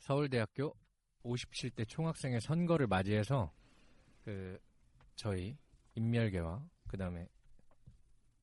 서울대학교 0.00 0.74
57대 1.22 1.86
총학생회 1.86 2.40
선거를 2.40 2.86
맞이해서 2.86 3.52
그 4.24 4.58
저희 5.14 5.56
인멸계와 5.94 6.64
그다음에 6.88 7.28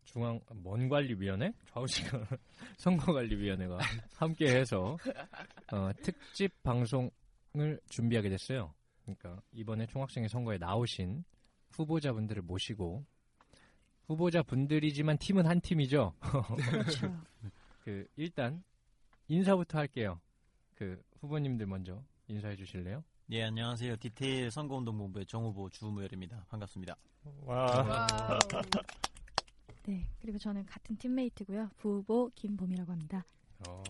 중앙 0.06 0.40
먼관리위원회 0.54 1.52
좌우시간 1.66 2.26
선거관리위원회가 2.78 3.80
함께해서 4.16 4.98
어, 5.73 5.92
특집 6.02 6.52
방송을 6.64 7.80
준비하게 7.90 8.30
됐어요. 8.30 8.74
그러니까 9.02 9.42
이번에 9.52 9.86
총학생회 9.88 10.28
선거에 10.28 10.58
나오신 10.58 11.24
후보자분들을 11.72 12.44
모시고 12.44 13.03
후보자분들이지만 14.06 15.18
팀은 15.18 15.46
한 15.46 15.59
팀이죠. 15.59 16.14
그렇죠. 16.70 17.24
그 17.84 18.08
일단 18.16 18.64
인사부터 19.28 19.80
할게요. 19.80 20.22
그 20.78 21.02
후보님들 21.22 21.66
먼저 21.66 22.03
인사해 22.28 22.56
주실래요? 22.56 23.03
예, 23.31 23.44
안녕하세요. 23.45 23.95
디테일 23.97 24.52
선거운동본부의 24.52 25.25
정후보 25.25 25.69
주무열입니다. 25.69 26.45
반갑습니다. 26.50 26.95
와. 27.42 28.38
네, 29.88 30.08
그리고 30.22 30.38
저는 30.38 30.64
같은 30.67 30.95
팀메이트고요. 30.97 31.72
부후보 31.78 32.30
김봄이라고 32.36 32.92
합니다. 32.92 33.25
어, 33.67 33.81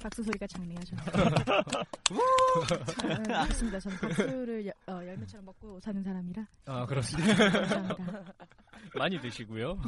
박수 0.00 0.24
소리가 0.24 0.48
장래요, 0.48 0.80
저는. 0.80 1.04
아, 3.32 3.46
좋습니다. 3.46 3.78
저는 3.78 3.98
박수를 3.98 4.66
여- 4.66 4.72
어, 4.92 5.06
열매처럼 5.06 5.44
먹고 5.46 5.78
사는 5.78 6.02
사람이라. 6.02 6.44
아 6.66 6.84
그렇습니다. 6.86 7.36
감사합니다. 7.36 8.34
많이 8.98 9.20
드시고요. 9.20 9.78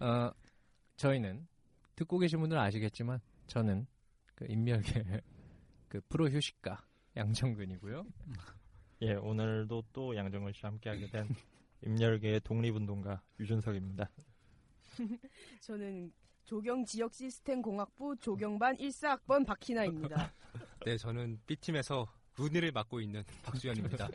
어, 0.00 0.30
저희는 0.96 1.46
듣고 1.96 2.18
계신 2.18 2.40
분들은 2.40 2.62
아시겠지만 2.62 3.20
저는 3.46 3.86
그 4.34 4.46
인멸계 4.48 5.04
그 5.88 6.00
프로 6.08 6.28
휴식가 6.28 6.84
양정근이고요. 7.16 8.06
예, 9.02 9.14
오늘도 9.14 9.84
또 9.92 10.16
양정은 10.16 10.52
씨와 10.52 10.72
함께하게 10.72 11.08
된 11.08 11.24
임열계의 11.84 12.40
독립운동가 12.40 13.22
유준석입니다. 13.40 14.10
저는 15.60 16.12
조경 16.44 16.84
지역 16.84 17.12
시스템 17.12 17.60
공학부 17.62 18.16
조경반 18.16 18.76
1사학번 18.76 19.46
박희나입니다. 19.46 20.32
네, 20.84 20.96
저는 20.96 21.40
B팀에서 21.46 22.06
루니를 22.38 22.72
맡고 22.72 23.00
있는 23.00 23.22
박수현입니다. 23.42 24.08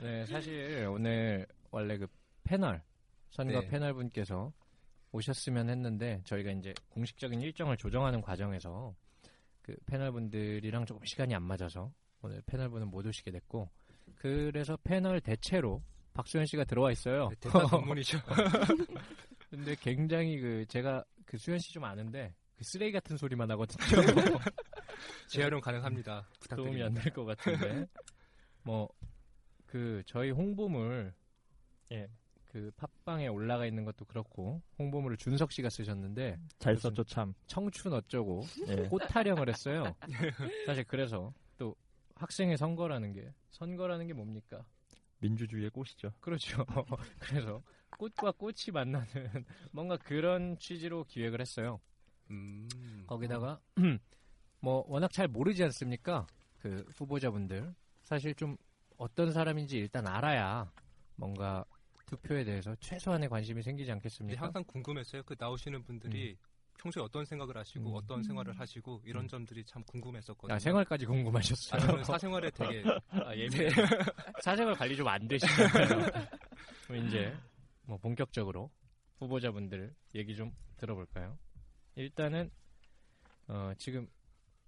네, 0.00 0.26
사실 0.26 0.86
오늘 0.90 1.46
원래 1.70 1.98
그 1.98 2.06
패널 2.44 2.82
선거 3.30 3.60
네. 3.60 3.68
패널 3.68 3.92
분께서 3.94 4.52
오셨으면 5.12 5.68
했는데 5.70 6.20
저희가 6.24 6.50
이제 6.52 6.74
공식적인 6.90 7.40
일정을 7.40 7.76
조정하는 7.76 8.20
과정에서 8.20 8.94
그 9.62 9.76
패널 9.86 10.12
분들이랑 10.12 10.86
조금 10.86 11.04
시간이 11.04 11.34
안 11.34 11.42
맞아서 11.42 11.92
오늘 12.22 12.42
패널 12.46 12.68
분은 12.70 12.88
못 12.88 13.06
오시게 13.06 13.30
됐고 13.30 13.68
그래서 14.16 14.76
패널 14.84 15.20
대체로 15.20 15.82
박수현 16.14 16.46
씨가 16.46 16.64
들어와 16.64 16.90
있어요. 16.92 17.28
네, 17.28 17.36
대단 17.40 17.66
전문이죠. 17.66 18.18
근데 19.50 19.74
굉장히 19.80 20.38
그 20.40 20.64
제가 20.66 21.04
그 21.24 21.36
수현 21.36 21.58
씨 21.58 21.72
좀 21.72 21.84
아는데 21.84 22.34
그 22.56 22.64
쓰레기 22.64 22.92
같은 22.92 23.16
소리만 23.16 23.50
하거든요. 23.52 23.78
재활용 25.28 25.60
가능합니다. 25.60 26.22
도움이 26.22 26.78
부탁드립니다. 26.78 26.86
안될 26.86 27.12
것 27.12 27.24
같은데 27.24 27.86
뭐 28.62 28.88
그 29.66 30.02
저희 30.06 30.30
홍보물 30.30 31.12
예. 31.92 32.08
그 32.56 32.70
팟빵에 33.04 33.28
올라가 33.28 33.66
있는 33.66 33.84
것도 33.84 34.06
그렇고 34.06 34.62
홍보물을 34.78 35.18
준석 35.18 35.52
씨가 35.52 35.68
쓰셨는데 35.68 36.38
잘 36.58 36.74
썼죠, 36.78 37.04
참. 37.04 37.34
청춘 37.48 37.92
어쩌고 37.92 38.46
예. 38.68 38.76
꽃 38.88 39.00
타령을 39.00 39.50
했어요. 39.50 39.94
사실 40.64 40.82
그래서 40.84 41.34
또 41.58 41.76
학생의 42.14 42.56
선거라는 42.56 43.12
게 43.12 43.30
선거라는 43.50 44.06
게 44.06 44.14
뭡니까? 44.14 44.64
민주주의의 45.18 45.68
꽃이죠. 45.68 46.14
그렇죠. 46.18 46.64
그래서 47.20 47.62
꽃과 47.98 48.32
꽃이 48.32 48.72
만나는 48.72 49.06
뭔가 49.70 49.98
그런 49.98 50.58
취지로 50.58 51.04
기획을 51.04 51.42
했어요. 51.42 51.78
음, 52.30 52.66
거기다가 53.06 53.60
뭐 54.60 54.82
워낙 54.88 55.12
잘 55.12 55.28
모르지 55.28 55.62
않습니까? 55.64 56.26
그 56.60 56.86
후보자분들 56.94 57.74
사실 58.02 58.34
좀 58.34 58.56
어떤 58.96 59.30
사람인지 59.30 59.76
일단 59.76 60.06
알아야 60.06 60.72
뭔가 61.16 61.62
투표에 62.06 62.44
대해서 62.44 62.74
최소한의 62.76 63.28
관심이 63.28 63.62
생기지 63.62 63.90
않겠습니까? 63.92 64.40
항상 64.40 64.64
궁금했어요. 64.64 65.22
그 65.24 65.34
나오시는 65.38 65.82
분들이 65.82 66.36
평소에 66.78 67.02
어떤 67.02 67.24
생각을 67.24 67.56
하시고 67.56 67.90
음. 67.90 67.94
어떤 67.94 68.22
생활을 68.22 68.58
하시고 68.58 69.02
이런 69.04 69.24
음. 69.24 69.28
점들이 69.28 69.64
참 69.64 69.82
궁금했었거든요. 69.84 70.54
아, 70.54 70.58
생활까지 70.58 71.06
궁금하셨어요. 71.06 71.82
아, 71.82 71.86
저는 71.86 72.04
사생활에 72.04 72.50
되게 72.50 72.84
아, 73.10 73.34
예배 73.34 73.70
사생활 74.42 74.74
관리 74.74 74.96
좀 74.96 75.08
안. 75.08 75.26
그럼 76.86 77.06
이제 77.06 77.36
뭐 77.82 77.96
본격적으로 77.98 78.70
후보자분들 79.18 79.94
얘기 80.14 80.36
좀 80.36 80.52
들어볼까요? 80.76 81.36
일단은 81.96 82.50
어, 83.48 83.72
지금 83.78 84.06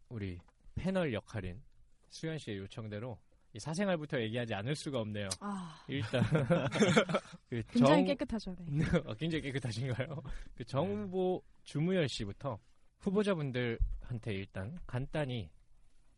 우리 0.08 0.40
패널 0.74 1.12
역할인 1.12 1.62
수현 2.10 2.38
씨의 2.38 2.58
요청대로 2.58 3.18
이 3.18 3.27
사생활부터 3.58 4.20
얘기하지 4.22 4.54
않을 4.54 4.74
수가 4.74 5.00
없네요. 5.00 5.28
아, 5.40 5.84
일단 5.88 6.22
그 7.48 7.62
굉장히 7.68 7.86
정- 7.86 8.04
깨끗하죠. 8.06 8.56
네. 8.66 8.84
어, 9.06 9.14
굉장히 9.14 9.42
깨끗하신가요? 9.42 10.22
그 10.54 10.64
정후보 10.64 11.42
주무열 11.64 12.08
씨부터 12.08 12.58
후보자분들한테 12.98 14.32
일단 14.34 14.78
간단히 14.86 15.50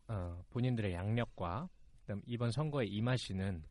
어, 0.08 0.42
본인들의 0.50 0.92
양력과 0.92 1.68
그다음 2.02 2.22
이번 2.26 2.50
선거에 2.50 2.86
임하시는 2.86 3.62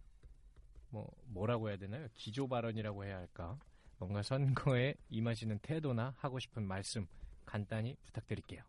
뭐 0.89 1.07
뭐라고 1.25 1.69
해야 1.69 1.77
되나요? 1.77 2.07
기조 2.13 2.47
발언이라고 2.47 3.03
해야 3.05 3.17
할까? 3.17 3.59
뭔가 3.97 4.21
선거에 4.23 4.95
임하시는 5.09 5.59
태도나 5.59 6.13
하고 6.17 6.39
싶은 6.39 6.63
말씀 6.65 7.05
간단히 7.45 7.95
부탁드릴게요. 8.05 8.63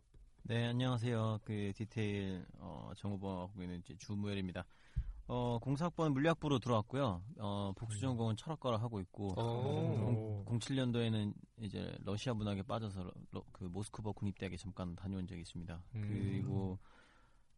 네, 0.51 0.65
안녕하세요. 0.67 1.39
그 1.45 1.71
디테일 1.73 2.45
어, 2.59 2.91
정후보하고 2.97 3.61
있는 3.63 3.79
이제 3.79 3.95
주무열입니다. 3.97 4.65
어, 5.27 5.57
공사학번 5.61 6.11
물리학부로 6.11 6.59
들어왔고요. 6.59 7.23
어, 7.39 7.71
복수전공은 7.77 8.35
철학과를 8.35 8.81
하고 8.81 8.99
있고 8.99 9.33
오. 9.41 10.43
07년도에는 10.59 11.33
이제 11.61 11.95
러시아 12.03 12.33
문학에 12.33 12.63
빠져서 12.63 13.09
러- 13.31 13.43
그 13.53 13.63
모스크바 13.63 14.11
국립대학에 14.11 14.57
잠깐 14.57 14.93
다녀온 14.93 15.25
적이 15.25 15.39
있습니다. 15.39 15.81
음. 15.95 16.01
그리고 16.09 16.77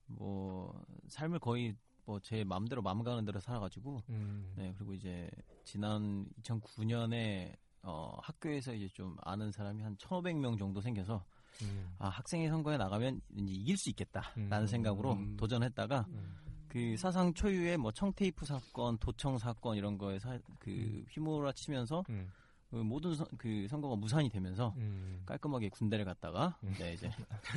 뭐 0.05 0.79
삶을 1.07 1.39
거의 1.39 1.75
뭐 2.05 2.19
제 2.19 2.43
마음대로 2.43 2.83
마음 2.83 3.01
가는 3.01 3.25
대로 3.25 3.39
살아가지고 3.39 4.03
음, 4.09 4.53
네 4.55 4.71
그리고 4.77 4.93
이제 4.93 5.31
지난 5.63 6.27
2009년에 6.43 7.55
어, 7.81 8.15
학교에서 8.21 8.71
이제 8.75 8.87
좀 8.89 9.15
아는 9.21 9.51
사람이 9.51 9.81
한 9.81 9.95
1,500명 9.97 10.59
정도 10.59 10.79
생겨서 10.79 11.23
음, 11.61 11.95
아 11.99 12.07
학생회 12.09 12.49
선거에 12.49 12.77
나가면 12.77 13.21
이제 13.35 13.53
이길 13.53 13.77
수 13.77 13.89
있겠다라는 13.89 14.61
음. 14.63 14.67
생각으로 14.67 15.13
음. 15.13 15.37
도전했다가 15.37 16.05
음, 16.09 16.35
그 16.67 16.97
사상 16.97 17.33
초유의 17.33 17.77
뭐 17.77 17.91
청테이프 17.91 18.45
사건, 18.45 18.97
도청 18.97 19.37
사건 19.37 19.77
이런 19.77 19.97
거에 19.97 20.19
사, 20.19 20.39
그 20.59 20.71
음. 20.71 21.05
휘몰아치면서 21.09 22.03
음, 22.09 22.31
그 22.69 22.77
모든 22.77 23.15
선- 23.15 23.27
그 23.37 23.67
선거가 23.69 23.95
무산이 23.95 24.29
되면서 24.29 24.73
음. 24.77 25.21
깔끔하게 25.25 25.69
군대를 25.69 26.05
갔다가 26.05 26.57
음. 26.63 26.73
네 26.79 26.93
이제 26.93 27.11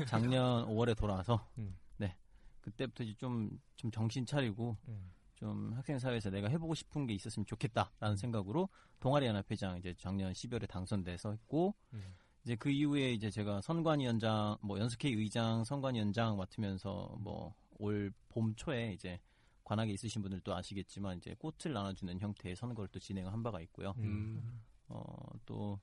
작년 0.06 0.66
5월에 0.68 0.94
돌아와서 0.96 1.48
음. 1.56 1.76
네 1.96 2.14
그때부터 2.60 3.04
이제 3.04 3.14
좀, 3.14 3.50
좀 3.76 3.90
정신 3.90 4.26
차리고 4.26 4.76
음. 4.88 5.10
좀 5.34 5.72
학생 5.74 5.98
사회에서 5.98 6.30
내가 6.30 6.48
해보고 6.48 6.74
싶은 6.74 7.06
게 7.06 7.14
있었으면 7.14 7.44
좋겠다라는 7.46 8.16
생각으로 8.16 8.68
동아리 9.00 9.26
연합회장 9.26 9.78
이제 9.78 9.94
작년 9.98 10.32
12월에 10.32 10.68
당선돼서 10.68 11.30
했고 11.32 11.74
음. 11.94 12.02
이제 12.46 12.54
그 12.54 12.70
이후에 12.70 13.10
이제 13.12 13.28
제가 13.28 13.60
선관위원장 13.60 14.56
뭐 14.62 14.78
연습회 14.78 15.08
의장 15.08 15.64
선관위원장 15.64 16.36
맡으면서 16.36 17.16
뭐 17.18 17.54
올 17.78 18.10
봄 18.30 18.54
초에 18.54 18.92
이제 18.94 19.20
관악에 19.64 19.92
있으신 19.92 20.22
분들도 20.22 20.54
아시겠지만 20.54 21.18
이제 21.18 21.34
꽃을 21.38 21.74
나눠주는 21.74 22.18
형태의 22.20 22.56
선거를 22.56 22.88
또 22.90 22.98
진행을 22.98 23.30
한 23.30 23.42
바가 23.42 23.60
있고요. 23.62 23.92
음. 23.98 24.62
어또 24.88 25.78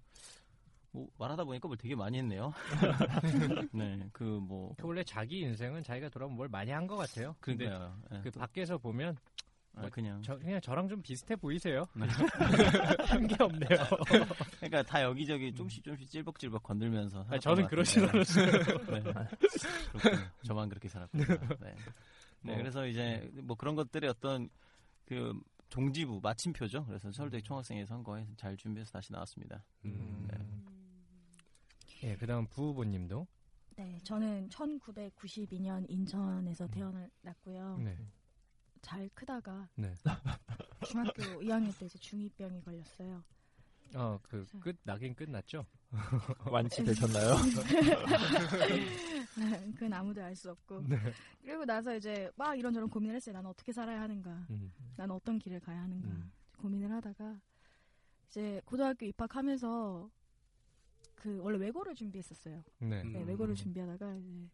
뭐 0.92 1.08
말하다 1.20 1.44
보니까 1.44 1.68
뭘 1.68 1.78
되게 1.78 1.94
많이 1.96 2.18
했네요. 2.18 2.52
네, 3.74 4.10
그 4.12 4.24
뭐 4.40 4.76
원래 4.82 5.04
자기 5.04 5.42
인생은 5.42 5.84
자기가 5.84 6.10
돌아보면 6.10 6.36
뭘 6.38 6.48
많이 6.50 6.72
한 6.72 6.88
것 6.88 6.96
같아요. 6.96 7.36
근데 7.40 7.66
그러니까요. 7.66 8.02
예, 8.14 8.22
그 8.24 8.32
또- 8.32 8.40
밖에서 8.40 8.78
보면 8.80 9.16
아, 9.76 9.82
뭐 9.82 9.90
그냥 9.90 10.22
저, 10.22 10.38
그냥 10.38 10.62
저랑 10.62 10.88
좀 10.88 11.02
비슷해 11.02 11.36
보이세요. 11.36 11.86
네. 11.96 12.06
한게 13.06 13.36
없네요. 13.40 13.80
그러니까 14.60 14.84
다 14.84 15.02
여기저기 15.02 15.54
조금씩 15.54 15.84
조금씩 15.84 16.10
찔벅찔벅 16.10 16.62
건들면서 16.64 17.26
아니, 17.28 17.40
저는. 17.40 17.66
않았어요. 17.66 18.46
네. 18.92 19.02
그렇군요. 19.02 20.26
저만 20.46 20.70
그렇게 20.70 20.88
살았군요. 20.88 21.26
네. 21.26 21.58
네, 21.60 21.76
뭐. 22.42 22.58
그래서 22.58 22.86
이제 22.86 23.30
뭐 23.42 23.56
그런 23.56 23.76
것들의 23.76 24.10
어떤 24.10 24.50
그 25.06 25.34
종지부 25.70 26.20
마침표죠. 26.22 26.86
그래서 26.86 27.12
서울대 27.12 27.42
총학생회 27.42 27.86
선거에 27.86 28.28
잘 28.38 28.56
준비해서 28.56 28.92
다시 28.92 29.12
나왔습니다. 29.12 29.64
음. 29.86 30.28
네. 30.30 32.10
예, 32.10 32.16
그다음 32.16 32.46
부후보님도 32.48 33.26
네, 33.76 33.98
저는 34.04 34.50
1992년 34.50 35.90
인천에서 35.90 36.68
태어났고요. 36.68 37.78
네. 37.84 37.98
잘 38.84 39.10
크다가 39.16 39.68
네. 39.76 39.96
중학교 40.86 41.24
2학년 41.42 41.76
때 41.80 41.88
이제 41.88 41.98
중2병이 41.98 42.64
걸렸어요. 42.64 43.24
어, 43.96 44.20
그 44.24 44.46
끝 44.62 44.76
나긴 44.84 45.16
끝났죠. 45.16 45.66
완치되셨나요? 46.52 47.36
그건 49.76 49.94
아무도 49.94 50.24
알 50.24 50.36
수 50.36 50.52
없고. 50.52 50.82
네. 50.88 50.98
그리고 51.42 51.66
나서 51.66 51.96
이제 51.96 52.32
막 52.36 52.58
이런저런 52.58 52.90
고민을 52.90 53.16
했어요. 53.16 53.34
나는 53.34 53.50
어떻게 53.50 53.72
살아야 53.72 54.02
하는가? 54.02 54.46
음. 54.50 54.72
나는 54.98 55.16
어떤 55.16 55.40
길을 55.40 55.60
가야 55.60 55.82
하는가? 55.82 56.08
음. 56.10 56.32
고민을 56.58 56.92
하다가 56.92 57.40
이제 58.28 58.62
고등학교 58.66 59.06
입학하면서 59.06 60.10
그 61.16 61.40
원래 61.42 61.58
외고를 61.60 61.96
준비했었어요. 61.96 62.64
네. 62.80 63.04
네, 63.04 63.22
음. 63.22 63.28
외고를 63.28 63.56
준비하다가 63.56 64.16
이제 64.16 64.50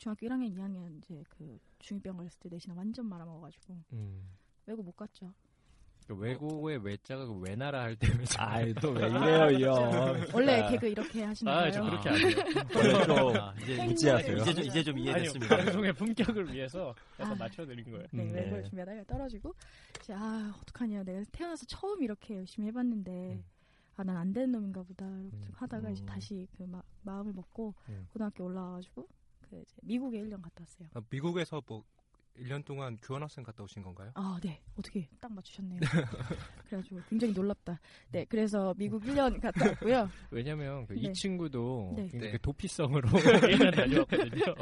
중학교 0.00 0.26
1학년, 0.26 0.50
2학년 0.56 0.96
이제 0.96 1.22
그 1.28 1.58
중2병 1.80 2.16
걸렸을 2.16 2.40
때 2.40 2.48
내신을 2.48 2.74
완전 2.74 3.06
말아먹어가지고 3.06 3.76
음. 3.92 4.30
외고 4.66 4.82
못 4.82 4.96
갔죠. 4.96 5.30
그 6.06 6.14
외고의 6.14 6.78
외자가 6.82 7.26
그 7.26 7.34
외나라 7.34 7.82
할때 7.82 8.08
외자. 8.18 8.42
아이 8.42 8.72
또왜 8.74 9.06
이래요, 9.10 9.50
이 9.50 9.62
형. 9.62 10.26
원래 10.32 10.62
아, 10.62 10.70
개그 10.70 10.88
이렇게 10.88 11.22
하시는 11.22 11.52
아, 11.52 11.60
거예요? 11.60 11.72
저 11.72 11.82
그렇게 11.84 12.08
아. 12.08 12.12
안 12.12 12.18
해요. 12.18 12.36
원래 12.74 13.04
좀 13.04 13.36
아, 13.36 13.54
이제 13.62 13.84
무지하세요. 13.84 14.36
이제 14.38 14.54
좀 14.54 14.64
이제 14.64 14.82
좀 14.82 14.94
아니요, 14.94 15.10
이해됐습니다. 15.10 15.56
방송의 15.58 15.92
품격을 15.92 16.54
위해서 16.54 16.94
약간 17.20 17.34
아. 17.34 17.36
맞춰드린 17.36 17.84
거예요. 17.90 18.06
네, 18.10 18.22
음, 18.22 18.34
외고를 18.34 18.62
네. 18.62 18.68
준비하다가 18.70 19.04
떨어지고 19.04 19.54
이제 20.00 20.14
아 20.16 20.54
어떡하냐 20.62 21.04
내가 21.04 21.22
태어나서 21.30 21.66
처음 21.66 22.02
이렇게 22.02 22.36
열심히 22.36 22.68
해봤는데 22.68 23.34
음. 23.34 23.44
아난 23.96 24.16
안 24.16 24.32
되는 24.32 24.50
놈인가 24.50 24.82
보다 24.82 25.04
이렇게 25.06 25.36
음. 25.36 25.52
하다가 25.52 25.90
이제 25.90 26.02
음. 26.02 26.06
다시 26.06 26.48
그 26.56 26.62
마, 26.62 26.82
마음을 27.02 27.34
먹고 27.34 27.74
음. 27.90 28.08
고등학교 28.12 28.46
올라와가지고 28.46 29.06
그 29.50 29.60
이제 29.60 29.74
미국에 29.82 30.20
1년 30.22 30.40
갔다 30.40 30.62
왔어요. 30.62 30.88
아, 30.94 31.00
미국에서 31.10 31.60
뭐 31.66 31.82
1년 32.38 32.64
동안 32.64 32.96
교환학생 33.02 33.44
갔다 33.44 33.62
오신 33.64 33.82
건가요? 33.82 34.12
아, 34.14 34.38
네. 34.42 34.62
어떻게 34.76 35.06
딱 35.20 35.32
맞추셨네요. 35.32 35.80
그래가지고 36.68 37.00
굉장히 37.08 37.34
놀랍다. 37.34 37.78
네, 38.12 38.24
그래서 38.26 38.72
미국 38.78 39.02
1년 39.02 39.40
갔다 39.40 39.66
왔고요. 39.66 40.08
왜냐면 40.30 40.86
그이 40.86 41.08
네. 41.08 41.12
친구도 41.12 41.94
네. 41.96 42.08
굉장히 42.08 42.32
네. 42.32 42.38
도피성으로 42.38 43.08
1년 43.10 43.74
다녀왔거든요. 43.74 44.54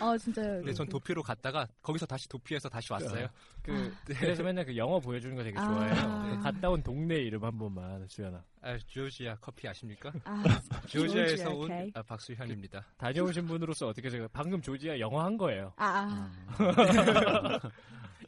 아, 0.00 0.16
진짜. 0.18 0.42
근데 0.42 0.72
전 0.72 0.86
도피로 0.88 1.22
갔다가 1.22 1.66
거기서 1.82 2.06
다시 2.06 2.28
도피해서 2.28 2.68
다시 2.68 2.92
왔어요. 2.92 3.28
그, 3.62 3.94
그래서 4.04 4.42
맨날 4.42 4.64
그 4.64 4.76
영어 4.76 4.98
보여주는 4.98 5.34
거 5.34 5.42
되게 5.42 5.58
아. 5.58 5.64
좋아해요. 5.64 6.36
그 6.36 6.42
갔다 6.42 6.70
온 6.70 6.82
동네 6.82 7.16
이름 7.16 7.44
한 7.44 7.56
번만 7.58 8.06
수연아. 8.08 8.42
아, 8.62 8.78
조지아 8.86 9.36
커피 9.40 9.68
아십니까? 9.68 10.12
아, 10.24 10.42
조지아에서 10.88 11.36
조지아, 11.36 11.48
온 11.50 11.64
오케이. 11.64 11.90
아, 11.94 12.02
박수현입니다. 12.02 12.84
다녀오신 12.98 13.46
분으로서 13.46 13.88
어떻게 13.88 14.10
제가 14.10 14.28
방금 14.32 14.60
조지아 14.60 14.98
영어 14.98 15.22
한 15.22 15.36
거예요. 15.36 15.72
아, 15.76 16.30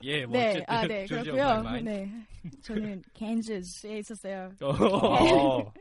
예, 0.03 0.27
뭐 0.27 0.39
네, 0.39 0.49
어쨌든 0.51 0.75
아, 0.75 0.87
네, 0.87 1.07
그렇고요. 1.07 1.81
네, 1.81 2.27
저는 2.63 3.03
캔즈스에 3.15 3.99
있었어요. 3.99 4.53
어, 4.63 4.69
오, 4.69 5.73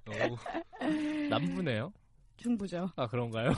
남부네요. 1.29 1.91
중부죠. 2.37 2.89
아 2.95 3.07
그런가요? 3.07 3.53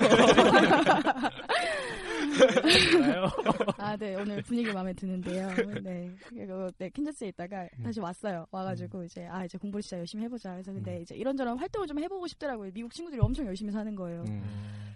아, 3.77 3.95
네, 3.97 4.15
오늘 4.15 4.41
분위기 4.43 4.71
마음에 4.71 4.93
드는데요. 4.93 5.47
네, 5.83 6.11
그리고 6.29 6.69
네, 6.77 6.89
캔자스에 6.89 7.29
있다가 7.29 7.67
다시 7.83 7.99
왔어요. 7.99 8.45
와가지고 8.51 9.03
이제 9.03 9.25
아 9.27 9.45
이제 9.45 9.57
공부를 9.57 9.81
진짜 9.81 9.97
열심히 9.99 10.23
해보자. 10.25 10.51
그래서 10.53 10.71
근데 10.73 10.97
음. 10.97 11.01
이제 11.01 11.15
이런저런 11.15 11.57
활동을 11.57 11.87
좀 11.87 11.99
해보고 11.99 12.27
싶더라고요. 12.27 12.71
미국 12.73 12.93
친구들이 12.93 13.21
엄청 13.21 13.45
열심히 13.45 13.71
사는 13.71 13.93
거예요. 13.95 14.23
음. 14.27 14.43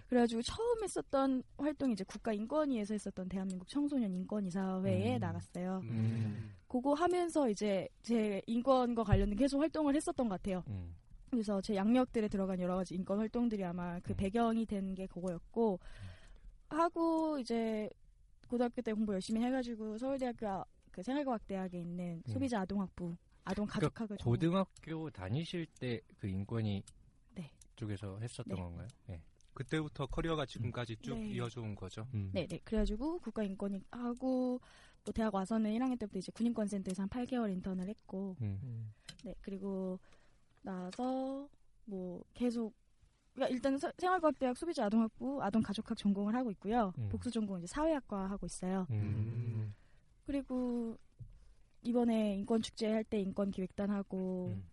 그래가지고 0.08 0.42
처음 0.42 0.82
했었던 0.84 1.42
활동이 1.56 1.94
이제 1.94 2.04
국가인권위에서 2.04 2.92
했었던 2.94 3.28
대한민국 3.28 3.66
청소년 3.68 4.12
인권이사회에 4.12 5.16
음. 5.16 5.20
나갔어요. 5.20 5.80
음. 5.84 6.52
그거 6.68 6.92
하면서 6.94 7.48
이제 7.48 7.88
제 8.02 8.42
인권과 8.46 9.04
관련된 9.04 9.36
계속 9.38 9.60
활동을 9.60 9.94
했었던 9.96 10.28
것 10.28 10.34
같아요. 10.40 10.62
음. 10.68 10.94
그래서 11.30 11.62
제 11.62 11.74
양력들에 11.74 12.28
들어간 12.28 12.60
여러 12.60 12.76
가지 12.76 12.94
인권 12.94 13.18
활동들이 13.18 13.64
아마 13.64 13.98
그 14.00 14.12
음. 14.12 14.16
배경이 14.16 14.66
된 14.66 14.94
게 14.94 15.06
그거였고 15.06 15.80
하고 16.72 17.38
이제 17.38 17.88
고등학교 18.48 18.82
때 18.82 18.92
공부 18.92 19.12
열심히 19.14 19.42
해가지고 19.42 19.98
서울대학교 19.98 20.46
아- 20.48 20.64
그 20.90 21.02
생활과학대학에 21.02 21.78
있는 21.80 22.22
음. 22.26 22.32
소비자 22.32 22.60
아동학부 22.60 23.16
아동 23.44 23.66
가족학을 23.66 24.18
전공- 24.18 24.32
고등학교 24.34 25.10
다니실 25.10 25.66
때 25.80 26.00
그 26.18 26.26
인권이 26.28 26.82
네. 27.34 27.50
쪽에서 27.76 28.18
했었던 28.20 28.54
네. 28.56 28.62
건가요? 28.62 28.88
네. 29.06 29.22
그때부터 29.54 30.06
커리어가 30.06 30.46
지금까지 30.46 30.96
쭉 31.02 31.18
네. 31.18 31.30
이어져 31.32 31.60
온 31.60 31.74
거죠. 31.74 32.06
음. 32.14 32.30
네 32.32 32.46
네 32.46 32.58
그래가지고 32.64 33.18
국가인권위 33.20 33.80
하고 33.90 34.60
또 35.04 35.12
대학 35.12 35.34
와서는 35.34 35.70
1학년 35.72 35.98
때부터 35.98 36.18
이제 36.18 36.30
군인권센터에서 36.32 37.02
한 37.02 37.08
8개월 37.08 37.50
인턴을 37.52 37.88
했고 37.88 38.36
음. 38.40 38.92
네 39.24 39.34
그리고 39.40 39.98
나서 40.62 41.48
뭐 41.84 42.22
계속 42.34 42.74
그러니까 43.34 43.54
일단 43.54 43.78
서- 43.78 43.92
생활과학대학 43.98 44.56
소비자 44.56 44.84
아동학부 44.86 45.42
아동가족학 45.42 45.96
전공을 45.96 46.34
하고 46.34 46.50
있고요 46.50 46.92
음. 46.98 47.08
복수 47.08 47.30
전공 47.30 47.58
이제 47.58 47.66
사회학과 47.66 48.28
하고 48.30 48.46
있어요 48.46 48.86
음. 48.90 49.74
그리고 50.26 50.96
이번에 51.82 52.36
인권 52.36 52.60
축제 52.62 52.90
할 52.92 53.04
때 53.04 53.18
인권 53.20 53.50
기획단 53.50 53.90
하고 53.90 54.48
음. 54.54 54.64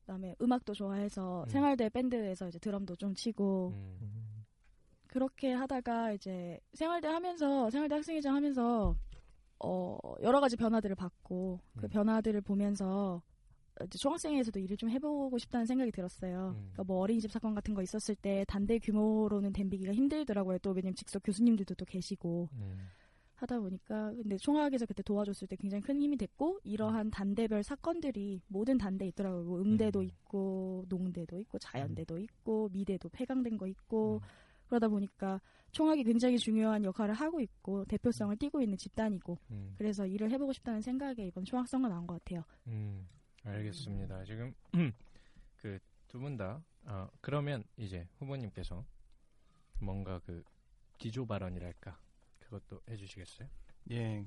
그다음에 0.00 0.34
음악도 0.42 0.74
좋아해서 0.74 1.44
음. 1.44 1.48
생활대 1.48 1.88
밴드에서 1.88 2.48
이제 2.48 2.58
드럼도 2.58 2.96
좀 2.96 3.14
치고 3.14 3.72
음. 3.74 4.44
그렇게 5.06 5.52
하다가 5.52 6.12
이제 6.12 6.58
생활대 6.74 7.08
하면서 7.08 7.70
생활대 7.70 7.94
학생회장 7.94 8.34
하면서 8.34 8.94
어 9.64 9.98
여러 10.22 10.40
가지 10.40 10.56
변화들을 10.56 10.94
봤고 10.96 11.60
그 11.76 11.86
음. 11.86 11.88
변화들을 11.88 12.40
보면서 12.42 13.22
중학생회에서도 13.86 14.58
일을 14.60 14.76
좀 14.76 14.90
해보고 14.90 15.38
싶다는 15.38 15.66
생각이 15.66 15.90
들었어요. 15.92 16.54
음. 16.56 16.70
그러니까 16.72 16.84
뭐 16.84 16.98
어린이집 17.00 17.30
사건 17.30 17.54
같은 17.54 17.74
거 17.74 17.82
있었을 17.82 18.14
때 18.16 18.44
단대 18.48 18.78
규모로는 18.78 19.52
댐비기가 19.52 19.92
힘들더라고요. 19.92 20.58
또 20.58 20.70
왜냐면 20.70 20.94
직속 20.94 21.22
교수님들도 21.22 21.74
또 21.74 21.84
계시고 21.84 22.48
음. 22.52 22.88
하다 23.34 23.60
보니까 23.60 24.12
근데 24.14 24.36
총학에서 24.36 24.84
그때 24.84 25.02
도와줬을 25.02 25.46
때 25.46 25.54
굉장히 25.56 25.82
큰 25.82 26.00
힘이 26.00 26.16
됐고 26.16 26.58
이러한 26.64 27.10
단대별 27.10 27.62
사건들이 27.62 28.40
모든 28.48 28.78
단대에 28.78 29.08
있더라고요. 29.08 29.44
뭐 29.44 29.60
음대도 29.60 30.00
음. 30.00 30.04
있고 30.04 30.84
농대도 30.88 31.38
있고 31.38 31.58
자연대도 31.58 32.18
있고 32.18 32.68
미대도 32.72 33.10
폐강된 33.10 33.56
거 33.56 33.68
있고 33.68 34.16
음. 34.16 34.20
그러다 34.66 34.88
보니까 34.88 35.40
총학이 35.72 36.04
굉장히 36.04 36.38
중요한 36.38 36.84
역할을 36.84 37.14
하고 37.14 37.40
있고 37.40 37.84
대표성을 37.86 38.36
띠고 38.36 38.60
있는 38.60 38.76
집단이고 38.76 39.38
음. 39.50 39.74
그래서 39.76 40.06
일을 40.06 40.30
해보고 40.32 40.52
싶다는 40.52 40.80
생각에 40.80 41.26
이번 41.26 41.44
총학선거 41.44 41.88
나온 41.88 42.06
것 42.06 42.22
같아요. 42.22 42.42
음, 42.66 43.06
알겠습니다. 43.44 44.24
지금 44.24 44.54
그 45.56 45.78
두 46.08 46.18
분다 46.18 46.62
어, 46.86 47.06
그러면 47.20 47.62
이제 47.76 48.08
후보님께서 48.18 48.82
뭔가 49.80 50.18
그 50.20 50.42
기조 50.96 51.26
발언이랄까 51.26 51.98
그것도 52.40 52.80
해주시겠어요? 52.88 53.46
예. 53.90 54.24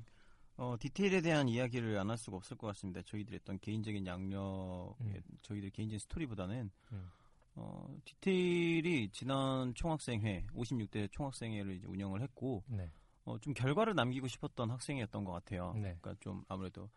어, 0.56 0.76
디테일에 0.78 1.20
대한 1.22 1.48
이야기를 1.48 1.98
안 1.98 2.08
할 2.10 2.16
수가 2.16 2.36
없을 2.36 2.56
것 2.56 2.68
같습니다. 2.68 3.02
저희들의 3.02 3.40
어떤 3.42 3.58
개인적인 3.58 4.06
양력, 4.06 4.94
음. 5.00 5.20
저희들 5.42 5.70
개인적인 5.70 5.98
스토리보다는 5.98 6.70
음. 6.92 7.10
어, 7.56 7.96
디테일이 8.04 9.10
지난 9.10 9.74
총학생회, 9.74 10.46
56대 10.54 11.10
총학생회를 11.10 11.74
이제 11.76 11.86
운영을 11.88 12.22
했고, 12.22 12.62
네. 12.68 12.88
어, 13.24 13.38
좀 13.38 13.54
결과를 13.54 13.94
남기고 13.94 14.28
싶었던 14.28 14.70
학생이었던 14.70 15.24
것 15.24 15.32
같아요. 15.32 15.72
네. 15.74 15.96
그러니까 16.00 16.14
좀 16.20 16.44
아무래도 16.48 16.88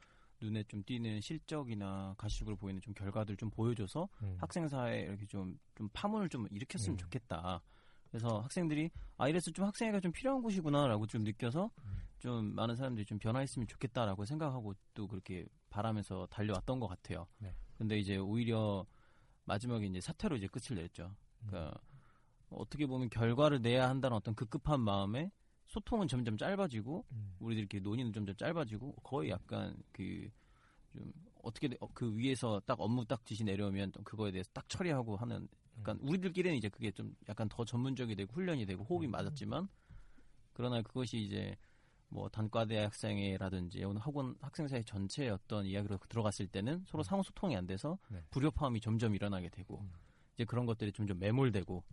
눈에 0.42 0.63
좀 0.63 0.84
띄는 0.84 1.22
실적이나 1.22 2.15
가시적으로 2.18 2.56
보이는 2.56 2.82
좀 2.82 2.94
결과들 2.94 3.38
좀 3.38 3.50
보여줘서 3.50 4.08
음. 4.22 4.36
학생 4.39 4.68
사회에 4.68 5.01
이렇게 5.01 5.25
좀, 5.25 5.58
좀 5.75 5.89
파문을 5.94 6.30
좀 6.30 6.48
일으켰으면 6.51 6.96
음. 6.96 6.98
좋겠다. 6.98 7.62
그래서 8.10 8.39
학생들이 8.39 8.92
아 9.18 9.27
이래서 9.27 9.51
좀 9.51 9.65
학생회가 9.65 10.00
좀 10.00 10.12
필요한 10.12 10.42
곳이구나라고 10.42 11.06
좀 11.08 11.24
느껴서 11.24 11.70
음. 11.84 12.01
좀 12.20 12.56
많은 12.56 12.75
사람들이 12.75 13.06
좀 13.06 13.20
변화했으면 13.20 13.68
좋겠다라고 13.68 14.25
생각하고 14.25 14.74
또 14.94 15.08
그렇게 15.08 15.46
바라면서 15.70 16.27
달려왔던 16.30 16.80
것 16.80 16.88
같아요. 16.88 17.27
네. 17.39 17.54
근데 17.77 17.98
이제 17.98 18.18
오히려 18.18 18.86
마지막에 19.44 19.86
이제 19.86 20.00
사퇴로 20.00 20.38
이제 20.38 20.48
끝을 20.48 20.77
냈죠. 20.77 21.13
그러니까 21.46 21.77
어떻게 22.50 22.86
보면 22.86 23.10
결과를 23.10 23.62
내야 23.62 23.89
한다는 23.89 24.15
어떤 24.18 24.34
급급한 24.34 24.80
마음에 24.82 25.32
소통은 25.68 26.08
점점 26.08 26.38
짧아지고 26.38 27.06
음. 27.12 27.36
우리들끼리 27.40 27.82
논의는 27.82 28.14
점점 28.14 28.36
짧아지고 28.36 28.94
거의 29.04 29.30
약간 29.32 29.76
그 29.92 30.30
좀 30.96 31.12
어떻게 31.44 31.68
돼- 31.68 31.78
어, 31.80 31.88
그 31.94 32.16
위에서 32.18 32.62
딱 32.66 32.80
업무 32.80 33.06
딱 33.06 33.24
지시 33.26 33.44
내려오면 33.44 33.92
또 33.92 34.02
그거에 34.04 34.32
대해서 34.32 34.50
딱 34.54 34.68
처리하고 34.70 35.16
하는 35.18 35.48
약간 35.78 36.00
우리들끼리는 36.02 36.58
이제 36.58 36.70
그게 36.70 36.90
좀 36.90 37.16
약간 37.30 37.48
더 37.50 37.66
전문적이 37.66 38.16
되고 38.16 38.34
훈련이 38.34 38.66
되고 38.66 38.84
호흡이 38.84 39.08
맞았지만 39.08 39.68
그러나 40.54 40.82
그것이 40.82 41.18
이제 41.22 41.56
뭐 42.08 42.30
단과대 42.30 42.78
학생회라든지 42.78 43.84
오늘 43.84 44.00
학원 44.02 44.36
학생사회 44.42 44.84
전체의 44.84 45.32
어떤 45.32 45.66
이야기로 45.66 45.98
들어갔을 46.08 46.48
때는 46.48 46.84
서로 46.88 47.04
상호 47.04 47.22
소통이 47.22 47.56
안 47.58 47.68
돼서 47.68 47.98
네. 48.10 48.24
불협화음이 48.32 48.80
점점 48.80 49.14
일어나게 49.14 49.50
되고 49.50 49.82
음. 49.82 49.92
이제 50.36 50.46
그런 50.46 50.66
것들이 50.66 50.94
점점 50.94 51.20
매몰되고 51.20 51.84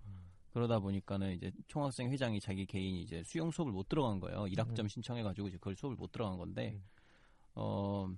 그러다 0.52 0.78
보니까는 0.80 1.32
이제 1.32 1.50
총학생 1.66 2.11
회장이 2.11 2.40
자기 2.40 2.66
개인이 2.66 3.00
이제 3.02 3.23
수영 3.25 3.50
수업을 3.50 3.73
못 3.73 3.88
들어간 3.88 4.21
거예요. 4.21 4.44
1학점 4.44 4.88
신청해 4.88 5.23
가지고 5.23 5.49
이제 5.49 5.56
그걸 5.56 5.75
수업을 5.75 5.97
못 5.97 6.12
들어간 6.12 6.37
건데, 6.38 6.73
음. 6.75 6.85
어, 7.54 8.09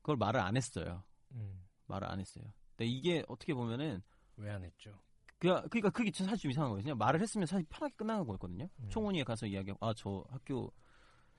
그걸 0.00 0.16
말을 0.16 0.40
안 0.40 0.56
했어요. 0.56 1.02
음. 1.32 1.62
말을 1.86 2.10
안 2.10 2.18
했어요. 2.20 2.44
근데 2.76 2.86
이게 2.86 3.22
어떻게 3.28 3.52
보면은, 3.54 4.02
왜 4.36 4.50
안 4.50 4.64
했죠? 4.64 4.98
그, 5.38 5.68
그니까 5.68 5.90
그게 5.90 6.10
진- 6.10 6.24
사실 6.26 6.42
좀 6.44 6.50
이상한 6.50 6.70
거예요. 6.70 6.82
그냥 6.82 6.96
말을 6.98 7.20
했으면 7.20 7.46
사실 7.46 7.66
편하게 7.68 7.94
끝나는 7.96 8.24
거였거든요. 8.26 8.66
음. 8.80 8.88
총원위에 8.88 9.24
가서 9.24 9.46
이야기하고, 9.46 9.84
아, 9.86 9.92
저 9.94 10.24
학교, 10.30 10.72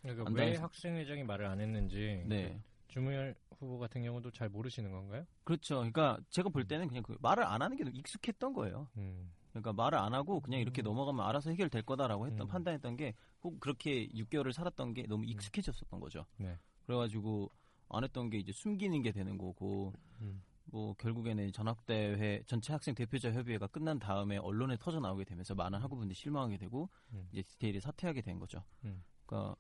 그러니까 0.04 0.26
안왜 0.28 0.56
학생회장이 0.58 1.24
말을 1.24 1.48
안 1.48 1.60
했는지 1.60 2.24
네. 2.28 2.62
그 2.88 2.94
주무열 2.94 3.36
후보 3.58 3.80
같은 3.80 4.04
경우도 4.04 4.30
잘 4.32 4.50
모르시는 4.50 4.92
건가요? 4.92 5.26
그렇죠. 5.44 5.78
그러니까 5.78 6.20
제가 6.30 6.50
볼 6.50 6.68
때는 6.68 6.88
그냥 6.88 7.02
그 7.02 7.18
말을 7.22 7.44
안 7.44 7.64
하는 7.64 7.76
게 7.76 7.84
익숙했던 7.92 8.54
거예요. 8.54 8.88
음. 8.98 9.32
그러니까 9.62 9.72
말을 9.74 9.98
안 9.98 10.14
하고 10.14 10.42
그냥 10.42 10.60
이렇게 10.60 10.82
음. 10.82 10.86
넘어가면 10.86 11.26
알아서 11.26 11.50
해결될 11.50 11.84
거다라고 11.84 12.28
했던 12.28 12.46
음. 12.46 12.48
판단했던 12.48 12.98
게꼭 12.98 13.60
그렇게 13.62 14.08
6개월을 14.10 14.52
살았던 14.52 14.94
게 14.94 15.04
너무 15.08 15.26
익숙해졌었던 15.26 16.00
거죠. 16.00 16.26
네. 16.38 16.58
그래가지고 16.86 17.50
안 17.90 18.04
했던 18.04 18.30
게 18.30 18.38
이제 18.38 18.52
숨기는 18.52 19.02
게 19.02 19.12
되는 19.12 19.38
거고 19.38 19.94
음. 20.20 20.44
뭐 20.66 20.94
결국에는 20.96 21.52
전학대회 21.54 22.44
전체 22.48 22.74
학생 22.74 22.96
대표자 22.96 23.32
협의회가 23.32 23.68
끝난 23.68 23.98
다음에 23.98 24.38
언론에 24.38 24.76
터져 24.78 25.00
나오게 25.00 25.24
되면서 25.24 25.56
많은 25.56 25.80
학우분들이 25.80 26.16
실망하게 26.16 26.58
되고 26.58 26.90
음. 27.14 27.30
이제 27.32 27.42
디테일이 27.44 27.80
사퇴하게 27.80 28.22
된 28.22 28.40
거죠. 28.40 28.62
음. 28.84 29.04
그러니까 29.26 29.56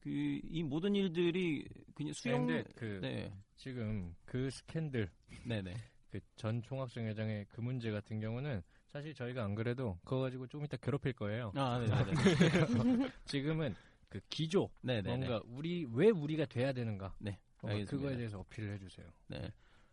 그이 0.00 0.62
모든 0.64 0.94
일들이 0.96 1.64
그냥 1.94 2.12
수용 2.14 2.46
근데 2.46 2.64
그 2.74 2.98
네, 3.00 3.32
지금 3.56 4.14
그 4.24 4.50
스캔들 4.50 5.08
네, 5.44 5.62
네. 5.62 5.74
그 6.10 6.20
전 6.36 6.62
총학생회장의 6.62 7.46
그 7.50 7.60
문제 7.60 7.90
같은 7.90 8.20
경우는 8.20 8.62
사실 8.92 9.14
저희가 9.14 9.44
안 9.44 9.54
그래도 9.54 9.98
그거 10.04 10.20
가지고 10.20 10.46
좀 10.46 10.64
이따 10.64 10.76
괴롭힐 10.78 11.12
거예요. 11.12 11.52
아, 11.54 11.78
네, 11.78 11.86
네, 11.86 11.92
지금은 13.26 13.74
그 14.08 14.20
기조 14.30 14.70
네, 14.80 15.02
네, 15.02 15.02
네. 15.02 15.08
뭔가 15.28 15.40
우리 15.46 15.86
왜 15.92 16.08
우리가 16.10 16.46
돼야 16.46 16.72
되는가 16.72 17.14
네. 17.18 17.38
그거에 17.58 18.16
대해서 18.16 18.38
어필을 18.40 18.74
해주세요. 18.74 19.06
네. 19.28 19.50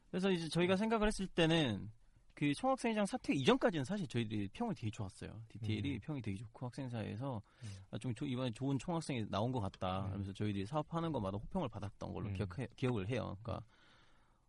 그래서 0.09 0.31
이제 0.31 0.47
저희가 0.47 0.77
생각을 0.77 1.07
했을 1.07 1.27
때는 1.27 1.91
그 2.33 2.53
총학생회장 2.53 3.05
사퇴 3.05 3.33
이전까지는 3.33 3.83
사실 3.85 4.07
저희들이 4.07 4.49
평이 4.53 4.73
되게 4.75 4.89
좋았어요. 4.91 5.41
디테일이 5.49 5.95
음. 5.95 5.99
평이 6.01 6.21
되게 6.21 6.37
좋고 6.37 6.65
학생사에서 6.67 7.41
음. 7.63 7.69
아, 7.91 7.97
좀 7.97 8.13
조- 8.13 8.25
이번에 8.25 8.51
좋은 8.51 8.77
총학생이 8.77 9.29
나온 9.29 9.51
것 9.51 9.59
같다. 9.61 10.05
음. 10.07 10.11
하면서 10.11 10.31
저희들이 10.33 10.65
사업하는 10.65 11.11
것마다 11.11 11.37
호평을 11.37 11.69
받았던 11.69 12.13
걸로 12.13 12.27
음. 12.27 12.33
기억해, 12.33 12.67
기억을 12.75 13.09
해요. 13.09 13.37
그러니까 13.41 13.65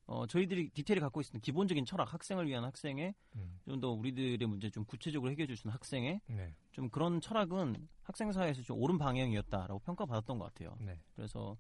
어, 0.06 0.26
저희들이 0.26 0.70
디테일이 0.70 1.00
갖고 1.00 1.20
있는 1.20 1.40
기본적인 1.40 1.84
철학, 1.84 2.12
학생을 2.12 2.46
위한 2.46 2.64
학생에 2.64 3.12
음. 3.34 3.58
좀더 3.64 3.90
우리들의 3.90 4.38
문제 4.46 4.70
좀 4.70 4.84
구체적으로 4.84 5.30
해결해 5.32 5.46
줄 5.48 5.56
수 5.56 5.66
있는 5.66 5.75
학생에 5.75 6.20
네. 6.28 6.54
좀 6.70 6.88
그런 6.90 7.20
철학은 7.20 7.88
학생사에서 8.04 8.62
좀 8.62 8.80
옳은 8.80 8.98
방향이었다라고 8.98 9.80
평가받았던 9.80 10.38
것 10.38 10.44
같아요. 10.46 10.76
네. 10.80 11.00
그래서 11.16 11.56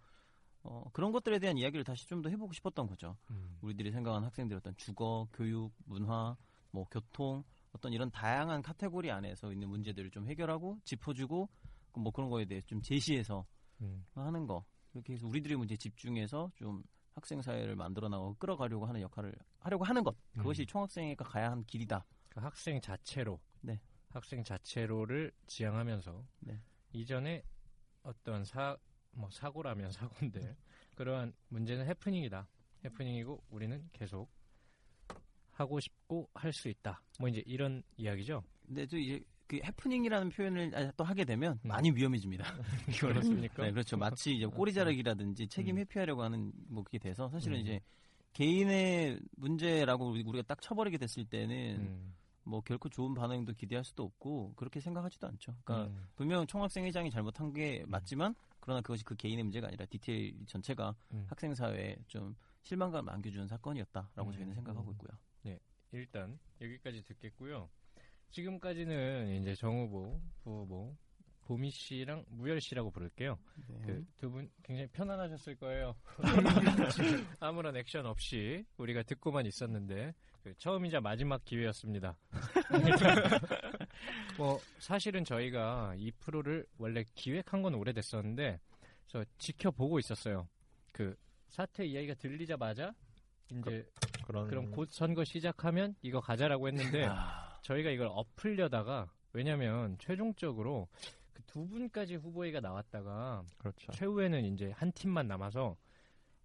어, 0.62 0.84
그런 0.92 1.12
것들에 1.12 1.38
대한 1.38 1.58
이야기를 1.58 1.84
다시 1.84 2.06
좀 2.06 2.22
더 2.22 2.28
해보고 2.28 2.52
싶었던 2.52 2.86
거죠. 2.86 3.16
음. 3.30 3.58
우리들이 3.62 3.90
생각하는 3.90 4.26
학생들의 4.26 4.58
어떤 4.58 4.76
주거, 4.76 5.28
교육, 5.32 5.72
문화, 5.84 6.36
뭐 6.70 6.84
교통 6.90 7.42
어떤 7.72 7.92
이런 7.92 8.10
다양한 8.10 8.62
카테고리 8.62 9.10
안에서 9.10 9.52
있는 9.52 9.68
문제들을 9.68 10.10
좀 10.10 10.28
해결하고 10.28 10.78
짚어주고 10.84 11.48
뭐 11.96 12.12
그런 12.12 12.30
거에 12.30 12.44
대해 12.44 12.60
좀 12.62 12.80
제시해서 12.80 13.44
음. 13.80 14.04
하는 14.14 14.46
거 14.46 14.64
그렇게 14.92 15.14
해서 15.14 15.26
우리들의 15.26 15.56
문제에 15.56 15.76
집중해서 15.76 16.50
좀 16.54 16.82
학생 17.16 17.42
사회를 17.42 17.74
만들어 17.74 18.08
나가고 18.08 18.36
끌어가려고 18.36 18.86
하는 18.86 19.00
역할을 19.00 19.34
하려고 19.58 19.84
하는 19.84 20.04
것 20.04 20.14
그것이 20.34 20.62
음. 20.62 20.66
총학생회가 20.66 21.24
가야 21.24 21.50
하는 21.50 21.64
길이다. 21.64 22.04
그 22.28 22.40
학생 22.40 22.80
자체로 22.80 23.40
네. 23.60 23.80
학생 24.10 24.44
자체로를 24.44 25.32
지향하면서 25.48 26.24
네. 26.40 26.60
이전에 26.92 27.42
어떤 28.04 28.44
사 28.44 28.76
뭐 29.16 29.30
사고라면 29.30 29.90
사고인데 29.90 30.56
그러한 30.94 31.32
문제는 31.48 31.86
해프닝이다. 31.86 32.46
해프닝이고 32.84 33.42
우리는 33.50 33.88
계속 33.92 34.30
하고 35.52 35.80
싶고 35.80 36.28
할 36.34 36.52
수 36.52 36.68
있다. 36.68 37.02
뭐 37.18 37.28
이제 37.28 37.42
이런 37.46 37.82
이야기죠. 37.96 38.42
근데 38.66 38.86
또 38.86 38.96
이제 38.98 39.24
그 39.46 39.60
해프닝이라는 39.62 40.30
표현을 40.30 40.72
아, 40.74 40.90
또 40.96 41.04
하게 41.04 41.24
되면 41.24 41.52
음. 41.64 41.68
많이 41.68 41.90
위험해집니다. 41.90 42.44
그렇습니까? 43.00 43.62
네, 43.64 43.70
그렇죠. 43.70 43.96
마치 43.96 44.34
이제 44.34 44.46
꼬리 44.46 44.72
자르기라든지 44.72 45.46
책임 45.48 45.76
음. 45.76 45.80
회피하려고 45.80 46.22
하는 46.22 46.52
뭐 46.68 46.82
그게 46.82 46.98
돼서 46.98 47.28
사실은 47.28 47.58
음. 47.58 47.62
이제 47.62 47.80
개인의 48.32 49.20
문제라고 49.36 50.10
우리- 50.10 50.22
우리가 50.24 50.42
딱 50.46 50.60
쳐버리게 50.60 50.98
됐을 50.98 51.24
때는 51.24 51.76
음. 51.78 52.14
뭐 52.44 52.60
결코 52.60 52.88
좋은 52.88 53.14
반응도 53.14 53.52
기대할 53.54 53.84
수도 53.84 54.04
없고 54.04 54.54
그렇게 54.56 54.80
생각하지도 54.80 55.26
않죠. 55.28 55.54
그러니까 55.64 55.90
음. 55.92 56.06
분명 56.16 56.46
총학생 56.46 56.84
회장이 56.84 57.10
잘못한 57.10 57.52
게 57.52 57.84
맞지만 57.86 58.34
그러나 58.60 58.80
그것이 58.80 59.04
그 59.04 59.14
개인의 59.16 59.44
문제가 59.44 59.68
아니라 59.68 59.84
디테일 59.86 60.44
전체가 60.46 60.94
음. 61.12 61.24
학생 61.28 61.54
사회에 61.54 61.96
좀 62.08 62.34
실망감을 62.62 63.12
안겨주는 63.12 63.46
사건이었다라고 63.46 64.30
음. 64.30 64.32
저희는 64.32 64.54
생각하고 64.54 64.90
있고요. 64.92 65.10
일단 65.92 66.36
여기까지 66.60 67.02
듣겠고요. 67.04 67.70
지금까지는 68.30 69.40
이제 69.40 69.54
정 69.54 69.78
후보, 69.80 70.20
부 70.42 70.60
후보, 70.60 70.94
보미 71.46 71.70
씨랑 71.70 72.24
무열 72.28 72.60
씨라고 72.60 72.90
부를게요. 72.90 73.38
네. 73.68 73.86
그두 73.86 74.30
분 74.30 74.50
굉장히 74.62 74.88
편안하셨을 74.88 75.56
거예요. 75.56 75.94
아무런 77.40 77.76
액션 77.76 78.04
없이 78.06 78.64
우리가 78.78 79.02
듣고만 79.04 79.46
있었는데 79.46 80.12
그 80.42 80.54
처음이자 80.58 81.00
마지막 81.00 81.44
기회였습니다. 81.44 82.16
뭐 84.36 84.58
사실은 84.78 85.24
저희가 85.24 85.94
이 85.96 86.10
프로를 86.18 86.66
원래 86.78 87.04
기획한 87.14 87.62
건 87.62 87.74
오래됐었는데 87.74 88.60
저 89.06 89.24
지켜보고 89.38 89.98
있었어요. 90.00 90.48
그 90.92 91.16
사태 91.48 91.86
이야기가 91.86 92.14
들리자마자 92.14 92.92
이제 93.50 93.86
그 94.26 94.32
런 94.32 94.48
그럼 94.48 94.70
곧 94.72 94.88
선거 94.90 95.24
시작하면 95.24 95.94
이거 96.02 96.20
가자라고 96.20 96.66
했는데 96.68 97.06
아, 97.08 97.45
저희가 97.62 97.90
이걸 97.90 98.08
엎으려다가 98.10 99.10
왜냐면 99.32 99.96
최종적으로 99.98 100.88
그 101.32 101.42
두 101.46 101.66
분까지 101.68 102.16
후보회가 102.16 102.60
나왔다가 102.60 103.44
그렇죠. 103.58 103.92
최후에는 103.92 104.44
이제 104.46 104.70
한 104.72 104.92
팀만 104.92 105.26
남아서 105.28 105.76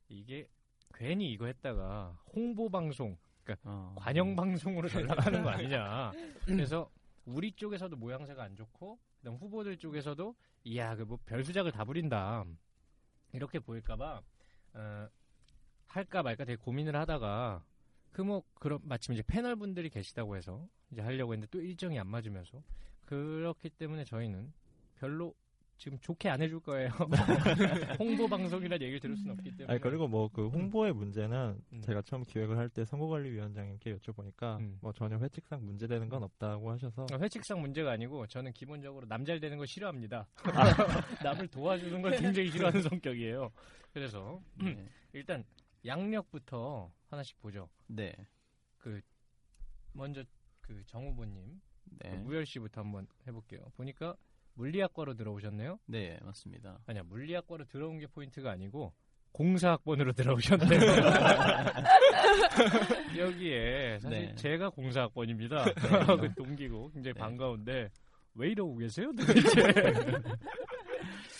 이게 0.09 0.47
괜히 0.93 1.31
이거 1.33 1.45
했다가 1.47 2.17
홍보 2.33 2.69
방송 2.69 3.17
어. 3.63 3.95
관영 3.97 4.35
방송으로 4.35 4.87
전락하는 4.87 5.43
거 5.43 5.49
아니냐. 5.51 6.11
그래서 6.45 6.89
우리 7.25 7.51
쪽에서도 7.51 7.93
모양새가 7.95 8.41
안 8.43 8.55
좋고 8.55 8.99
그다음 9.19 9.35
후보들 9.37 9.77
쪽에서도 9.77 10.35
이야 10.65 10.95
그 10.95 11.03
뭐 11.05 11.17
별수작을 11.25 11.71
다 11.71 11.83
부린다 11.83 12.45
이렇게 13.33 13.59
보일까봐 13.59 14.21
어, 14.73 15.07
할까 15.87 16.23
말까 16.23 16.45
되게 16.45 16.55
고민을 16.57 16.95
하다가 16.95 17.63
그 18.11 18.21
뭐 18.21 18.43
그런 18.55 18.79
마침 18.83 19.13
이제 19.13 19.23
패널 19.25 19.55
분들이 19.55 19.89
계시다고 19.89 20.35
해서 20.35 20.67
이제 20.91 21.01
하려고 21.01 21.33
했는데 21.33 21.49
또 21.51 21.61
일정이 21.61 21.97
안 21.99 22.07
맞으면서 22.07 22.61
그렇기 23.05 23.69
때문에 23.71 24.03
저희는 24.05 24.51
별로 24.95 25.33
지금 25.77 25.97
좋게 25.99 26.29
안 26.29 26.39
해줄 26.43 26.59
거예요. 26.59 26.89
홍보 27.99 28.27
방송이라는 28.27 28.81
얘기를 28.83 28.99
들을 28.99 29.17
수는 29.17 29.33
없기 29.33 29.49
때문에. 29.57 29.65
아니 29.73 29.81
그리고 29.81 30.07
뭐 30.07 30.29
그 30.29 30.47
홍보의 30.47 30.93
문제는 30.93 31.59
음. 31.73 31.81
제가 31.81 32.03
처음 32.03 32.23
기획을 32.23 32.55
할 32.57 32.69
때 32.69 32.85
선거관리위원장님께 32.85 33.95
여쭤보니까 33.97 34.59
음. 34.59 34.77
뭐 34.81 34.93
전혀 34.93 35.17
회칙상 35.17 35.65
문제되는 35.65 36.07
건 36.07 36.21
없다고 36.21 36.69
하셔서 36.71 37.07
어, 37.11 37.17
회칙상 37.19 37.59
문제가 37.61 37.91
아니고 37.93 38.27
저는 38.27 38.53
기본적으로 38.53 39.07
남잘 39.07 39.39
되는 39.39 39.57
거 39.57 39.65
싫어합니다. 39.65 40.27
아. 40.43 40.63
남을 41.23 41.47
도와주는 41.47 41.99
걸 42.01 42.11
굉장히 42.17 42.51
싫어하는 42.51 42.83
성격이에요. 42.83 43.51
그래서 43.91 44.39
네. 44.61 44.77
일단 45.13 45.43
양력부터 45.85 46.91
하나씩 47.09 47.39
보죠. 47.39 47.69
네. 47.87 48.13
그 48.77 49.01
먼저 49.93 50.23
그 50.61 50.83
정후보님 50.85 51.61
네. 52.03 52.15
무열 52.17 52.45
씨부터 52.45 52.81
한번 52.81 53.07
해볼게요. 53.27 53.59
보니까 53.75 54.15
물리학과로 54.53 55.15
들어오셨네요. 55.15 55.79
네, 55.87 56.17
맞습니다. 56.23 56.79
아니야 56.85 57.03
물리학과로 57.03 57.65
들어온 57.65 57.99
게 57.99 58.07
포인트가 58.07 58.51
아니고 58.51 58.93
공사학번으로 59.31 60.13
들어오셨네요. 60.13 60.69
여기에 63.17 63.99
사실 63.99 64.19
네. 64.27 64.35
제가 64.35 64.69
공사학번입니다. 64.69 65.65
네. 65.65 65.73
그 65.73 66.33
동기고 66.35 66.91
굉장히 66.91 67.13
네. 67.13 67.19
반가운데 67.19 67.89
왜 68.35 68.49
이러고 68.49 68.77
계세요 68.77 69.11
도대체? 69.17 69.61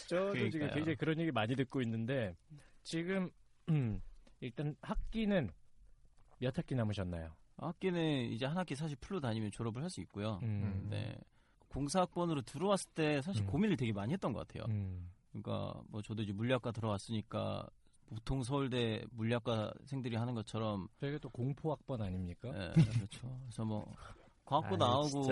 저도 0.07 0.33
지금 0.33 0.49
그러니까요. 0.49 0.71
굉장히 0.73 0.95
그런 0.95 1.19
얘기 1.19 1.31
많이 1.31 1.55
듣고 1.55 1.81
있는데 1.81 2.35
지금 2.83 3.29
음, 3.69 4.01
일단 4.41 4.75
학기는 4.81 5.49
몇 6.39 6.57
학기 6.57 6.75
남으셨나요? 6.75 7.35
학기는 7.57 8.25
이제 8.31 8.45
한 8.45 8.57
학기 8.57 8.75
사실 8.75 8.97
풀로 8.99 9.19
다니면 9.19 9.51
졸업을 9.51 9.83
할 9.83 9.89
수 9.89 10.01
있고요. 10.01 10.39
음, 10.43 10.87
네. 10.89 11.15
공사학번으로 11.69 12.41
들어왔을 12.41 12.89
때 12.93 13.21
사실 13.21 13.43
음. 13.43 13.47
고민을 13.47 13.77
되게 13.77 13.93
많이 13.93 14.11
했던 14.13 14.33
것 14.33 14.45
같아요. 14.47 14.65
음, 14.69 15.09
그러니까 15.31 15.79
뭐 15.87 16.01
저도 16.01 16.23
이제 16.23 16.33
물리학과 16.33 16.71
들어왔으니까 16.71 17.67
보통 18.07 18.43
서울대 18.43 19.05
물리학과생들이 19.11 20.17
하는 20.17 20.33
것처럼 20.33 20.87
저희가 20.99 21.19
또 21.19 21.29
공포학번 21.29 22.01
아닙니까? 22.01 22.49
예, 22.49 22.83
그렇죠. 22.83 23.39
그래서 23.43 23.63
뭐 23.63 23.85
과학고 24.43 24.73
아이, 24.73 24.77
나오고. 24.77 25.23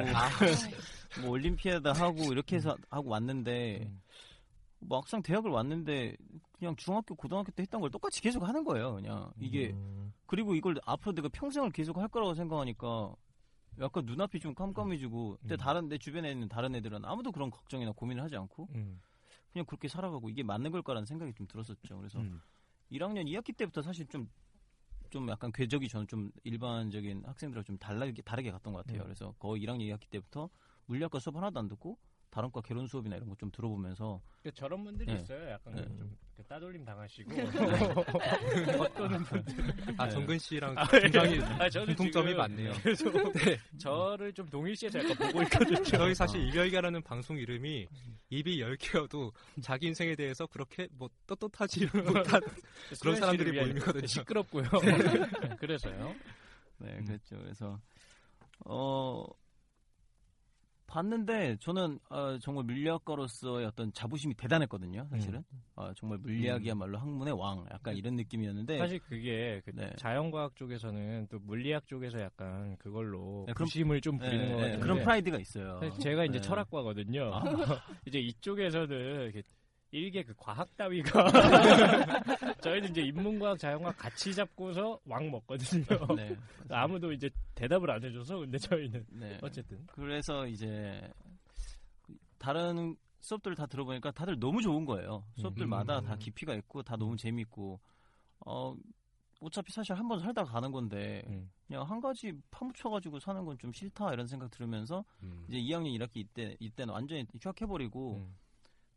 뭐 1.21 1.29
올림피아드 1.31 1.87
하고 1.89 2.31
이렇게 2.31 2.55
해서 2.57 2.77
하고 2.89 3.09
왔는데 3.09 3.79
음. 3.81 4.01
뭐 4.79 4.99
막상 4.99 5.21
대학을 5.21 5.51
왔는데 5.51 6.15
그냥 6.59 6.75
중학교 6.75 7.15
고등학교 7.15 7.51
때 7.51 7.63
했던 7.63 7.79
걸 7.79 7.89
똑같이 7.89 8.21
계속 8.21 8.43
하는 8.43 8.65
거예요. 8.65 8.95
그냥 8.95 9.31
이게 9.39 9.71
음, 9.71 10.13
그리고 10.25 10.53
이걸 10.55 10.75
앞으로 10.85 11.15
내가 11.15 11.29
평생을 11.29 11.71
계속 11.71 11.97
할 11.97 12.09
거라고 12.09 12.35
생각하니까 12.35 13.15
약간 13.79 14.05
눈앞이 14.05 14.41
좀 14.41 14.53
깜깜해지고 14.53 15.37
근데 15.39 15.55
음. 15.55 15.57
다른 15.57 15.87
내 15.87 15.97
주변에 15.97 16.29
있는 16.31 16.49
다른 16.49 16.75
애들은 16.75 17.05
아무도 17.05 17.31
그런 17.31 17.49
걱정이나 17.49 17.93
고민을 17.93 18.21
하지 18.21 18.35
않고 18.35 18.67
음, 18.75 18.99
그냥 19.53 19.65
그렇게 19.65 19.87
살아가고 19.87 20.29
이게 20.29 20.43
맞는 20.43 20.71
걸까라는 20.71 21.05
생각이 21.05 21.33
좀 21.33 21.47
들었었죠. 21.47 21.97
그래서 21.97 22.19
음. 22.19 22.41
1학년 22.91 23.25
2학기 23.25 23.55
때부터 23.55 23.81
사실 23.81 24.05
좀, 24.07 24.29
좀 25.09 25.29
약간 25.29 25.53
궤적이 25.53 25.87
저는 25.87 26.07
좀 26.07 26.29
일반적인 26.43 27.23
학생들하고 27.25 27.65
좀 27.65 27.77
다르게, 27.77 28.21
다르게 28.21 28.51
갔던 28.51 28.73
것 28.73 28.85
같아요. 28.85 29.03
음. 29.03 29.05
그래서 29.05 29.33
거의 29.39 29.65
1학년 29.65 29.79
2학기 29.79 30.09
때부터 30.09 30.49
물리학과 30.87 31.19
수업 31.19 31.37
하나도 31.37 31.57
안 31.57 31.69
듣고 31.69 31.97
다른 32.29 32.51
과 32.51 32.61
개론 32.61 32.85
수업이나 32.87 33.15
이런 33.15 33.27
거 33.29 33.35
좀 33.39 33.49
들어보면서 33.51 34.21
그 34.43 34.51
저런 34.53 34.83
분들이 34.83 35.13
네. 35.13 35.19
있어요. 35.21 35.49
약간 35.49 35.73
네. 35.75 35.81
좀 35.83 36.17
이렇게 36.35 36.43
따돌림 36.47 36.83
당하시고 36.85 37.31
어떤 38.79 39.23
분들 39.23 39.73
아 39.97 40.05
네. 40.05 40.11
정근 40.11 40.37
씨랑 40.37 40.77
아, 40.77 40.85
굉장히 40.87 41.39
아, 41.41 41.69
저는 41.69 41.95
공통점이 41.95 42.33
많네요. 42.35 42.73
계속 42.83 43.13
저를 43.79 44.33
좀 44.33 44.47
동일시해서 44.49 44.99
약간 44.99 45.15
보고 45.27 45.41
있거든요. 45.43 45.83
저희 45.83 46.13
사실 46.13 46.45
이별가라는 46.47 47.01
방송 47.01 47.37
이름이 47.37 47.87
입이 48.29 48.59
열 48.61 48.75
개여도 48.77 49.31
자기 49.61 49.87
인생에 49.87 50.15
대해서 50.15 50.45
그렇게 50.47 50.87
뭐 50.91 51.09
떳떳하지 51.27 51.87
못한 52.05 52.41
그런 53.01 53.15
사람들이 53.15 53.59
모임이거든요. 53.59 54.05
시끄럽고요. 54.07 54.65
그래서요. 55.59 56.13
네, 56.79 56.93
음. 56.97 57.05
그랬죠. 57.05 57.37
그래서 57.37 57.79
어 58.65 59.25
봤는데 60.89 61.57
저는 61.59 61.99
어, 62.09 62.37
정말 62.41 62.63
물리학과로서의 62.65 63.65
어떤 63.67 63.93
자부심이 63.93 64.33
대단했거든요. 64.33 65.07
사실은 65.11 65.43
어, 65.75 65.93
정말 65.95 66.17
물리학이야말로 66.17 66.97
학문의 66.97 67.33
왕, 67.39 67.65
약간 67.71 67.95
이런 67.95 68.15
느낌이었는데 68.15 68.77
사실 68.79 68.99
그게 68.99 69.61
그 69.63 69.71
네. 69.75 69.91
자연과학 69.97 70.55
쪽에서는 70.55 71.27
또 71.29 71.39
물리학 71.39 71.85
쪽에서 71.87 72.19
약간 72.19 72.75
그걸로 72.77 73.45
네, 73.47 73.53
그런- 73.53 73.65
부심을 73.67 74.01
좀 74.01 74.17
부리는 74.17 74.45
네, 74.45 74.51
것 74.51 74.57
네, 74.57 74.63
같은데 74.63 74.81
그런 74.83 74.99
프라이드가 75.03 75.37
있어요. 75.39 75.79
제가 76.01 76.25
이제 76.25 76.39
네. 76.39 76.41
철학과거든요. 76.41 77.31
아. 77.33 77.41
이제 78.07 78.19
이쪽에서는 78.19 79.21
이렇게 79.23 79.43
일개 79.91 80.23
그 80.23 80.33
과학 80.37 80.75
따위가 80.77 81.11
저희는 82.61 82.91
이제 82.91 83.01
인문과학, 83.01 83.57
자연과학 83.57 83.97
같이 83.97 84.33
잡고서 84.33 84.99
왕 85.05 85.31
먹거든요. 85.31 85.83
네, 86.15 86.37
아무도 86.69 87.11
이제 87.11 87.29
대답을 87.55 87.89
안 87.89 88.03
해줘서 88.03 88.37
근데 88.39 88.57
저희는 88.57 89.05
네. 89.09 89.37
어쨌든 89.41 89.83
그래서 89.87 90.45
이제 90.47 91.01
다른 92.37 92.95
수업들 93.19 93.55
다 93.55 93.65
들어보니까 93.65 94.11
다들 94.11 94.39
너무 94.39 94.61
좋은 94.61 94.85
거예요. 94.85 95.23
수업들마다 95.37 95.99
음. 95.99 96.05
다 96.05 96.15
깊이가 96.15 96.53
있고 96.55 96.83
다 96.83 96.95
너무 96.95 97.17
재밌고 97.17 97.79
어 98.45 98.75
어차피 99.41 99.71
사실 99.71 99.95
한 99.95 100.07
번 100.07 100.19
살다가 100.19 100.51
가는 100.51 100.71
건데 100.71 101.23
음. 101.27 101.49
그냥 101.67 101.83
한 101.83 101.99
가지 101.99 102.31
파묻혀가지고 102.51 103.19
사는 103.19 103.43
건 103.45 103.57
좀 103.57 103.73
싫다 103.73 104.13
이런 104.13 104.27
생각 104.27 104.51
들으면서 104.51 105.03
이제 105.47 105.57
2학년 105.59 105.97
1학기 105.97 106.17
이때 106.17 106.55
이때는 106.59 106.93
완전히 106.93 107.25
휴학해버리고 107.41 108.15
음. 108.15 108.35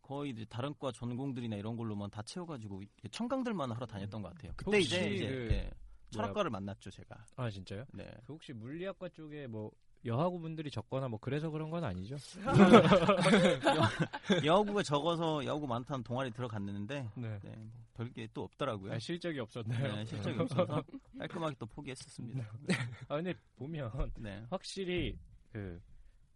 거의 0.02 0.32
이제 0.32 0.44
다른 0.44 0.74
과 0.78 0.92
전공들이나 0.92 1.56
이런 1.56 1.76
걸로만 1.76 2.10
다 2.10 2.22
채워가지고 2.22 2.82
청강들만 3.10 3.70
하러 3.70 3.86
다녔던 3.86 4.22
것 4.22 4.34
같아요. 4.34 4.52
그때 4.56 4.80
이제, 4.80 5.10
이제 5.10 5.28
그 5.28 5.48
예, 5.52 5.70
철학과를 6.10 6.50
만났죠 6.50 6.90
제가. 6.90 7.24
아 7.36 7.48
진짜요? 7.48 7.84
네. 7.92 8.10
그 8.26 8.32
혹시 8.32 8.52
물리학과 8.52 9.08
쪽에 9.08 9.46
뭐 9.46 9.70
여하고 10.04 10.40
분들이 10.40 10.70
적거나 10.70 11.08
뭐 11.08 11.18
그래서 11.20 11.48
그런 11.50 11.70
건 11.70 11.84
아니죠? 11.84 12.16
여고가 14.44 14.82
적어서 14.82 15.44
여고 15.44 15.68
많다는 15.68 16.02
동아리 16.02 16.32
들어갔는데 16.32 17.08
네. 17.14 17.38
네, 17.42 17.56
뭐 17.56 17.84
별게 17.94 18.26
또 18.34 18.42
없더라고요. 18.42 18.92
아, 18.92 18.98
실적이 18.98 19.38
없었나요? 19.38 19.96
네, 19.96 20.04
실적이 20.04 20.40
없어서 20.40 20.82
깔끔하게 21.18 21.54
또 21.60 21.66
포기했었습니다. 21.66 22.52
아 23.08 23.16
근데 23.16 23.34
보면 23.54 23.92
네. 24.18 24.44
확실히 24.50 25.16
그 25.52 25.80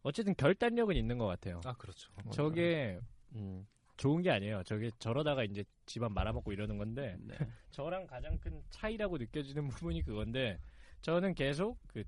어쨌든 0.03 0.37
결단력은 0.37 0.95
있는 0.95 1.19
것 1.19 1.27
같아요. 1.27 1.61
아 1.65 1.73
그렇죠. 1.73 2.13
저게 2.31 3.01
음, 3.35 3.67
좋은 3.97 4.23
게 4.23 4.31
아니에요. 4.31 4.63
저게 4.65 4.91
저러다가 4.99 5.45
이제 5.45 5.65
집안 5.87 6.13
말아먹고 6.13 6.53
이러는 6.53 6.79
건데 6.79 7.17
네. 7.21 7.35
저랑 7.71 8.07
가장 8.07 8.39
큰 8.39 8.63
차이라고 8.71 9.19
느껴지는 9.19 9.69
부분이 9.69 10.03
그건데 10.03 10.59
저는 11.03 11.35
계속 11.35 11.79
그 11.89 12.05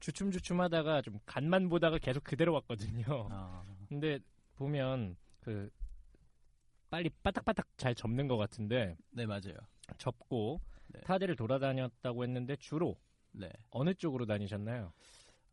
주춤주춤하다가 0.00 1.02
좀 1.02 1.18
간만 1.26 1.68
보다가 1.68 1.98
계속 1.98 2.22
그대로 2.24 2.52
왔거든요. 2.54 3.28
아, 3.30 3.64
근데 3.88 4.18
보면 4.56 5.16
그 5.40 5.70
빨리 6.90 7.10
빠딱빠딱 7.22 7.66
잘 7.76 7.94
접는 7.94 8.28
것 8.28 8.36
같은데 8.36 8.96
네 9.10 9.26
맞아요. 9.26 9.56
접고 9.98 10.60
네. 10.88 11.00
타대를 11.00 11.36
돌아다녔다고 11.36 12.24
했는데 12.24 12.56
주로 12.56 12.96
네. 13.32 13.50
어느 13.70 13.94
쪽으로 13.94 14.26
다니셨나요? 14.26 14.92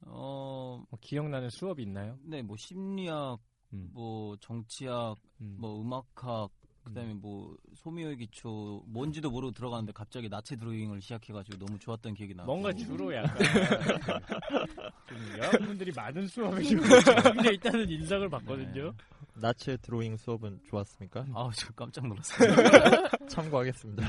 어, 0.02 0.84
뭐 0.90 1.00
기억나는 1.02 1.50
수업이 1.50 1.84
있나요? 1.84 2.18
네, 2.22 2.42
뭐 2.42 2.56
심리학, 2.58 3.40
음. 3.74 3.90
뭐 3.94 4.36
정치학, 4.38 5.18
음. 5.42 5.58
뭐 5.60 5.82
음악학, 5.82 6.50
그다음에 6.86 7.14
뭐 7.14 7.58
소미의 7.74 8.16
기초 8.18 8.84
뭔지도 8.86 9.32
모르고 9.32 9.52
들어가는데 9.52 9.92
갑자기 9.92 10.30
나체 10.30 10.56
드로잉을 10.56 11.02
시작해가지고 11.02 11.66
너무 11.66 11.80
좋았던 11.80 12.14
기억이 12.14 12.36
나고. 12.36 12.46
뭔가 12.46 12.72
주로 12.74 13.14
약간 13.14 13.36
좀 15.10 15.18
여러분들이 15.38 15.92
많은 15.96 16.28
수업에 16.28 16.62
근데 16.64 17.54
있다는 17.56 17.90
인상을 17.90 18.30
받거든요. 18.30 18.94
나체 19.34 19.78
드로잉 19.78 20.16
수업은 20.16 20.62
좋았습니까? 20.70 21.26
아우 21.34 21.52
저 21.54 21.74
깜짝 21.74 22.08
놀랐어요. 22.08 22.54
참고하겠습니다. 23.28 24.08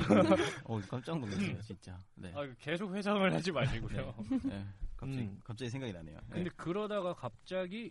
어 0.65 0.81
깜짝 0.89 1.19
놀랐어요 1.19 1.61
진짜. 1.63 1.99
네. 2.15 2.33
아, 2.35 2.47
계속 2.61 2.95
회상을 2.95 3.33
하지 3.33 3.51
마시고요. 3.53 4.15
네. 4.45 4.65
갑자기 4.97 5.23
음. 5.23 5.41
갑자기 5.43 5.71
생각이 5.71 5.93
나네요. 5.95 6.19
네. 6.29 6.35
근데 6.35 6.51
그러다가 6.57 7.15
갑자기 7.15 7.91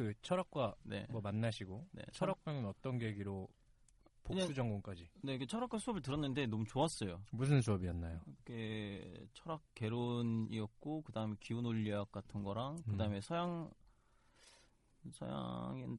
그 0.00 0.14
철학과 0.22 0.74
네. 0.82 1.06
뭐 1.10 1.20
만나시고 1.20 1.86
네. 1.92 2.02
철학과는 2.12 2.64
어떤 2.64 2.98
계기로 2.98 3.46
복수 4.22 4.54
전공까지 4.54 5.06
네, 5.22 5.34
이게 5.34 5.44
철학과 5.44 5.78
수업을 5.78 6.00
들었는데 6.00 6.46
너무 6.46 6.64
좋았어요. 6.64 7.22
무슨 7.32 7.60
수업이었나요? 7.60 8.20
이게 8.26 9.26
철학 9.34 9.60
개론이었고 9.74 11.02
그다음에 11.02 11.34
기후 11.38 11.60
논리학 11.60 12.10
같은 12.12 12.42
거랑 12.42 12.76
음. 12.76 12.92
그다음에 12.92 13.20
서양 13.20 13.70
서양인 15.12 15.98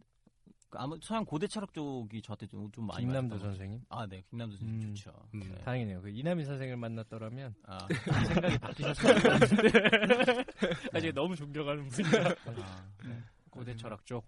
아무 0.72 0.98
서양 1.02 1.24
고대 1.24 1.46
철학 1.46 1.72
쪽이 1.74 2.24
저한테 2.24 2.48
좀, 2.48 2.72
좀 2.72 2.88
많이 2.88 3.02
김남도 3.06 3.38
선생님. 3.38 3.82
아, 3.90 4.08
네, 4.08 4.24
김남도 4.30 4.56
선생님 4.56 4.88
음. 4.90 4.96
좋죠. 4.96 5.12
음. 5.36 5.42
네. 5.42 5.56
다행이네요. 5.64 6.02
그 6.02 6.10
이남희 6.10 6.46
선생을 6.46 6.78
만났더라면 6.78 7.54
아, 7.68 7.88
생각이 8.34 8.58
바뀌셨을 8.58 9.22
것 9.22 9.30
같은데 9.30 9.70
아직 10.94 11.14
너무 11.14 11.36
존경하는 11.36 11.88
분이라 11.88 12.30
아, 12.30 12.90
네. 13.06 13.22
고대 13.52 13.76
철학 13.76 14.06
쪽. 14.06 14.26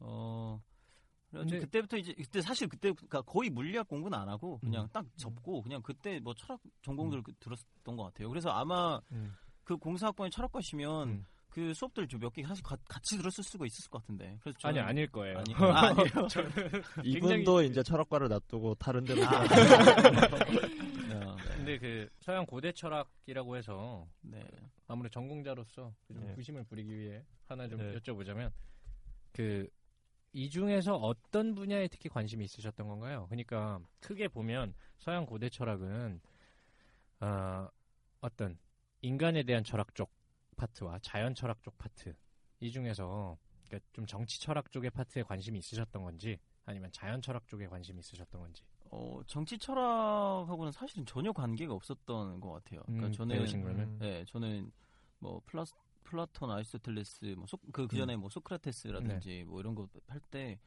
어 0.00 0.60
그래가지고 1.30 1.50
근데- 1.50 1.64
그때부터 1.66 1.96
이제 1.96 2.12
그때 2.14 2.40
사실 2.40 2.68
그때 2.68 2.92
그러니까 2.92 3.22
거의 3.22 3.50
물리학 3.50 3.88
공부는 3.88 4.16
안 4.16 4.28
하고 4.28 4.58
그냥 4.58 4.84
음. 4.84 4.88
딱 4.92 5.04
접고 5.16 5.62
그냥 5.62 5.82
그때 5.82 6.20
뭐 6.20 6.34
철학 6.34 6.60
전공들 6.82 7.22
그 7.22 7.32
들었던 7.40 7.96
것 7.96 8.04
같아요. 8.04 8.28
그래서 8.28 8.50
아마 8.50 9.00
음. 9.12 9.34
그 9.64 9.76
공사학번에 9.76 10.30
철학과시면 10.30 11.08
음. 11.08 11.24
그 11.50 11.72
수업들 11.74 12.06
몇 12.20 12.30
개 12.32 12.42
사실 12.44 12.62
가- 12.62 12.76
같이 12.88 13.16
들었을 13.16 13.42
수가 13.44 13.64
있을 13.66 13.90
것 13.90 14.00
같은데. 14.02 14.38
그래서 14.42 14.58
아니 14.64 14.78
저는- 14.78 14.84
아닐 14.84 15.10
거예요. 15.10 15.38
아니, 15.38 15.54
아, 15.56 15.86
아니에요. 15.88 16.28
이분도 17.04 17.62
이제 17.62 17.82
철학과를 17.82 18.28
놔두고 18.28 18.74
다른 18.76 19.04
데로 19.04 19.24
아. 19.24 19.28
가- 19.28 19.44
네. 21.08 21.36
근데 21.56 21.78
그 21.78 22.08
서양 22.20 22.44
고대 22.46 22.70
철학이라고 22.72 23.56
해서 23.56 24.06
네. 24.22 24.44
아무래도 24.86 25.12
전공자로서 25.12 25.92
좀 26.06 26.20
네. 26.20 26.34
부심을 26.34 26.64
부리기 26.64 26.96
위해 26.98 27.24
하나 27.46 27.66
좀 27.68 27.78
네. 27.80 27.94
여쭤보자면 27.98 28.50
그 29.32 29.68
이 30.34 30.50
중에서 30.50 30.94
어떤 30.94 31.54
분야에 31.54 31.88
특히 31.88 32.10
관심이 32.10 32.44
있으셨던 32.44 32.86
건가요? 32.86 33.24
그러니까 33.30 33.80
크게 34.00 34.28
보면 34.28 34.74
서양 34.98 35.24
고대 35.24 35.48
철학은 35.48 36.20
어, 37.20 37.66
어떤 38.20 38.58
인간에 39.00 39.42
대한 39.42 39.64
철학 39.64 39.94
쪽 39.94 40.10
파트와 40.58 40.98
자연 41.00 41.34
철학 41.34 41.62
쪽 41.62 41.78
파트 41.78 42.14
이 42.60 42.70
중에서 42.70 43.38
그러니까 43.68 43.88
좀 43.92 44.04
정치 44.06 44.40
철학 44.40 44.70
쪽의 44.70 44.90
파트에 44.90 45.22
관심이 45.22 45.58
있으셨던 45.58 46.02
건지 46.02 46.38
아니면 46.66 46.90
자연 46.92 47.22
철학 47.22 47.46
쪽에 47.48 47.66
관심이 47.66 47.98
있으셨던 48.00 48.40
건지 48.40 48.62
어, 48.90 49.20
정치 49.26 49.58
철학하고는 49.58 50.72
사실은 50.72 51.04
전혀 51.06 51.32
관계가 51.32 51.72
없었던 51.74 52.40
것 52.40 52.52
같아요. 52.52 52.82
그러니까 52.84 53.06
음, 53.08 53.12
저는 53.12 53.36
배우신 53.36 53.62
거는 53.62 53.80
음. 53.80 53.98
네, 54.00 54.24
저는 54.26 54.70
뭐 55.18 55.40
플라스 55.46 55.74
플라톤, 56.04 56.50
아리스토텔레스, 56.50 57.34
뭐그 57.36 57.86
그 57.86 57.96
전에 57.96 58.16
뭐 58.16 58.30
소크라테스라든지 58.30 59.44
뭐 59.46 59.60
이런 59.60 59.74
거 59.74 59.86
할 60.08 60.20
때 60.30 60.58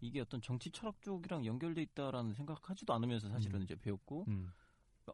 이게 0.00 0.20
어떤 0.20 0.40
정치 0.40 0.70
철학 0.70 1.00
쪽이랑 1.02 1.44
연결돼 1.46 1.82
있다라는 1.82 2.34
생각하지도 2.34 2.92
않으면서 2.92 3.28
사실은 3.28 3.60
음. 3.60 3.62
이제 3.64 3.74
배웠고 3.74 4.24
음. 4.28 4.52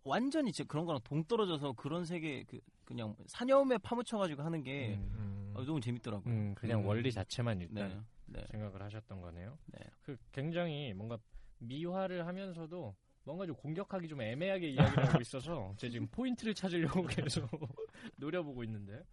완전히 0.04 0.52
제 0.52 0.64
그런 0.64 0.84
거랑 0.84 1.00
동떨어져서 1.04 1.72
그런 1.72 2.04
세계 2.04 2.44
그 2.44 2.60
그냥 2.84 3.14
사념에 3.26 3.78
파묻혀가지고 3.78 4.42
하는 4.42 4.62
게 4.62 4.94
음, 4.94 5.12
음. 5.14 5.52
어, 5.56 5.64
너무 5.64 5.80
재밌더라고요. 5.80 6.32
음, 6.32 6.54
그냥 6.54 6.80
음. 6.80 6.86
원리 6.86 7.10
자체만 7.12 7.60
일단 7.60 8.06
네, 8.26 8.40
네. 8.40 8.46
생각을 8.50 8.82
하셨던 8.82 9.20
거네요. 9.20 9.58
네. 9.66 9.80
그 10.02 10.16
굉장히 10.32 10.92
뭔가 10.94 11.18
미화를 11.58 12.26
하면서도 12.26 12.96
뭔가 13.24 13.46
좀 13.46 13.54
공격하기 13.56 14.08
좀 14.08 14.22
애매하게 14.22 14.70
이야기를 14.70 15.08
하고 15.08 15.20
있어서 15.20 15.74
제가 15.78 15.90
지금 15.90 16.06
포인트를 16.08 16.54
찾으려고 16.54 17.06
계속 17.06 17.48
노려보고 18.16 18.64
있는데 18.64 19.04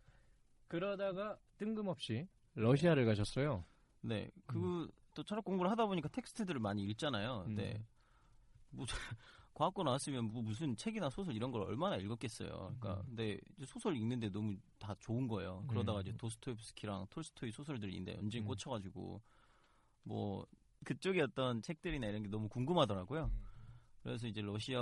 그러다가 0.68 1.38
뜬금없이 1.58 2.28
러시아를 2.56 3.06
가셨어요. 3.06 3.66
네, 4.02 4.30
그 4.46 4.90
또 5.18 5.24
철학 5.24 5.44
공부를 5.44 5.72
하다 5.72 5.88
보니까 5.88 6.10
텍스트들을 6.10 6.60
많이 6.60 6.84
읽잖아요. 6.84 7.46
음. 7.48 7.56
네. 7.56 7.84
뭐 8.70 8.86
과학고 9.58 9.82
나왔으면 9.82 10.26
뭐 10.26 10.44
무슨 10.44 10.76
책이나 10.76 11.10
소설 11.10 11.34
이런 11.34 11.50
걸 11.50 11.64
얼마나 11.64 11.96
읽었겠어요. 11.96 12.48
그러니까 12.48 13.02
음. 13.02 13.04
근데 13.08 13.40
소설 13.66 13.98
읽는데 13.98 14.30
너무 14.30 14.56
다 14.78 14.94
좋은 15.00 15.28
거예요. 15.28 15.66
그러다가 15.68 15.98
음. 15.98 16.02
이제 16.02 16.14
도스토옙스키랑 16.16 17.08
톨스토이 17.10 17.52
소설들인데 17.52 18.18
연진 18.18 18.44
음. 18.44 18.46
꽂혀가지고 18.50 19.20
뭐 20.04 20.46
그쪽의 20.86 21.24
어떤 21.24 21.64
책들이나 21.64 22.06
이런 22.06 22.22
게 22.22 22.30
너무 22.30 22.48
궁금하더라고요. 22.50 23.32
그래서 24.04 24.28
이제 24.28 24.42
러시아 24.42 24.80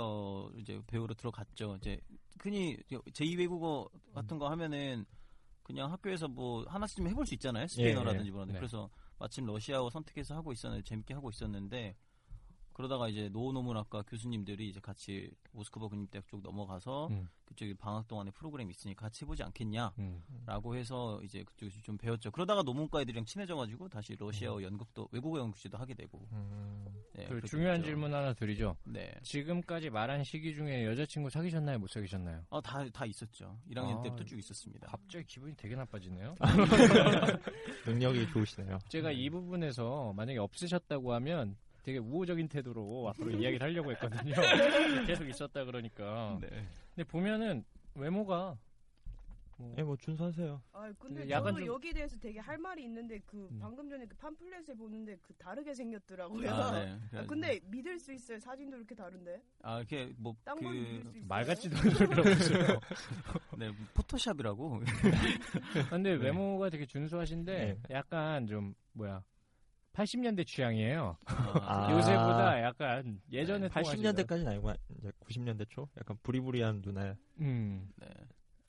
이제 0.58 0.78
배우러 0.86 1.14
들어갔죠. 1.14 1.76
이제 1.76 1.98
흔히 2.38 2.76
제2 2.90 3.38
외국어 3.38 3.88
같은 4.12 4.38
거 4.38 4.50
하면은 4.50 5.06
그냥 5.62 5.90
학교에서 5.90 6.28
뭐 6.28 6.66
하나씩 6.68 6.98
좀 6.98 7.08
해볼 7.08 7.24
수 7.24 7.32
있잖아요. 7.32 7.66
스페인어라든지 7.66 8.24
예, 8.24 8.28
예. 8.28 8.30
뭐라든지. 8.30 8.52
네. 8.52 8.58
그래서 8.58 8.90
마침 9.18 9.46
러시아어 9.46 9.88
선택해서 9.88 10.34
하고 10.34 10.52
있었는데 10.52 10.84
재밌게 10.84 11.14
하고 11.14 11.30
있었는데 11.30 11.96
그러다가 12.76 13.08
이제 13.08 13.30
노노문학과 13.30 14.02
교수님들이 14.02 14.68
이제 14.68 14.80
같이 14.80 15.30
모스크바 15.52 15.88
국립대학 15.88 16.28
쪽 16.28 16.42
넘어가서 16.42 17.06
음. 17.06 17.26
그쪽에 17.46 17.72
방학 17.72 18.06
동안에 18.06 18.30
프로그램 18.32 18.70
있으니 18.70 18.94
같이 18.94 19.24
해보지 19.24 19.42
않겠냐라고 19.44 20.72
음. 20.72 20.76
해서 20.76 21.18
이제 21.22 21.42
그쪽에서 21.42 21.80
좀 21.80 21.96
배웠죠. 21.96 22.30
그러다가 22.32 22.62
노문과 22.62 23.00
애들이랑 23.00 23.24
친해져가지고 23.24 23.88
다시 23.88 24.12
음. 24.12 24.16
러시아어 24.18 24.62
연극도 24.62 25.08
외국어 25.10 25.38
연극지도 25.38 25.78
하게 25.78 25.94
되고. 25.94 26.20
음. 26.32 26.84
네, 27.14 27.24
그 27.24 27.40
중요한 27.46 27.78
됐죠. 27.78 27.86
질문 27.86 28.12
하나 28.12 28.34
드리죠. 28.34 28.76
네. 28.84 29.10
지금까지 29.22 29.88
말한 29.88 30.22
시기 30.24 30.54
중에 30.54 30.84
여자친구 30.84 31.30
사귀셨나요? 31.30 31.78
못 31.78 31.88
사귀셨나요? 31.88 32.44
어, 32.50 32.60
다, 32.60 32.86
다 32.90 33.06
있었죠. 33.06 33.58
1학년 33.70 34.00
아, 34.00 34.02
때부터 34.02 34.22
쭉 34.24 34.38
있었습니다. 34.38 34.86
갑자기 34.88 35.24
기분이 35.24 35.56
되게 35.56 35.76
나빠지네요. 35.76 36.34
능력이 37.86 38.28
좋으시네요. 38.32 38.80
제가 38.90 39.12
이 39.12 39.30
부분에서 39.30 40.12
만약에 40.12 40.38
없으셨다고 40.38 41.14
하면 41.14 41.56
되게 41.86 41.98
우호적인 41.98 42.48
태도로 42.48 43.08
앞으로 43.14 43.30
이야기를 43.30 43.62
하려고 43.62 43.92
했거든요. 43.92 44.34
계속 45.06 45.24
있었다 45.28 45.64
그러니까. 45.64 46.36
네. 46.40 46.48
근데 46.92 47.04
보면은 47.08 47.64
외모가 47.94 48.58
뭐 49.56 49.72
예, 49.78 49.84
뭐 49.84 49.96
준수하세요. 49.96 50.60
아 50.72 50.80
근데 50.98 51.20
근데 51.20 51.30
약간 51.30 51.52
저도 51.54 51.64
좀- 51.64 51.74
여기에 51.74 51.92
대해서 51.92 52.16
되게 52.18 52.40
할 52.40 52.58
말이 52.58 52.82
있는데 52.82 53.20
그 53.24 53.46
음. 53.52 53.58
방금 53.60 53.88
전에 53.88 54.04
그 54.04 54.16
팜플렛을 54.16 54.74
보는데 54.76 55.16
그 55.22 55.32
다르게 55.34 55.72
생겼더라고요. 55.74 56.50
아, 56.50 56.72
네. 56.72 56.98
아, 57.14 57.24
근데 57.24 57.60
믿을 57.66 58.00
수 58.00 58.12
있어요. 58.12 58.40
사진도 58.40 58.76
이렇게 58.76 58.94
다른데. 58.96 59.40
아, 59.62 59.78
이렇게 59.78 60.12
뭐, 60.18 60.34
딴건 60.44 60.72
믿을 60.72 61.04
그, 61.04 61.10
수 61.12 61.16
있어요. 61.18 61.28
말 61.28 61.44
같지도 61.44 61.76
했어요. 61.76 62.80
네, 63.56 63.70
포토샵이라고. 63.94 64.80
근데 65.88 66.10
외모가 66.14 66.68
되게 66.68 66.84
준수하신데 66.84 67.78
약간 67.90 68.46
좀 68.48 68.74
뭐야 68.92 69.22
80년대 69.96 70.46
취향이에요. 70.46 71.16
아. 71.24 71.88
요새보다 71.90 72.62
약간 72.62 73.20
예전에 73.32 73.68
80년대까지는 73.68 74.48
아니고 74.48 74.72
이제 74.98 75.10
90년대 75.24 75.68
초 75.70 75.88
약간 75.98 76.16
부리부리한 76.22 76.82
누나. 76.82 77.14
음. 77.40 77.88
네. 77.96 78.06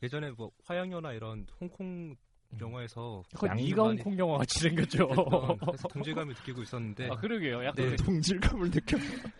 예전에 0.04 0.32
뭐 0.32 0.52
화양연화 0.64 1.14
이런 1.14 1.46
홍콩 1.60 2.16
영화에서 2.62 3.24
양도 3.46 3.62
네가 3.62 3.84
많이 3.84 3.98
홍콩 3.98 4.18
영화 4.18 4.38
같이 4.38 4.60
생겼죠. 4.60 5.10
동질감을 5.92 6.34
느끼고 6.36 6.62
있었는데 6.62 7.10
아 7.12 7.16
그러게요. 7.18 7.66
약간 7.66 7.76
네. 7.90 7.96
그, 7.98 8.04
동질감을 8.04 8.72
느껴. 8.72 8.98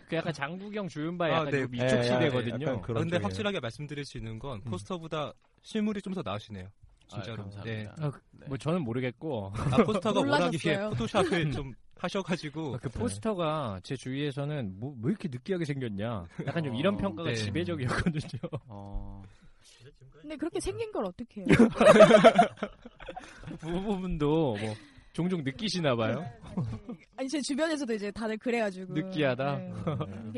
그 0.08 0.16
약간 0.16 0.30
장국영 0.32 0.88
주윤바의 0.88 1.32
아, 1.32 1.38
약간 1.38 1.50
네. 1.50 1.60
좀 1.62 1.74
이쪽 1.74 1.86
예, 1.96 1.98
예, 2.00 2.02
시대거든요. 2.02 2.54
약간 2.66 2.74
아, 2.76 2.80
그런 2.82 3.02
근데 3.02 3.16
쪽이에요. 3.16 3.24
확실하게 3.24 3.60
말씀드릴 3.60 4.04
수 4.04 4.18
있는 4.18 4.38
건 4.38 4.58
음. 4.58 4.70
포스터보다 4.70 5.32
실물이 5.62 6.02
좀 6.02 6.12
더 6.12 6.20
나으시네요. 6.22 6.68
아, 7.10 7.22
진짜로. 7.22 7.42
감사합니다. 7.44 7.94
아, 8.00 8.10
그- 8.10 8.20
네. 8.32 8.46
뭐 8.48 8.56
저는 8.56 8.82
모르겠고 8.82 9.52
아, 9.54 9.82
포스터가 9.84 10.20
놀라셨어요? 10.20 10.90
포토샵을 10.90 11.50
좀 11.52 11.72
하셔가지고 11.96 12.78
그 12.80 12.88
포스터가 12.90 13.80
제 13.82 13.96
주위에서는 13.96 14.78
뭐왜 14.78 14.96
이렇게 15.10 15.28
느끼하게 15.28 15.64
생겼냐. 15.64 16.26
약간 16.46 16.62
좀 16.62 16.74
이런 16.76 16.94
어, 16.94 16.98
평가가 16.98 17.30
네. 17.30 17.34
지배적이었거든요. 17.34 18.40
어, 18.68 19.22
근데 20.20 20.36
그렇게 20.36 20.60
생긴 20.60 20.92
걸 20.92 21.04
어떻게 21.06 21.40
해요? 21.42 21.46
그 23.46 23.56
부분도 23.56 24.56
뭐 24.56 24.74
종종 25.12 25.42
느끼시나 25.42 25.96
봐요. 25.96 26.24
아니 27.16 27.28
제 27.28 27.40
주변에서도 27.40 27.92
이제 27.94 28.10
다들 28.12 28.36
그래가지고 28.38 28.92
느끼하다? 28.94 29.56
네. 29.56 29.72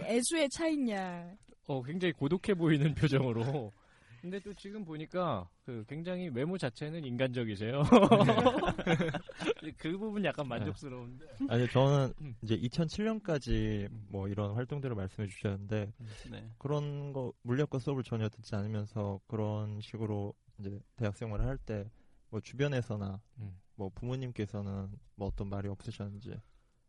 애수의 0.17 0.49
차이냐 0.51 1.31
어, 1.67 1.83
굉장히 1.83 2.13
고독해 2.13 2.55
보이는 2.57 2.95
표정으로. 2.95 3.73
근데 4.21 4.39
또 4.41 4.53
지금 4.55 4.85
보니까 4.85 5.49
그 5.65 5.85
굉장히 5.89 6.29
외모 6.29 6.59
자체는 6.59 7.05
인간적이세요. 7.05 7.83
그 9.79 9.97
부분 9.99 10.25
약간 10.25 10.47
만족스러운데. 10.49 11.27
아니 11.49 11.69
저는 11.69 12.13
음. 12.21 12.35
이제 12.43 12.57
2007년까지 12.59 13.89
뭐 14.09 14.29
이런 14.29 14.55
활동들을 14.55 14.95
말씀해 14.95 15.29
주셨는데 15.29 15.93
네. 16.31 16.51
그런 16.59 17.13
거 17.13 17.33
물리학과 17.43 17.79
수업을 17.79 18.03
전혀 18.03 18.29
듣지 18.29 18.55
않으면서 18.55 19.21
그런 19.27 19.81
식으로 19.81 20.35
이제 20.59 20.79
대학 20.97 21.17
생활을 21.17 21.47
할 21.47 21.57
때 21.59 21.89
뭐 22.31 22.41
주변에서나 22.41 23.21
음. 23.39 23.61
뭐 23.75 23.91
부모님께서는 23.95 24.89
뭐 25.17 25.29
어떤 25.29 25.49
말이 25.49 25.69
없으셨는지. 25.69 26.35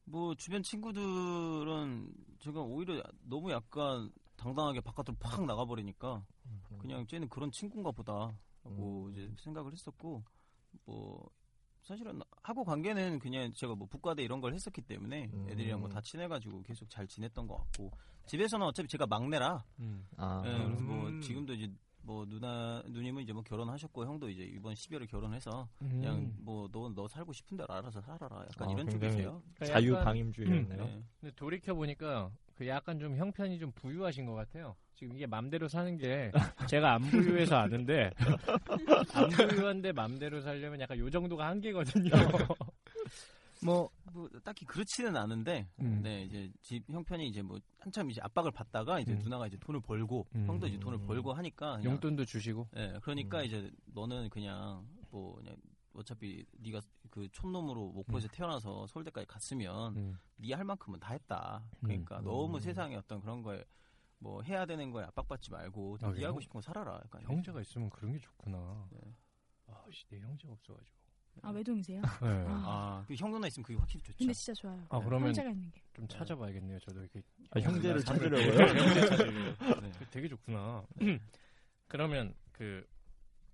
뭐 0.04 0.36
주변 0.36 0.62
친구들은 0.64 2.14
제가 2.40 2.62
오히려 2.62 3.02
너무 3.24 3.52
약간 3.52 4.12
당당하게 4.46 4.82
바깥으로 4.82 5.16
팍 5.20 5.46
나가버리니까 5.46 6.26
그냥 6.80 7.06
쟤는 7.06 7.30
그런 7.30 7.52
친구인가 7.52 7.92
보다 7.92 8.34
하고 8.64 9.06
음. 9.06 9.12
이제 9.12 9.32
생각을 9.38 9.72
했었고 9.72 10.24
뭐 10.86 11.30
사실은 11.84 12.20
하고 12.42 12.64
관계는 12.64 13.20
그냥 13.20 13.52
제가 13.56 13.76
뭐 13.76 13.88
북과대 13.88 14.24
이런 14.24 14.42
걸 14.42 14.54
했었기 14.54 14.82
때문에 14.82 15.30
음. 15.34 15.48
애들이랑 15.50 15.80
뭐 15.80 15.90
다 15.90 16.02
친해가지고 16.02 16.64
계속 16.64 16.90
잘 16.90 17.08
지냈던 17.08 17.46
것 17.48 17.56
같고 17.58 17.92
집에서는 18.26 18.66
어차피 18.66 18.88
제가 18.88 19.06
막내라 19.08 19.64
음. 19.80 20.08
아, 20.18 20.42
예, 20.46 20.52
그래서 20.66 20.84
뭐 20.84 21.08
음. 21.08 21.22
지금도 21.22 21.54
이제 21.54 21.72
뭐 22.04 22.26
누나 22.26 22.82
누님은 22.88 23.22
이제 23.22 23.32
뭐 23.34 23.44
결혼하셨고 23.44 24.06
형도 24.08 24.28
이제 24.30 24.42
이번 24.44 24.74
12월에 24.74 25.08
결혼해서 25.08 25.68
그냥 25.78 26.18
음. 26.18 26.38
뭐너너 26.42 27.08
살고 27.08 27.32
싶은 27.34 27.58
대로 27.58 27.72
알아서 27.76 28.02
살아라 28.02 28.42
약간 28.44 28.70
아, 28.70 28.72
이런 28.72 28.90
쪽이세요. 28.90 29.42
그러니까 29.54 29.66
자유 29.66 29.92
약간- 29.94 30.06
방임주의였네요. 30.06 30.84
네. 30.86 31.04
근데 31.20 31.36
돌이켜 31.36 31.76
보니까 31.76 32.32
그 32.62 32.68
약간 32.68 33.00
좀 33.00 33.18
형편이 33.18 33.58
좀 33.58 33.72
부유하신 33.72 34.28
것 34.28 34.36
같아요. 34.36 34.76
지금 34.94 35.16
이게 35.16 35.26
맘대로 35.26 35.68
사는 35.68 35.98
게 35.98 36.32
제가 36.70 36.94
안 36.94 37.02
부유해서 37.02 37.56
아는데 37.56 38.12
안 39.16 39.30
부유한데 39.30 39.94
맘대로 39.94 40.42
살려면 40.42 40.80
약간 40.80 41.00
요 41.00 41.10
정도가 41.10 41.48
한계거든요. 41.48 42.12
뭐 43.66 43.90
뭐 44.14 44.30
딱히 44.44 44.66
그렇지는 44.66 45.16
않은데 45.16 45.68
음. 45.80 46.02
네 46.04 46.24
이제 46.24 46.52
집 46.62 46.84
형편이 46.90 47.28
이제 47.28 47.42
뭐 47.42 47.60
한참 47.80 48.10
이제 48.10 48.22
압박을 48.22 48.52
받다가 48.52 49.00
이제 49.00 49.14
음. 49.14 49.20
누나가 49.20 49.48
이제 49.48 49.58
돈을 49.58 49.82
벌고 49.82 50.28
음. 50.36 50.46
형도 50.48 50.68
이제 50.68 50.78
돈을 50.80 51.00
벌고 51.06 51.34
하니까 51.34 51.78
그냥 51.78 51.94
용돈도 51.94 52.26
주시고. 52.26 52.68
예, 52.78 52.94
그러니까 53.02 53.40
음. 53.40 53.46
이제 53.46 53.72
너는 53.94 54.30
그냥 54.30 54.86
뭐 55.10 55.36
그냥 55.36 55.56
어차피 55.94 56.46
네가 56.54 56.80
그 57.10 57.28
촌놈으로 57.32 57.92
목포에서 57.92 58.28
태어나서 58.30 58.88
서울대까지 58.88 59.28
갔으면 59.28 59.96
음. 59.98 60.18
네할 60.38 60.64
만큼은 60.64 61.00
다 61.00 61.14
했다. 61.14 61.64
그러니까 61.82 62.20
음. 62.20 62.24
너무 62.24 62.56
음. 62.58 62.60
세상에 62.60 62.96
어떤 62.96 63.20
그런 63.20 63.42
거에 63.44 63.64
뭐 64.20 64.42
해야 64.44 64.66
되는 64.66 64.92
거에 64.92 65.04
압박받지 65.06 65.52
말고 65.52 65.98
아, 66.02 66.12
네 66.14 66.24
하고 66.26 66.36
형- 66.36 66.42
싶은 66.42 66.54
거 66.54 66.62
살아라. 66.62 67.02
약간 67.04 67.22
형제가 67.24 67.60
있으면 67.62 67.90
그런 67.90 68.14
게 68.14 68.20
좋구나. 68.20 68.88
네. 68.92 69.00
아, 69.68 69.84
씨, 69.92 70.06
내 70.10 70.20
형제가 70.20 70.54
없어가지고. 70.54 71.02
아 71.44 71.50
외동이세요? 71.50 72.02
네. 72.02 72.46
아, 72.50 73.06
그형 73.08 73.32
누나 73.32 73.48
있으면 73.48 73.64
그게 73.64 73.80
확실히 73.80 74.04
좋죠. 74.04 74.18
근데 74.20 74.34
진짜 74.34 74.54
좋아요. 74.54 74.86
아, 74.90 75.00
그러면 75.00 75.30
혼자가 75.30 75.50
있는 75.50 75.72
게. 75.72 75.82
좀 75.94 76.06
찾아봐야겠네요. 76.08 76.78
저도 76.80 77.00
이렇게 77.02 77.22
아, 77.52 77.60
형제를 77.60 78.02
삼을- 78.02 78.06
찾으려고요? 78.06 78.68
형제 78.68 79.08
찾으려고. 79.08 79.82
네. 79.82 79.92
되게 80.12 80.28
좋구나. 80.28 80.86
그러면 81.88 82.34
그 82.52 82.86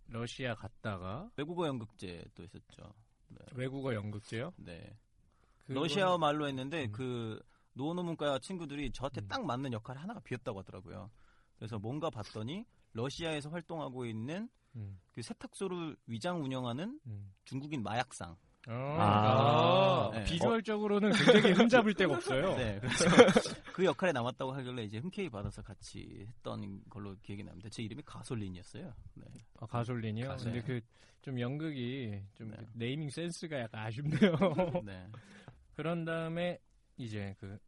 러시아 0.09 0.55
갔다가 0.55 1.29
외국어 1.35 1.67
연극제 1.67 2.23
또 2.35 2.43
있었죠. 2.43 2.93
네. 3.29 3.37
외국어 3.55 3.93
연극제요? 3.93 4.53
네. 4.57 4.97
그거는- 5.65 5.73
러시아어 5.75 6.17
말로 6.17 6.47
했는데 6.47 6.85
음. 6.85 6.91
그 6.91 7.39
노노문과 7.73 8.39
친구들이 8.39 8.91
저한테 8.91 9.21
음. 9.21 9.27
딱 9.27 9.45
맞는 9.45 9.73
역할이 9.73 9.99
하나가 9.99 10.19
비었다고 10.21 10.59
하더라고요. 10.59 11.11
그래서 11.57 11.77
뭔가 11.77 12.09
봤더니 12.09 12.65
러시아에서 12.93 13.49
활동하고 13.49 14.05
있는 14.05 14.49
음, 14.75 14.99
그 15.13 15.21
세탁소를 15.21 15.95
위장 16.05 16.43
운영하는 16.43 16.99
음. 17.07 17.33
중국인 17.45 17.83
마약상. 17.83 18.37
아, 18.69 20.09
아. 20.09 20.11
네. 20.13 20.23
비주얼적으로는 20.25 21.11
굉장히 21.11 21.53
흠잡을 21.53 21.93
데가 21.93 22.15
없어요. 22.15 22.55
네, 22.57 22.79
그래서 22.79 23.05
그 23.73 23.85
역할에 23.85 24.11
남았다고 24.11 24.51
하길래 24.51 24.83
이제 24.83 24.97
흔쾌히 24.97 25.29
받아서 25.29 25.61
같이 25.61 26.25
했던 26.27 26.81
걸로 26.89 27.15
기억이 27.21 27.43
납니다. 27.43 27.69
제 27.69 27.83
이름이 27.83 28.03
가솔린이었어요. 28.05 28.93
네. 29.15 29.25
아, 29.59 29.65
가솔린이요? 29.65 30.27
가솔린. 30.27 30.61
근데 30.61 30.79
그 30.79 31.07
좀 31.27 31.41
연극이 31.41 32.23
좀 32.35 32.51
네. 32.51 32.55
그 32.55 32.65
네이밍 32.73 33.09
센스가 33.09 33.59
약간 33.59 33.85
아쉽네요. 33.85 34.31
네. 34.85 35.09
그런 35.75 36.05
다음에 36.05 36.57
이제 36.95 37.35
그 37.37 37.59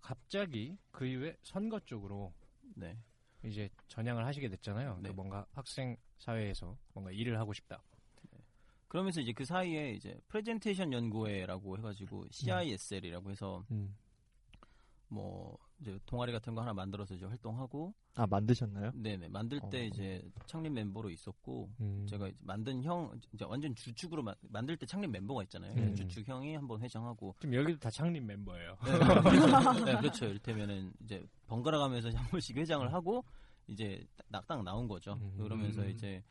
갑자기 0.00 0.78
그 0.92 1.06
이후에 1.06 1.36
선거 1.42 1.80
쪽으로 1.80 2.32
네. 2.76 2.96
이제 3.44 3.68
전향을 3.88 4.24
하시게 4.24 4.48
됐잖아요. 4.48 5.00
네. 5.02 5.08
그 5.08 5.14
뭔가 5.14 5.44
학생 5.50 5.96
사회에서 6.18 6.78
뭔가 6.92 7.10
일을 7.10 7.36
하고 7.40 7.52
싶다. 7.52 7.82
그러면서 8.90 9.20
이제 9.20 9.32
그 9.32 9.44
사이에 9.44 9.92
이제 9.92 10.18
프레젠테이션 10.26 10.92
연구회라고 10.92 11.78
해가지고 11.78 12.26
CISL이라고 12.32 13.30
해서 13.30 13.64
음. 13.70 13.96
뭐 15.06 15.56
이제 15.80 15.96
동아리 16.06 16.32
같은 16.32 16.56
거 16.56 16.60
하나 16.60 16.74
만들어서 16.74 17.14
이제 17.14 17.24
활동하고 17.24 17.94
아 18.16 18.26
만드셨나요? 18.26 18.90
네네 18.96 19.28
만들 19.28 19.60
때 19.70 19.82
어. 19.82 19.84
이제 19.84 20.20
창립 20.46 20.72
멤버로 20.72 21.08
있었고 21.08 21.70
음. 21.80 22.04
제가 22.08 22.26
이제 22.26 22.36
만든 22.40 22.82
형 22.82 23.16
이제 23.32 23.44
완전 23.44 23.72
주축으로 23.76 24.24
마- 24.24 24.34
만들 24.42 24.76
때 24.76 24.86
창립 24.86 25.08
멤버가 25.12 25.44
있잖아요. 25.44 25.72
음. 25.72 25.94
주축 25.94 26.26
형이 26.26 26.56
한번 26.56 26.80
회장하고 26.82 27.36
지금 27.38 27.54
여기도 27.54 27.78
다 27.78 27.90
창립 27.90 28.24
멤버예요. 28.24 28.76
네, 28.84 29.84
네, 29.84 29.96
그렇죠. 30.00 30.24
이를테면은 30.26 30.92
이제 31.04 31.24
번갈아 31.46 31.78
가면서 31.78 32.10
한 32.10 32.26
번씩 32.26 32.56
회장을 32.56 32.92
하고 32.92 33.24
이제 33.68 34.04
딱, 34.32 34.44
딱 34.48 34.64
나온 34.64 34.88
거죠. 34.88 35.12
음. 35.14 35.38
그러면서 35.38 35.82
음. 35.82 35.90
이제 35.90 36.24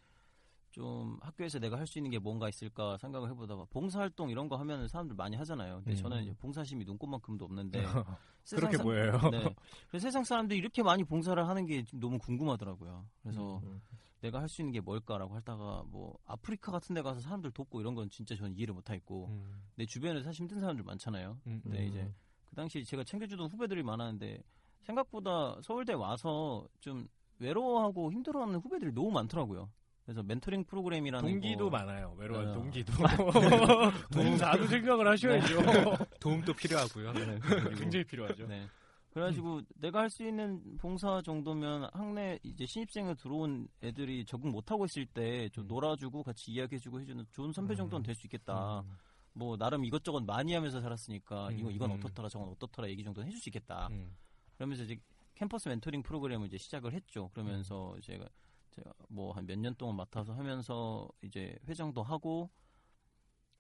좀 0.72 1.18
학교에서 1.22 1.60
내가 1.60 1.78
할 1.78 1.88
수 1.88 1.98
있는 1.98 2.12
게 2.12 2.20
뭔가 2.20 2.48
있을까 2.50 2.98
생각을 2.98 3.30
해보다가 3.32 3.66
봉사활동 3.72 4.30
이런 4.30 4.48
거 4.48 4.56
하면 4.58 4.88
사람들 4.88 5.16
많이 5.16 5.36
하잖아요. 5.38 5.78
근데 5.78 5.92
음. 5.92 5.96
저는 5.96 6.24
이제 6.24 6.34
봉사심이 6.34 6.86
눈꽃만큼도 6.86 7.44
없는데 7.46 7.82
그렇게 8.56 8.78
사- 8.78 8.84
보여요. 8.84 9.12
네. 9.32 9.56
그래서 9.90 10.04
세상 10.08 10.24
사람들이 10.24 10.60
이렇게 10.60 10.84
많이 10.84 11.04
봉사를 11.04 11.48
하는 11.48 11.66
게좀 11.66 12.00
너무 12.00 12.18
궁금하더라고요. 12.20 13.06
그래서 13.24 13.60
음. 13.64 13.82
내가 14.22 14.42
할 14.42 14.48
수 14.50 14.62
있는 14.62 14.74
게 14.74 14.82
뭘까라고 14.82 15.34
하다가 15.36 15.84
뭐 15.88 16.18
아프리카 16.26 16.72
같은 16.72 16.94
데 16.94 17.02
가서 17.02 17.20
사람들 17.22 17.52
돕고 17.52 17.80
이런 17.82 17.96
건 17.96 18.10
진짜 18.10 18.36
저는 18.36 18.56
이해를 18.56 18.74
못 18.74 18.90
하겠고 18.90 19.28
음. 19.30 19.64
내 19.76 19.86
주변에 19.86 20.22
사실 20.22 20.42
힘든 20.42 20.60
사람들 20.60 20.84
많잖아요. 20.84 21.40
음, 21.48 21.60
근데 21.64 21.80
음. 21.84 21.88
이제 21.88 22.14
그 22.46 22.56
당시 22.56 22.84
제가 22.84 23.04
챙겨주던 23.04 23.48
후배들이 23.50 23.82
많았는데 23.84 24.44
생각보다 24.84 25.60
서울대 25.62 25.94
와서 25.94 26.68
좀 26.80 27.08
외로워하고 27.40 28.12
힘들어하는 28.12 28.56
후배들이 28.60 28.92
너무 28.92 29.12
많더라고요. 29.12 29.70
그래서 30.10 30.24
멘토링 30.24 30.64
프로그램이라는 30.64 31.30
동기도 31.30 31.70
거- 31.70 31.78
많아요. 31.78 32.16
외로운 32.18 32.48
네. 32.48 32.54
동기도. 32.56 32.92
동사도 34.12 34.66
생각을 34.66 35.08
하셔야죠. 35.08 35.60
도움도 36.20 36.52
필요하고요. 36.54 37.14
네, 37.14 37.40
굉장히 37.78 38.04
필요하죠. 38.06 38.48
네. 38.48 38.66
그래가지고 39.14 39.62
내가 39.76 40.00
할 40.00 40.10
수 40.10 40.26
있는 40.28 40.78
봉사 40.80 41.22
정도면 41.22 41.90
학내 41.94 42.40
이제 42.42 42.66
신입생에 42.66 43.14
들어온 43.16 43.68
애들이 43.84 44.26
적응 44.26 44.50
못하고 44.50 44.86
있을 44.86 45.06
때좀 45.06 45.66
음. 45.66 45.68
놀아주고 45.68 46.24
같이 46.24 46.54
이야기해주고 46.54 47.02
해주는 47.02 47.24
좋은 47.32 47.54
선배 47.54 47.76
정도는 47.76 48.02
될 48.02 48.16
수 48.16 48.26
있겠다. 48.26 48.80
음. 48.80 48.98
뭐 49.34 49.58
나름 49.58 49.86
이것저것 49.86 50.22
많이 50.24 50.56
하면서 50.56 50.82
살았으니까 50.82 51.50
음, 51.50 51.60
이거 51.60 51.70
이건 51.70 51.92
음. 51.92 51.98
어떻더라 51.98 52.30
저건 52.30 52.50
어떻더라 52.50 52.90
얘기 52.90 53.04
정도는 53.04 53.28
해줄 53.28 53.40
수 53.40 53.50
있겠다. 53.50 53.90
음. 53.92 54.16
그러면서 54.56 54.84
이제 54.86 54.98
캠퍼스 55.36 55.70
멘토링 55.70 56.02
프로그램을 56.02 56.48
이제 56.48 56.58
시작을 56.58 56.94
했죠. 56.94 57.30
그러면서 57.30 57.94
음. 57.94 58.02
제가 58.02 58.26
제가 58.72 58.92
뭐 59.10 59.32
한 59.34 59.46
몇 59.46 59.58
년 59.60 59.76
동안 59.76 59.96
맡아서 59.96 60.34
하면서 60.34 61.08
이제 61.22 61.58
회장도 61.68 62.04
하고 62.04 62.50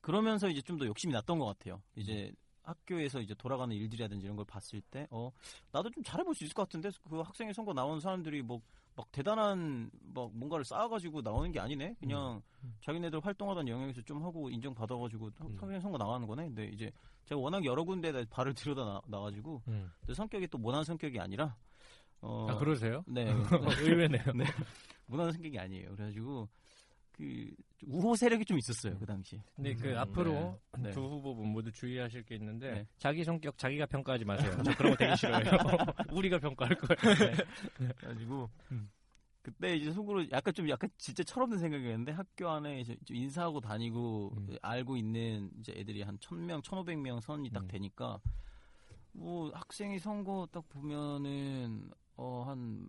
그러면서 0.02 0.48
이제 0.50 0.62
좀 0.62 0.78
더 0.78 0.86
욕심이 0.86 1.12
났던 1.13 1.39
것 1.39 1.45
같아요. 1.45 1.82
이제 1.95 2.32
학교에서 2.63 3.19
이제 3.19 3.34
돌아가는 3.34 3.76
일들이라든지 3.76 4.24
이런 4.26 4.36
걸 4.38 4.45
봤을 4.45 4.80
때, 4.91 5.08
어, 5.10 5.32
나도 5.72 5.89
좀 5.89 6.04
잘해볼 6.04 6.36
수 6.36 6.43
있을 6.43 6.54
것 6.54 6.63
같은데, 6.63 6.89
그 7.10 7.19
학생회 7.22 7.52
선거 7.52 7.74
나오는 7.74 8.00
사람들이 8.00 8.43
뭐, 8.43 8.62
막 8.95 9.12
대단한, 9.12 9.89
막 10.13 10.30
뭔가를 10.36 10.63
쌓아가지고 10.65 11.22
나오는 11.22 11.52
게 11.52 11.60
아니네? 11.60 11.95
그냥 12.00 12.41
자기네들 12.82 13.19
활동하던 13.26 13.67
영역에서 13.67 14.02
좀 14.04 14.24
하고 14.24 14.50
인정받아가지고 14.52 15.26
음. 15.26 15.32
학생회 15.39 15.80
선거 15.80 15.98
나가는 15.98 16.26
거네? 16.28 16.43
근데 16.45 16.67
이제 16.67 16.91
제가 17.26 17.41
워낙 17.41 17.65
여러 17.65 17.84
군데에다 17.84 18.24
발을 18.30 18.54
들여다 18.54 18.84
나, 18.86 19.02
나가지고, 19.08 19.63
음. 19.67 19.91
또 20.06 20.13
성격이 20.13 20.48
또 20.50 20.58
모난 20.60 20.84
성격이 20.84 21.19
아니라, 21.19 21.56
어, 22.22 22.48
아 22.52 22.58
그러세요? 22.58 23.04
네. 23.08 23.24
의외네요. 23.82 24.24
네. 24.36 24.43
무난한 25.10 25.34
성격이 25.34 25.58
아니에요. 25.60 25.91
그래가지고 25.95 26.48
그 27.12 27.52
우호 27.86 28.15
세력이 28.15 28.45
좀 28.45 28.58
있었어요 28.58 28.98
그 28.98 29.06
당시. 29.06 29.41
근데 29.56 29.74
그 29.76 29.89
음, 29.89 29.98
앞으로 29.98 30.58
네. 30.80 30.91
두 30.91 31.02
후보분 31.02 31.50
모두 31.50 31.72
주의하실 31.72 32.24
게 32.24 32.36
있는데 32.36 32.72
네. 32.72 32.88
자기 32.98 33.24
성격 33.24 33.58
자기가 33.58 33.86
평가하지 33.88 34.24
마세요. 34.26 34.52
저 34.63 34.74
그런 34.76 34.91
거 34.91 34.98
되게 34.98 35.15
싫어해요. 35.15 35.52
우리가 36.13 36.39
평가할 36.39 36.76
거예요. 36.78 37.34
그래가지고 37.76 38.50
음. 38.72 38.89
그때 39.41 39.76
이제 39.76 39.91
속으로 39.91 40.30
약간 40.32 40.54
좀 40.54 40.69
약간 40.69 40.89
진짜 40.98 41.24
철없는 41.24 41.58
생각이었는데 41.60 42.12
학교 42.12 42.50
안에 42.50 42.82
이제 42.82 42.95
좀 43.06 43.15
인사하고 43.17 43.60
다니고 43.62 44.34
음. 44.38 44.58
알고 44.62 44.95
있는 44.98 45.50
이제 45.60 45.74
애들이 45.76 46.02
한 46.04 46.17
천 46.19 46.45
명, 46.45 46.62
천오백 46.62 47.00
명 47.00 47.19
선이 47.19 47.50
딱 47.52 47.63
음. 47.63 47.67
되니까 47.67 48.19
뭐 49.13 49.50
학생이 49.54 49.98
선거 50.00 50.48
딱 50.52 50.67
보면은 50.69 51.89
어한 52.15 52.88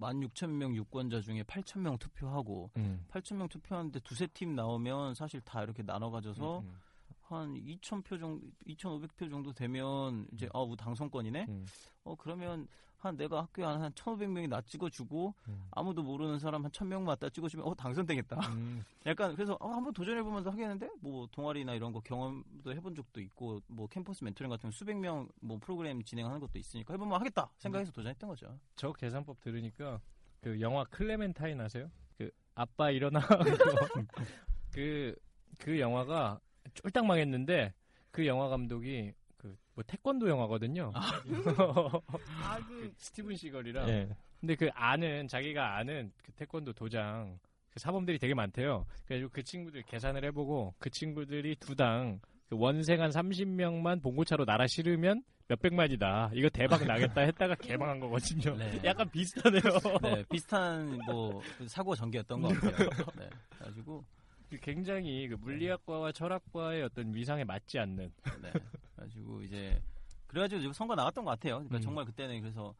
16,000명 0.00 0.74
유권자 0.74 1.20
중에 1.20 1.42
8,000명 1.42 1.98
투표하고 1.98 2.70
음. 2.76 3.04
8,000명 3.10 3.48
투표하는데 3.50 4.00
두세 4.00 4.26
팀 4.28 4.54
나오면 4.54 5.14
사실 5.14 5.40
다 5.42 5.62
이렇게 5.62 5.82
나눠 5.82 6.10
가져서 6.10 6.60
음, 6.60 6.74
한 7.20 7.54
2,000표 7.54 8.18
정도, 8.18 8.46
2,500표 8.66 9.30
정도 9.30 9.52
되면 9.52 10.26
이제 10.32 10.48
아, 10.52 10.60
우 10.60 10.76
당선권이네. 10.76 11.46
음. 11.48 11.66
어 12.02 12.16
그러면 12.16 12.66
한 13.00 13.16
내가 13.16 13.42
학교에 13.42 13.64
한, 13.64 13.80
한 13.82 13.92
1,500명이 13.92 14.48
나 14.48 14.60
찍어주고 14.60 15.34
음. 15.48 15.64
아무도 15.70 16.02
모르는 16.02 16.38
사람 16.38 16.64
한 16.64 16.70
1,000명 16.70 17.02
맞다 17.02 17.28
찍어주면 17.30 17.66
어 17.66 17.74
당선되겠다. 17.74 18.36
음. 18.50 18.84
약간 19.06 19.34
그래서 19.34 19.56
어, 19.60 19.68
한번 19.68 19.92
도전해보면서 19.94 20.50
하겠는데 20.50 20.90
뭐 21.00 21.26
동아리나 21.32 21.74
이런 21.74 21.92
거 21.92 22.00
경험도 22.00 22.72
해본 22.72 22.94
적도 22.94 23.20
있고 23.20 23.60
뭐 23.68 23.86
캠퍼스 23.86 24.22
멘토링 24.24 24.50
같은 24.50 24.70
수백 24.70 24.96
명 24.96 25.28
뭐 25.40 25.58
프로그램 25.58 26.02
진행하는 26.02 26.38
것도 26.40 26.58
있으니까 26.58 26.94
해보면 26.94 27.18
하겠다 27.20 27.50
생각해서 27.58 27.92
도전했던 27.92 28.28
거죠. 28.28 28.58
저 28.76 28.92
계산법 28.92 29.40
들으니까 29.40 30.00
그 30.40 30.60
영화 30.60 30.84
클레멘타인 30.84 31.60
아세요? 31.60 31.90
그 32.16 32.30
아빠 32.54 32.90
일어나 32.90 33.20
그그 34.72 35.16
그 35.58 35.80
영화가 35.80 36.40
쫄딱 36.74 37.06
망했는데 37.06 37.74
그 38.10 38.26
영화 38.26 38.48
감독이 38.48 39.12
그 39.12 39.19
뭐 39.80 39.84
태권도 39.86 40.28
영화거든요. 40.28 40.92
아, 40.94 41.22
그, 41.22 42.66
그 42.68 42.92
스티븐 42.98 43.34
시걸이랑 43.34 43.88
예. 43.88 44.08
근데 44.38 44.54
그 44.54 44.68
아는 44.74 45.26
자기가 45.26 45.76
아는 45.76 46.12
그 46.22 46.32
태권도 46.32 46.74
도장 46.74 47.38
그 47.70 47.80
사범들이 47.80 48.18
되게 48.18 48.34
많대요. 48.34 48.84
그래서 49.06 49.28
그 49.32 49.42
친구들 49.42 49.82
계산을 49.82 50.24
해보고 50.26 50.74
그 50.78 50.90
친구들이 50.90 51.56
두당 51.56 52.20
그 52.48 52.56
원생 52.58 53.00
한 53.00 53.10
30명만 53.10 54.02
봉고차로 54.02 54.44
날아 54.44 54.66
실으면 54.66 55.22
몇백만이다. 55.48 56.32
이거 56.34 56.48
대박 56.50 56.84
나겠다 56.84 57.22
했다가 57.22 57.54
개망한 57.56 58.00
거거든요. 58.00 58.56
네. 58.56 58.80
약간 58.84 59.08
비슷하네요. 59.10 59.62
네 60.02 60.24
비슷한 60.30 60.98
뭐 61.06 61.40
사고 61.66 61.94
전개였던 61.94 62.42
것 62.42 62.48
같아요. 62.48 62.88
네, 63.16 63.30
그래가지고 63.50 64.04
그 64.14 64.19
굉장히 64.58 65.28
그 65.28 65.34
물리학과와 65.34 66.12
철학과의 66.12 66.82
어떤 66.82 67.14
위상에 67.14 67.44
맞지 67.44 67.78
않는. 67.78 68.12
네. 68.42 68.52
그래가지고 68.94 69.42
이제 69.42 69.80
그래가지고 70.26 70.72
선거 70.72 70.94
나갔던 70.94 71.24
것 71.24 71.30
같아요. 71.32 71.54
그러니까 71.56 71.76
음. 71.76 71.80
정말 71.80 72.04
그때는 72.04 72.40
그래서 72.40 72.74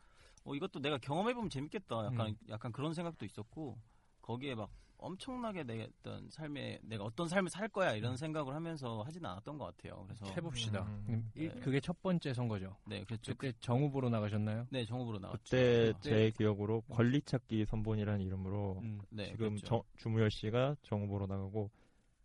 어, 0.44 0.54
이것도 0.54 0.80
내가 0.80 0.98
경험해보면 0.98 1.50
재밌겠다. 1.50 2.06
약간 2.06 2.28
음. 2.28 2.36
약간 2.48 2.72
그런 2.72 2.94
생각도 2.94 3.24
있었고 3.24 3.78
거기에 4.22 4.54
막 4.54 4.70
엄청나게 5.00 5.64
내 5.64 5.82
어떤 5.84 6.28
삶에 6.30 6.78
내가 6.82 7.04
어떤 7.04 7.28
삶을 7.28 7.50
살 7.50 7.68
거야 7.68 7.94
이런 7.94 8.16
생각을 8.16 8.54
하면서 8.54 9.02
하진 9.02 9.24
않았던 9.24 9.58
것 9.58 9.64
같아요. 9.76 10.04
그래서 10.06 10.26
해봅시다. 10.26 10.82
음. 10.82 11.04
음, 11.08 11.30
일- 11.34 11.52
네. 11.54 11.60
그게 11.60 11.80
첫 11.80 12.00
번째 12.02 12.32
선거죠. 12.34 12.76
네 12.86 13.04
그렇죠. 13.04 13.34
그때 13.36 13.56
정후보로 13.60 14.08
나가셨나요? 14.10 14.66
네 14.70 14.84
정읍으로 14.84 15.18
나왔죠. 15.18 15.40
그때 15.44 15.56
그래서- 15.92 16.00
제 16.00 16.30
기억으로 16.36 16.82
권리 16.82 17.20
찾기 17.22 17.64
선본이라는 17.66 18.20
이름으로 18.20 18.80
음. 18.82 19.00
네, 19.10 19.30
지금 19.32 19.50
그렇죠. 19.50 19.66
정- 19.66 19.82
주무열 19.96 20.30
씨가 20.30 20.76
정 20.82 21.02
후보로 21.02 21.26
나가고 21.26 21.70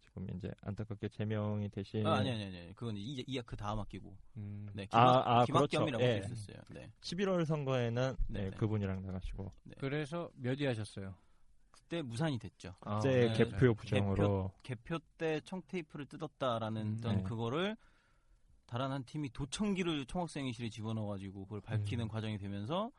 지금 0.02 0.28
이제 0.38 0.50
안타깝게 0.62 1.10
제명이 1.10 1.68
대신 1.70 2.06
아, 2.08 2.16
아니 2.16 2.32
아니 2.32 2.46
아니 2.46 2.74
그건 2.76 2.96
이그 2.98 3.56
다음 3.58 3.80
학기고. 3.80 4.16
음. 4.38 4.68
네 4.74 4.88
아, 4.92 5.22
김학, 5.22 5.28
아, 5.28 5.46
김학겸이라고 5.46 6.04
그렇죠. 6.04 6.06
예. 6.14 6.18
있었어요. 6.34 6.58
네. 6.72 6.92
11월 7.02 7.46
선거에는 7.46 8.16
네, 8.30 8.40
네, 8.44 8.50
네. 8.50 8.58
그분이랑 8.58 9.06
나가시고 9.06 9.52
그래서 9.78 10.30
몇 10.36 10.60
위 10.60 10.66
하셨어요? 10.66 11.16
그때 11.86 12.02
무산이 12.02 12.40
됐죠. 12.40 12.76
아, 12.82 13.00
그때 13.00 13.28
네, 13.28 13.34
개표 13.34 13.74
부정으로 13.76 14.52
개표 14.64 15.00
때 15.18 15.40
청테이프를 15.42 16.08
뜯었다라는 16.08 16.82
음. 16.82 16.96
어떤 16.98 17.18
네. 17.18 17.24
그거를 17.24 17.78
다른 18.66 18.92
한 18.92 19.04
팀이 19.04 19.30
도청기를 19.30 20.08
총학생회실에 20.08 20.70
집어넣어가지고 20.70 21.46
그걸 21.46 21.62
밝히는 21.62 22.06
음. 22.06 22.08
과정이 22.08 22.40
되면서 22.40 22.92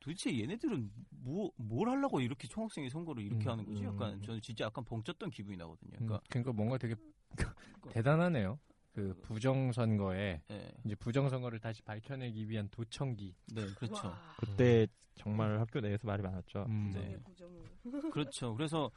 도대체 0.00 0.36
얘네들은 0.36 0.90
뭐, 1.10 1.52
뭘 1.56 1.90
하려고 1.90 2.20
이렇게 2.20 2.48
총학생회 2.48 2.88
선거를 2.88 3.22
이렇게 3.22 3.44
음. 3.44 3.50
하는 3.50 3.64
거지? 3.66 3.84
약간 3.84 4.14
음. 4.14 4.22
저는 4.22 4.40
진짜 4.40 4.64
약간 4.64 4.84
벙쪘던 4.84 5.30
기분이 5.30 5.58
나거든요. 5.58 5.92
음, 6.00 6.06
그러니까 6.06 6.20
그러니까 6.30 6.52
뭔가 6.52 6.78
되게 6.78 6.94
대단하네요. 7.92 8.58
그 8.92 9.14
부정선거에 9.22 10.42
네, 10.48 10.74
이제 10.84 10.94
부정선거를 10.94 11.58
다시 11.60 11.82
밝혀내기 11.82 12.48
위한 12.48 12.68
도청기. 12.70 13.34
네 13.54 13.66
그렇죠. 13.74 14.14
그때 14.38 14.86
정말 15.14 15.58
학교 15.58 15.80
내에서 15.80 16.06
말이 16.06 16.22
많았죠. 16.22 16.66
음. 16.68 16.90
네. 16.94 17.18
그렇죠. 18.10 18.54
그래서 18.54 18.90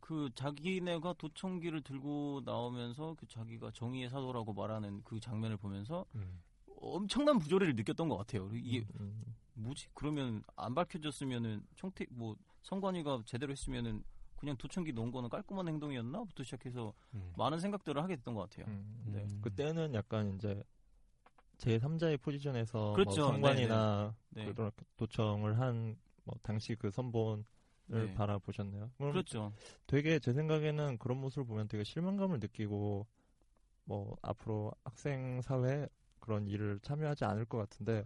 그 0.00 0.28
자기네가 0.34 1.14
도청기를 1.18 1.82
들고 1.82 2.42
나오면서 2.44 3.14
그 3.18 3.26
자기가 3.26 3.70
정의의 3.72 4.08
사도라고 4.10 4.52
말하는 4.52 5.02
그 5.04 5.20
장면을 5.20 5.56
보면서 5.56 6.04
음. 6.14 6.40
엄청난 6.80 7.38
부조리를 7.38 7.74
느꼈던 7.76 8.08
것 8.08 8.16
같아요. 8.16 8.50
이게 8.54 8.86
음, 9.00 9.22
뭐지? 9.54 9.88
그러면 9.94 10.42
안 10.56 10.74
밝혀졌으면은 10.74 11.64
총태 11.74 12.06
뭐 12.10 12.36
선관위가 12.62 13.22
제대로 13.26 13.52
했으면은 13.52 14.02
그냥 14.38 14.56
도청기 14.56 14.92
놓은 14.92 15.10
거는 15.10 15.28
깔끔한 15.28 15.68
행동이었나?부터 15.68 16.42
시작해서 16.44 16.92
음. 17.14 17.32
많은 17.36 17.58
생각들을 17.60 18.02
하게 18.02 18.16
됐던 18.16 18.34
것 18.34 18.48
같아요. 18.48 18.66
음. 18.72 19.04
네. 19.12 19.22
음. 19.22 19.40
그때는 19.42 19.94
약간 19.94 20.34
이제 20.34 20.62
제 21.58 21.78
3자의 21.78 22.20
포지션에서 22.20 22.92
그렇죠. 22.92 23.22
뭐 23.22 23.32
선관이나 23.32 24.14
네. 24.30 24.44
그런 24.46 24.70
도청을 24.96 25.58
한 25.58 25.96
뭐 26.28 26.36
당시 26.42 26.74
그 26.74 26.90
선본을 26.90 27.44
네. 27.86 28.14
바라보셨네요. 28.14 28.90
그렇죠. 28.98 29.54
되게 29.86 30.18
제 30.18 30.34
생각에는 30.34 30.98
그런 30.98 31.18
모습을 31.18 31.46
보면 31.46 31.68
되게 31.68 31.84
실망감을 31.84 32.38
느끼고 32.38 33.06
뭐 33.84 34.16
앞으로 34.20 34.72
학생 34.84 35.40
사회 35.40 35.88
그런 36.20 36.46
일을 36.46 36.80
참여하지 36.80 37.24
않을 37.24 37.46
것 37.46 37.56
같은데 37.56 38.04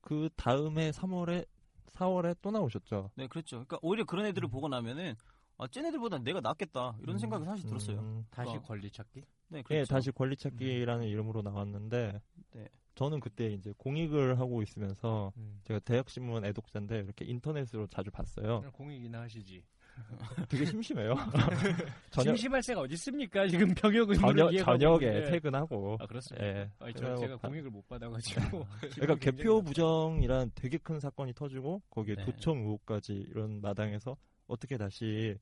그 0.00 0.28
다음에 0.36 0.92
3월에 0.92 1.44
4월에 1.88 2.36
또 2.40 2.52
나오셨죠. 2.52 3.10
네, 3.16 3.26
그렇죠. 3.26 3.56
그러니까 3.56 3.78
오히려 3.82 4.04
그런 4.04 4.26
애들을 4.26 4.48
보고 4.48 4.68
나면은 4.68 5.16
아, 5.58 5.66
쟤네들보다 5.66 6.18
내가 6.18 6.40
낫겠다 6.40 6.96
이런 7.02 7.16
음. 7.16 7.18
생각이 7.18 7.44
사실 7.44 7.66
들었어요. 7.66 7.98
음, 8.00 8.26
다시 8.30 8.56
어. 8.56 8.62
권리 8.62 8.90
찾기? 8.90 9.22
네, 9.48 9.58
예, 9.58 9.62
그렇죠. 9.62 9.94
다시 9.94 10.10
권리 10.10 10.36
찾기라는 10.36 11.06
이름으로 11.06 11.42
나왔는데 11.42 12.20
네. 12.52 12.68
저는 12.94 13.20
그때 13.20 13.46
이제 13.52 13.72
공익을 13.78 14.38
하고 14.38 14.62
있으면서 14.62 15.32
음. 15.36 15.60
제가 15.64 15.80
대학신문 15.80 16.44
애독자인데 16.44 16.98
이렇게 17.00 17.24
인터넷으로 17.24 17.86
자주 17.86 18.10
봤어요. 18.10 18.62
공익이나 18.72 19.22
하시지. 19.22 19.62
되게 20.50 20.66
심심해요. 20.66 21.14
저녁 22.10 22.36
심심할 22.36 22.62
새가 22.62 22.82
어디 22.82 22.94
있습니까? 22.94 23.46
지금 23.48 23.72
병역 23.74 24.10
의무를 24.10 24.36
저녁 24.36 24.64
저녁에 24.64 25.06
있는데. 25.06 25.30
퇴근하고 25.30 25.96
아 26.00 26.06
그렇습니다. 26.06 26.46
예. 26.46 26.70
아니, 26.80 26.92
저, 26.92 27.16
제가 27.16 27.36
바- 27.38 27.48
공익을 27.48 27.70
못 27.70 27.86
받아가지고. 27.88 28.66
그러니까 28.94 29.14
개표 29.16 29.62
부정이란 29.62 30.52
되게 30.54 30.76
큰 30.76 31.00
사건이 31.00 31.32
터지고 31.32 31.80
거기에 31.88 32.16
네. 32.16 32.24
도청 32.26 32.58
의혹까지 32.58 33.14
이런 33.30 33.62
마당에서 33.62 34.16
어떻게 34.46 34.76
다시 34.76 35.38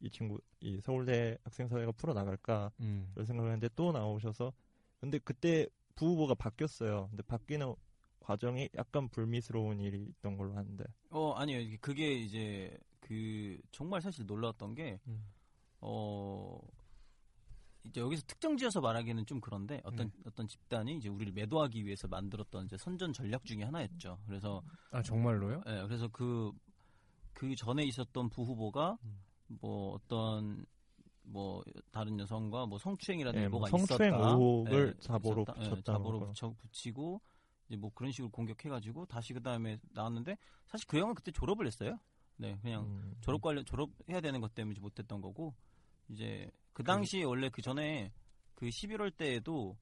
이 0.00 0.10
친구 0.10 0.38
이 0.60 0.80
서울대 0.80 1.38
학생 1.44 1.68
사회가 1.68 1.92
풀어 1.92 2.12
나갈까 2.12 2.70
음. 2.80 3.10
이런 3.14 3.26
생각을 3.26 3.50
했는데 3.52 3.72
또 3.74 3.92
나오셔서 3.92 4.52
근데 5.00 5.18
그때 5.18 5.66
부후보가 5.94 6.34
바뀌었어요. 6.34 7.08
근데 7.10 7.22
바뀌는 7.22 7.74
과정이 8.20 8.68
약간 8.74 9.08
불미스러운 9.08 9.80
일이 9.80 10.04
있던 10.04 10.36
걸로 10.36 10.56
아는데 10.56 10.84
어 11.10 11.32
아니요 11.32 11.76
그게 11.80 12.12
이제 12.12 12.76
그 13.00 13.58
정말 13.70 14.02
사실 14.02 14.26
놀라웠던 14.26 14.74
게 14.74 15.00
음. 15.06 15.24
어. 15.80 16.60
이제 17.84 18.00
여기서 18.00 18.24
특정지어서 18.26 18.80
말하기는 18.80 19.26
좀 19.26 19.40
그런데 19.40 19.80
어떤 19.84 20.06
음. 20.06 20.22
어떤 20.26 20.48
집단이 20.48 20.96
이제 20.96 21.08
우리를 21.08 21.32
매도하기 21.32 21.84
위해서 21.86 22.08
만들었던 22.08 22.66
이제 22.66 22.76
선전 22.76 23.12
전략 23.12 23.44
중에 23.44 23.62
하나였죠. 23.62 24.18
그래서 24.26 24.60
아 24.90 25.02
정말로요? 25.02 25.62
예, 25.68 25.82
그래서 25.86 26.08
그, 26.08 26.50
그 27.36 27.54
전에 27.54 27.84
있었던 27.84 28.30
부후보가 28.30 28.96
음. 29.04 29.20
뭐 29.60 29.92
어떤 29.92 30.64
뭐 31.22 31.62
다른 31.90 32.18
여성과 32.18 32.64
뭐 32.64 32.78
성추행이라는 32.78 33.42
예, 33.42 33.48
뭐 33.48 33.60
예보가 33.60 33.76
성추행 33.76 34.14
있었다. 34.14 34.28
의혹을 34.30 34.94
예, 34.96 35.00
자보로 35.00 35.42
있었다. 35.42 35.60
예, 35.60 35.68
붙였다는 35.68 35.82
자보로 35.82 36.20
거. 36.20 36.26
붙여 36.28 36.50
붙이고 36.56 37.20
이제 37.68 37.76
뭐 37.76 37.90
그런 37.94 38.10
식으로 38.10 38.30
공격해가지고 38.30 39.04
다시 39.04 39.34
그 39.34 39.42
다음에 39.42 39.76
나왔는데 39.90 40.38
사실 40.64 40.86
그 40.88 40.98
형은 40.98 41.14
그때 41.14 41.30
졸업을 41.30 41.66
했어요. 41.66 41.98
네, 42.38 42.56
그냥 42.62 42.84
음, 42.84 43.14
졸업 43.20 43.42
관련 43.42 43.66
졸업해야 43.66 44.22
되는 44.22 44.40
것 44.40 44.54
때문에 44.54 44.80
못했던 44.80 45.20
거고 45.20 45.54
이제 46.08 46.50
그 46.72 46.82
당시 46.82 47.20
에 47.20 47.22
원래 47.24 47.50
그 47.50 47.60
전에 47.60 48.12
그 48.54 48.66
11월 48.66 49.14
때에도 49.14 49.76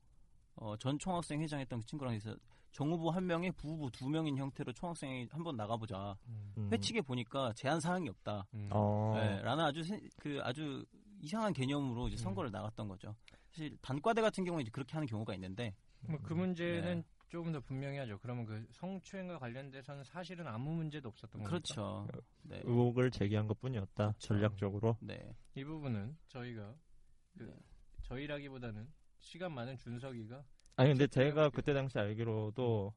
어, 0.57 0.77
전 0.77 0.99
총학생 0.99 1.40
회장 1.40 1.61
했던 1.61 1.79
그 1.79 1.87
친구랑 1.87 2.14
해서 2.14 2.35
정후보 2.75 3.11
한 3.11 3.25
명에 3.27 3.53
부후보 3.53 3.89
두 3.91 4.09
명인 4.11 4.37
형태로 4.37 4.73
총학생회 4.73 5.29
한번 5.31 5.57
나가보자. 5.57 6.17
음. 6.59 6.69
회칙에 6.73 7.01
보니까 7.03 7.53
제한 7.55 7.79
사항이 7.81 8.09
없다. 8.09 8.47
음. 8.53 8.69
어. 8.73 9.13
네, 9.17 9.41
라는 9.43 9.65
아주 9.65 9.85
세- 9.85 10.01
그 10.19 10.41
아주 10.43 10.85
이상한 11.21 11.53
개념으로 11.53 12.09
이제 12.09 12.17
선거를 12.17 12.51
나갔던 12.51 12.89
거죠. 12.89 13.15
사실 13.51 13.77
단과대 13.81 14.21
같은 14.21 14.45
경우는 14.45 14.63
이제 14.63 14.71
그렇게 14.73 14.93
하는 14.95 15.07
경우가 15.07 15.35
있는데 15.35 15.73
뭐그 16.09 16.33
문제는 16.33 16.97
네. 16.97 17.05
조금 17.29 17.53
더 17.53 17.61
분명히 17.61 17.99
하죠. 17.99 18.19
그러면 18.21 18.45
그 18.45 18.67
성추행과 18.73 19.39
관련돼서는 19.39 20.03
사실은 20.03 20.47
아무 20.49 20.73
문제도 20.75 21.09
없었던 21.09 21.45
겁니까? 21.45 21.49
그렇죠. 21.51 22.09
네. 22.43 22.61
의혹을 22.65 23.13
제기한 23.13 23.47
것뿐이었다. 23.47 23.95
그렇죠. 24.09 24.19
전략적으로. 24.19 24.97
네. 25.01 25.33
이 25.55 25.63
부분은 25.63 26.17
저희가 26.27 26.75
그 27.39 27.45
네. 27.45 27.55
저희라기보다는 28.03 28.89
시간 29.19 29.53
많은 29.53 29.79
준석이가 29.79 30.43
아니 30.77 30.91
근데 30.91 31.07
제가. 31.07 31.51
그때 31.51 31.73
당시 31.73 31.99
알기로도 31.99 32.93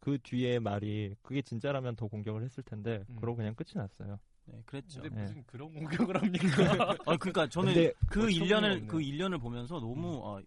그 0.00 0.18
뒤에 0.22 0.58
말이 0.58 1.14
그게 1.22 1.42
진짜라면 1.42 1.96
더 1.96 2.06
공격을 2.06 2.42
했을 2.42 2.62
텐데 2.62 3.04
음. 3.08 3.16
그러고 3.16 3.36
그냥 3.36 3.54
끝이 3.54 3.70
났어요. 3.74 4.18
네, 4.44 4.62
그랬죠. 4.66 5.02
근데 5.02 5.14
네. 5.16 5.22
무슨 5.22 5.42
그런 5.44 5.72
공격을 5.72 6.16
합니까? 6.22 6.46
아, 7.06 7.16
그러니까 7.16 7.48
저는 7.48 7.72
그뭐 8.10 8.26
1년을 8.26 8.48
처음이네. 8.48 8.74
음. 8.82 8.86
그 8.86 8.98
1년을 8.98 9.40
보면서 9.40 9.80
너무 9.80 10.22
아, 10.24 10.40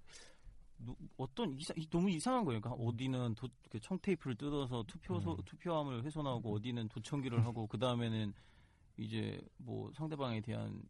노- 0.78 0.96
어떤 1.18 1.54
이상 1.60 1.76
이- 1.78 1.90
너무 1.90 2.10
이상한 2.10 2.46
거예요. 2.46 2.62
그러니까 2.62 2.82
어디는 2.82 3.36
도, 3.36 3.50
그 3.70 3.80
청테이프를 3.82 4.36
뜯어서 4.36 4.84
투표소 4.88 5.32
음. 5.34 5.38
투표함을 5.44 6.04
훼손하고 6.06 6.54
어디는 6.56 6.88
도청기를 6.88 7.44
하고 7.44 7.68
그 7.68 7.78
다음에는 7.78 8.34
이제 8.96 9.42
뭐 9.58 9.92
상대방에 9.94 10.40
대한 10.40 10.82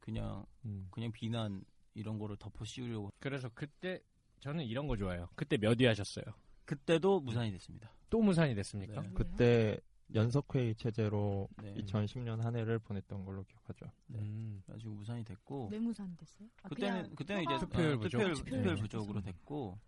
그냥 0.00 0.44
음. 0.64 0.88
그냥 0.90 1.12
비난 1.12 1.62
이런 1.94 2.18
거를 2.18 2.36
덮어 2.36 2.64
씌우려고 2.64 3.10
그래서 3.20 3.48
그때 3.54 4.00
저는 4.46 4.64
이런 4.64 4.86
거 4.86 4.96
좋아해요. 4.96 5.28
그때 5.34 5.56
몇 5.56 5.80
위 5.80 5.86
하셨어요? 5.86 6.24
그때도 6.66 7.18
무산이 7.20 7.50
됐습니다. 7.50 7.90
또 8.08 8.22
무산이 8.22 8.54
됐습니까? 8.54 9.00
네. 9.00 9.10
그때 9.12 9.80
연석회의 10.14 10.76
체제로 10.76 11.48
네. 11.60 11.74
2010년 11.74 12.38
한 12.42 12.54
해를 12.54 12.78
보냈던 12.78 13.24
걸로 13.24 13.42
기억하죠. 13.42 13.86
네. 14.06 14.20
음. 14.20 14.62
그래가지고 14.64 14.94
무산이 14.94 15.24
됐고 15.24 15.68
내무산 15.72 16.16
됐어요? 16.16 16.48
아, 16.62 16.68
그때는 16.68 17.12
그때는 17.16 17.42
이제 17.42 17.58
투표율 17.58 17.94
어, 17.94 17.98
부족. 17.98 18.18
투표율, 18.18 18.34
투표율 18.34 18.58
투표율 18.62 18.76
부족. 18.76 18.98
부족으로 18.98 19.20
됐고 19.20 19.78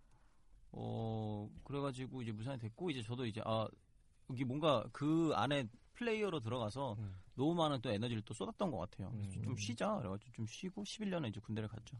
어 0.73 1.49
그래가지고 1.63 2.21
이제 2.21 2.33
무산이 2.33 2.59
됐고 2.59 2.89
이제 2.91 3.01
저도 3.01 3.25
이제 3.25 3.41
아 3.45 3.65
여기 4.29 4.43
뭔가 4.43 4.83
그 4.91 5.31
안에 5.35 5.69
플레이어로 5.93 6.41
들어가서 6.41 6.97
음. 6.99 7.15
너무 7.35 7.55
많은 7.55 7.79
또 7.81 7.89
에너지를 7.89 8.21
또 8.23 8.33
쏟았던 8.33 8.71
것 8.71 8.77
같아요. 8.77 9.09
그래서 9.11 9.37
음. 9.39 9.43
좀 9.43 9.55
쉬자 9.55 9.95
그래가지고 9.95 10.31
좀 10.33 10.45
쉬고 10.45 10.83
11년에 10.83 11.29
이제 11.29 11.39
군대를 11.39 11.69
갔죠. 11.69 11.97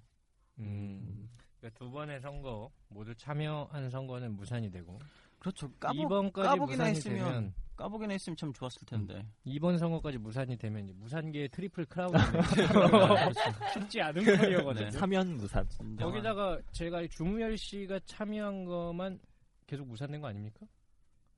음. 0.60 1.30
그러니까 1.60 1.78
두 1.78 1.92
번의 1.92 2.20
선거 2.22 2.72
모두 2.90 3.14
참여한 3.16 3.90
선거는 3.90 4.36
무산이 4.36 4.72
되고 4.72 5.00
그렇죠. 5.40 5.72
까보, 5.80 5.94
이번까지 5.96 6.48
까보기나 6.50 6.66
무산이 6.84 6.90
했으면 6.98 7.18
되면 7.32 7.54
까보기나 7.78 8.12
했으면 8.14 8.36
참 8.36 8.52
좋았을 8.52 8.86
텐데. 8.86 9.26
이번 9.46 9.78
선거까지 9.78 10.18
무산이 10.18 10.58
되면 10.58 10.92
무산계의 10.98 11.48
트리플 11.50 11.86
크라운이 11.86 12.12
그렇죠. 13.32 13.42
쉽지 13.74 14.02
않은 14.02 14.24
거이거든요. 14.26 14.86
네. 14.86 14.92
사면 14.92 15.38
무산. 15.38 15.66
진정한- 15.70 15.98
거기다가 16.12 16.60
제가 16.74 17.02
이 17.04 17.10
주무열 17.10 17.58
씨가 17.58 18.00
참여한 18.06 18.66
거만 18.66 19.18
계속 19.66 19.88
무산된 19.88 20.20
거 20.20 20.28
아닙니까? 20.28 20.66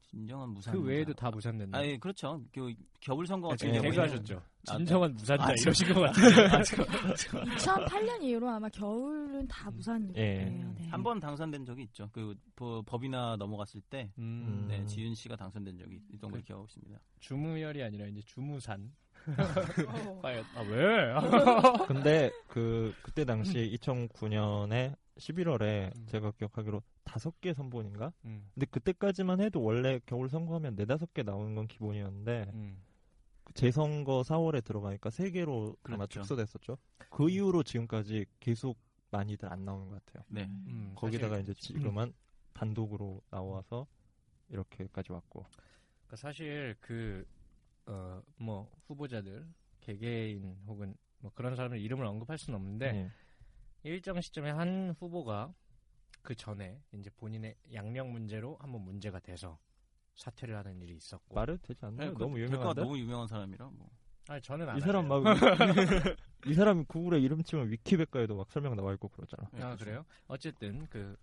진정한 0.10 0.50
무산. 0.50 0.74
그 0.74 0.82
외에도 0.82 1.14
다 1.14 1.30
무산됐나? 1.30 1.78
아니 1.78 2.00
그렇죠. 2.00 2.44
그 2.54 2.74
겨울 3.00 3.28
선거 3.28 3.50
같은 3.50 3.68
예, 3.70 3.74
경우에는 3.74 3.92
개근하셨죠. 3.92 4.42
아, 4.70 4.78
진정한 4.78 5.14
무산자 5.14 5.43
아, 5.43 5.51
이러신 5.59 5.93
것 5.93 6.01
같아요. 6.14 7.45
2008년 7.57 8.22
이후로 8.24 8.49
아마 8.49 8.70
겨울은 8.70 9.47
다 9.47 9.72
무산이에요. 9.72 10.14
예. 10.16 10.45
네. 10.45 10.88
한번 10.89 11.20
당선된 11.20 11.66
적이 11.66 11.84
있죠. 11.84 12.09
그 12.12 12.36
버- 12.55 12.82
법이나 12.84 13.36
넘어갔을 13.38 13.82
때 13.89 14.12
음, 14.18 14.66
네, 14.70 14.80
음. 14.80 14.86
지윤 14.88 15.16
씨가 15.16 15.36
당선된 15.36 15.78
적이 15.78 15.99
있던 16.14 16.32
걸 16.32 16.41
그- 16.41 16.45
기억하고 16.47 16.68
있습니다. 16.68 16.99
주무열이 17.20 17.82
아니라 17.84 18.05
이제 18.07 18.22
주무산. 18.26 18.91
어. 19.28 20.22
아 20.55 20.62
왜? 20.62 21.14
근데 21.88 22.32
그 22.47 22.93
그때 23.03 23.24
당시 23.26 23.78
2009년에 23.80 24.95
11월에 25.18 25.95
음. 25.95 26.05
제가 26.07 26.32
기억하기로 26.32 26.82
다섯 27.03 27.39
개 27.41 27.53
선본인가? 27.53 28.12
음, 28.26 28.47
근데 28.53 28.66
그때까지만 28.68 29.39
해도 29.41 29.62
원래 29.62 29.99
겨울 30.05 30.30
선거하면 30.30 30.76
네 30.76 30.86
다섯 30.86 31.14
개 31.14 31.22
나오는 31.24 31.53
건 31.53 31.68
기본이었는데 31.68 32.51
음. 32.53 32.78
그 32.84 32.91
재선거 33.54 34.22
4월에 34.22 34.64
들어가니까 34.64 35.10
세 35.10 35.30
개로 35.32 35.76
아마 35.84 35.97
그렇죠. 35.97 36.22
축소됐었죠. 36.22 36.78
그 37.10 37.30
이후로 37.30 37.64
지금까지 37.64 38.26
계속 38.39 38.78
많이들 39.12 39.52
안 39.52 39.66
나오는 39.66 39.89
것 39.89 40.04
같아요. 40.06 40.24
네. 40.30 40.43
음, 40.45 40.93
거기다가 40.95 41.38
사실, 41.38 41.52
이제 41.52 41.54
지금은 41.60 42.14
단독으로 42.54 43.22
나와서 43.30 43.88
이렇게까지 44.49 45.12
왔고. 45.12 45.45
그러니까 46.08 46.16
사실 46.18 46.76
그 46.80 47.26
어 47.88 48.22
뭐 48.38 48.72
후보자들 48.88 49.47
개개인 49.82 50.56
혹은 50.68 50.95
뭐 51.18 51.32
그런 51.34 51.56
사람의 51.56 51.82
이름을 51.82 52.06
언급할 52.06 52.38
수는 52.38 52.58
없는데 52.60 52.86
예. 52.95 53.12
일정 53.89 54.22
시점에 54.22 54.52
한 54.52 54.95
후보가 54.99 55.52
그 56.22 56.36
전에 56.36 56.80
이제 56.93 57.10
본인의 57.18 57.56
양력 57.74 58.08
문제로 58.10 58.56
한번 58.62 58.82
문제가 58.82 59.20
돼서 59.20 59.58
사퇴를 60.16 60.55
하는 60.55 60.82
일이 60.82 60.95
있었고. 60.95 61.36
말해도 61.36 61.62
되지 61.64 61.86
않나요? 61.86 62.14
그 62.14 62.20
너무 62.24 62.39
유명한데. 62.39 62.82
너무 62.82 62.97
유명한 62.97 63.28
사람이라 63.28 63.66
뭐. 63.70 63.89
아니 64.28 64.41
저는 64.41 64.70
안 64.70 64.78
이 64.78 64.82
사람. 64.82 65.07
막 65.07 65.24
이 66.47 66.53
사람 66.53 66.86
구글에 66.86 67.20
이름 67.20 67.43
치면 67.43 67.70
위키백과에도 67.72 68.36
막 68.36 68.49
설명 68.51 68.76
나와 68.76 68.93
있고 68.93 69.09
그러잖아. 69.09 69.47
네, 69.51 69.62
아 69.62 69.68
그렇죠. 69.68 69.86
그래요? 69.86 70.05
어쨌든 70.28 70.88
그 70.88 71.16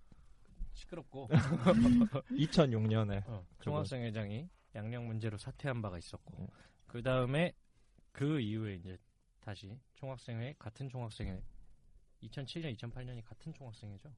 시끄럽고 0.74 1.28
2006년에 2.30 3.22
어, 3.26 3.44
총학생 3.60 4.02
회장이 4.02 4.48
양력 4.74 5.04
문제로 5.04 5.36
사퇴한 5.36 5.80
바가 5.82 5.98
있었고 5.98 6.36
네. 6.38 6.46
그 6.86 7.02
다음에 7.02 7.52
그 8.12 8.40
이후에 8.40 8.74
이제 8.76 8.96
다시 9.40 9.78
총학생회 9.94 10.54
같은 10.58 10.88
총학생회 10.88 11.42
2007년 12.22 12.76
2008년이 12.76 13.24
같은 13.24 13.52
총학생회죠. 13.52 14.12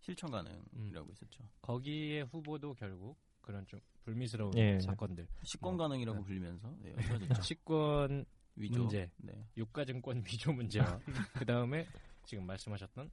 실천 0.00 0.30
가능이라고 0.30 1.08
음. 1.08 1.12
있었죠. 1.12 1.48
거기에 1.60 2.22
후보도 2.22 2.74
결국 2.74 3.16
그런 3.48 3.66
좀 3.66 3.80
불미스러운 4.04 4.54
예. 4.58 4.78
사건들, 4.78 5.26
식권 5.42 5.76
뭐, 5.76 5.88
가능이라고 5.88 6.18
네. 6.18 6.24
불리면서 6.24 6.76
네. 6.80 6.94
식권 7.42 8.26
위조. 8.56 8.80
문제, 8.80 9.10
네. 9.16 9.32
유가증권 9.56 10.18
위조 10.26 10.52
문제와 10.52 11.00
그 11.32 11.46
다음에 11.46 11.86
지금 12.26 12.44
말씀하셨던 12.44 13.10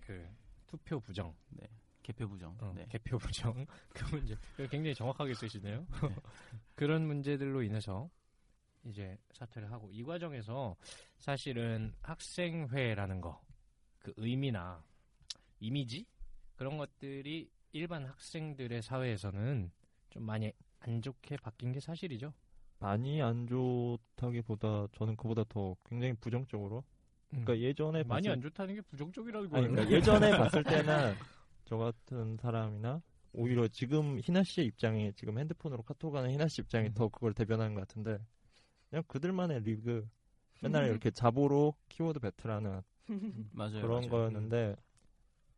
그 0.00 0.26
투표 0.66 0.98
부정, 1.00 1.34
개표 2.02 2.26
부정. 2.26 2.56
어, 2.60 2.72
네. 2.74 2.86
개표 2.88 3.18
부정 3.18 3.66
그 3.92 4.14
문제 4.14 4.34
굉장히 4.70 4.94
정확하게 4.94 5.34
쓰시네요. 5.34 5.86
그런 6.74 7.06
문제들로 7.06 7.62
인해서 7.62 8.08
이제 8.86 9.18
사퇴를 9.32 9.70
하고 9.70 9.90
이 9.92 10.02
과정에서 10.02 10.76
사실은 11.18 11.92
학생회라는 12.00 13.20
거 13.20 13.48
그 13.98 14.14
의미나 14.16 14.82
이미지 15.60 16.06
그런 16.56 16.78
것들이 16.78 17.50
일반 17.72 18.04
학생들의 18.06 18.82
사회에서는 18.82 19.70
좀 20.10 20.22
많이 20.22 20.52
안 20.80 21.02
좋게 21.02 21.36
바뀐 21.38 21.72
게 21.72 21.80
사실이죠. 21.80 22.32
많이 22.78 23.20
안 23.20 23.46
좋다기보다 23.46 24.88
저는 24.92 25.16
그보다 25.16 25.44
더 25.48 25.76
굉장히 25.84 26.14
부정적으로. 26.14 26.84
그러니까 27.28 27.58
예전에 27.58 28.02
음. 28.02 28.08
많이 28.08 28.28
봤을 28.28 28.30
안 28.32 28.40
좋다는 28.40 28.74
게 28.76 28.80
부정적이라고 28.82 29.56
아니, 29.56 29.68
그러니까 29.68 29.90
예전에 29.90 30.30
봤을 30.38 30.64
때는 30.64 31.14
저 31.64 31.76
같은 31.76 32.36
사람이나 32.38 33.02
오히려 33.32 33.68
지금 33.68 34.18
희나 34.20 34.42
씨의 34.42 34.68
입장이 34.68 35.12
지금 35.14 35.38
핸드폰으로 35.38 35.82
카톡하는 35.82 36.30
희나 36.30 36.48
씨 36.48 36.62
입장이 36.62 36.88
음. 36.88 36.94
더 36.94 37.08
그걸 37.08 37.34
대변하는 37.34 37.74
것 37.74 37.86
같은데 37.86 38.18
그냥 38.88 39.02
그들만의 39.06 39.60
리그 39.64 40.08
맨날 40.62 40.86
이렇게 40.88 41.10
자보로 41.10 41.74
키워드 41.88 42.20
배틀하는 42.20 42.80
맞아요. 43.52 43.82
그런 43.82 44.00
맞아요. 44.00 44.08
거였는데 44.08 44.76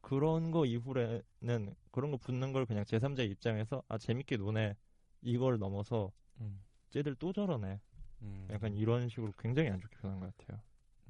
그런 0.00 0.50
거 0.50 0.64
이후에는 0.64 1.74
그런 1.90 2.10
거 2.10 2.16
붙는 2.16 2.52
걸 2.52 2.66
그냥 2.66 2.84
제3자의 2.84 3.30
입장에서 3.30 3.82
아 3.88 3.98
재밌게 3.98 4.36
노네 4.36 4.76
이걸 5.22 5.58
넘어서 5.58 6.12
음. 6.40 6.62
쟤들 6.90 7.14
또 7.16 7.32
저러네 7.32 7.80
음. 8.22 8.48
약간 8.50 8.74
이런 8.74 9.08
식으로 9.08 9.32
굉장히 9.38 9.70
안 9.70 9.80
좋게 9.80 9.96
변한 9.98 10.20
것 10.20 10.36
같아요. 10.36 10.60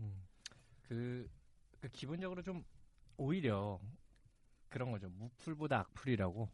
음. 0.01 0.27
그, 0.83 1.29
그 1.81 1.89
기본적으로 1.89 2.43
좀 2.43 2.65
오히려 3.17 3.81
그런 4.69 4.91
거죠. 4.91 5.09
무풀보다 5.11 5.81
악풀이라고 5.81 6.49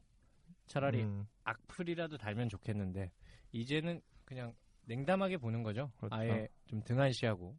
차라리 0.66 1.02
음, 1.02 1.26
악플이라도 1.44 2.16
달면 2.18 2.48
좋겠는데 2.48 3.12
이제는 3.52 4.00
그냥 4.24 4.54
냉담하게 4.84 5.38
보는 5.38 5.62
거죠. 5.62 5.90
그렇죠. 5.96 6.14
아예 6.14 6.48
좀 6.66 6.82
등한시하고 6.82 7.56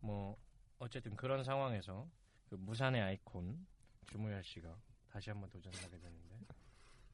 뭐 0.00 0.36
어쨌든 0.78 1.14
그런 1.16 1.44
상황에서 1.44 2.08
그 2.48 2.54
무산의 2.54 3.00
아이콘 3.02 3.66
주무열 4.10 4.42
씨가 4.42 4.68
다시 5.10 5.30
한번 5.30 5.48
도전하게 5.50 5.88
되는데 5.98 6.38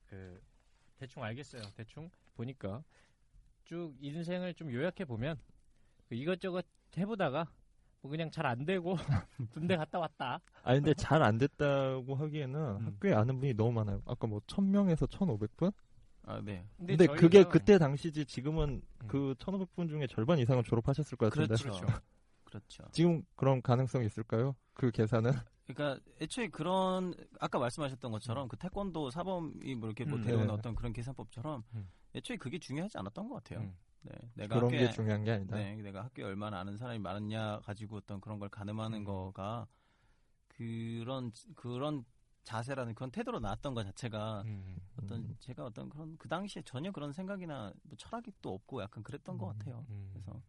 그 0.09 0.41
대충 0.99 1.23
알겠어요. 1.23 1.63
대충 1.77 2.11
보니까 2.37 2.83
쭉 3.65 3.95
인생을 4.01 4.55
좀 4.55 4.73
요약해 4.73 5.05
보면 5.05 5.39
그 6.09 6.15
이것저것 6.15 6.65
해보다가 6.97 7.51
뭐 8.01 8.11
그냥 8.11 8.31
잘 8.31 8.47
안 8.47 8.65
되고 8.65 8.97
군대 9.53 9.77
갔다 9.77 9.99
왔다. 9.99 10.41
아 10.63 10.75
근데 10.75 10.95
잘 10.95 11.23
안 11.23 11.37
됐다고 11.39 12.15
하기에는 12.15 12.61
음. 12.61 12.87
학교에 12.87 13.13
아는 13.15 13.39
분이 13.41 13.55
너무 13.55 13.73
많아요. 13.73 14.01
아까 14.07 14.27
뭐 14.27 14.41
1000명에서 14.47 15.09
1500분? 15.11 15.73
아, 16.29 16.41
네. 16.43 16.67
근데, 16.77 16.97
저희가- 17.07 17.17
그게 17.19 17.45
그때 17.45 17.79
당시지 17.79 18.25
지금은 18.25 18.83
음. 19.03 19.07
그 19.07 19.35
1500분 19.39 19.89
중에 19.89 20.07
절반 20.09 20.39
이상은 20.39 20.65
졸업하셨을 20.65 21.17
것 21.19 21.31
같은데 21.33 21.55
그렇죠. 21.63 21.87
그렇죠. 22.45 22.85
지금 22.93 23.23
그런 23.37 23.61
가능성이 23.63 24.07
있을까요? 24.07 24.57
그 24.75 24.91
계산은? 24.91 25.31
그러니까 25.67 26.01
애초에 26.21 26.49
그런 26.49 27.15
아까 27.41 27.59
말씀하셨던 27.59 28.13
것처럼 28.13 28.49
그 28.49 28.57
태권도 28.57 29.11
사범이 29.11 29.75
뭐 29.75 29.89
이렇게 29.89 30.05
뭐 30.05 30.19
음, 30.19 30.25
배우는 30.25 30.47
네. 30.47 30.53
어떤 30.53 30.75
그런 30.75 30.93
계산법처럼 30.93 31.65
음. 31.75 31.89
애초에 32.15 32.37
그게 32.37 32.59
중요하지 32.59 32.99
않았던 32.99 33.29
것 33.29 33.37
같아요. 33.37 33.61
음. 33.61 33.77
네, 34.03 34.13
내가 34.35 34.55
그런 34.55 34.67
학교에 34.67 34.87
게 34.87 34.93
중요한 34.93 35.25
게 35.25 35.33
아니다. 35.33 35.57
네, 35.57 35.75
내가 35.77 36.05
학교에 36.05 36.25
얼마나 36.25 36.61
아는 36.61 36.77
사람이 36.77 37.01
많았냐 37.01 37.61
가지고 37.65 37.97
어떤 37.97 38.21
그런 38.21 38.39
걸 38.39 38.49
가늠하는 38.49 39.01
음. 39.01 39.05
거가 39.05 39.67
그런 40.49 41.33
그런 41.57 42.05
자세라는 42.45 42.95
그런 42.95 43.11
태도로 43.11 43.41
나왔던 43.41 43.75
것 43.75 43.83
자체가 43.83 44.43
음. 44.43 44.77
어떤 44.97 45.19
음. 45.19 45.37
제가 45.41 45.65
어떤 45.65 45.89
그런 45.89 46.17
그 46.17 46.29
당시에 46.29 46.63
전혀 46.65 46.93
그런 46.93 47.13
생각이나 47.13 47.73
뭐 47.83 47.97
철학이 47.97 48.31
또 48.41 48.55
없고 48.55 48.83
약간 48.83 49.03
그랬던 49.03 49.37
것 49.37 49.47
같아요. 49.47 49.85
음. 49.89 50.11
그래서 50.13 50.41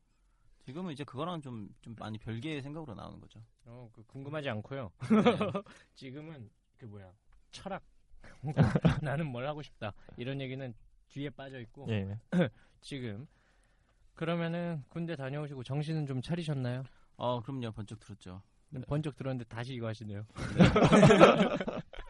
지금은 0.68 0.92
이제 0.92 1.06
그거랑 1.06 1.40
좀 1.42 1.70
좀 1.80 1.96
많이 1.98 2.18
별개의 2.18 2.62
생각으로 2.62 2.94
나오는 2.94 3.22
거죠. 3.22 3.40
어, 3.64 3.90
그 3.94 4.04
궁금하지 4.04 4.50
않고요. 4.50 4.92
지금은 5.96 6.50
그 6.78 6.84
뭐야 6.86 7.10
철학. 7.52 7.82
나는 9.02 9.28
뭘 9.28 9.48
하고 9.48 9.62
싶다. 9.62 9.94
이런 10.18 10.42
얘기는 10.42 10.74
뒤에 11.08 11.30
빠져 11.30 11.62
있고 11.62 11.86
예. 11.90 12.20
지금 12.82 13.26
그러면은 14.14 14.84
군대 14.90 15.16
다녀오시고 15.16 15.64
정신은 15.64 16.06
좀 16.06 16.22
차리셨나요? 16.22 16.84
어, 17.16 17.42
그럼요. 17.42 17.72
번쩍 17.72 18.02
들었죠. 18.02 18.42
번쩍 18.88 19.16
들었는데 19.16 19.46
다시 19.46 19.74
이거 19.74 19.88
하시네요. 19.88 20.26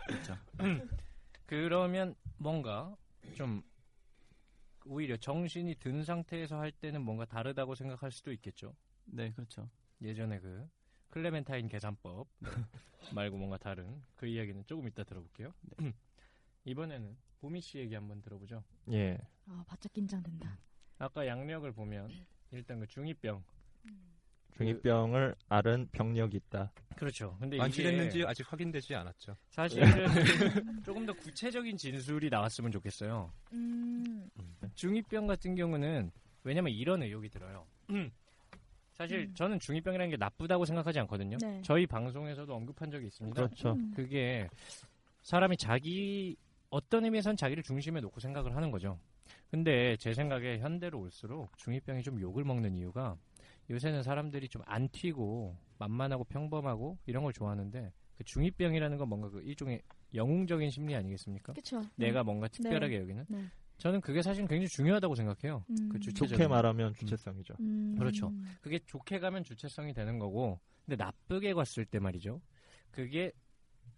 그렇죠. 0.08 0.36
그러면 1.45 2.16
뭔가 2.38 2.95
좀 3.36 3.62
오히려 4.88 5.18
정신이 5.18 5.76
든 5.76 6.04
상태에서 6.04 6.60
할 6.60 6.72
때는 6.72 7.02
뭔가 7.02 7.26
다르다고 7.26 7.76
생각할 7.76 8.12
수도 8.12 8.32
있겠죠. 8.32 8.76
네, 9.06 9.32
그렇죠. 9.32 9.70
예전에 10.02 10.40
그 10.40 10.68
클레멘타인 11.10 11.68
계산법 11.68 12.28
말고 13.14 13.38
뭔가 13.38 13.58
다른 13.58 14.02
그 14.16 14.28
이야기는 14.28 14.66
조금 14.66 14.88
이따 14.88 15.04
들어볼게요. 15.04 15.54
이번에는 16.66 17.18
보미 17.40 17.62
씨 17.62 17.78
얘기 17.80 17.96
한번 17.96 18.22
들어보죠. 18.22 18.64
예. 18.92 19.18
아, 19.46 19.64
바짝 19.68 19.94
긴장된다. 19.94 20.60
아까 20.98 21.26
양력을 21.26 21.72
보면 21.74 22.10
일단 22.52 22.80
그 22.80 22.86
중2병 22.88 23.44
중이병을 24.56 25.36
앓은 25.50 25.89
병력이 25.91 26.38
있다. 26.38 26.72
그렇죠. 26.95 27.38
근데 27.39 27.58
완치됐는지 27.60 28.20
이게 28.20 28.28
아직 28.28 28.52
확인되지 28.52 28.95
않았죠. 28.95 29.36
사실은 29.50 29.86
조금 30.84 31.06
더 31.06 31.14
구체적인 31.14 31.78
진술이 31.78 32.30
나왔으면 32.30 32.72
좋겠어요. 32.72 33.32
음, 33.54 34.30
중이병 34.74 35.28
같은 35.28 35.56
경우는 35.56 36.12
왜냐면 36.43 36.74
이런 36.74 37.04
의혹이 37.04 37.30
들어요. 37.30 37.66
사실 38.93 39.20
음. 39.20 39.34
저는 39.36 39.60
중이병이라는 39.60 40.10
게 40.10 40.18
나쁘다고 40.18 40.66
생각하지 40.66 41.00
않거든요. 41.02 41.38
네. 41.39 41.62
저희 41.64 41.86
방송에서도 41.86 42.52
언급한 42.52 42.89
적이 42.89 43.06
있습니다. 43.08 43.36
그렇죠. 43.36 43.74
음. 43.74 43.91
그게 43.95 44.50
사람이 45.22 45.58
자기 45.58 46.36
어떤 46.72 47.06
의미에선 47.06 47.38
자기를 47.38 47.62
중심에 47.62 48.02
놓고 48.02 48.20
생각을 48.20 48.56
하는 48.56 48.72
거죠. 48.72 49.00
근데 49.52 49.95
제 49.98 50.14
생각에 50.14 50.60
현대로 50.60 51.00
올수록 51.00 51.56
중이병이 51.58 52.02
좀 52.02 52.20
욕을 52.20 52.43
먹는 52.43 52.76
이유가 52.76 53.16
요새는 53.70 54.03
사람들이 54.03 54.47
좀 54.49 54.61
안 54.65 54.89
튀고 54.89 55.57
만만하고 55.78 56.24
평범하고 56.26 56.97
이런 57.05 57.24
걸 57.24 57.34
좋아하는데 57.34 57.91
그 58.18 58.24
중이병이라는 58.24 58.97
건 58.97 59.09
뭔가 59.09 59.30
그 59.30 59.41
일종의 59.41 59.82
영웅적인 60.13 60.70
심리 60.72 60.95
아니겠습니까? 60.95 61.53
그쵸. 61.53 61.84
내가 61.95 62.24
뭔가 62.24 62.47
특별하게 62.47 62.97
여기는 62.99 63.26
네. 63.30 63.45
저는 63.78 64.01
그게 64.01 64.22
사실 64.24 64.47
굉장히 64.47 64.68
중요하다고 64.68 65.13
생각해요. 65.15 65.63
음. 65.70 65.89
그 65.89 65.99
주체적인 65.99 66.38
좋게 66.38 66.47
말하면 66.47 66.93
주체성이죠. 66.95 67.55
음. 67.59 67.95
그렇죠. 67.97 68.34
그게 68.61 68.80
좋게 68.80 69.20
가면 69.20 69.43
주체성이 69.43 69.93
되는 69.93 70.18
거고 70.18 70.59
근데 70.86 70.95
나쁘게 71.03 71.53
갔을 71.53 71.86
때 71.86 71.99
말이죠. 71.99 72.41
그게 72.91 73.32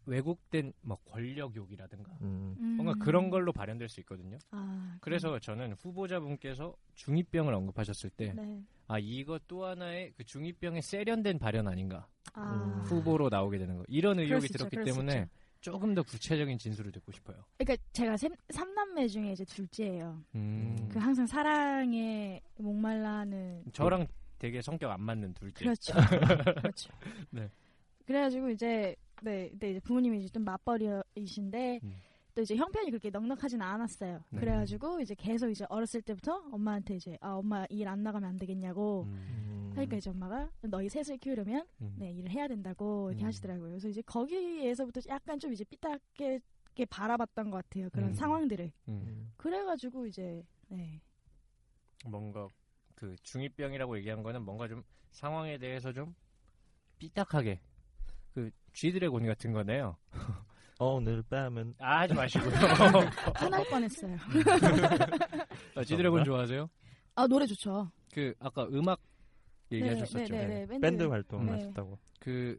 왜곡된 0.06 0.74
뭐 0.82 0.98
권력욕이라든가 1.06 2.12
음. 2.22 2.56
음. 2.60 2.76
뭔가 2.78 2.94
그런 3.04 3.30
걸로 3.30 3.52
발현될 3.52 3.90
수 3.90 4.00
있거든요. 4.02 4.38
아, 4.52 4.98
그래서 5.02 5.40
저는 5.40 5.74
후보자분께서 5.74 6.76
중이병을 6.96 7.54
언급하셨을 7.54 8.10
때, 8.10 8.34
네. 8.34 8.62
아, 8.88 8.98
이거 9.00 9.40
또 9.48 9.66
하나의 9.66 10.14
그 10.18 10.24
중이병의 10.24 10.82
세련된 10.82 11.40
발현 11.40 11.68
아닌가. 11.68 12.08
아. 12.34 12.54
음. 12.54 12.82
후보로 12.82 13.30
나오게 13.30 13.58
되는 13.58 13.78
거. 13.78 13.84
이런 13.88 14.20
의혹이 14.20 14.48
수 14.48 14.54
있죠, 14.54 14.70
들었기 14.70 14.92
때문에 14.92 15.14
있죠. 15.20 15.30
조금 15.62 15.94
더 15.94 16.02
구체적인 16.04 16.58
진술을 16.58 16.92
듣고 16.92 17.12
싶어요. 17.12 17.44
그러니까 17.58 17.84
제가 17.92 18.16
샘, 18.18 18.34
삼남매 18.50 19.08
중에 19.08 19.34
이제 19.34 19.44
둘째예요. 19.46 20.24
음. 20.36 20.90
그 20.92 21.00
항상 21.00 21.28
사랑에 21.28 22.42
목말라하는 22.58 23.66
저랑 23.74 24.08
되게 24.38 24.62
성격 24.62 24.90
안 24.90 25.02
맞는 25.02 25.34
둘째. 25.34 25.66
그렇죠. 25.66 25.94
그렇죠. 26.62 26.90
네. 27.30 27.50
그래가지고 28.06 28.50
이제 28.50 28.96
네, 29.22 29.50
근데 29.50 29.72
이제 29.72 29.80
부모님이 29.80 30.20
이제 30.20 30.30
좀 30.30 30.44
맞벌이이신데 30.44 31.80
음. 31.84 31.96
또 32.36 32.42
이제 32.42 32.56
형편이 32.56 32.90
그렇게 32.92 33.10
넉넉하진 33.10 33.62
않았어요. 33.62 34.24
네. 34.30 34.40
그래가지고 34.40 35.02
이제 35.02 35.16
계속 35.16 35.50
이제 35.50 35.66
어렸을 35.70 36.02
때부터 36.02 36.44
엄마한테 36.52 36.96
이제 36.96 37.18
아 37.22 37.32
엄마 37.34 37.66
일 37.70 37.88
안 37.88 38.04
나가면 38.04 38.30
안 38.30 38.38
되겠냐고 38.38 39.04
음. 39.04 39.14
음. 39.70 39.74
하니까 39.76 39.98
이제 39.98 40.10
엄마가 40.10 40.50
너희 40.62 40.88
셋을 40.90 41.18
키우려면 41.18 41.66
음. 41.82 41.96
네 41.98 42.12
일을 42.12 42.30
해야 42.32 42.48
된다고 42.48 43.10
이렇게 43.10 43.26
음. 43.26 43.28
하시더라고요. 43.28 43.70
그래서 43.70 43.88
이제 43.90 44.02
거기에서부터 44.04 45.02
약간 45.10 45.40
좀 45.40 45.52
이제 45.54 45.64
삐딱하게 45.66 46.40
바라봤던 46.90 47.50
것 47.50 47.58
같아요. 47.64 47.90
그런 47.90 48.10
음. 48.10 48.14
상황들을. 48.14 48.72
음. 48.88 49.34
그래가지고 49.38 50.06
이제 50.06 50.44
네. 50.70 51.02
뭔가 52.06 52.48
그 52.96 53.16
중이병이라고 53.24 53.98
얘기한 53.98 54.24
거는 54.24 54.44
뭔가 54.44 54.68
좀 54.68 54.84
상황에 55.12 55.58
대해서 55.58 55.92
좀 55.92 56.14
삐딱하게 57.00 57.60
그 58.40 58.52
쥐드래곤 58.74 59.26
같은 59.26 59.52
거네요. 59.52 59.98
오늘 60.80 61.22
밤은 61.24 61.76
아, 61.80 62.00
하지 62.02 62.14
마시고요. 62.14 62.52
화날 63.36 63.66
뻔했어요. 63.70 64.16
아, 65.76 65.84
쥐드래곤 65.84 66.24
좋아하세요? 66.24 66.70
아 67.16 67.28
노래 67.28 67.46
좋죠. 67.46 67.92
그 68.14 68.34
아까 68.40 68.64
음악 68.72 69.02
얘기하셨었죠. 69.74 70.34
네, 70.34 70.48
네, 70.48 70.48
네, 70.48 70.66
밴드. 70.68 70.80
밴드 70.80 71.04
활동을 71.04 71.46
네. 71.48 71.52
하셨다고. 71.52 72.00
그 72.22 72.58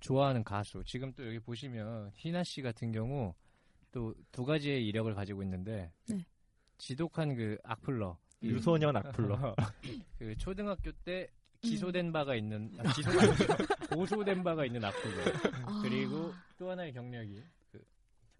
좋아하는 0.00 0.44
가수 0.44 0.82
지금 0.84 1.10
또 1.14 1.26
여기 1.26 1.38
보시면 1.38 2.10
희나 2.14 2.44
씨 2.44 2.60
같은 2.60 2.92
경우 2.92 3.34
또 3.92 4.12
두 4.30 4.44
가지의 4.44 4.86
이력을 4.86 5.14
가지고 5.14 5.42
있는데 5.44 5.90
네. 6.06 6.26
지독한 6.76 7.34
그 7.34 7.56
악플러 7.64 8.18
그 8.40 8.46
유소년 8.46 8.94
악플러. 8.94 9.54
그 10.18 10.36
초등학교 10.36 10.92
때 10.92 11.28
기소된 11.68 12.12
바가 12.12 12.34
있는 12.34 12.70
아, 12.78 12.82
기소가 12.92 13.20
아니고 13.22 13.96
고소된 13.96 14.42
바가 14.44 14.64
있는 14.64 14.84
악플러 14.84 15.22
아. 15.66 15.80
그리고 15.82 16.32
또 16.58 16.70
하나의 16.70 16.92
경력이 16.92 17.42
그 17.72 17.82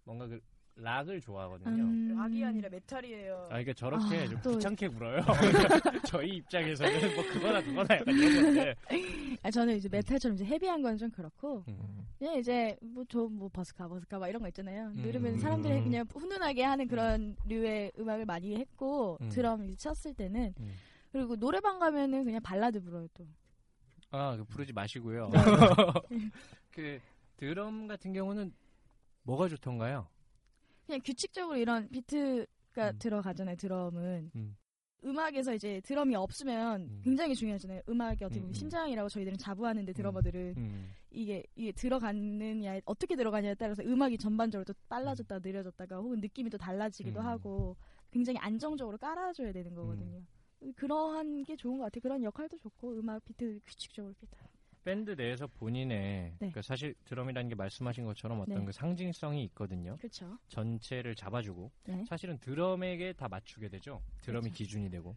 뭔가 0.03 0.27
그 0.27 0.39
락을 0.77 1.21
좋아하거든요. 1.21 1.83
음. 1.83 2.17
락이 2.17 2.43
아니라 2.43 2.67
메탈이에요. 2.69 3.43
아, 3.45 3.47
그러니까 3.47 3.71
저렇게 3.73 4.17
아, 4.17 4.27
좀 4.27 4.41
또- 4.41 4.51
귀찮게 4.55 4.89
굴어요. 4.89 5.21
저희 6.05 6.35
입장에서는 6.35 7.15
뭐 7.15 7.23
그거나 7.31 7.61
그거나 7.63 7.87
약간 7.95 8.13
이런 8.13 8.43
건데. 8.43 8.75
아, 9.41 9.49
저는 9.51 9.77
이제 9.77 9.87
메탈처럼 9.89 10.35
이제 10.35 10.43
heavy한 10.45 10.81
건 10.81 10.97
좀 10.97 11.09
그렇고 11.11 11.63
음. 11.69 12.05
그냥 12.19 12.35
이제 12.37 12.75
뭐저뭐 12.81 13.49
버스커 13.53 13.87
버스커 13.87 14.19
막 14.19 14.27
이런 14.27 14.41
거 14.41 14.49
있잖아요. 14.49 14.87
음. 14.97 15.01
들으면 15.01 15.39
사람들이 15.39 15.81
그냥 15.81 16.05
훈훈하게 16.13 16.63
하는 16.63 16.87
그런 16.89 17.35
류의 17.45 17.93
음악을 17.97 18.25
많이 18.25 18.55
했고 18.57 19.17
음. 19.21 19.29
드럼 19.29 19.63
이제 19.65 19.75
쳤을 19.77 20.13
때는 20.13 20.53
음. 20.59 20.73
그리고 21.15 21.37
노래방 21.37 21.79
가면은 21.79 22.25
그냥 22.25 22.41
발라드 22.41 22.81
불어요 22.81 23.07
또. 23.13 23.25
아, 24.11 24.35
그 24.35 24.43
부르지 24.43 24.73
마시고요. 24.73 25.29
네. 25.29 25.39
그 26.71 26.99
드럼 27.37 27.87
같은 27.87 28.11
경우는 28.11 28.53
뭐가 29.23 29.47
좋던가요? 29.47 30.09
그냥 30.85 30.99
규칙적으로 31.05 31.55
이런 31.55 31.87
비트가 31.87 32.91
음. 32.91 32.99
들어가잖아요. 32.99 33.55
드럼은. 33.55 34.31
음. 34.35 34.57
음악에서 35.05 35.53
이제 35.53 35.79
드럼이 35.85 36.15
없으면 36.15 36.81
음. 36.81 37.01
굉장히 37.01 37.33
중요하잖아요. 37.33 37.83
음악이 37.87 38.25
어떻게 38.25 38.41
보면 38.41 38.49
음, 38.49 38.51
음. 38.51 38.53
심장이라고 38.53 39.07
저희들은 39.07 39.37
자부하는데 39.37 39.93
드러머들은 39.93 40.55
음. 40.57 40.91
이게 41.11 41.43
이게 41.55 41.71
들어가느냐 41.71 42.81
어떻게 42.83 43.15
들어가냐에 43.15 43.55
따라서 43.55 43.83
음악이 43.83 44.17
전반적으로 44.17 44.65
또 44.65 44.73
빨라졌다 44.89 45.39
느려졌다가 45.39 45.95
혹은 45.95 46.19
느낌이 46.19 46.49
또 46.49 46.57
달라지기도 46.57 47.21
음. 47.21 47.25
하고 47.25 47.77
굉장히 48.11 48.37
안정적으로 48.39 48.97
깔아줘야 48.97 49.53
되는 49.53 49.73
거거든요. 49.73 50.21
그러한 50.73 51.43
게 51.43 51.55
좋은 51.55 51.77
것 51.77 51.85
같아요. 51.85 52.01
그런 52.01 52.23
역할도 52.23 52.57
좋고 52.57 52.99
음악 52.99 53.23
비트 53.25 53.59
규칙적으로 53.65 54.13
비트. 54.13 54.35
밴드 54.83 55.11
내에서 55.11 55.47
본인의 55.47 56.35
네. 56.39 56.51
그 56.51 56.61
사실 56.61 56.93
드럼이라는 57.05 57.49
게 57.49 57.55
말씀하신 57.55 58.05
것처럼 58.05 58.39
어떤 58.41 58.59
네. 58.59 58.65
그 58.65 58.71
상징성이 58.71 59.43
있거든요. 59.45 59.97
그렇죠. 59.97 60.37
전체를 60.47 61.15
잡아주고 61.15 61.71
네. 61.85 62.05
사실은 62.07 62.37
드럼에게 62.37 63.13
다 63.13 63.27
맞추게 63.27 63.69
되죠. 63.69 64.01
드럼이 64.21 64.49
그렇죠. 64.49 64.57
기준이 64.57 64.89
되고 64.91 65.15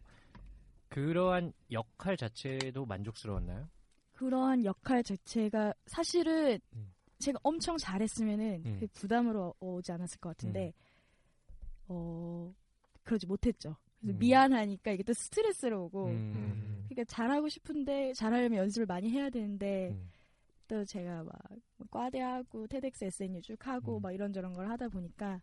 그러한 0.89 1.53
역할 1.71 2.17
자체도 2.17 2.85
만족스러웠나요? 2.87 3.69
그러한 4.13 4.65
역할 4.65 5.03
자체가 5.03 5.73
사실은 5.85 6.59
음. 6.75 6.91
제가 7.19 7.39
엄청 7.43 7.77
잘했으면은 7.77 8.63
음. 8.65 8.77
그 8.79 8.87
부담으로 8.87 9.53
오지 9.59 9.91
않았을 9.91 10.19
것 10.19 10.29
같은데 10.29 10.73
어 11.87 12.53
그러지 13.03 13.27
못했죠. 13.27 13.75
그래서 13.99 14.15
음. 14.15 14.19
미안하니까 14.19 14.91
이게 14.91 15.03
또 15.03 15.13
스트레스로 15.13 15.85
오고 15.85 16.05
음. 16.07 16.85
그러니까 16.89 17.03
잘하고 17.05 17.49
싶은데 17.49 18.13
잘하려면 18.13 18.59
연습을 18.59 18.85
많이 18.85 19.09
해야 19.09 19.29
되는데 19.29 19.89
음. 19.89 20.09
또 20.67 20.85
제가 20.85 21.23
막 21.23 21.35
과대하고 21.91 22.67
테덱스 22.67 23.05
SNU 23.05 23.41
쭉 23.41 23.67
하고 23.67 23.97
음. 23.97 24.01
막 24.01 24.11
이런저런 24.11 24.53
걸 24.53 24.69
하다 24.69 24.89
보니까 24.89 25.41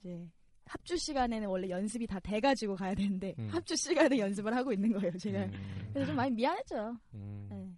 이제 0.00 0.26
합주 0.66 0.96
시간에는 0.96 1.48
원래 1.48 1.68
연습이 1.68 2.06
다 2.06 2.20
돼가지고 2.20 2.76
가야 2.76 2.94
되는데 2.94 3.34
음. 3.38 3.48
합주 3.48 3.74
시간에 3.76 4.18
연습을 4.18 4.54
하고 4.54 4.72
있는 4.72 4.92
거예요 4.92 5.10
제가 5.18 5.44
음. 5.46 5.52
그래서 5.92 6.06
좀 6.06 6.16
많이 6.16 6.30
미안했죠. 6.32 6.96
음. 7.14 7.48
네. 7.50 7.68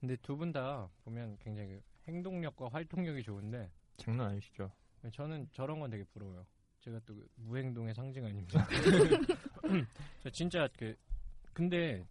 근데 0.00 0.16
두 0.16 0.34
분 0.36 0.50
다 0.52 0.88
보면 1.04 1.36
굉장히 1.40 1.68
그 1.74 1.82
행동력과 2.08 2.68
활동력이 2.72 3.22
좋은데 3.22 3.70
장난 3.98 4.28
아니시죠? 4.30 4.70
저는 5.12 5.46
저런 5.52 5.78
건 5.78 5.90
되게 5.90 6.04
부러워요. 6.04 6.46
제가 6.80 6.98
또 7.06 7.14
그 7.14 7.28
무행동의 7.36 7.94
상징 7.94 8.24
아닙니까? 8.24 8.66
저 10.22 10.30
진짜 10.30 10.68
그 10.78 10.96
근데 11.52 12.04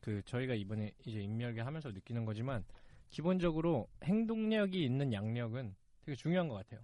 그 0.00 0.22
저희가 0.24 0.54
이번에 0.54 0.92
이제 1.04 1.20
인멸계 1.20 1.60
하면서 1.60 1.90
느끼는 1.90 2.24
거지만 2.24 2.64
기본적으로 3.10 3.88
행동력이 4.04 4.82
있는 4.84 5.12
양력은 5.12 5.74
되게 6.04 6.16
중요한 6.16 6.48
것 6.48 6.54
같아요. 6.56 6.80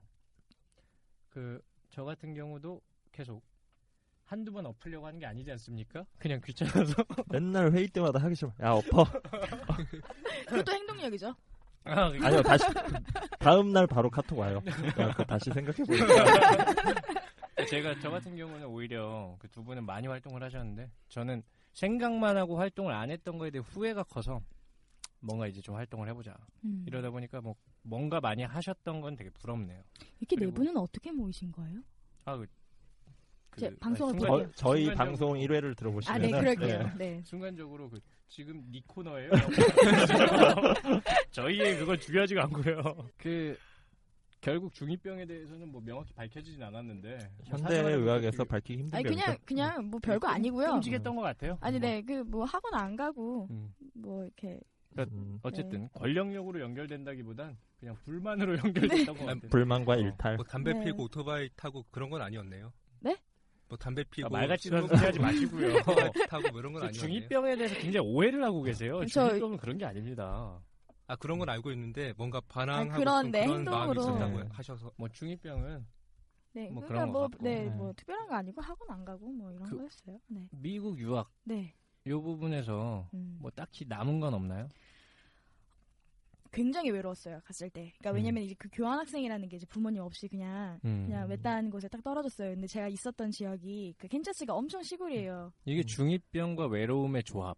그 1.30 1.61
저 1.91 2.03
같은 2.03 2.35
경우도 2.35 2.82
계속 3.12 3.41
한두 4.24 4.51
번 4.51 4.66
엎으려고 4.66 5.07
하는 5.07 5.20
게 5.20 5.26
아니지 5.26 5.53
않습니까? 5.53 6.05
그냥 6.18 6.41
귀찮아서. 6.45 6.93
맨날 7.30 7.70
회의 7.72 7.87
때마다 7.87 8.18
하기 8.18 8.35
싫어. 8.35 8.53
야 8.62 8.72
엎어. 8.72 9.05
그것도 10.49 10.72
행동력이죠. 10.72 11.32
아, 11.85 12.07
아니요 12.07 12.43
다시 12.43 12.64
다음 13.39 13.72
날 13.72 13.87
바로 13.87 14.09
카톡 14.11 14.39
와요. 14.39 14.61
다시 15.28 15.51
생각해 15.51 15.85
보니까 15.85 16.07
제가 17.68 17.95
저 18.01 18.11
같은 18.11 18.37
경우는 18.37 18.66
오히려 18.66 19.37
그 19.39 19.49
두 19.49 19.62
분은 19.62 19.85
많이 19.85 20.07
활동을 20.09 20.43
하셨는데 20.43 20.91
저는 21.09 21.43
생각만 21.72 22.37
하고 22.37 22.59
활동을 22.59 22.93
안 22.93 23.11
했던 23.11 23.39
거에 23.39 23.51
대해 23.51 23.62
후회가 23.64 24.03
커서 24.05 24.41
뭔가 25.20 25.47
이제 25.47 25.61
좀 25.61 25.74
활동을 25.76 26.09
해보자 26.09 26.35
음. 26.64 26.85
이러다 26.87 27.11
보니까 27.11 27.41
뭐 27.41 27.55
뭔가 27.82 28.20
많이 28.20 28.43
하셨던 28.43 29.01
건 29.01 29.16
되게 29.16 29.30
부럽네요. 29.30 29.82
이렇게 30.20 30.37
네 30.37 30.51
분은 30.51 30.76
어떻게 30.76 31.12
모이신 31.12 31.53
거예요? 31.53 31.80
아, 32.24 32.37
그, 32.37 32.47
그제 33.51 33.70
방송을 33.80 34.12
순간- 34.14 34.28
볼게요. 34.30 34.51
저, 34.55 34.66
저희 34.68 34.85
순간적으로- 34.87 34.97
방송 34.97 35.32
1회를 35.35 35.72
아, 35.72 35.74
들어보시면 35.74 36.22
네, 36.22 36.30
그럴게요. 36.30 36.91
네. 36.99 37.22
순간적으로 37.24 37.89
그 37.91 38.01
지금 38.35 38.64
니 38.68 38.82
코너예요? 38.89 39.30
저희의 41.30 41.78
그건 41.78 41.97
중요하지가 42.01 42.43
않고요. 42.45 43.09
그 43.16 43.57
결국 44.41 44.74
중이병에 44.74 45.24
대해서는 45.24 45.68
뭐 45.70 45.80
명확히 45.80 46.12
밝혀지진 46.14 46.61
않았는데 46.61 47.30
현대 47.45 47.78
의학에서 47.80 48.43
밝히기 48.45 48.82
힘든 48.82 48.97
아니. 48.99 49.05
그냥 49.05 49.37
그냥 49.45 49.85
뭐 49.89 50.01
별거 50.03 50.26
아니고요. 50.26 50.72
끔찍했던 50.72 51.14
것 51.14 51.22
같아요. 51.22 51.57
아니 51.61 51.78
네 51.78 52.03
그 52.03 52.24
뭐 52.24 52.45
학원 52.45 52.74
안 52.74 52.97
가고 52.97 53.47
음. 53.51 53.72
뭐 53.95 54.24
이렇게 54.24 54.59
음, 54.99 55.39
어쨌든 55.45 55.89
권력력으로 55.95 56.61
연결된다기보단 56.61 57.57
그냥 57.78 57.97
불만으로 58.05 58.59
연결됐던 58.59 59.14
것 59.16 59.26
같아요. 59.26 59.49
불만과 59.51 59.93
어, 59.93 59.97
일탈. 59.97 60.37
뭐 60.37 60.45
담배 60.45 60.72
네. 60.72 60.85
피고 60.85 61.05
오토바이 61.05 61.49
타고 61.55 61.85
그런 61.93 62.11
건 62.11 62.20
아니었네요. 62.20 62.72
네? 62.99 63.16
뭐 63.74 63.76
담배 63.76 64.04
피고 64.04 64.26
아, 64.28 64.30
말 64.30 64.46
같지도 64.46 64.76
않은 64.76 64.86
술 64.88 64.96
소리 64.96 65.06
하지 65.06 65.18
마시고요. 65.18 65.66
오토바이 66.08 66.10
타고 66.28 66.48
뭐 66.52 66.60
이런 66.60 66.72
건저 66.72 66.86
아니었네요. 66.86 66.92
중이병에 66.92 67.56
대해서 67.56 67.74
굉장히 67.74 68.06
오해를 68.06 68.44
하고 68.44 68.62
계세요. 68.62 69.00
저- 69.06 69.28
중이병은 69.30 69.56
그런 69.56 69.78
게 69.78 69.84
아닙니다. 69.84 70.60
아 71.08 71.16
그런 71.16 71.38
건 71.40 71.48
알고 71.48 71.72
있는데 71.72 72.12
뭔가 72.16 72.40
반항하고 72.48 72.92
아, 72.92 72.96
그런, 72.96 73.22
좀 73.24 73.32
네, 73.32 73.46
그런 73.46 73.64
마음이 73.64 73.88
행동으로. 73.88 74.00
있었다고 74.00 74.38
네. 74.44 74.48
하셔서 74.52 74.92
뭐 74.96 75.08
중이병은 75.08 75.86
네 76.52 76.70
뭐 76.70 76.84
그러니까 76.86 77.06
뭐. 77.12 77.28
네 77.40 77.64
네. 77.64 77.70
뭐 77.70 77.92
특별한 77.94 78.28
거 78.28 78.34
아니고 78.36 78.62
학원 78.62 78.90
안 78.92 79.04
가고 79.04 79.28
뭐 79.32 79.50
이런 79.52 79.64
그- 79.68 79.76
거였어요. 79.76 80.18
네. 80.28 80.48
미국 80.52 80.96
유학 81.00 81.28
네. 81.42 81.74
요 82.06 82.22
부분에서 82.22 83.08
음. 83.12 83.38
뭐 83.40 83.50
딱히 83.50 83.84
남은 83.88 84.20
건 84.20 84.34
없나요? 84.34 84.68
굉장히 86.55 86.90
외로웠어요 86.90 87.40
갔을 87.44 87.68
때. 87.68 87.92
그러니까 87.98 88.11
음. 88.11 88.14
왜냐면 88.16 88.42
이제 88.44 88.55
그 88.59 88.68
교환 88.72 88.98
학생이라는 89.00 89.48
게 89.48 89.57
이제 89.57 89.66
부모님 89.66 90.02
없이 90.02 90.28
그냥 90.28 90.78
음. 90.84 91.07
그냥 91.07 91.28
외딴 91.28 91.70
곳에 91.70 91.88
딱 91.88 92.02
떨어졌어요. 92.02 92.50
근데 92.55 92.66
제가 92.66 92.88
있었던 92.88 93.30
지역이 93.30 93.96
그 93.98 94.09
캔자스가 94.09 94.55
엄청 94.55 94.82
시골이에요. 94.82 95.52
이게 95.64 95.82
중이병과 95.82 96.66
외로움의 96.68 97.24
조합 97.24 97.57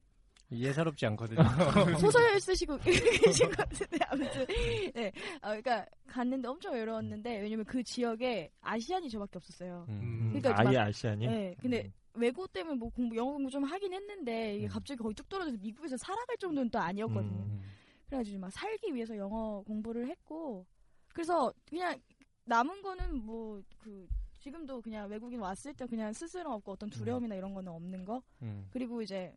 예사롭지 0.50 1.04
않거든요. 1.06 1.40
소설 2.00 2.40
쓰시고 2.40 2.78
계신 3.22 3.48
것 3.50 3.56
같은데 3.56 3.98
아무튼 4.08 4.46
네. 4.94 5.12
아, 5.42 5.48
그러니까 5.48 5.84
갔는데 6.06 6.48
엄청 6.48 6.72
외로웠는데 6.74 7.40
왜냐면 7.40 7.64
그 7.64 7.82
지역에 7.82 8.50
아시안이 8.60 9.10
저밖에 9.10 9.38
없었어요. 9.38 9.86
음. 9.88 10.30
그러니까 10.32 10.60
아예 10.60 10.76
막- 10.78 10.86
아시아니? 10.86 11.26
네. 11.26 11.54
근데 11.60 11.82
음. 11.82 11.92
외고 12.14 12.46
때문에 12.46 12.76
뭐 12.76 12.88
공부 12.90 13.14
영어 13.16 13.32
공부 13.32 13.50
좀 13.50 13.64
하긴 13.64 13.92
했는데 13.92 14.56
이게 14.56 14.66
음. 14.66 14.68
갑자기 14.68 14.98
거의 15.02 15.14
뚝 15.14 15.28
떨어져서 15.28 15.58
미국에서 15.60 15.96
살아갈 15.98 16.36
정도는 16.38 16.70
또 16.70 16.78
아니었거든요. 16.78 17.42
음. 17.42 17.62
그래가지고 18.06 18.38
막 18.38 18.50
살기 18.52 18.94
위해서 18.94 19.16
영어 19.16 19.62
공부를 19.66 20.08
했고 20.08 20.66
그래서 21.12 21.52
그냥 21.68 21.98
남은 22.44 22.82
거는 22.82 23.24
뭐 23.24 23.60
그 23.78 24.06
지금도 24.40 24.80
그냥 24.80 25.08
외국인 25.08 25.40
왔을 25.40 25.74
때 25.74 25.86
그냥 25.86 26.12
스스럼 26.12 26.52
없고 26.52 26.72
어떤 26.72 26.88
두려움이나 26.88 27.34
이런 27.34 27.52
거는 27.52 27.72
없는 27.72 28.04
거 28.04 28.22
음. 28.42 28.68
그리고 28.70 29.02
이제 29.02 29.34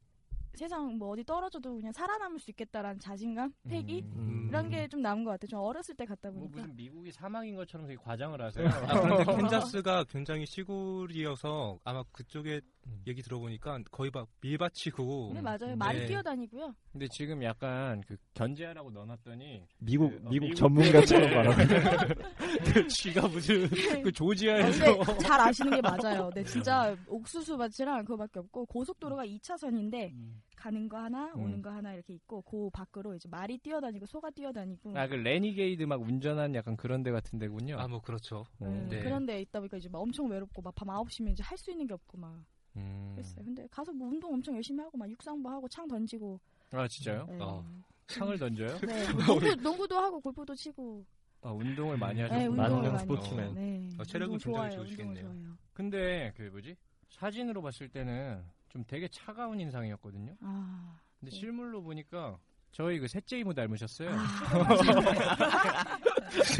세상 0.53 0.97
뭐 0.97 1.09
어디 1.09 1.24
떨어져도 1.24 1.76
그냥 1.78 1.91
살아남을 1.91 2.39
수 2.39 2.51
있겠다라는 2.51 2.99
자신감, 2.99 3.53
패기 3.67 4.01
음. 4.01 4.47
이런 4.49 4.70
게 4.70 4.88
좀 4.88 5.01
남은 5.01 5.24
것 5.24 5.32
같아요. 5.32 5.47
좀 5.47 5.59
어렸을 5.61 5.95
때 5.95 6.05
갔다 6.05 6.30
뭐 6.30 6.41
보니까 6.41 6.61
무슨 6.61 6.76
미국이 6.76 7.11
사막인 7.11 7.55
것처럼 7.55 7.88
되게 7.88 7.97
과장을 8.03 8.39
하세요. 8.41 8.67
아, 8.67 9.01
그런데 9.01 9.24
캔자스가 9.82 10.03
굉장히 10.05 10.45
시골이어서 10.45 11.80
아마 11.84 12.03
그쪽에 12.11 12.61
음. 12.90 13.04
얘기 13.08 13.22
들어보니까 13.22 13.80
거의 13.92 14.12
막 14.14 14.28
밀밭이고 14.42 15.32
네 15.36 15.42
맞아요. 15.42 15.58
네. 15.68 15.76
많이 15.76 16.06
뛰어다니고요. 16.06 16.76
근데 16.92 17.08
지금 17.10 17.42
약간 17.44 18.02
그 18.08 18.18
견제하라고 18.34 18.92
넣어놨더니 18.92 19.66
미국 19.80 20.10
그, 20.10 20.16
어, 20.18 20.30
미국 20.30 20.46
미국- 20.48 20.56
전문가처럼 20.56 21.30
네. 21.30 21.36
말하고 21.36 21.58
그 22.74 22.88
쥐가 22.88 23.28
무슨 23.28 23.68
그 24.04 24.12
조지아에서 24.12 24.98
근데 25.06 25.20
잘 25.20 25.40
아시는 25.40 25.72
게 25.76 25.82
맞아요. 25.82 26.30
네, 26.34 26.44
진짜 26.44 26.96
옥수수 27.08 27.58
밭이랑 27.58 28.04
그거밖에 28.06 28.40
없고 28.40 28.66
고속도로가 28.66 29.26
2차선인데 29.26 30.14
가는 30.56 30.90
거 30.90 30.98
하나, 30.98 31.32
음. 31.36 31.44
오는 31.44 31.62
거 31.62 31.70
하나 31.70 31.94
이렇게 31.94 32.14
있고 32.14 32.42
그 32.42 32.70
밖으로 32.72 33.16
이제 33.16 33.30
말이 33.30 33.58
뛰어다니고 33.60 34.06
소가 34.06 34.30
뛰어다니고 34.32 34.98
아 34.98 35.08
그 35.08 35.16
레니게이드 35.16 35.84
막 35.84 36.02
운전한 36.02 36.54
약간 36.56 36.76
그런 36.78 37.02
데 37.04 37.12
같은 37.12 37.40
데군요. 37.40 37.78
아 37.80 37.88
뭐 37.88 38.02
그렇죠. 38.02 38.46
음, 38.62 38.88
네. 38.90 39.00
그런 39.00 39.26
데 39.26 39.40
있다 39.42 39.60
보니까 39.60 39.78
이제 39.78 39.90
막 39.90 40.00
엄청 40.00 40.28
외롭고 40.30 40.62
막 40.62 40.76
밤 40.76 40.88
9시면 40.90 41.32
이제 41.32 41.44
할 41.44 41.58
수 41.58 41.72
있는 41.72 41.88
게 41.88 41.94
없고 41.94 42.18
막 42.18 42.44
음. 42.76 43.11
그랬어요. 43.15 43.43
근데 43.45 43.67
가서 43.72 43.91
뭐 43.93 44.07
운동 44.09 44.34
엄청 44.34 44.55
열심히 44.55 44.84
하고 44.84 44.97
막 44.97 45.09
육상부 45.09 45.49
하고 45.49 45.67
창 45.67 45.88
던지고 45.88 46.39
아 46.72 46.88
진짜요? 46.88 47.26
네. 47.30 47.38
어. 47.41 47.65
창을 48.07 48.38
던져요? 48.39 48.78
네. 48.80 49.05
농구, 49.26 49.55
농구도 49.55 49.97
하고 49.97 50.20
골프도 50.20 50.55
치고 50.55 51.05
아 51.41 51.51
운동을 51.51 51.97
많이 51.97 52.15
네, 52.17 52.24
하셨구나. 52.24 52.63
운동을 52.63 52.91
많이 52.91 52.99
스포츠맨. 52.99 53.53
네. 53.55 53.89
어, 53.97 54.03
체력은 54.03 54.38
굉장히. 54.39 54.76
좋으시겠네요. 54.76 55.57
근데 55.74 56.34
그 56.36 56.43
뭐지 56.51 56.76
사진으로 57.09 57.61
봤을 57.61 57.88
때는 57.88 58.43
좀 58.70 58.84
되게 58.88 59.07
차가운 59.07 59.59
인상이었거든요. 59.59 60.36
아, 60.41 60.99
근데 61.20 61.32
네. 61.32 61.38
실물로 61.39 61.82
보니까 61.82 62.38
저희 62.72 62.99
그 62.99 63.07
셋째 63.07 63.39
이모 63.39 63.53
닮으셨어요. 63.53 64.09
아, 64.11 64.78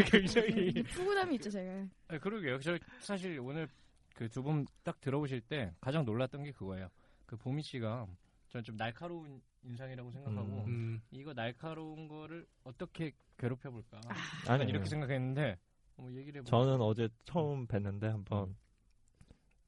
굉장히 0.10 0.84
푸근함이 0.84 1.36
있죠 1.36 1.50
제가. 1.50 1.86
아, 2.08 2.18
그러게요. 2.18 2.60
저 2.60 2.78
사실 3.00 3.40
오늘 3.40 3.68
그 4.16 4.28
두 4.30 4.42
분 4.44 4.66
딱 4.84 5.00
들어보실 5.02 5.42
때 5.42 5.74
가장 5.82 6.04
놀랐던 6.06 6.44
게 6.44 6.52
그거예요. 6.52 6.90
그 7.26 7.38
보미 7.38 7.62
씨가 7.64 8.08
전좀 8.50 8.76
날카로운 8.78 9.42
인상이라고 9.64 10.12
생각하고 10.12 10.64
음. 10.66 11.02
이거 11.12 11.34
날카로운 11.34 12.08
거를 12.08 12.46
어떻게 12.64 13.12
괴롭혀 13.38 13.70
볼까? 13.72 14.00
아 14.48 14.58
니 14.58 14.66
이렇게 14.70 14.86
생각했는데 14.86 15.58
뭐 15.96 16.12
얘기를 16.12 16.42
해보니까 16.42 16.50
저는 16.50 16.82
어제 16.82 17.08
처음 17.26 17.68
뵀는데 17.68 18.04
한번 18.04 18.56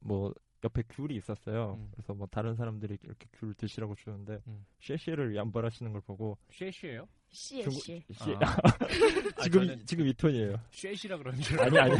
뭐 0.00 0.34
옆에 0.64 0.82
귤이 0.88 1.14
있었어요. 1.16 1.74
음. 1.78 1.88
그래서 1.92 2.14
뭐 2.14 2.26
다른 2.26 2.54
사람들이 2.54 2.96
이렇게 3.02 3.26
귤 3.32 3.54
드시라고 3.54 3.94
주는데 3.96 4.40
음. 4.46 4.64
쉐쉐를 4.80 5.34
양발하시는 5.36 5.90
걸 5.92 6.00
보고 6.02 6.38
씨. 6.50 6.70
씨- 6.72 8.34
아. 8.40 8.56
지금 9.42 9.60
아, 9.62 9.64
이- 9.64 9.66
저는 9.68 9.86
지금 9.86 10.06
이 10.06 10.12
톤이에요. 10.14 10.56
쉐시라 10.70 11.16
그러는 11.18 11.40
줄 11.40 11.60
아니 11.60 11.78
아니. 11.78 11.94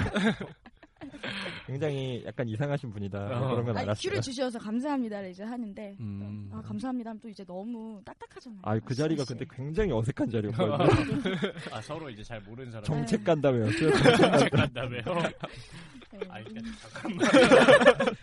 굉장히 1.66 2.22
약간 2.26 2.48
이상하신 2.48 2.90
분이다. 2.90 3.18
뭐 3.18 3.36
어. 3.36 3.50
그런 3.50 3.64
건 3.66 3.76
알았어요. 3.78 4.10
귤을 4.10 4.20
주셔서 4.22 4.58
감사합니다를 4.58 5.30
이제 5.30 5.42
하는데 5.44 5.96
음. 6.00 6.48
아 6.52 6.60
감사합니다 6.62 7.10
하면 7.10 7.20
또 7.20 7.28
이제 7.28 7.44
너무 7.44 8.00
딱딱하잖아요. 8.04 8.60
아, 8.64 8.78
그 8.80 8.94
자리가 8.94 9.24
씨. 9.24 9.28
근데 9.28 9.44
굉장히 9.50 9.92
어색한 9.92 10.30
자리였거든요. 10.30 10.78
아 11.72 11.80
서로 11.82 12.08
이제 12.10 12.22
잘 12.22 12.40
모르는 12.40 12.70
사람 12.70 12.84
정책 12.84 13.24
간담회였어요. 13.24 13.90
정책 14.16 14.50
간다며요? 14.50 15.02
네. 16.12 16.18
아 16.28 16.42
그러니까 16.42 16.70
잠깐만. 16.90 17.28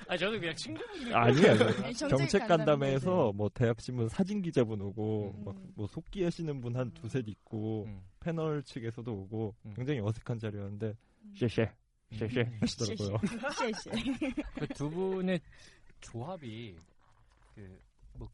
아 0.08 0.18
저는 0.18 0.40
그냥 0.40 0.56
친구분들 0.56 1.16
아니에요. 1.16 1.52
아니, 1.84 1.94
정책 1.94 2.10
정책 2.18 2.40
간담회. 2.48 2.58
간담회에서 2.66 3.32
뭐 3.34 3.50
대학 3.54 3.80
신문 3.82 4.08
사진 4.10 4.42
기자분 4.42 4.82
오고 4.82 5.34
음. 5.38 5.46
막뭐 5.76 5.88
속기 5.88 6.24
하시는 6.24 6.62
분 6.62 6.70
한 6.80 6.92
두셋 6.94 7.28
있고 7.28 7.86
음. 7.88 8.02
패널 8.20 8.62
측에서도 8.64 9.12
오고 9.12 9.56
음. 9.66 9.74
굉장히 9.76 10.00
어색한 10.02 10.38
자리였는데 10.40 10.88
음. 11.24 11.34
쉐 11.36 11.48
쉐 12.14 12.28
쉐쉐 12.28 12.42
음. 12.42 12.58
하시더라고요. 12.62 13.18
그두 14.60 14.90
분의 14.90 15.40
조합이 16.02 16.76
그 17.56 17.90
뭐 18.20 18.30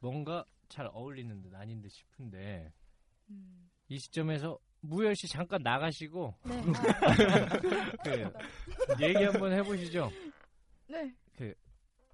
뭔가 0.00 0.44
잘 0.68 0.86
어울리는 0.92 1.40
듯 1.42 1.54
아닌 1.54 1.80
듯 1.80 1.90
싶은데 1.90 2.72
음. 3.30 3.70
이 3.88 3.98
시점에서 3.98 4.58
무열 4.80 5.16
씨 5.16 5.26
잠깐 5.26 5.60
나가시고 5.62 6.34
네. 6.44 6.62
그 8.04 9.02
얘기 9.02 9.24
한번 9.24 9.52
해보시죠. 9.52 10.10
네. 10.88 11.12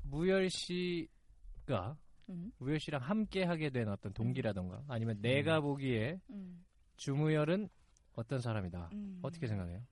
무열 0.02 0.48
씨가 0.50 1.96
음. 2.28 2.52
무열 2.58 2.78
씨랑 2.78 3.02
함께 3.02 3.44
하게 3.44 3.70
된 3.70 3.88
어떤 3.88 4.12
동기라던가 4.12 4.84
아니면 4.88 5.20
내가 5.20 5.60
보기에 5.60 6.20
음. 6.30 6.64
주무열은 6.96 7.68
어떤 8.14 8.40
사람이다. 8.40 8.90
음. 8.92 9.18
어떻게 9.22 9.46
생각해요? 9.46 9.82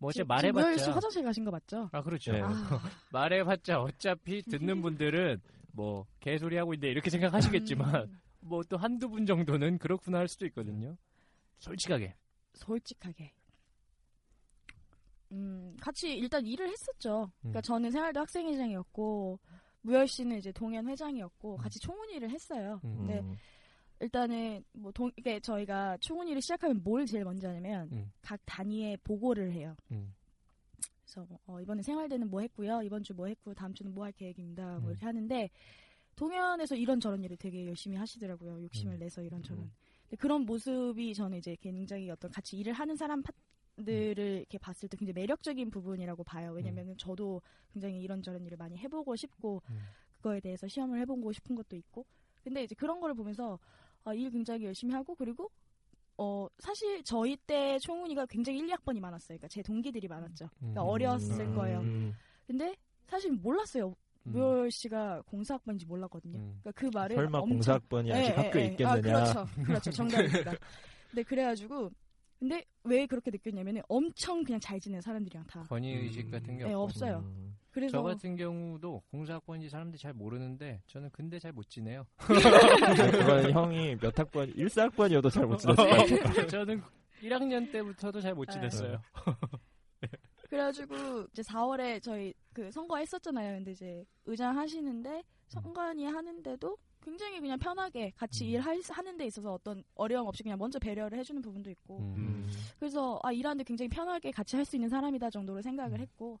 뭐 0.00 0.08
어째 0.08 0.22
지금 0.22 0.28
무열 0.28 0.42
씨 0.42 0.54
말해봤자 0.54 0.92
화장실 0.92 1.22
가신 1.22 1.44
거 1.44 1.50
맞죠? 1.50 1.88
아 1.92 2.02
그렇죠. 2.02 2.32
네. 2.32 2.40
아, 2.40 2.48
말해봤자 3.12 3.80
어차피 3.82 4.42
듣는 4.42 4.80
분들은 4.82 5.40
뭐 5.72 6.06
개소리 6.18 6.56
하고 6.56 6.74
있는데 6.74 6.90
이렇게 6.90 7.10
생각하시겠지만 7.10 7.94
음. 7.94 8.20
뭐또 8.40 8.78
한두 8.78 9.08
분 9.10 9.26
정도는 9.26 9.78
그렇구나 9.78 10.18
할 10.18 10.28
수도 10.28 10.46
있거든요. 10.46 10.96
솔직하게. 11.58 12.16
솔직하게. 12.54 13.32
음, 15.32 15.76
같이 15.80 16.12
일단 16.12 16.44
일을 16.44 16.68
했었죠. 16.68 17.30
그러니까 17.40 17.60
음. 17.60 17.62
저는 17.62 17.90
생활도 17.90 18.20
학생회장이었고 18.20 19.38
무열 19.82 20.08
씨는 20.08 20.38
이제 20.38 20.50
동연 20.50 20.88
회장이었고 20.88 21.56
음. 21.56 21.58
같이 21.58 21.78
총훈이를 21.78 22.30
했어요. 22.30 22.80
음. 22.84 23.36
네. 24.00 24.06
일단은 24.06 24.64
뭐 24.72 24.90
동, 24.92 25.10
이게 25.16 25.38
저희가 25.40 25.96
총훈이를 25.98 26.40
시작하면 26.42 26.80
뭘 26.82 27.06
제일 27.06 27.24
먼저 27.24 27.48
하냐면 27.48 27.88
음. 27.92 28.10
각 28.22 28.40
단위에 28.46 28.96
보고를 29.04 29.52
해요. 29.52 29.76
음. 29.92 30.14
그래서 31.04 31.26
뭐, 31.28 31.38
어, 31.46 31.60
이번에 31.60 31.82
생활대는 31.82 32.30
뭐 32.30 32.40
했고요. 32.40 32.82
이번 32.82 33.02
주 33.02 33.14
뭐 33.14 33.26
했고 33.26 33.52
다음 33.54 33.74
주는 33.74 33.92
뭐 33.92 34.04
할 34.04 34.12
계획입니다. 34.12 34.78
뭐 34.78 34.88
음. 34.88 34.90
이렇게 34.90 35.04
하는데 35.06 35.50
동현에서 36.16 36.76
이런 36.76 37.00
저런 37.00 37.22
일을 37.24 37.36
되게 37.36 37.66
열심히 37.66 37.96
하시더라고요. 37.96 38.62
욕심을 38.62 38.94
음. 38.94 38.98
내서 39.00 39.22
이런 39.22 39.42
저런. 39.42 39.64
음. 39.64 39.70
근데 40.02 40.16
그런 40.16 40.42
모습이 40.46 41.14
저는 41.14 41.38
이제 41.38 41.56
굉장히 41.60 42.10
어떤 42.10 42.30
같이 42.30 42.56
일을 42.58 42.72
하는 42.72 42.96
사람들을 42.96 44.18
이렇게 44.38 44.58
봤을 44.58 44.88
때 44.88 44.96
굉장히 44.96 45.14
매력적인 45.14 45.70
부분이라고 45.70 46.24
봐요. 46.24 46.52
왜냐면은 46.52 46.96
저도 46.96 47.42
굉장히 47.72 48.00
이런저런 48.00 48.44
일을 48.46 48.56
많이 48.56 48.76
해보고 48.78 49.16
싶고 49.16 49.62
음. 49.68 49.78
그거에 50.12 50.40
대해서 50.40 50.68
시험을 50.68 51.00
해보고 51.00 51.32
싶은 51.32 51.54
것도 51.56 51.76
있고 51.76 52.04
근데 52.42 52.62
이제 52.64 52.74
그런 52.74 53.00
거를 53.00 53.14
보면서 53.14 53.58
아, 54.04 54.14
일 54.14 54.30
굉장히 54.30 54.64
열심히 54.64 54.94
하고 54.94 55.14
그리고 55.14 55.50
어 56.16 56.46
사실 56.58 57.02
저희 57.04 57.36
때 57.36 57.78
총훈이가 57.80 58.26
굉장히 58.26 58.58
1, 58.58 58.68
2학번이 58.68 59.00
많았어요. 59.00 59.38
그러니까 59.38 59.48
제 59.48 59.62
동기들이 59.62 60.06
많았죠. 60.08 60.48
그러니까 60.58 60.82
음. 60.82 60.86
어렸을 60.86 61.40
음. 61.40 61.54
거예요. 61.54 61.82
근데 62.46 62.76
사실 63.06 63.32
몰랐어요. 63.32 63.94
음. 64.26 64.32
무열 64.32 64.70
씨가 64.70 65.22
공사학번인지 65.22 65.86
몰랐거든요. 65.86 66.38
음. 66.38 66.58
그러니까 66.62 66.72
그 66.72 66.90
말을 66.92 67.16
설마 67.16 67.38
엄청 67.38 67.56
공사학번이 67.56 68.12
아직 68.12 68.22
예, 68.22 68.34
학교에 68.34 68.62
예, 68.62 68.66
예. 68.66 68.70
있겠느냐. 68.72 68.96
아, 68.96 69.00
그렇죠. 69.00 69.46
그렇죠. 69.64 69.90
정답입니다. 69.92 70.52
근데 71.10 71.22
그래가지고 71.22 71.90
근데 72.38 72.64
왜 72.84 73.06
그렇게 73.06 73.30
느꼈냐면은 73.30 73.82
엄청 73.88 74.42
그냥 74.42 74.60
잘 74.60 74.80
지내는 74.80 75.02
사람들이랑 75.02 75.46
다. 75.46 75.62
권위 75.68 75.92
의식 75.92 76.30
같은 76.30 76.56
게 76.56 76.64
네. 76.64 76.72
없어요. 76.72 77.18
음. 77.18 77.56
그래서 77.70 77.98
저 77.98 78.02
같은 78.02 78.36
경우도 78.36 79.02
공사학번인지 79.10 79.68
사람들이 79.68 80.00
잘 80.00 80.12
모르는데 80.12 80.82
저는 80.86 81.10
근데 81.10 81.38
잘 81.38 81.52
못 81.52 81.68
지내요. 81.68 82.06
그건 82.18 83.50
형이 83.52 83.96
몇 83.96 84.16
학번, 84.18 84.52
1사학번이어도 84.54 85.30
잘못 85.32 85.58
같아요. 85.62 86.46
저는 86.48 86.82
1학년 87.22 87.70
때부터도 87.72 88.20
잘못 88.20 88.46
네. 88.46 88.52
지냈어요. 88.54 89.00
그래가지고 90.48 90.94
이제 91.32 91.42
4월에 91.42 92.02
저희 92.02 92.32
그 92.52 92.70
선거했었잖아요. 92.72 93.56
근데 93.58 93.72
이제 93.72 94.04
의장 94.26 94.56
하시는데 94.56 95.22
선관위 95.48 96.04
하는데도 96.06 96.76
굉장히 97.02 97.40
그냥 97.40 97.58
편하게 97.58 98.12
같이 98.16 98.44
음. 98.44 98.50
일하는 98.50 99.16
데 99.16 99.26
있어서 99.26 99.52
어떤 99.54 99.82
어려움 99.94 100.26
없이 100.26 100.42
그냥 100.42 100.58
먼저 100.58 100.78
배려를 100.78 101.18
해주는 101.18 101.40
부분도 101.40 101.70
있고 101.70 101.98
음. 101.98 102.48
그래서 102.78 103.18
아 103.22 103.32
일하는데 103.32 103.64
굉장히 103.64 103.88
편하게 103.88 104.30
같이 104.30 104.56
할 104.56 104.64
수 104.64 104.76
있는 104.76 104.88
사람이다 104.88 105.30
정도로 105.30 105.62
생각을 105.62 105.98
음. 105.98 106.02
했고 106.02 106.38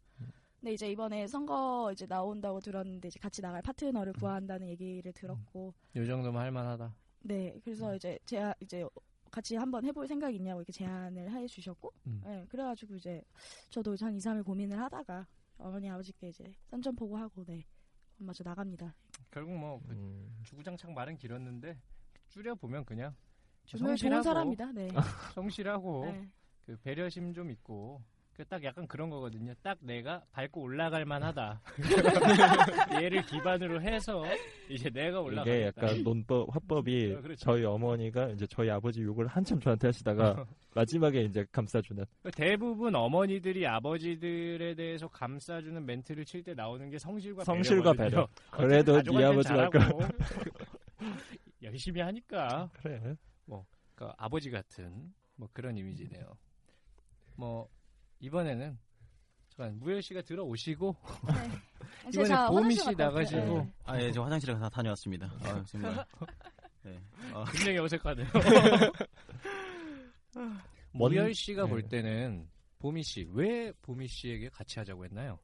근데 0.60 0.74
이제 0.74 0.90
이번에 0.90 1.26
선거 1.26 1.90
이제 1.92 2.06
나온다고 2.06 2.60
들었는데 2.60 3.08
이제 3.08 3.18
같이 3.18 3.40
나갈 3.40 3.62
파트너를 3.62 4.12
구한다는 4.12 4.68
얘기를 4.68 5.10
들었고 5.12 5.72
요 5.96 6.06
정도면 6.06 6.40
할만하다. 6.40 6.94
네 7.22 7.58
그래서 7.64 7.94
이제 7.96 8.18
제가 8.26 8.54
이제 8.60 8.86
같이 9.30 9.56
한번 9.56 9.84
해볼 9.84 10.06
생각 10.06 10.34
있냐고 10.34 10.60
이렇게 10.60 10.72
제안을 10.72 11.30
해 11.30 11.46
주셨고 11.46 11.92
음. 12.06 12.20
네 12.24 12.44
그래가지고 12.48 12.96
이제 12.96 13.22
저도 13.70 13.96
한 14.00 14.14
2, 14.14 14.18
3일 14.18 14.44
고민을 14.44 14.78
하다가 14.78 15.26
어머니 15.58 15.88
아버지께 15.88 16.28
이제 16.28 16.54
선전 16.70 16.94
보고하고 16.96 17.44
네 17.44 17.64
맞아 18.16 18.42
나갑니다 18.44 18.94
결국 19.30 19.54
뭐 19.56 19.80
그 19.86 19.92
음. 19.92 20.40
주구장창 20.42 20.92
말은 20.92 21.16
길었는데 21.16 21.78
줄여 22.28 22.54
보면 22.56 22.84
그냥 22.84 23.14
정말 23.66 23.96
좋은 23.96 24.10
성실하고 24.10 24.22
사람이다 24.22 24.72
네, 24.72 24.88
성실하고 25.34 26.04
네. 26.04 26.28
그 26.66 26.76
배려심 26.82 27.32
좀 27.32 27.50
있고 27.50 28.02
그 28.08 28.09
딱 28.44 28.62
약간 28.64 28.86
그런 28.86 29.10
거거든요. 29.10 29.54
딱 29.62 29.78
내가 29.80 30.22
밟고 30.32 30.62
올라갈 30.62 31.04
만하다. 31.04 31.60
얘를 33.02 33.22
기반으로 33.26 33.80
해서 33.82 34.22
이제 34.68 34.90
내가 34.90 35.20
올라가겠다. 35.20 35.52
이게 35.56 35.66
약간 35.66 36.02
논법, 36.02 36.54
화법이 36.54 37.14
어, 37.16 37.20
그렇죠. 37.20 37.40
저희 37.40 37.64
어머니가 37.64 38.28
이제 38.30 38.46
저희 38.46 38.70
아버지 38.70 39.02
욕을 39.02 39.26
한참 39.26 39.60
저한테 39.60 39.88
하시다가 39.88 40.44
마지막에 40.74 41.22
이제 41.22 41.44
감싸주는. 41.52 42.04
대부분 42.34 42.94
어머니들이 42.94 43.66
아버지들에 43.66 44.74
대해서 44.74 45.08
감싸주는 45.08 45.84
멘트를 45.84 46.24
칠 46.24 46.42
때 46.42 46.54
나오는 46.54 46.88
게 46.88 46.98
성실과 46.98 47.44
성실과. 47.44 47.92
배려. 47.92 48.26
그래도 48.50 48.94
가족한테는 48.94 49.60
아버지가 49.60 49.70
열심히 51.62 52.00
하니까 52.00 52.70
그래. 52.82 53.14
그 53.94 54.08
아버지 54.16 54.50
같은 54.50 55.12
뭐 55.36 55.46
그런 55.52 55.76
이미지네요. 55.76 56.34
뭐 57.36 57.68
이번에는 58.20 58.78
잠깐 59.48 59.78
무열 59.78 60.02
씨가 60.02 60.22
들어오시고 60.22 60.96
네. 61.26 61.32
이번에 62.22 62.34
보미 62.48 62.74
씨. 62.76 62.90
나가시고 62.94 63.58
네. 63.62 63.72
아, 63.84 64.00
예, 64.00 64.12
저 64.12 64.22
화장실에 64.22 64.54
다 64.58 64.68
다녀왔습니다. 64.68 65.26
아, 65.42 65.64
정말. 65.66 66.04
네. 66.82 67.00
아, 67.34 67.44
굉장히 67.52 67.78
어색하네요. 67.78 68.26
먼- 70.92 71.12
무열 71.12 71.34
씨가 71.34 71.66
볼 71.66 71.82
네. 71.82 71.88
때는 71.88 72.48
보미 72.78 73.02
씨 73.02 73.26
왜 73.32 73.72
보미 73.82 74.06
씨에게 74.08 74.48
같이 74.48 74.78
하자고 74.78 75.04
했나요? 75.04 75.38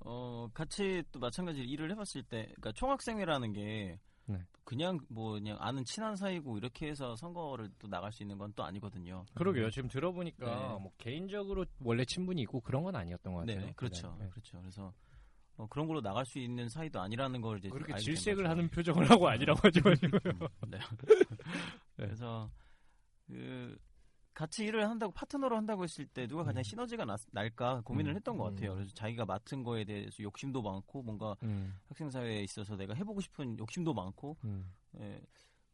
어, 0.00 0.48
같이 0.54 1.02
또 1.12 1.18
마찬가지로 1.18 1.64
일을 1.66 1.90
해봤을 1.90 2.22
때, 2.28 2.44
그러니까 2.46 2.72
총학생회라는 2.72 3.52
게 3.52 3.98
네. 4.28 4.38
그냥 4.64 4.98
뭐 5.08 5.32
그냥 5.32 5.56
아는 5.60 5.82
친한 5.84 6.14
사이고 6.14 6.58
이렇게 6.58 6.88
해서 6.88 7.16
선거를 7.16 7.70
또 7.78 7.88
나갈 7.88 8.12
수 8.12 8.22
있는 8.22 8.36
건 8.36 8.52
또 8.54 8.64
아니거든요. 8.64 9.24
그러게요. 9.34 9.70
지금 9.70 9.88
들어보니까 9.88 10.44
네. 10.46 10.54
뭐 10.82 10.90
개인적으로 10.98 11.64
원래 11.80 12.04
친분이 12.04 12.42
있고 12.42 12.60
그런 12.60 12.82
건 12.82 12.94
아니었던 12.96 13.32
것 13.32 13.40
같아요. 13.40 13.60
네, 13.66 13.72
그렇죠, 13.76 14.16
네. 14.18 14.28
그렇죠. 14.30 14.58
그래서 14.60 14.92
어, 15.56 15.66
그런 15.68 15.86
걸로 15.88 16.00
나갈 16.00 16.24
수 16.26 16.38
있는 16.38 16.68
사이도 16.68 17.00
아니라는 17.00 17.40
걸 17.40 17.58
이제 17.58 17.68
그렇게 17.68 17.96
질색을. 17.96 18.48
하는 18.48 18.68
표정을 18.68 19.08
하고 19.10 19.28
아니라고 19.28 19.60
마시고요. 19.64 19.94
음, 20.26 20.38
네. 20.68 20.78
그래서 21.96 22.50
그 23.26 23.76
같이 24.38 24.64
일을 24.66 24.88
한다고 24.88 25.12
파트너로 25.12 25.56
한다고 25.56 25.82
했을 25.82 26.06
때 26.06 26.28
누가 26.28 26.44
가장 26.44 26.60
음. 26.60 26.62
시너지가 26.62 27.04
나- 27.04 27.16
날까 27.32 27.80
고민을 27.84 28.12
음, 28.12 28.16
했던 28.16 28.38
것 28.38 28.44
같아요. 28.44 28.70
음. 28.70 28.74
그래서 28.76 28.94
자기가 28.94 29.24
맡은 29.24 29.64
거에 29.64 29.84
대해서 29.84 30.22
욕심도 30.22 30.62
많고 30.62 31.02
뭔가 31.02 31.34
음, 31.42 31.74
학생 31.88 32.08
사회에 32.08 32.44
있어서 32.44 32.76
내가 32.76 32.94
해보고 32.94 33.20
싶은 33.20 33.58
욕심도 33.58 33.92
많고 33.94 34.36
음, 34.44 34.72
예, 35.00 35.20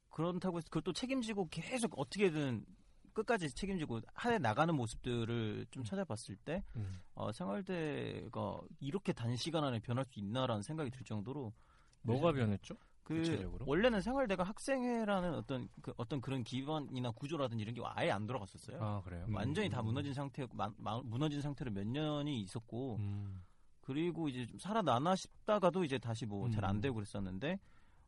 그렇다고 0.08 0.56
해서 0.56 0.66
그걸 0.70 0.80
또 0.80 0.94
책임지고 0.94 1.48
계속 1.50 1.92
어떻게든 1.98 2.64
끝까지 3.12 3.54
책임지고 3.54 4.00
해 4.24 4.38
나가는 4.38 4.74
모습들을 4.74 5.66
좀 5.70 5.84
찾아봤을 5.84 6.34
때 6.36 6.64
음. 6.76 7.02
어, 7.14 7.32
생활대가 7.32 8.62
이렇게 8.80 9.12
단시간 9.12 9.62
안에 9.64 9.80
변할 9.80 10.06
수 10.06 10.18
있나라는 10.18 10.62
생각이 10.62 10.90
들 10.90 11.04
정도로 11.04 11.52
뭐가 12.00 12.32
변했죠? 12.32 12.74
그 13.04 13.14
구체적으로? 13.16 13.64
원래는 13.68 14.00
생활대가 14.00 14.42
학생회라는 14.44 15.34
어떤 15.34 15.68
그 15.82 15.92
어떤 15.96 16.20
그런 16.20 16.42
기반이나 16.42 17.10
구조라든지 17.10 17.62
이런 17.62 17.74
게 17.74 17.82
아예 17.84 18.10
안 18.10 18.26
들어갔었어요. 18.26 18.82
아 18.82 19.00
그래요? 19.02 19.26
완전히 19.30 19.68
다 19.68 19.80
음. 19.80 19.86
무너진 19.86 20.12
상태 20.14 20.46
마- 20.52 20.72
마- 20.78 21.00
무너진 21.04 21.40
상태로 21.40 21.70
몇 21.70 21.86
년이 21.86 22.40
있었고 22.42 22.96
음. 22.96 23.44
그리고 23.82 24.28
이제 24.28 24.46
좀 24.46 24.58
살아나나 24.58 25.14
싶다가도 25.16 25.84
이제 25.84 25.98
다시 25.98 26.24
뭐 26.24 26.48
잘안 26.50 26.76
음. 26.76 26.80
되고 26.80 26.94
그랬었는데 26.94 27.58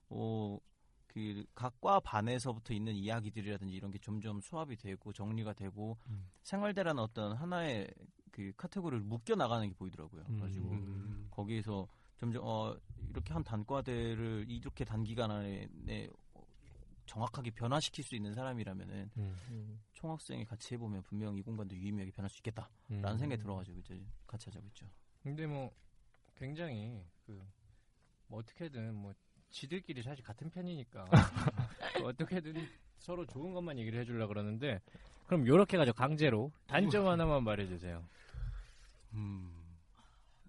어 0.08 0.58
그 1.08 1.46
각과 1.54 1.98
반에서부터 2.00 2.74
있는 2.74 2.94
이야기들이라든지 2.94 3.72
이런 3.72 3.90
게 3.90 3.98
점점 3.98 4.38
수합이 4.42 4.76
되고 4.76 5.14
정리가 5.14 5.54
되고 5.54 5.96
음. 6.10 6.28
생활대라는 6.42 7.02
어떤 7.02 7.32
하나의 7.34 7.88
그 8.30 8.52
카테고리를 8.58 9.02
묶여 9.02 9.34
나가는 9.34 9.66
게 9.66 9.74
보이더라고요. 9.74 10.24
그래가지고 10.24 10.68
음. 10.72 11.26
거기에서 11.30 11.88
점점 12.18 12.42
어 12.44 12.76
이렇게 13.10 13.32
한 13.32 13.42
단과대를 13.44 14.46
이렇게 14.48 14.84
단기간 14.84 15.30
안에 15.30 15.68
내 15.70 16.08
정확하게 17.06 17.50
변화시킬 17.52 18.02
수 18.04 18.16
있는 18.16 18.34
사람이라면은 18.34 19.10
음. 19.16 19.36
음. 19.50 19.80
총학생이 19.92 20.44
같이 20.44 20.74
해보면 20.74 21.02
분명 21.02 21.36
이 21.36 21.42
공간도 21.42 21.76
유의미하게 21.76 22.10
변할 22.10 22.28
수 22.28 22.38
있겠다라는 22.38 22.68
음. 22.90 23.18
생각이 23.18 23.40
들어가지고 23.40 23.78
이제 23.78 24.04
같이 24.26 24.48
하자고 24.50 24.66
했죠. 24.66 24.86
근데 25.22 25.46
뭐 25.46 25.72
굉장히 26.34 27.04
그 27.24 27.40
뭐 28.28 28.40
어떻게든 28.40 28.94
뭐 28.94 29.12
지들끼리 29.50 30.02
사실 30.02 30.24
같은 30.24 30.50
편이니까 30.50 31.04
뭐 32.00 32.08
어떻게든 32.10 32.54
서로 32.98 33.24
좋은 33.26 33.52
것만 33.54 33.78
얘기를 33.78 34.00
해주려 34.00 34.26
그러는데 34.26 34.80
그럼 35.26 35.46
요렇게 35.46 35.76
가죠 35.76 35.92
강제로 35.92 36.52
단점 36.66 37.06
하나만 37.08 37.44
말해주세요. 37.44 38.04
음, 39.14 39.52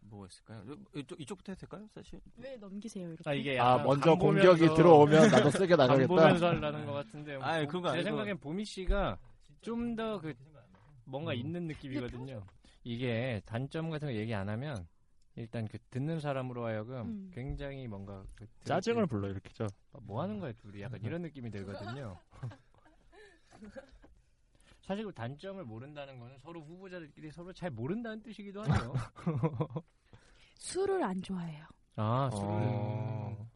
뭐가 0.09 0.27
있을까요? 0.27 0.63
이쪽, 0.95 1.19
이쪽부터 1.21 1.51
해도 1.51 1.59
될까요, 1.61 1.87
사실? 1.93 2.19
왜 2.37 2.55
넘기세요 2.57 3.09
이렇게? 3.09 3.29
아 3.29 3.33
이게 3.33 3.59
아, 3.59 3.77
먼저 3.77 4.11
간 4.11 4.19
공격이 4.19 4.59
들어오면 4.75 5.29
나도 5.31 5.49
세게 5.51 5.75
간 5.75 5.87
나가겠다. 5.87 6.07
보면서 6.07 6.47
하려는 6.47 6.85
것 6.85 6.93
같은데 6.93 7.37
아이, 7.41 7.65
보- 7.65 7.71
그거 7.73 7.91
제. 7.93 8.03
생각엔 8.03 8.37
보미 8.39 8.65
씨가 8.65 9.17
좀 9.61 9.95
더 9.95 10.19
그 10.19 10.33
뭔가 11.05 11.31
음. 11.31 11.37
있는 11.37 11.67
느낌이거든요. 11.67 12.43
이게 12.83 13.41
단점 13.45 13.89
같은 13.89 14.07
거 14.09 14.13
얘기 14.13 14.33
안 14.33 14.49
하면 14.49 14.87
일단 15.35 15.67
그 15.67 15.77
듣는 15.89 16.19
사람으로 16.19 16.65
하여금 16.65 16.95
음. 17.01 17.31
굉장히 17.33 17.87
뭔가 17.87 18.23
그 18.35 18.45
짜증을 18.63 19.03
때 19.03 19.09
불러 19.09 19.29
일으키죠. 19.29 19.67
뭐 20.01 20.21
하는 20.21 20.39
거야 20.39 20.51
둘이 20.53 20.81
약간 20.81 20.99
이런 21.03 21.21
느낌이 21.21 21.49
들거든요. 21.51 22.17
사실 24.81 25.03
그 25.03 25.11
단점을 25.13 25.61
모른다는 25.65 26.17
거는 26.19 26.37
서로 26.39 26.61
후보자들끼리 26.61 27.29
서로 27.31 27.51
잘 27.51 27.69
모른다는 27.69 28.21
뜻이기도 28.23 28.63
하네요. 28.63 28.93
술을 30.57 31.03
안 31.03 31.21
좋아해요. 31.21 31.65
아 31.95 32.29
술을 32.31 32.45
어. 32.49 33.47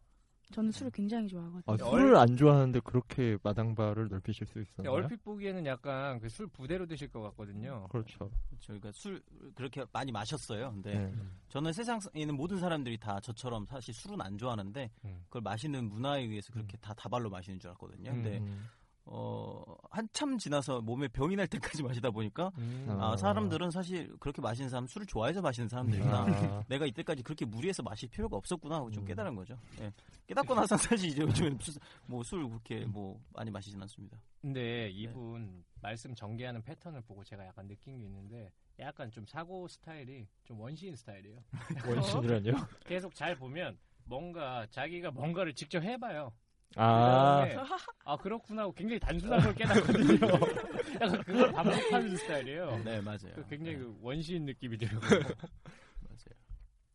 저는 0.53 0.69
술을 0.71 0.91
굉장히 0.91 1.29
좋아하거든요. 1.29 1.63
아, 1.67 1.89
얼- 1.89 2.01
술을 2.01 2.15
안 2.17 2.35
좋아하는데 2.35 2.81
그렇게 2.81 3.37
마당발을 3.41 4.09
넓히실 4.09 4.45
수 4.47 4.59
있었나요? 4.61 4.91
얼핏 4.93 5.23
보기에는 5.23 5.65
약간 5.65 6.19
그 6.19 6.27
술 6.27 6.47
부대로 6.47 6.85
드실 6.85 7.07
것 7.09 7.21
같거든요. 7.21 7.87
그렇죠. 7.89 8.29
저희가 8.59 8.91
술 8.91 9.21
그렇게 9.55 9.85
많이 9.93 10.11
마셨어요. 10.11 10.71
근데 10.71 10.93
네. 10.93 11.05
음. 11.05 11.39
저는 11.47 11.71
세상에 11.71 11.99
있는 12.15 12.35
모든 12.35 12.57
사람들이 12.57 12.97
다 12.97 13.17
저처럼 13.21 13.65
사실 13.65 13.93
술은 13.93 14.19
안 14.19 14.37
좋아하는데 14.37 14.91
음. 15.05 15.21
그걸 15.27 15.41
마시는 15.41 15.87
문화에 15.87 16.23
의해서 16.23 16.51
그렇게 16.51 16.75
다 16.77 16.93
다발로 16.95 17.29
마시는 17.29 17.57
줄 17.57 17.69
알았거든요. 17.69 18.11
근데 18.11 18.39
음. 18.39 18.67
어 19.05 19.63
한참 19.89 20.37
지나서 20.37 20.81
몸에 20.81 21.07
병이 21.07 21.35
날 21.35 21.47
때까지 21.47 21.81
마시다 21.83 22.11
보니까 22.11 22.51
음. 22.57 22.85
아 22.99 23.13
아. 23.13 23.17
사람들은 23.17 23.71
사실 23.71 24.15
그렇게 24.19 24.41
마시는 24.41 24.69
사람 24.69 24.87
술을 24.87 25.07
좋아해서 25.07 25.41
마시는 25.41 25.67
사람들이구나. 25.69 26.17
아, 26.17 26.25
내가 26.69 26.85
이때까지 26.85 27.23
그렇게 27.23 27.45
무리해서 27.45 27.81
마실 27.83 28.07
필요가 28.09 28.37
없었구나 28.37 28.75
하고 28.75 28.91
좀 28.91 29.03
음. 29.03 29.07
깨달은 29.07 29.35
거죠. 29.35 29.57
예. 29.81 29.91
깨닫고 30.27 30.53
나서 30.55 30.77
사실 30.77 31.09
이제 31.09 31.21
요즘엔 31.23 31.57
뭐 32.05 32.23
술 32.23 32.47
그렇게 32.47 32.85
뭐 32.85 33.19
많이 33.33 33.49
마시진 33.51 33.81
않습니다. 33.81 34.17
근데 34.41 34.89
이분 34.89 35.63
말씀 35.81 36.13
전개하는 36.15 36.61
패턴을 36.61 37.01
보고 37.01 37.23
제가 37.23 37.45
약간 37.45 37.67
느낀 37.67 37.97
게 37.97 38.05
있는데 38.05 38.51
약간 38.79 39.11
좀 39.11 39.25
사고 39.25 39.67
스타일이 39.67 40.27
좀 40.43 40.59
원시인 40.59 40.95
스타일이에요. 40.95 41.39
원신이라뇨? 41.87 42.53
계속 42.85 43.13
잘 43.15 43.35
보면 43.35 43.77
뭔가 44.05 44.65
자기가 44.69 45.11
뭔가를 45.11 45.53
직접 45.53 45.83
해봐요. 45.83 46.31
아, 46.75 47.45
아 48.05 48.17
그렇구나 48.17 48.63
하고 48.63 48.73
굉장히 48.73 48.99
단순한 48.99 49.41
걸 49.41 49.55
깨닫거든요. 49.55 50.27
약간 51.01 51.23
그걸 51.23 51.51
반복하는 51.51 52.15
스타일이에요. 52.15 52.81
네 52.83 53.01
맞아요. 53.01 53.33
그 53.35 53.47
굉장히 53.49 53.77
네, 53.77 53.83
그 53.83 53.97
원시인 54.01 54.45
느낌이 54.45 54.77
들고. 54.77 54.99
맞아요. 55.05 56.37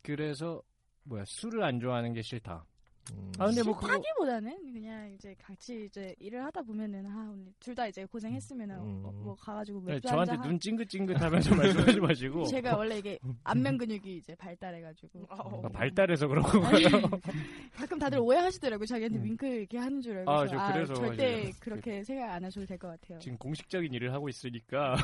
그래서 0.02 0.62
뭐야 1.04 1.24
술을 1.26 1.62
안 1.62 1.78
좋아하는 1.80 2.12
게 2.12 2.22
싫다. 2.22 2.64
음. 3.12 3.32
아 3.38 3.46
근데 3.46 3.62
뭐 3.62 3.74
그거 3.76 3.86
싫다기보다는 3.88 4.72
그냥 4.72 5.12
이제 5.12 5.34
같이 5.42 5.84
이제 5.84 6.14
일을 6.18 6.44
하다 6.44 6.62
보면은 6.62 7.06
아 7.06 7.30
오늘 7.32 7.52
둘 7.60 7.74
다 7.76 7.86
이제 7.86 8.04
고생했으면은 8.06 8.74
음. 8.76 9.02
어, 9.04 9.12
뭐 9.12 9.34
가가지고 9.36 9.82
네, 9.84 10.00
저한테 10.00 10.32
한잔 10.32 10.48
눈 10.48 10.58
찡긋찡긋하면서 10.58 11.54
말씀하지 11.94 12.00
마시고 12.00 12.44
제가 12.46 12.76
원래 12.76 12.98
이게 12.98 13.18
안면 13.44 13.76
근육이 13.76 14.16
이제 14.16 14.34
발달해가지고 14.36 15.26
아, 15.28 15.68
발달해서 15.68 16.26
그런 16.26 16.42
건가요? 16.42 16.80
가끔 17.76 17.98
다들 17.98 18.18
오해하시더라고요. 18.18 18.86
자기한테 18.86 19.18
음. 19.18 19.24
윙크 19.24 19.46
이렇게 19.46 19.76
하는 19.78 20.00
줄 20.00 20.16
알고. 20.18 20.30
아, 20.30 20.38
그래서 20.46 20.56
저 20.56 20.72
그래서 20.72 20.94
절대 20.94 21.40
이제 21.42 21.52
그렇게 21.60 22.02
생각 22.04 22.32
안 22.32 22.44
하셔도 22.44 22.64
될 22.66 22.78
것 22.78 22.88
같아요. 22.88 23.18
지금 23.18 23.36
공식적인 23.38 23.92
일을 23.92 24.12
하고 24.14 24.28
있으니까 24.30 24.96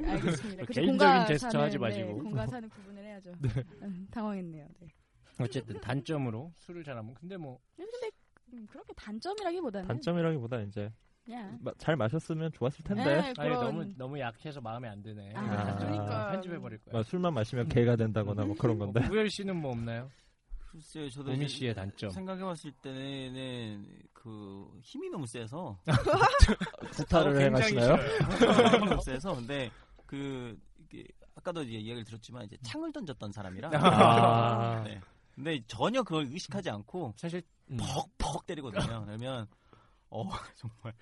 네, 0.00 0.10
알겠습니다. 0.10 0.64
개인적인 0.72 1.26
제스처 1.28 1.58
하지 1.60 1.78
마시고. 1.78 2.06
네, 2.06 2.12
공과 2.12 2.46
사는 2.46 2.68
구분을 2.68 3.02
해야죠. 3.04 3.32
음, 3.82 4.06
당황했네요. 4.10 4.66
네. 4.80 4.88
어쨌든 5.40 5.80
단점으로 5.80 6.52
술을 6.56 6.84
잘안 6.84 7.06
먹. 7.06 7.14
근데 7.14 7.36
뭐 7.36 7.58
근데 7.76 8.10
음, 8.52 8.66
그렇게 8.70 8.92
단점이라기보다는 8.94 9.86
단점이라기보다 9.88 10.60
이제 10.62 10.90
그냥 11.24 11.58
마- 11.62 11.72
잘 11.78 11.96
마셨으면 11.96 12.52
좋았을 12.52 12.82
텐데 12.84 13.04
네, 13.04 13.18
아니 13.20 13.34
그런 13.34 13.60
너무 13.60 13.92
너무 13.96 14.18
약해서 14.18 14.60
마음에 14.60 14.88
안 14.88 15.02
드네. 15.02 15.32
아, 15.34 15.64
단점 15.64 15.78
그러니까. 15.90 16.30
편집해 16.32 16.58
버릴 16.58 16.78
거야. 16.78 16.92
뭐 16.92 17.02
술만 17.02 17.34
마시면 17.34 17.68
개가 17.68 17.96
된다거나 17.96 18.44
뭐 18.46 18.56
그런 18.56 18.78
건데. 18.78 19.06
우열 19.10 19.28
씨는 19.30 19.56
뭐 19.56 19.72
없나요? 19.72 20.10
글쎄요, 20.70 21.08
저도 21.10 21.30
우미 21.32 21.46
이제 21.46 21.48
씨의 21.48 21.74
단점. 21.74 22.10
생각해봤을 22.10 22.72
때는 22.82 23.86
그 24.12 24.68
힘이 24.82 25.08
너무 25.10 25.26
세서 25.26 25.78
구타를 26.92 27.54
어? 27.54 27.60
싫어요. 27.62 27.94
힘이 27.96 28.86
너무 28.88 29.00
세서 29.02 29.34
근데 29.34 29.70
그 30.06 30.58
이게 30.78 31.04
아까도 31.34 31.62
이제 31.62 31.72
이야기를 31.78 32.04
들었지만 32.04 32.44
이제 32.44 32.56
창을 32.62 32.92
던졌던 32.92 33.32
사람이라 33.32 33.70
아. 33.74 34.82
네. 34.84 35.00
근데 35.38 35.62
전혀 35.68 36.02
그걸 36.02 36.24
의식하지 36.32 36.68
않고 36.68 37.14
사실 37.16 37.40
음, 37.70 37.78
퍽퍽 38.18 38.44
때리거든요. 38.44 39.04
그러면 39.06 39.46
어 40.10 40.24
정말 40.56 40.92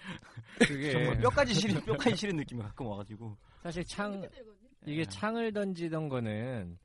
그게 0.58 0.92
정말 0.92 1.18
뼈까지 1.20 1.54
시린 1.54 1.80
뼈까지 1.86 2.14
시린 2.16 2.36
느낌이 2.36 2.60
가끔 2.62 2.86
와가지고 2.86 3.34
사실 3.62 3.82
창 3.86 4.22
이게 4.84 5.00
예. 5.00 5.04
창을 5.06 5.52
던지던 5.54 6.10
거는 6.10 6.78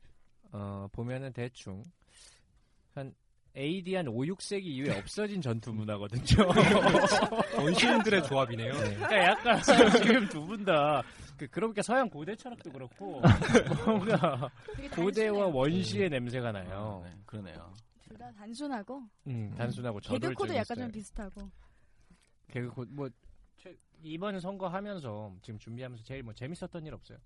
어 0.53 0.87
보면은 0.93 1.33
대충 1.33 1.83
한 2.95 3.13
AD 3.57 3.95
한 3.95 4.07
5, 4.07 4.13
6세기 4.21 4.63
이후에 4.63 4.95
없어진 4.99 5.41
전투 5.41 5.73
문화거든요. 5.73 6.47
원시인들의 7.57 8.23
조합이네요. 8.23 8.71
그러니까 8.71 9.17
약간 9.25 9.61
지금 9.91 10.25
두 10.29 10.45
분 10.45 10.63
다 10.63 11.03
그, 11.41 11.47
그러니까 11.47 11.81
서양 11.81 12.07
고대 12.07 12.35
철학도 12.35 12.71
그렇고 12.71 13.19
뭔가 13.85 14.47
고대와 14.93 15.47
원시의 15.47 16.07
냄새가 16.11 16.51
나요. 16.51 17.01
아, 17.03 17.09
네, 17.09 17.17
그러네요. 17.25 17.73
둘 18.03 18.15
다 18.17 18.31
단순하고 18.33 19.01
음, 19.25 19.51
단순하고 19.57 19.97
개그 19.99 20.07
저돌적인 20.19 20.35
코드 20.35 20.53
약간. 20.55 20.77
좀 20.77 20.91
비슷하고 20.91 21.49
개그 22.49 22.69
코드 22.69 22.91
뭐 22.91 23.09
최- 23.57 23.75
이번 24.03 24.39
선거 24.39 24.67
하면서 24.67 25.33
지금 25.41 25.57
준비하면서 25.57 26.03
제일 26.03 26.21
뭐 26.21 26.31
재밌었던 26.33 26.85
일 26.85 26.93
없어요? 26.93 27.17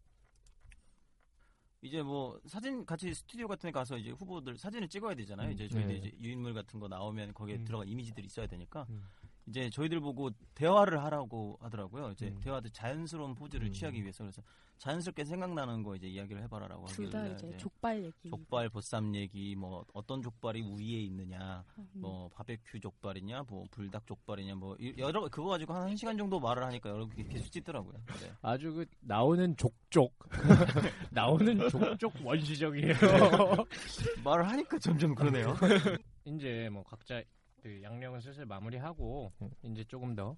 이제 1.81 2.01
뭐 2.01 2.39
사진 2.45 2.85
같이 2.85 3.13
스튜디오 3.13 3.47
같은 3.49 3.67
데 3.67 3.71
가서 3.71 3.97
이제 3.97 4.11
후보들 4.11 4.57
사진을 4.57 4.87
찍어야 4.87 5.13
되잖아요. 5.15 5.51
이제 5.51 5.67
저희들 5.67 5.91
네. 5.91 5.97
이제 5.97 6.11
유인물 6.21 6.53
같은 6.53 6.79
거 6.79 6.87
나오면 6.87 7.33
거기에 7.33 7.55
음. 7.57 7.65
들어간 7.65 7.87
이미지들이 7.89 8.25
있어야 8.27 8.47
되니까 8.47 8.85
음. 8.89 9.03
이제 9.47 9.69
저희들 9.69 9.99
보고 9.99 10.31
대화를 10.55 11.03
하라고 11.03 11.57
하더라고요. 11.61 12.11
이제 12.11 12.27
음. 12.29 12.39
대화도 12.41 12.69
자연스러운 12.69 13.35
포즈를 13.35 13.67
음. 13.67 13.71
취하기 13.73 14.01
위해서 14.01 14.23
그래서 14.23 14.41
자연스럽게 14.79 15.23
생각나는 15.23 15.83
거 15.83 15.95
이제 15.95 16.07
이야기를 16.07 16.41
해봐라라고 16.43 16.87
둘 16.87 17.09
다 17.09 17.25
이제 17.27 17.47
이제 17.47 17.57
족발 17.57 18.03
얘기. 18.03 18.29
족발 18.29 18.69
보쌈 18.69 19.15
얘기 19.15 19.55
뭐 19.55 19.85
어떤 19.93 20.21
족발이 20.21 20.61
우위에 20.63 20.99
있느냐 21.03 21.63
음. 21.77 21.87
뭐 21.93 22.27
바베큐 22.29 22.79
족발이냐 22.79 23.43
뭐 23.47 23.65
불닭 23.71 24.05
족발이냐 24.07 24.55
뭐 24.55 24.75
이- 24.79 24.93
여러 24.97 25.21
그거 25.29 25.49
가지고 25.49 25.73
한 25.75 25.89
1 25.89 25.95
시간 25.97 26.17
정도 26.17 26.39
말을 26.39 26.63
하니까 26.63 26.89
여러 26.89 27.07
개 27.07 27.23
계속 27.23 27.49
찍더라고요. 27.51 27.93
네. 28.21 28.31
아주 28.41 28.73
그 28.73 28.85
나오는 29.01 29.55
족족 29.55 30.13
나오는 31.11 31.69
족족 31.69 32.13
원시적이에요. 32.25 32.93
말을 34.25 34.47
하니까 34.49 34.77
점점 34.79 35.13
그러네요. 35.15 35.55
이제 36.25 36.67
뭐 36.71 36.83
각자 36.83 37.21
그 37.65 37.81
양력은 37.81 38.19
슬슬 38.19 38.45
마무리하고 38.45 39.33
음. 39.41 39.49
이제 39.63 39.83
조금 39.85 40.15
더 40.15 40.37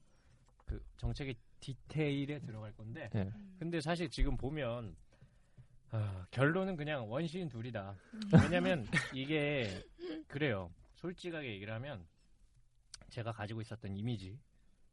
그 0.65 0.81
정책의 0.97 1.35
디테일에 1.61 2.39
들어갈 2.39 2.73
건데 2.73 3.09
네. 3.13 3.31
근데 3.57 3.79
사실 3.79 4.09
지금 4.09 4.35
보면 4.35 4.95
아, 5.91 6.25
결론은 6.31 6.75
그냥 6.75 7.09
원시인 7.09 7.47
둘이다. 7.47 7.95
왜냐면 8.43 8.85
이게 9.13 9.81
그래요. 10.27 10.69
솔직하게 10.95 11.53
얘기를 11.53 11.73
하면 11.75 12.05
제가 13.09 13.31
가지고 13.31 13.61
있었던 13.61 13.95
이미지 13.95 14.37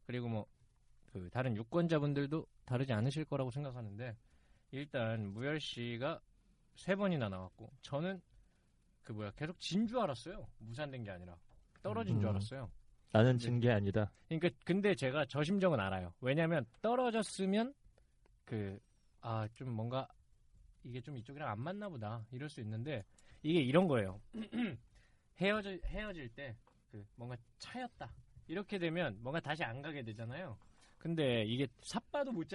그리고 0.05 0.27
뭐 0.27 0.45
그 1.11 1.29
다른 1.29 1.55
유권자분들도 1.55 2.45
다르지 2.65 2.91
않으실 2.91 3.23
거라고 3.23 3.49
생각하는데 3.49 4.17
일단 4.71 5.31
무열 5.33 5.61
씨가 5.61 6.19
세 6.75 6.95
번이나 6.95 7.29
나왔고 7.29 7.71
저는 7.81 8.21
그 9.03 9.13
뭐야 9.13 9.31
계속 9.31 9.57
진 9.59 9.87
줄 9.87 9.99
알았어요. 9.99 10.45
무산된 10.59 11.03
게 11.05 11.11
아니라 11.11 11.37
떨어진 11.85 12.19
줄 12.19 12.27
음. 12.27 12.31
알았어요. 12.31 12.69
나는 13.11 13.37
진 13.37 13.59
게 13.59 13.71
아니다. 13.71 14.11
그러니까 14.27 14.49
근데 14.65 14.93
제가 14.95 15.25
저 15.25 15.43
심정은 15.43 15.79
알아요. 15.79 16.13
왜냐면 16.19 16.65
떨어졌으면 16.81 17.73
그 18.45 18.79
아 19.21 19.47
좀 19.55 19.69
뭔가 19.71 20.07
이게 20.83 21.01
좀 21.01 21.17
이쪽이랑 21.17 21.49
안 21.49 21.59
맞나 21.59 21.89
보다 21.89 22.25
이럴 22.31 22.47
수 22.49 22.59
있는데 22.61 23.03
이게 23.41 23.59
이런 23.61 23.87
거예요. 23.87 24.19
헤어질 25.39 25.81
헤어질 25.85 26.29
때 26.29 26.55
그 26.91 27.03
뭔가 27.15 27.35
차였다 27.57 28.09
이렇게 28.47 28.77
되면 28.77 29.17
뭔가 29.21 29.39
다시 29.39 29.63
안 29.63 29.81
가게 29.81 30.01
되잖아요. 30.03 30.57
근데 30.97 31.43
이게 31.45 31.67
삿바도 31.81 32.31
못것 32.31 32.49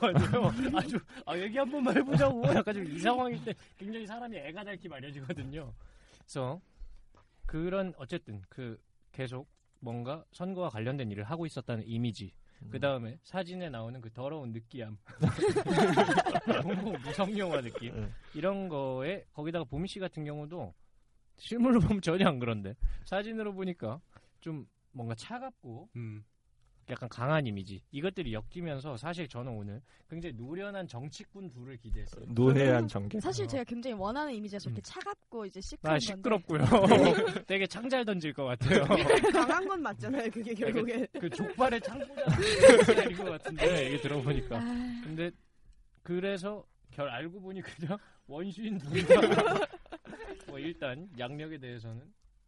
같아요. 0.00 0.50
아주 0.76 0.98
아 1.26 1.36
얘기 1.38 1.56
한 1.58 1.70
번만 1.70 1.96
해보자고 1.96 2.42
약간 2.54 2.74
좀 2.74 2.84
이 2.86 2.98
상황일 2.98 3.42
때 3.44 3.54
굉장히 3.78 4.06
사람이 4.06 4.36
애가 4.36 4.64
닳기 4.64 4.88
마련이거든요. 4.88 5.72
그래서 6.18 6.60
그런 7.54 7.94
어쨌든 7.98 8.42
그 8.48 8.82
계속 9.12 9.48
뭔가 9.78 10.24
선거와 10.32 10.70
관련된 10.70 11.12
일을 11.12 11.22
하고 11.22 11.46
있었다는 11.46 11.86
이미지. 11.86 12.32
그 12.68 12.80
다음에 12.80 13.20
사진에 13.22 13.70
나오는 13.70 14.00
그 14.00 14.12
더러운 14.12 14.50
느끼함. 14.50 14.98
너무 16.46 16.98
무성영화 16.98 17.60
느낌. 17.60 17.94
네. 17.94 18.10
이런 18.34 18.68
거에 18.68 19.24
거기다가 19.32 19.64
보미 19.66 19.86
씨 19.86 20.00
같은 20.00 20.24
경우도 20.24 20.74
실물로 21.36 21.78
보면 21.78 22.00
전혀 22.00 22.26
안 22.26 22.40
그런데 22.40 22.74
사진으로 23.04 23.54
보니까 23.54 24.00
좀 24.40 24.66
뭔가 24.90 25.14
차갑고 25.14 25.90
음. 25.94 26.24
약간 26.90 27.08
강한 27.08 27.46
이미지 27.46 27.80
이것들이 27.90 28.32
엮이면서 28.34 28.96
사실 28.96 29.26
저는 29.26 29.52
오늘 29.52 29.80
굉장히 30.08 30.34
노련한 30.34 30.86
정치꾼 30.86 31.50
둘을 31.50 31.76
기대했어요. 31.78 32.26
노회한 32.28 32.88
전개. 32.88 33.18
사실 33.20 33.46
제가 33.48 33.64
굉장히 33.64 33.94
원하는 33.96 34.34
이미지가 34.34 34.58
저렇게 34.58 34.82
차갑고 34.82 35.46
이제 35.46 35.60
시크한 35.60 35.96
아 35.96 35.98
시끄럽고요. 35.98 36.60
되게 37.46 37.66
창잘 37.66 38.04
던질 38.04 38.32
것 38.34 38.44
같아요. 38.44 38.84
강한 39.32 39.66
건 39.66 39.82
맞잖아요. 39.82 40.30
그게 40.30 40.54
결국에. 40.54 41.06
그 41.18 41.28
족발에 41.30 41.80
창고자 41.80 42.24
것 43.16 43.24
같은데 43.30 43.86
얘기 43.86 44.02
들어보니까. 44.02 44.56
아, 44.58 45.00
근데 45.04 45.30
그래서 46.02 46.64
결 46.90 47.08
알고 47.08 47.40
보니 47.40 47.62
그냥 47.62 47.98
원시인 48.26 48.78
둘이다. 48.78 49.14
뭐 50.48 50.58
일단 50.58 51.08
양력에 51.18 51.58
대해서는 51.58 52.02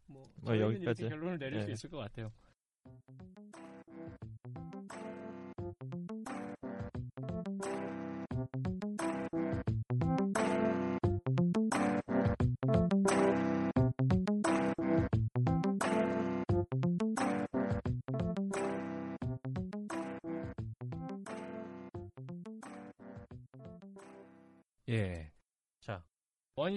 뭐 0.07 0.23
뭐 0.41 0.57
여기까지. 0.59 1.09
결론을 1.09 1.37
내릴 1.39 1.61
수 1.61 1.67
네. 1.67 1.73
있을 1.73 1.89
것 1.89 1.97
같아요. 1.97 2.31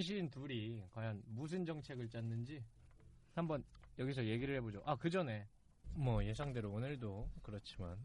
원시인 0.01 0.31
둘이 0.31 0.81
과연 0.93 1.21
무슨 1.27 1.63
정책을 1.63 2.09
짰는지 2.09 2.63
한번 3.35 3.63
여기서 3.99 4.25
얘기를 4.25 4.55
해보죠. 4.55 4.81
아, 4.83 4.95
그 4.95 5.11
전에 5.11 5.47
뭐 5.93 6.25
예상대로 6.25 6.71
오늘도 6.71 7.29
그렇지만 7.43 7.95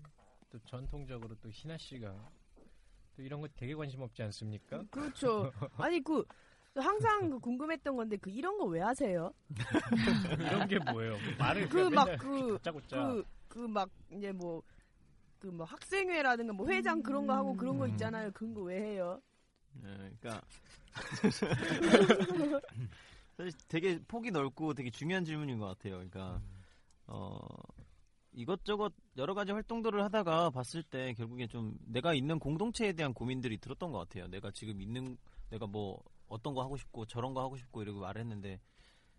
또 0.50 0.58
전통적으로 0.66 1.34
또 1.36 1.48
희나 1.50 1.78
씨가 1.78 2.14
또 3.16 3.22
이런 3.22 3.40
거 3.40 3.48
되게 3.56 3.74
관심 3.74 4.02
없지 4.02 4.22
않습니까? 4.24 4.84
그렇죠. 4.90 5.50
아니 5.78 6.02
그 6.02 6.22
항상 6.74 7.30
그 7.30 7.38
궁금했던 7.38 7.96
건데 7.96 8.18
그 8.18 8.28
이런 8.28 8.58
거 8.58 8.66
왜 8.66 8.80
하세요? 8.82 9.32
이런 10.38 10.68
게 10.68 10.78
뭐예요? 10.78 11.16
말을 11.38 11.66
그막그 11.70 12.58
짜고짜. 12.62 13.22
그그막 13.48 13.88
이제 14.12 14.32
뭐 14.32 14.62
그 15.38 15.46
뭐 15.50 15.64
학생회라든가 15.64 16.52
뭐 16.52 16.66
회장 16.68 17.02
그런 17.02 17.26
거 17.26 17.32
하고 17.34 17.56
그런 17.56 17.78
거 17.78 17.84
음. 17.86 17.90
있잖아요. 17.92 18.30
그런 18.32 18.52
거 18.52 18.62
왜 18.64 18.80
해요? 18.82 19.22
네, 19.82 19.94
그러니까 19.96 20.42
사실 23.36 23.52
되게 23.68 23.98
폭이 24.06 24.30
넓고 24.30 24.74
되게 24.74 24.90
중요한 24.90 25.24
질문인 25.24 25.58
것 25.58 25.66
같아요. 25.66 25.94
그러니까 25.94 26.40
어 27.06 27.38
이것저것 28.32 28.92
여러 29.16 29.34
가지 29.34 29.52
활동들을 29.52 30.02
하다가 30.04 30.50
봤을 30.50 30.82
때 30.82 31.14
결국에 31.14 31.46
좀 31.46 31.76
내가 31.86 32.14
있는 32.14 32.38
공동체에 32.38 32.92
대한 32.92 33.14
고민들이 33.14 33.58
들었던 33.58 33.92
것 33.92 33.98
같아요. 33.98 34.28
내가 34.28 34.50
지금 34.50 34.80
있는 34.80 35.16
내가 35.50 35.66
뭐 35.66 36.02
어떤 36.28 36.54
거 36.54 36.62
하고 36.62 36.76
싶고 36.76 37.06
저런 37.06 37.34
거 37.34 37.42
하고 37.42 37.56
싶고 37.56 37.82
이러고 37.82 38.00
말했는데 38.00 38.60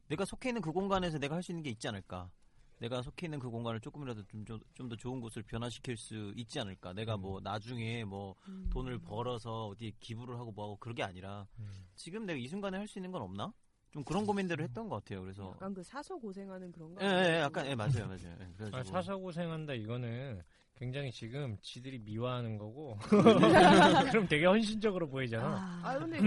내가 0.09 0.25
속해 0.25 0.49
있는 0.49 0.61
그 0.61 0.71
공간에서 0.71 1.19
내가 1.19 1.35
할 1.35 1.43
수 1.43 1.51
있는 1.51 1.63
게 1.63 1.69
있지 1.71 1.87
않을까? 1.87 2.31
내가 2.79 3.01
속해 3.01 3.25
있는 3.27 3.39
그 3.39 3.49
공간을 3.49 3.79
조금이라도 3.81 4.23
좀좀더 4.25 4.95
좋은 4.95 5.19
곳을 5.19 5.41
변화시킬 5.43 5.97
수 5.97 6.31
있지 6.35 6.59
않을까? 6.59 6.93
내가 6.93 7.17
뭐 7.17 7.39
나중에 7.41 8.03
뭐 8.03 8.35
돈을 8.69 8.99
벌어서 8.99 9.67
어디에 9.67 9.91
기부를 9.99 10.37
하고 10.37 10.51
뭐하고 10.51 10.77
그런 10.77 10.95
게 10.95 11.03
아니라 11.03 11.47
지금 11.95 12.25
내가 12.25 12.37
이 12.37 12.47
순간에 12.47 12.77
할 12.77 12.87
수 12.87 12.99
있는 12.99 13.11
건 13.11 13.21
없나? 13.21 13.51
좀 13.91 14.03
그런 14.03 14.25
고민들을 14.25 14.63
했던 14.63 14.89
것 14.89 14.97
같아요. 14.97 15.21
그래서 15.21 15.49
약간 15.55 15.73
그 15.73 15.81
사서 15.81 16.17
고생하는 16.17 16.71
그런 16.71 16.93
거. 16.93 17.01
예? 17.03 17.07
예, 17.07 17.35
예, 17.35 17.39
약간 17.39 17.65
예, 17.65 17.73
맞아요, 17.73 18.05
맞아요. 18.05 18.35
예, 18.39 18.45
그래가지고 18.57 18.77
아, 18.77 18.83
사서 18.83 19.17
고생한다 19.17 19.73
이거는 19.73 20.41
굉장히 20.77 21.11
지금 21.11 21.57
지들이 21.61 21.97
미화하는 21.99 22.57
거고 22.57 22.97
그럼 24.11 24.27
되게 24.27 24.45
헌신적으로 24.45 25.07
보이잖아. 25.09 25.81
아 25.83 25.97
근데 25.97 26.19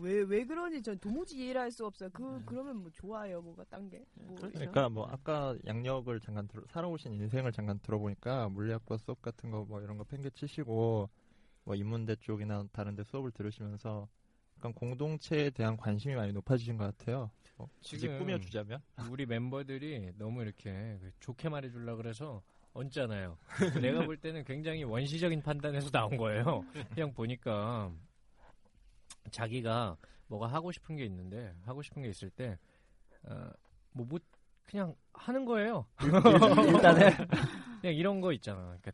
왜왜 0.00 0.22
왜 0.28 0.44
그런지 0.44 0.82
전 0.82 0.98
도무지 0.98 1.36
이해를 1.38 1.60
할 1.60 1.70
수 1.70 1.84
없어요. 1.84 2.08
그 2.12 2.42
그러면 2.46 2.76
뭐 2.78 2.90
좋아요, 2.90 3.42
뭐가 3.42 3.64
딴 3.64 3.88
게. 3.90 4.02
뭐 4.14 4.36
그러니까 4.36 4.88
뭐 4.88 5.06
아까 5.06 5.54
양력을 5.66 6.18
잠깐 6.20 6.48
들어, 6.48 6.62
살아오신 6.70 7.12
인생을 7.12 7.52
잠깐 7.52 7.78
들어보니까 7.80 8.48
물리학과 8.48 8.96
수업 8.96 9.20
같은 9.20 9.50
거 9.50 9.58
뭐 9.68 9.82
이런 9.82 9.98
거 9.98 10.04
팽개치시고 10.04 11.10
뭐 11.64 11.74
인문대 11.74 12.16
쪽이나 12.16 12.64
다른데 12.72 13.02
수업을 13.04 13.30
들으시면서 13.32 14.08
약간 14.56 14.72
공동체에 14.72 15.50
대한 15.50 15.76
관심이 15.76 16.14
많이 16.14 16.32
높아지신 16.32 16.78
것 16.78 16.84
같아요. 16.96 17.30
뭐 17.58 17.68
지금 17.82 18.18
꾸며주자면 18.18 18.80
우리 19.10 19.26
멤버들이 19.26 20.12
너무 20.16 20.42
이렇게 20.42 20.96
그 21.02 21.10
좋게 21.20 21.48
말해주려 21.50 21.96
그래서 21.96 22.40
얹잖아요. 22.78 23.36
내가 23.80 24.04
볼 24.04 24.16
때는 24.16 24.44
굉장히 24.44 24.84
원시적인 24.84 25.42
판단에서 25.42 25.90
나온 25.90 26.16
거예요. 26.16 26.62
그냥 26.94 27.12
보니까 27.12 27.92
자기가 29.30 29.96
뭐가 30.28 30.46
하고 30.46 30.70
싶은 30.72 30.96
게 30.96 31.04
있는데 31.04 31.54
하고 31.64 31.82
싶은 31.82 32.02
게 32.02 32.08
있을 32.08 32.30
때 32.30 32.58
어, 33.24 33.50
뭐, 33.92 34.06
뭐 34.06 34.18
그냥 34.64 34.94
하는 35.12 35.44
거예요. 35.44 35.86
일단은. 36.68 37.10
그냥 37.80 37.94
이런 37.94 38.20
거 38.20 38.32
있잖아. 38.32 38.60
그러니까 38.80 38.92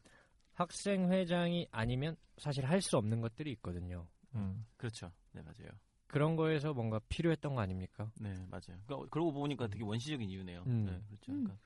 학생 0.53 1.11
회장이 1.11 1.67
아니면 1.71 2.17
사실 2.39 2.65
할 2.65 2.81
수 2.81 2.97
없는 2.97 3.21
것들이 3.21 3.51
있거든요. 3.53 4.07
음. 4.35 4.65
그렇죠. 4.77 5.11
네, 5.33 5.43
맞아요. 5.43 5.71
그런 6.07 6.37
거에서 6.37 6.73
뭔가 6.73 7.01
필요했던 7.09 7.55
거 7.55 7.61
아닙니까? 7.61 8.11
네, 8.21 8.33
맞아요. 8.49 8.79
그러니까 8.87 9.09
그러고 9.11 9.33
보니까 9.33 9.67
되게 9.67 9.83
원시적인 9.83 10.31
이유네요. 10.31 10.63
음. 10.67 10.85
네, 10.87 10.93
그렇죠. 11.09 11.27
그러니까 11.33 11.57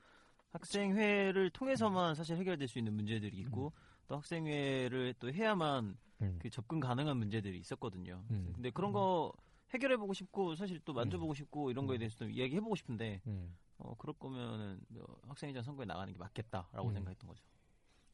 학생회를 0.51 1.49
통해서만 1.51 2.15
사실 2.15 2.37
해결될 2.37 2.67
수 2.67 2.79
있는 2.79 2.93
문제들이 2.93 3.37
있고 3.37 3.71
또 4.07 4.17
학생회를 4.17 5.13
또 5.19 5.31
해야만 5.31 5.97
음. 6.21 6.39
그 6.41 6.49
접근 6.49 6.79
가능한 6.79 7.17
문제들이 7.17 7.59
있었거든요. 7.59 8.23
음. 8.31 8.51
근데 8.53 8.69
그런 8.71 8.91
거 8.91 9.31
해결해 9.71 9.97
보고 9.97 10.13
싶고 10.13 10.55
사실 10.55 10.79
또 10.83 10.93
만져보고 10.93 11.33
싶고 11.33 11.69
이런 11.71 11.85
거에 11.85 11.97
대해서 11.97 12.17
좀 12.17 12.31
이야기해 12.31 12.59
보고 12.59 12.75
싶은데 12.75 13.21
음. 13.27 13.55
어, 13.77 13.95
그럴 13.97 14.13
거면은 14.17 14.79
뭐 14.89 15.19
학생회장 15.27 15.63
선거에 15.63 15.85
나가는 15.85 16.11
게 16.11 16.17
맞겠다라고 16.17 16.89
음. 16.89 16.93
생각했던 16.93 17.27
거죠. 17.27 17.43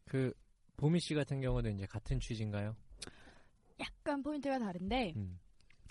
그 0.05 0.33
보미 0.77 0.99
씨 0.99 1.15
같은 1.15 1.41
경우는 1.41 1.75
이제 1.75 1.85
같은 1.85 2.19
취지인가요? 2.19 2.75
약간 3.79 4.21
포인트가 4.21 4.59
다른데 4.59 5.13
음. 5.15 5.39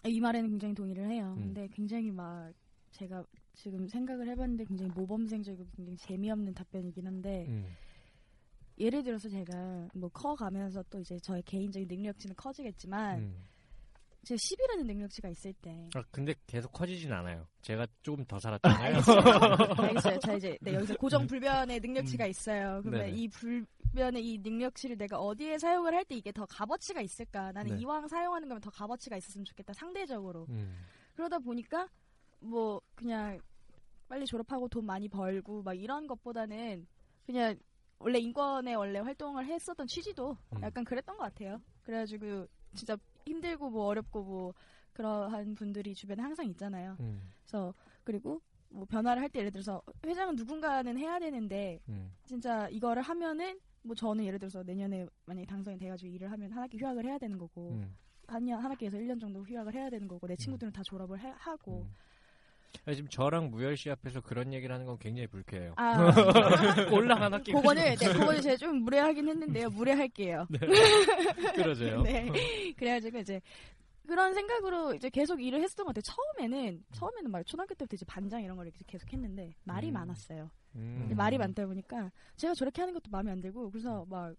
이 0.07 0.20
말에는 0.20 0.51
굉장히 0.51 0.74
동의를 0.74 1.11
해요. 1.11 1.34
음. 1.38 1.45
근데 1.45 1.68
굉장히 1.72 2.11
막 2.11 2.53
제가 2.92 3.24
지금 3.55 3.89
생각을 3.89 4.29
해봤는데 4.29 4.65
굉장히 4.65 4.91
모범생적이고 4.95 5.67
굉장히 5.77 5.97
재미없는 5.97 6.55
답변이긴 6.55 7.07
한데 7.07 7.47
음. 7.49 7.67
예를 8.79 9.03
들어서 9.05 9.29
제가 9.29 9.89
뭐 9.95 10.09
커가면서 10.11 10.83
또 10.91 10.99
이제 11.01 11.19
저의 11.21 11.43
개인적인 11.43 11.87
능력치는 11.89 12.35
커지겠지만 12.37 13.19
음. 13.21 13.45
제 14.25 14.35
10이라는 14.35 14.87
능력치가 14.87 15.29
있을 15.29 15.53
때 15.53 15.89
아, 15.95 16.03
근데 16.11 16.35
계속 16.47 16.73
커지진 16.73 17.13
않아요. 17.13 17.47
제가 17.61 17.87
조금 18.03 18.25
더 18.25 18.39
살았잖아요. 18.41 18.97
알겠어요. 19.77 20.19
저 20.21 20.37
이제 20.37 20.59
네, 20.63 20.75
여기서 20.75 20.97
고정 20.97 21.27
불변의 21.27 21.79
능력치가 21.81 22.27
있어요. 22.27 22.81
그러면 22.83 23.07
네네. 23.07 23.13
이 23.19 23.29
불변의 23.29 24.27
이 24.27 24.39
능력치를 24.39 24.97
내가 24.97 25.19
어디에 25.19 25.59
사용을 25.59 25.95
할 25.95 26.05
때 26.07 26.17
이게 26.17 26.33
더 26.33 26.45
값어치가 26.47 27.01
있을까? 27.03 27.53
나는 27.53 27.77
네. 27.77 27.83
이왕 27.83 28.09
사용하는 28.09 28.49
거면 28.49 28.61
더 28.63 28.71
값어치가 28.71 29.17
있었으면 29.17 29.45
좋겠다. 29.45 29.75
상대적으로. 29.75 30.47
음. 30.49 30.75
그러다 31.15 31.39
보니까 31.39 31.87
뭐 32.45 32.80
그냥 32.95 33.38
빨리 34.09 34.26
졸업하고 34.26 34.68
돈 34.68 34.84
많이 34.86 35.09
벌고 35.09 35.62
막 35.62 35.74
이런 35.74 36.07
것보다는 36.07 36.86
그냥 37.26 37.57
원래 37.99 38.18
인권에 38.18 38.74
원래 38.74 38.99
활동을 38.99 39.47
했었던 39.47 39.86
취지도 39.86 40.36
음. 40.57 40.62
약간 40.62 40.84
그랬던 40.84 41.16
것 41.16 41.24
같아요. 41.24 41.61
그래가지고 41.82 42.47
진짜 42.74 42.97
힘들고 43.26 43.70
뭐 43.70 43.86
어렵고 43.86 44.22
뭐 44.22 44.55
그러한 44.92 45.55
분들이 45.55 45.95
주변에 45.95 46.22
항상 46.22 46.47
있잖아요. 46.47 46.97
음. 47.01 47.30
그래서 47.42 47.72
그리고 48.05 48.40
뭐 48.68 48.84
변화를 48.84 49.22
할 49.22 49.28
때 49.30 49.38
예를 49.40 49.51
들어서 49.53 49.80
회장은 50.05 50.36
누군가는 50.36 50.99
해야 50.99 51.18
되는데 51.18 51.80
음. 51.88 52.12
진짜 52.24 52.68
이거를 52.68 53.03
하면은 53.03 53.59
뭐 53.82 53.95
저는 53.95 54.24
예를 54.24 54.38
들어서 54.38 54.62
내년에 54.62 55.07
만약에 55.26 55.47
당선이 55.47 55.78
돼가지고 55.78 56.12
일을 56.12 56.30
하면 56.32 56.51
한 56.53 56.62
학기 56.62 56.78
휴학을 56.78 57.05
해야 57.05 57.16
되는 57.18 57.38
거고 57.38 57.70
음. 57.70 57.97
한, 58.26 58.49
한 58.51 58.70
학기에서 58.70 58.97
1년 58.99 59.20
정도 59.20 59.42
휴학을 59.45 59.74
해야 59.74 59.88
되는 59.90 60.09
거고 60.09 60.26
내 60.26 60.34
친구들은 60.36 60.72
다 60.72 60.82
졸업을 60.84 61.20
해- 61.20 61.34
하고 61.36 61.86
아, 62.87 62.93
지금 62.95 63.09
저랑 63.09 63.51
무열 63.51 63.77
씨 63.77 63.91
앞에서 63.91 64.20
그런 64.20 64.53
얘기를 64.53 64.75
하는 64.75 64.87
건 64.87 64.99
굉장히 64.99 65.27
불쾌해요. 65.27 65.75
아, 65.77 65.95
올라간 66.93 67.35
학기 67.35 67.53
그거는 67.53 67.83
네, 67.83 67.95
그거는 67.95 68.41
제가 68.41 68.57
좀 68.57 68.83
무례하긴 68.83 69.29
했는데요. 69.29 69.70
무례할게요. 69.70 70.47
네. 70.51 70.59
그러세요. 71.55 72.01
네. 72.03 72.31
그래가지고 72.77 73.18
이제 73.18 73.41
그런 74.07 74.35
생각으로 74.35 74.95
이제 74.95 75.09
계속 75.09 75.43
일을 75.43 75.62
했었던 75.62 75.87
것 75.87 75.95
같아요. 75.95 76.03
처음에는 76.37 76.85
처음에는 76.93 77.31
막 77.31 77.47
초등학교 77.47 77.75
때부터 77.75 77.95
이제 77.95 78.05
반장 78.07 78.43
이런 78.43 78.57
걸 78.57 78.70
계속 78.87 79.11
했는데 79.12 79.55
말이 79.64 79.89
음. 79.89 79.95
많았어요. 79.95 80.51
음. 80.75 81.14
말이 81.16 81.39
많다 81.39 81.66
보니까 81.66 82.11
제가 82.37 82.55
저렇게 82.55 82.83
하는 82.83 82.93
것도 82.93 83.11
마음에 83.11 83.31
안 83.31 83.41
들고 83.41 83.70
그래서 83.70 84.05
막 84.09 84.35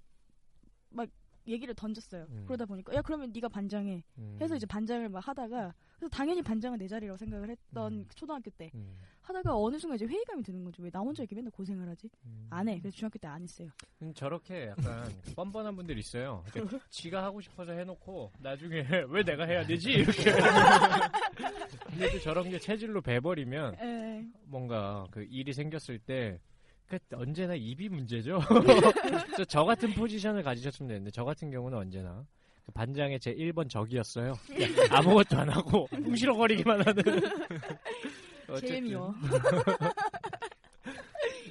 막 0.95 1.09
얘기를 1.47 1.73
던졌어요. 1.75 2.25
음. 2.29 2.43
그러다 2.47 2.65
보니까 2.65 2.93
야 2.95 3.01
그러면 3.01 3.31
네가 3.33 3.47
반장해. 3.49 4.03
음. 4.17 4.37
해서 4.41 4.55
이제 4.55 4.65
반장을 4.65 5.07
막 5.09 5.25
하다가 5.27 5.73
그래서 5.97 6.09
당연히 6.09 6.41
반장은 6.41 6.77
내 6.79 6.87
자리라고 6.87 7.17
생각을 7.17 7.49
했던 7.49 8.05
초등학교 8.15 8.49
때 8.51 8.71
음. 8.75 8.97
하다가 9.21 9.55
어느 9.55 9.77
순간 9.79 9.95
이제 9.95 10.05
회의감이 10.05 10.43
드는 10.43 10.63
거죠. 10.63 10.83
왜 10.83 10.89
나 10.91 10.99
혼자 10.99 11.23
이렇게 11.23 11.35
맨날 11.35 11.51
고생을 11.51 11.87
하지? 11.89 12.09
안 12.49 12.67
해. 12.69 12.79
그래서 12.79 12.95
중학교 12.97 13.17
때 13.19 13.27
안 13.27 13.41
했어요. 13.41 13.69
음, 14.01 14.13
저렇게 14.13 14.67
약간 14.67 15.03
뻔뻔한 15.35 15.75
분들 15.75 15.97
있어요. 15.97 16.43
그러니까 16.51 16.79
지가 16.89 17.23
하고 17.23 17.41
싶어서 17.41 17.71
해놓고 17.73 18.31
나중에 18.39 18.85
왜 19.09 19.23
내가 19.23 19.45
해야 19.45 19.65
되지 19.65 19.91
이렇게. 19.91 20.31
근데 21.89 22.11
또 22.11 22.19
저런 22.19 22.49
게 22.49 22.59
체질로 22.59 23.01
배버리면 23.01 23.75
에. 23.81 24.25
뭔가 24.45 25.05
그 25.11 25.23
일이 25.29 25.53
생겼을 25.53 25.99
때. 25.99 26.39
그 26.88 26.99
언제나 27.13 27.55
입이 27.55 27.89
문제죠. 27.89 28.39
저, 29.38 29.45
저 29.45 29.63
같은 29.65 29.91
포지션을 29.93 30.43
가지셨으면 30.43 30.88
되는데 30.88 31.11
저 31.11 31.23
같은 31.23 31.49
경우는 31.49 31.77
언제나 31.77 32.25
그 32.65 32.71
반장의 32.71 33.19
제 33.19 33.33
1번 33.33 33.69
적이었어요. 33.69 34.33
아무것도 34.91 35.38
안 35.38 35.49
하고 35.49 35.88
웅시렁거리기만 35.91 36.81
하는. 36.88 37.03
제일 38.61 38.81
미워. 38.83 39.13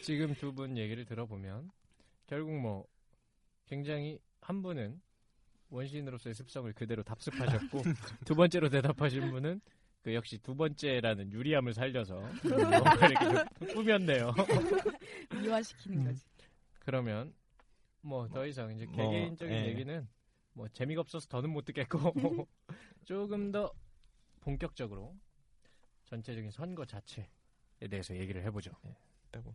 지금 0.03 0.35
두 0.35 0.53
분 0.53 0.77
얘기를 0.77 1.05
들어보면 1.05 1.71
결국 2.27 2.53
뭐 2.57 2.87
굉장히 3.67 4.19
한 4.41 4.63
분은 4.63 5.01
원시인으로서의 5.71 6.35
습성을 6.35 6.73
그대로 6.75 7.03
답습하셨고 7.03 7.83
두 8.25 8.35
번째로 8.35 8.69
대답하신 8.69 9.31
분은 9.31 9.61
그 10.05 10.13
역시 10.15 10.37
두 10.39 10.55
번째라는 10.55 11.33
유리함을 11.33 11.73
살려서 11.73 12.17
뭔가 12.43 13.07
이렇게 13.09 13.25
좀 13.25 13.45
꾸몄네요. 13.75 14.35
미화시키는 15.43 16.05
거지. 16.05 16.23
그러면 16.81 17.35
뭐 18.03 18.29
더 18.29 18.45
이상 18.47 18.71
이제 18.71 18.85
뭐, 18.85 18.97
개개인적인 18.97 19.57
예. 19.57 19.67
얘기는 19.67 20.07
뭐 20.53 20.69
재미가 20.69 21.01
없어서 21.01 21.27
더는 21.29 21.49
못 21.49 21.65
듣겠고 21.65 21.99
조금 23.07 23.51
더 23.51 23.73
본격적으로 24.41 25.17
전체적인 26.05 26.51
선거 26.51 26.85
자체에 26.85 27.27
대해서 27.89 28.15
얘기를 28.15 28.43
해보죠. 28.45 28.73
아이고. 29.33 29.55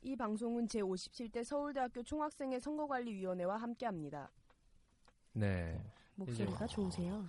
이 0.00 0.16
방송은 0.16 0.68
제 0.68 0.80
57대 0.80 1.44
서울대학교 1.44 2.02
총학생회 2.02 2.58
선거관리위원회와 2.60 3.58
함께합니다. 3.58 4.30
네. 5.34 5.78
목소리가 6.16 6.64
이제- 6.64 6.74
좋으세요. 6.74 7.28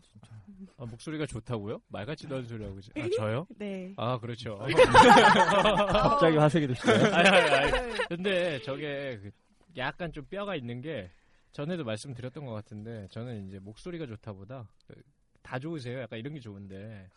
아, 0.78 0.86
목소리가 0.86 1.26
좋다고요? 1.26 1.82
말 1.90 2.06
같지도 2.06 2.36
않은 2.36 2.48
소리 2.48 2.64
하고 2.64 2.80
있어요. 2.80 2.94
아, 3.04 3.10
저요? 3.18 3.48
네. 3.58 3.94
아, 3.98 4.18
그렇죠. 4.20 4.58
갑자기 4.66 6.38
화색이 6.38 6.68
되시나요? 6.68 7.14
아니, 7.16 7.28
아니, 7.30 7.50
아니. 7.76 7.98
근데 8.10 8.62
저게 8.62 9.20
그 9.22 9.32
약간 9.76 10.12
좀 10.14 10.26
뼈가 10.26 10.56
있는 10.56 10.82
게 10.82 11.10
전에도 11.52 11.84
말씀드렸던 11.84 12.46
것 12.46 12.54
같은데 12.54 13.08
저는 13.12 13.48
이제 13.48 13.60
목소리가 13.60 14.06
좋다보다 14.06 14.70
그다 14.88 15.60
좋으세요. 15.60 16.00
약간 16.02 16.20
이런 16.20 16.34
게 16.34 16.40
좋은데 16.40 17.10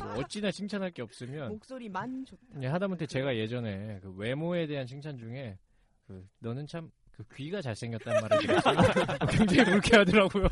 뭐 0.00 0.14
어찌나 0.18 0.50
칭찬할 0.50 0.90
게 0.90 1.02
없으면 1.02 1.48
목소리만 1.48 2.24
좋다. 2.26 2.62
예, 2.62 2.66
하다못해 2.66 3.06
제가 3.06 3.36
예전에 3.36 4.00
그 4.02 4.12
외모에 4.12 4.66
대한 4.66 4.86
칭찬 4.86 5.16
중에 5.18 5.58
그 6.06 6.26
너는 6.40 6.66
참 6.66 6.90
그 7.16 7.24
귀가 7.36 7.62
잘생겼다는 7.62 8.20
말을 8.22 8.38
들었어요. 8.46 8.76
굉장히 9.30 9.70
불쾌하더라고요. 9.70 10.48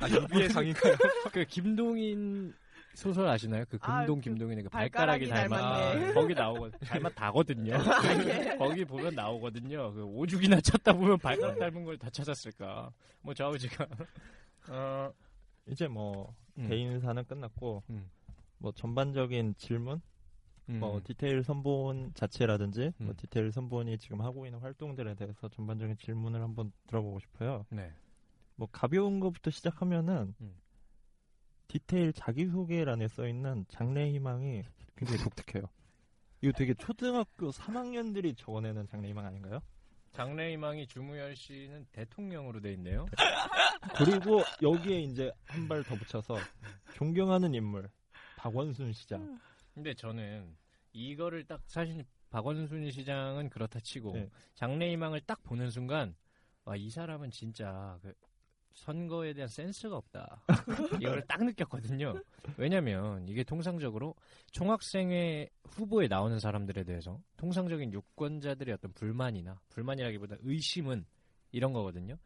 아, 0.00 0.08
유비의 0.08 0.48
강인가요? 0.48 0.94
그 1.32 1.44
김동인 1.44 2.54
소설 2.94 3.28
아시나요? 3.28 3.64
그 3.68 3.76
아, 3.82 3.98
금동 3.98 4.16
그 4.18 4.22
김동인의 4.24 4.64
그 4.64 4.70
발가락이 4.70 5.28
발가락이 5.28 5.50
닮아 5.50 5.78
닮았네. 5.90 6.12
거기 6.14 6.34
나오거든. 6.34 6.78
닮았다거든요. 6.78 7.74
예. 7.74 8.56
거기 8.56 8.84
보면 8.86 9.14
나오거든요. 9.14 9.92
그 9.92 10.02
오죽이나 10.04 10.60
찾다 10.62 10.94
보면 10.94 11.18
발가락 11.18 11.58
닮은 11.58 11.84
걸 11.84 11.98
다 11.98 12.08
찾았을까. 12.08 12.90
뭐 13.20 13.34
좌우지가. 13.34 13.86
어, 14.68 15.12
이제 15.68 15.86
뭐 15.88 16.34
음. 16.56 16.68
개인사는 16.68 17.22
끝났고 17.26 17.82
음. 17.90 18.08
뭐 18.58 18.72
전반적인 18.72 19.56
질문, 19.58 20.00
음. 20.68 20.80
뭐 20.80 21.00
디테일 21.04 21.42
선본 21.44 22.12
자체라든지 22.14 22.92
뭐 22.98 23.10
음. 23.10 23.16
디테일 23.16 23.52
선본이 23.52 23.98
지금 23.98 24.20
하고 24.20 24.46
있는 24.46 24.58
활동들에 24.60 25.14
대해서 25.14 25.48
전반적인 25.48 25.96
질문을 25.98 26.40
한번 26.42 26.72
들어보고 26.88 27.20
싶어요. 27.20 27.64
네. 27.70 27.92
뭐 28.56 28.68
가벼운 28.72 29.20
것부터 29.20 29.50
시작하면은 29.50 30.34
음. 30.40 30.54
디테일 31.68 32.12
자기소개란에 32.12 33.08
써 33.08 33.26
있는 33.26 33.64
장래 33.68 34.10
희망이 34.12 34.62
굉장히 34.96 35.22
독특해요. 35.22 35.64
이거 36.42 36.52
되게 36.56 36.74
초등학교 36.74 37.50
3학년들이 37.50 38.36
적어내는 38.36 38.86
장래 38.88 39.08
희망 39.08 39.26
아닌가요? 39.26 39.60
장래 40.12 40.52
희망이 40.52 40.86
주무열 40.86 41.36
씨는 41.36 41.86
대통령으로 41.92 42.60
돼 42.60 42.72
있네요. 42.72 43.06
그리고 43.96 44.42
여기에 44.62 45.00
이제 45.00 45.30
한 45.44 45.68
발 45.68 45.82
더 45.84 45.94
붙여서 45.96 46.36
존경하는 46.94 47.52
인물 47.54 47.88
박원순 48.36 48.86
음. 48.86 48.92
시장. 48.92 49.38
근데 49.76 49.92
저는 49.92 50.56
이거를 50.94 51.44
딱 51.44 51.60
사실 51.66 52.02
박원순 52.30 52.90
시장은 52.90 53.50
그렇다 53.50 53.78
치고 53.80 54.12
네. 54.14 54.30
장래희망을 54.54 55.20
딱 55.26 55.42
보는 55.42 55.70
순간 55.70 56.14
와 56.64 56.74
이 56.76 56.88
사람은 56.88 57.30
진짜 57.30 57.98
그 58.00 58.14
선거에 58.72 59.34
대한 59.34 59.48
센스가 59.48 59.96
없다. 59.98 60.42
이거를 61.00 61.22
딱 61.28 61.44
느꼈거든요. 61.44 62.14
왜냐면 62.56 63.28
이게 63.28 63.44
통상적으로 63.44 64.14
총학생회 64.52 65.48
후보에 65.64 66.08
나오는 66.08 66.38
사람들에 66.38 66.84
대해서 66.84 67.20
통상적인 67.36 67.92
유권자들의 67.92 68.72
어떤 68.74 68.92
불만이나 68.94 69.60
불만이라기보다 69.68 70.36
의심은 70.40 71.04
이런 71.52 71.74
거거든요. 71.74 72.16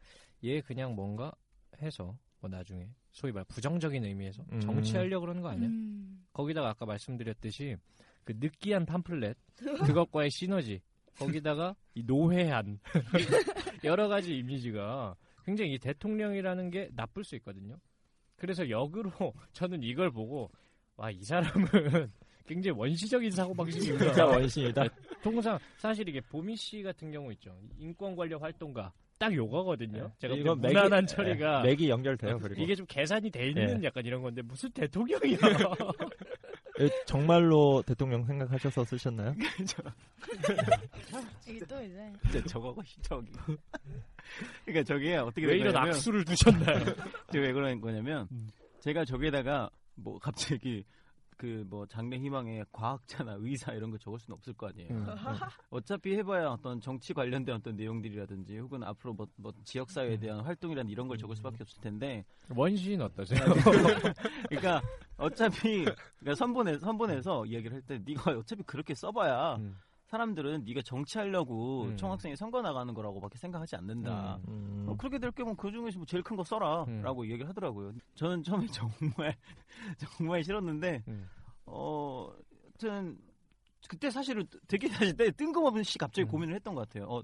얘 0.45 0.61
그냥 0.61 0.95
뭔가 0.95 1.33
해서 1.81 2.17
뭐 2.41 2.49
나중에 2.49 2.89
소위 3.11 3.31
말 3.31 3.43
부정적인 3.45 4.03
의미에서 4.03 4.43
음. 4.51 4.59
정치하려고 4.59 5.21
그러는 5.21 5.41
거 5.41 5.49
아니야? 5.49 5.69
음. 5.69 6.25
거기다가 6.33 6.69
아까 6.69 6.85
말씀드렸듯이 6.85 7.77
그 8.23 8.33
느끼한 8.37 8.85
팜플렛 8.85 9.37
그것과의 9.85 10.29
시너지 10.31 10.81
거기다가 11.17 11.75
이 11.95 12.03
노회한 12.03 12.79
여러 13.83 14.07
가지 14.07 14.37
이미지가 14.37 15.15
굉장히 15.45 15.73
이 15.73 15.79
대통령이라는 15.79 16.69
게 16.71 16.89
나쁠 16.93 17.23
수 17.23 17.35
있거든요. 17.37 17.77
그래서 18.35 18.69
역으로 18.69 19.11
저는 19.53 19.83
이걸 19.83 20.11
보고 20.11 20.51
와 20.97 21.09
이 21.11 21.23
사람은 21.23 22.11
굉장히 22.45 22.77
원시적인 22.77 23.31
사고 23.31 23.53
방식이구나. 23.53 24.05
진짜 24.05 24.25
원신이다. 24.25 24.83
통상 25.23 25.57
사실 25.77 26.07
이게 26.07 26.19
보미 26.21 26.55
씨 26.55 26.81
같은 26.83 27.11
경우 27.11 27.31
있죠. 27.33 27.57
인권 27.77 28.15
관련 28.15 28.41
활동가 28.41 28.91
딱 29.21 29.33
요거거든요. 29.35 30.11
제가 30.17 30.33
이건 30.33 30.59
볼때 30.59 30.73
무난한 30.73 31.05
처리가 31.05 31.61
네, 31.61 31.69
맥이 31.69 31.91
연결돼요. 31.91 32.39
그리고 32.39 32.59
이게 32.59 32.73
좀 32.73 32.87
계산이 32.87 33.29
돼 33.29 33.49
있는 33.49 33.81
네. 33.81 33.87
약간 33.87 34.03
이런 34.03 34.23
건데 34.23 34.41
무슨 34.41 34.71
대통령이야. 34.71 35.37
예, 36.81 36.89
정말로 37.05 37.83
대통령 37.85 38.25
생각하셔서 38.25 38.83
쓰셨나요? 38.83 39.35
이게 41.47 41.59
또 41.67 41.79
이제 41.83 42.43
저거가 42.47 42.81
저기. 43.03 43.31
그러니까 44.65 44.83
저게 44.85 45.17
어떻게 45.17 45.45
왜된 45.45 45.61
이런 45.61 45.73
거냐면 45.73 45.93
악수를 45.93 46.25
두셨나요? 46.25 46.83
제가 47.31 47.45
왜 47.45 47.53
그런 47.53 47.79
거냐면 47.79 48.27
음. 48.31 48.49
제가 48.79 49.05
저기에다가 49.05 49.69
뭐 49.93 50.17
갑자기 50.17 50.83
그 51.41 51.65
뭐 51.67 51.87
장래 51.87 52.17
희망에 52.19 52.63
과학자나 52.71 53.37
의사 53.41 53.73
이런 53.73 53.89
거 53.89 53.97
적을 53.97 54.19
수는 54.19 54.35
없을 54.35 54.53
거 54.53 54.67
아니에요. 54.67 54.89
음, 54.91 55.07
어차피 55.71 56.15
해봐야 56.15 56.49
어떤 56.49 56.79
정치 56.79 57.13
관련된 57.13 57.55
어떤 57.55 57.75
내용들이라든지 57.75 58.59
혹은 58.59 58.83
앞으로 58.83 59.13
뭐, 59.13 59.27
뭐 59.37 59.51
지역 59.63 59.89
사회에 59.89 60.17
대한 60.17 60.41
활동이라든 60.41 60.89
이런 60.91 61.07
걸 61.07 61.17
적을 61.17 61.35
수밖에 61.35 61.57
없을 61.61 61.81
텐데. 61.81 62.23
원시인 62.49 63.01
어떠세요? 63.01 63.39
그러니까 64.49 64.81
어차피 65.17 65.85
그러니까 66.19 66.35
선본에 66.35 66.77
선본에서 66.77 67.45
이야기를 67.45 67.73
할 67.77 67.81
때 67.81 67.99
네가 68.05 68.31
어차피 68.31 68.61
그렇게 68.63 68.93
써봐야 68.93 69.55
음. 69.55 69.75
사람들은 70.11 70.65
네가 70.65 70.81
정치하려고 70.83 71.85
음. 71.85 71.97
총학생이 71.97 72.35
선거 72.35 72.61
나가는 72.61 72.93
거라고밖에 72.93 73.37
생각하지 73.37 73.77
않는다. 73.77 74.39
음. 74.49 74.85
어, 74.89 74.95
그렇게 74.97 75.17
될 75.19 75.31
거면 75.31 75.55
그 75.55 75.71
중에서 75.71 75.97
뭐 75.99 76.05
제일 76.05 76.21
큰 76.21 76.35
거 76.35 76.43
써라라고 76.43 77.25
얘기를 77.25 77.47
하더라고요. 77.47 77.93
저는 78.15 78.43
처음에 78.43 78.65
정말 78.75 79.35
정말 79.97 80.43
싫었는데 80.43 81.03
음. 81.07 81.29
어, 81.65 82.29
하여튼 82.81 83.17
그때 83.87 84.09
사실은 84.09 84.45
되게 84.67 84.87
사실 84.89 85.15
때 85.15 85.31
뜬금없이 85.31 85.97
갑자기 85.97 86.27
음. 86.27 86.31
고민을 86.31 86.55
했던 86.55 86.75
것 86.75 86.87
같아요. 86.89 87.05
어, 87.09 87.21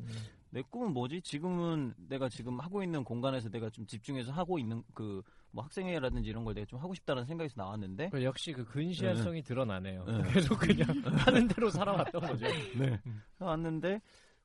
내 0.49 0.61
꿈은 0.61 0.93
뭐지? 0.93 1.21
지금은 1.21 1.93
내가 1.97 2.29
지금 2.29 2.59
하고 2.59 2.83
있는 2.83 3.03
공간에서 3.03 3.49
내가 3.49 3.69
좀 3.69 3.85
집중해서 3.85 4.31
하고 4.31 4.59
있는 4.59 4.83
그 4.93 5.21
뭐 5.51 5.63
학생회라든지 5.63 6.29
이런 6.29 6.43
걸 6.43 6.53
내가 6.53 6.65
좀 6.65 6.79
하고 6.79 6.93
싶다는 6.93 7.25
생각에서 7.25 7.55
나왔는데 7.57 8.09
그 8.09 8.23
역시 8.23 8.51
그 8.51 8.65
근시안성이 8.65 9.41
드러나네요. 9.41 10.05
네. 10.05 10.21
계속 10.33 10.59
그냥 10.59 10.87
하는 11.17 11.47
대로 11.47 11.69
살아왔던 11.69 12.21
거죠. 12.21 12.45
네. 12.77 12.99
왔는데 13.39 14.01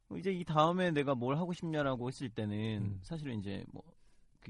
뭐 0.09 0.19
이제 0.19 0.33
이 0.33 0.45
다음에 0.45 0.91
내가 0.91 1.15
뭘 1.15 1.37
하고 1.37 1.53
싶냐라고 1.53 2.09
했을 2.09 2.29
때는 2.29 2.57
음. 2.83 2.99
사실은 3.03 3.39
이제 3.39 3.65
뭐, 3.73 3.83
그 3.83 3.93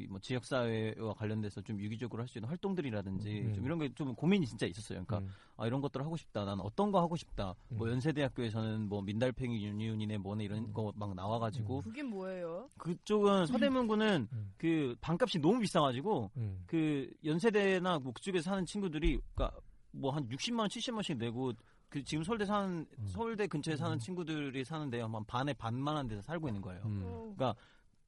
뭐 0.09 0.19
지역 0.21 0.45
사회와 0.45 1.15
관련돼서 1.15 1.61
좀 1.63 1.79
유기적으로 1.81 2.23
할 2.23 2.29
수 2.29 2.39
있는 2.39 2.49
활동들이라든지 2.49 3.41
음. 3.47 3.55
좀 3.55 3.65
이런 3.67 3.79
게 3.79 3.89
좀 3.95 4.15
고민이 4.15 4.47
진짜 4.47 4.67
있었어요. 4.67 5.05
그러니까 5.05 5.19
음. 5.19 5.35
아 5.57 5.67
이런 5.67 5.81
것들을 5.81 6.05
하고 6.05 6.17
싶다. 6.17 6.45
난 6.45 6.59
어떤 6.61 6.91
거 6.91 7.01
하고 7.01 7.15
싶다. 7.17 7.55
뭐 7.69 7.87
음. 7.87 7.93
연세대학교에서는 7.93 8.89
뭐 8.89 9.03
민달팽이 9.03 9.65
유니온이네 9.65 10.19
뭐네 10.19 10.45
이런 10.45 10.59
음. 10.65 10.73
거막 10.73 11.15
나와 11.15 11.39
가지고 11.39 11.83
그게 11.83 12.03
뭐예요? 12.03 12.69
그쪽은 12.79 13.47
서대문구는 13.47 14.29
음. 14.33 14.53
그 14.57 14.97
반값이 15.01 15.39
너무 15.41 15.61
비싸 15.61 15.81
가지고 15.81 16.31
음. 16.37 16.63
그 16.67 17.11
연세대나 17.25 17.99
뭐 17.99 18.13
그쪽에서 18.13 18.51
사는 18.51 18.65
친구들이 18.65 19.19
그러니까 19.35 19.59
뭐 19.93 20.11
한 20.11 20.27
60만 20.29 20.61
원, 20.61 20.69
70만 20.69 20.95
원씩 20.95 21.19
내고 21.19 21.53
그 21.91 22.03
지금 22.03 22.25
서울대 22.25 22.47
사는 22.47 22.87
음. 22.99 23.07
서울대 23.07 23.47
근처에 23.47 23.77
사는 23.77 23.99
친구들이 23.99 24.65
사는데 24.65 25.03
한 25.03 25.25
반에 25.27 25.53
반만한 25.53 26.09
데서 26.09 26.23
살고 26.23 26.49
있는 26.49 26.63
거예요. 26.63 26.81
음. 26.87 27.03
어, 27.05 27.55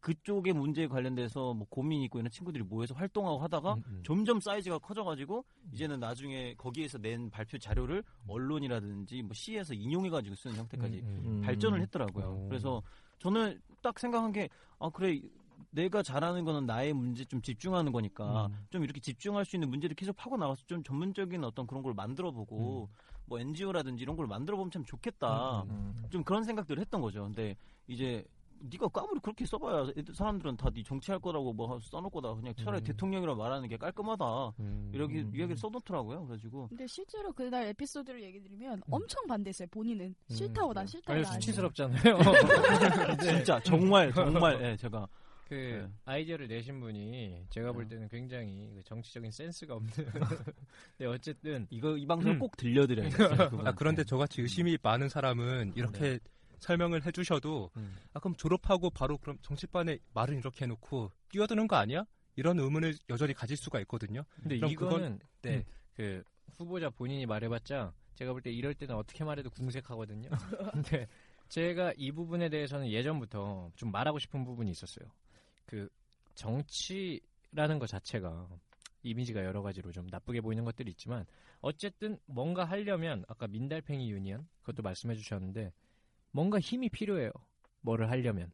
그쪽의 0.05 0.53
문제에 0.53 0.87
관련돼서 0.87 1.55
뭐 1.55 1.67
고민이 1.71 2.05
있고 2.05 2.19
있는 2.19 2.31
친구들이 2.31 2.63
모여서 2.63 2.95
활동하고 2.95 3.39
하다가 3.39 3.75
음, 3.75 3.83
음. 3.87 4.03
점점 4.05 4.39
사이즈가 4.39 4.79
커져가지고 4.79 5.47
이제는 5.73 5.99
나중에 5.99 6.55
거기에서 6.59 6.99
낸 6.99 7.31
발표 7.31 7.57
자료를 7.57 8.05
언론이라든지 8.29 9.23
뭐 9.23 9.33
시에서 9.33 9.73
인용해가지고 9.73 10.35
쓰는 10.35 10.57
형태까지 10.57 11.01
음, 11.01 11.07
음. 11.07 11.23
음. 11.25 11.41
발전을 11.41 11.81
했더라고요. 11.81 12.45
오. 12.45 12.49
그래서 12.51 12.83
저는 13.19 13.59
딱 13.81 13.99
생각한 13.99 14.33
게, 14.33 14.51
아, 14.79 14.91
그래, 14.91 15.23
내가 15.71 16.03
잘하는 16.03 16.45
거는 16.45 16.67
나의 16.67 16.93
문제 16.93 17.25
좀 17.25 17.41
집중하는 17.41 17.91
거니까 17.91 18.49
음. 18.49 18.67
좀 18.69 18.85
이렇게 18.85 19.01
집중할 19.01 19.47
수 19.47 19.57
있는 19.57 19.71
문제를 19.71 19.97
계속 19.97 20.15
파고 20.17 20.37
나가서 20.37 20.65
좀 20.67 20.83
전문적인 20.83 21.43
어떤 21.45 21.67
그런 21.67 21.83
걸 21.83 21.95
만들어 21.95 22.31
보고 22.31 22.91
뭐 23.25 23.39
NGO라든지 23.39 24.03
이런 24.03 24.17
걸 24.17 24.27
만들어 24.27 24.59
보면 24.59 24.71
참 24.71 24.85
좋겠다. 24.85 25.63
음, 25.63 25.71
음. 25.71 26.03
좀 26.11 26.23
그런 26.25 26.45
생각들을 26.45 26.79
했던 26.79 27.01
거죠. 27.01 27.23
근데 27.23 27.57
이제 27.87 28.23
네가 28.71 28.89
까불이 28.89 29.21
그렇게 29.21 29.45
써봐야 29.47 29.89
애들 29.97 30.15
사람들은 30.15 30.57
다 30.57 30.71
네 30.75 30.83
정치할 30.83 31.21
거라고 31.21 31.53
뭐 31.53 31.79
써놓을 31.81 32.11
거다. 32.11 32.35
그냥 32.35 32.53
차라리 32.57 32.83
음. 32.83 32.85
대통령이라 32.85 33.35
말하는 33.35 33.69
게 33.69 33.77
깔끔하다. 33.77 34.55
음. 34.61 34.91
이렇게 34.93 35.21
음. 35.21 35.33
이야기를 35.35 35.57
써놓더라고요. 35.57 36.27
그래가지고 36.27 36.69
근데 36.69 36.87
실제로 36.87 37.33
그날 37.33 37.67
에피소드를 37.69 38.23
얘기 38.23 38.41
드리면 38.41 38.79
음. 38.79 38.83
엄청 38.93 39.25
반대했어요. 39.27 39.69
본인은 39.71 40.15
싫다고 40.29 40.73
난 40.73 40.87
싫다고 40.87 41.13
아니 41.13 41.23
난 41.23 41.33
수치스럽잖아요. 41.35 42.19
진짜 43.23 43.61
정말 43.61 44.13
정말 44.13 44.61
예, 44.63 44.77
제가 44.77 45.07
그 45.49 45.55
네. 45.55 45.89
아이디어를 46.07 46.49
내신 46.49 46.81
분이 46.81 47.47
제가 47.51 47.73
볼 47.73 47.85
네. 47.85 47.91
때는 47.91 48.09
굉장히 48.09 48.73
그 48.75 48.83
정치적인 48.85 49.31
센스가 49.31 49.75
없는. 49.75 49.93
근데 49.93 51.07
어쨌든 51.07 51.67
이거 51.71 51.97
이 51.97 52.07
방송 52.07 52.33
음. 52.33 52.39
꼭 52.39 52.57
들려드려야겠어요. 52.57 53.61
아. 53.65 53.73
그런데 53.73 54.03
저같이 54.05 54.41
의심이 54.41 54.79
많은 54.83 55.09
사람은 55.09 55.75
이렇게 55.77 56.19
설명을 56.65 57.05
해주셔도 57.07 57.71
음. 57.77 57.95
아 58.15 58.19
그럼 58.21 58.35
졸업하고 58.37 58.91
바로 58.91 59.19
그럼 59.19 59.39
정치반에 59.43 59.99
말은 60.15 60.39
이렇게 60.39 60.65
해놓고 60.65 61.11
뛰어드는 61.31 61.69
거 61.69 61.77
아니야? 61.77 62.05
이런 62.37 62.59
의문을 62.59 62.95
여전히 63.11 63.33
가질 63.35 63.57
수가 63.57 63.79
있거든요. 63.81 64.25
근데 64.43 64.57
이거는 64.57 64.75
그건- 64.75 65.19
네. 65.43 65.57
음, 65.59 65.65
그 65.95 66.25
후보자 66.57 66.91
본인이 66.91 67.27
말해봤자 67.27 67.93
제가 68.15 68.33
볼 68.33 68.41
때 68.43 68.51
이럴 68.51 68.75
때는 68.75 68.95
어떻게 68.97 69.25
말해도 69.25 69.51
궁색하거든요. 69.51 70.29
근데 70.73 71.07
제가 71.49 71.93
이 71.97 72.11
부분에 72.11 72.49
대해서는 72.49 72.91
예전부터 72.91 73.71
좀 73.77 73.93
말하고 73.93 74.19
싶은 74.19 74.45
부분이 74.45 74.71
있었어요. 74.71 75.09
그 75.67 75.89
정치라는 76.35 77.79
것 77.79 77.87
자체가 77.89 78.49
이미지가 79.03 79.45
여러 79.45 79.63
가지로 79.63 79.93
좀 79.93 80.07
나쁘게 80.11 80.41
보이는 80.41 80.65
것들이 80.65 80.91
있지만 80.93 81.27
어쨌든 81.61 82.19
뭔가 82.27 82.65
하려면 82.65 83.25
아까 83.29 83.47
민달팽이 83.47 84.11
유니언 84.11 84.47
그것도 84.61 84.83
말씀해 84.83 85.15
주셨는데 85.15 85.73
뭔가 86.35 86.59
힘이 86.59 86.89
필요해요. 86.89 87.31
뭐를 87.81 88.11
하려면 88.11 88.51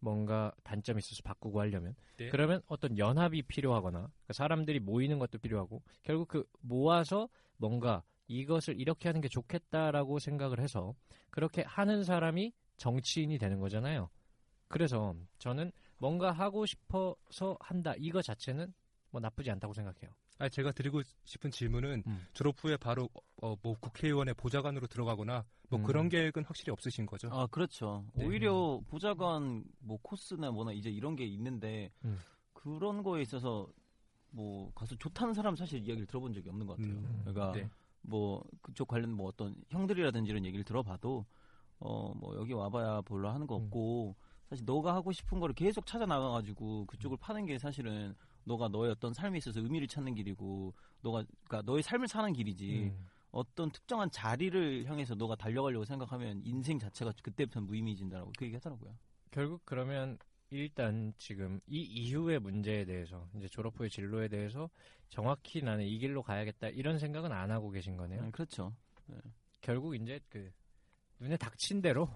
뭔가 0.00 0.52
단점이 0.64 0.98
있어서 0.98 1.22
바꾸고 1.22 1.60
하려면 1.60 1.94
네. 2.16 2.28
그러면 2.28 2.60
어떤 2.66 2.98
연합이 2.98 3.42
필요하거나 3.42 3.98
그러니까 4.00 4.32
사람들이 4.32 4.80
모이는 4.80 5.20
것도 5.20 5.38
필요하고 5.38 5.80
결국 6.02 6.26
그 6.26 6.44
모아서 6.60 7.28
뭔가 7.56 8.02
이것을 8.26 8.80
이렇게 8.80 9.08
하는 9.08 9.20
게 9.20 9.28
좋겠다라고 9.28 10.18
생각을 10.18 10.58
해서 10.58 10.92
그렇게 11.30 11.62
하는 11.62 12.02
사람이 12.02 12.52
정치인이 12.78 13.38
되는 13.38 13.60
거잖아요. 13.60 14.10
그래서 14.66 15.14
저는 15.38 15.70
뭔가 15.98 16.32
하고 16.32 16.66
싶어서 16.66 17.56
한다 17.60 17.94
이거 17.96 18.22
자체는 18.22 18.74
뭐 19.10 19.20
나쁘지 19.20 19.52
않다고 19.52 19.72
생각해요. 19.72 20.10
아 20.38 20.48
제가 20.48 20.72
드리고 20.72 21.02
싶은 21.24 21.50
질문은 21.50 22.04
음. 22.06 22.26
졸업 22.32 22.62
후에 22.62 22.76
바로 22.76 23.08
어, 23.42 23.56
뭐 23.62 23.74
국회의원의 23.80 24.34
보좌관으로 24.34 24.86
들어가거나 24.86 25.44
뭐 25.68 25.80
음. 25.80 25.84
그런 25.84 26.08
계획은 26.08 26.44
확실히 26.44 26.70
없으신 26.72 27.06
거죠? 27.06 27.28
아 27.32 27.46
그렇죠. 27.48 28.04
네. 28.14 28.24
오히려 28.24 28.80
보좌관 28.88 29.64
뭐 29.80 29.98
코스나 30.02 30.50
뭐나 30.50 30.72
이제 30.72 30.90
이런 30.90 31.16
게 31.16 31.24
있는데 31.24 31.90
음. 32.04 32.18
그런 32.52 33.02
거에 33.02 33.22
있어서 33.22 33.66
뭐 34.30 34.70
가서 34.74 34.94
좋다는 34.96 35.34
사람 35.34 35.56
사실 35.56 35.80
이야기를 35.80 36.06
들어본 36.06 36.32
적이 36.34 36.50
없는 36.50 36.66
것 36.66 36.76
같아요. 36.76 36.94
음. 36.94 37.22
그러니까 37.24 37.52
네. 37.52 37.68
뭐 38.02 38.42
그쪽 38.62 38.88
관련 38.88 39.12
뭐 39.12 39.26
어떤 39.28 39.56
형들이라든지 39.70 40.30
이런 40.30 40.44
얘기를 40.44 40.64
들어봐도 40.64 41.26
어 41.80 42.12
뭐 42.14 42.36
여기 42.36 42.52
와봐야 42.52 43.02
별로 43.02 43.28
하는 43.28 43.46
거 43.46 43.56
음. 43.56 43.64
없고 43.64 44.16
사실 44.48 44.64
너가 44.64 44.94
하고 44.94 45.12
싶은 45.12 45.38
거를 45.40 45.54
계속 45.54 45.84
찾아 45.86 46.06
나가가지고 46.06 46.86
그쪽을 46.86 47.18
파는 47.18 47.46
게 47.46 47.58
사실은 47.58 48.14
너가 48.48 48.68
너의 48.68 48.90
어떤 48.90 49.14
삶에 49.14 49.38
있어서 49.38 49.60
의미를 49.60 49.86
찾는 49.86 50.14
길이고 50.14 50.74
너가 51.02 51.24
그러니까 51.44 51.70
너의 51.70 51.82
삶을 51.82 52.08
사는 52.08 52.32
길이지 52.32 52.90
음. 52.92 53.06
어떤 53.30 53.70
특정한 53.70 54.10
자리를 54.10 54.86
향해서 54.86 55.14
너가 55.14 55.36
달려가려고 55.36 55.84
생각하면 55.84 56.40
인생 56.44 56.78
자체가 56.78 57.12
그때부터 57.22 57.60
무의미해진다라고 57.60 58.32
그 58.36 58.46
얘기 58.46 58.54
하더라고요. 58.56 58.96
결국 59.30 59.60
그러면 59.64 60.18
일단 60.50 61.12
지금 61.18 61.60
이 61.66 61.82
이후의 61.82 62.40
문제에 62.40 62.86
대해서 62.86 63.28
이제 63.36 63.46
졸업 63.48 63.78
후의 63.78 63.90
진로에 63.90 64.28
대해서 64.28 64.70
정확히 65.10 65.62
나는 65.62 65.84
이 65.84 65.98
길로 65.98 66.22
가야겠다 66.22 66.68
이런 66.68 66.98
생각은 66.98 67.30
안 67.30 67.50
하고 67.50 67.70
계신 67.70 67.96
거네요. 67.96 68.22
네, 68.22 68.30
그렇죠. 68.30 68.74
결국 69.60 69.94
이제 69.94 70.18
그 70.30 70.50
눈에 71.20 71.36
닥친 71.36 71.82
대로 71.82 72.08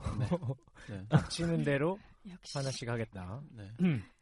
네. 0.88 1.06
닥치는 1.08 1.64
대로. 1.64 1.98
하나씩 2.54 2.88
하겠다. 2.88 3.42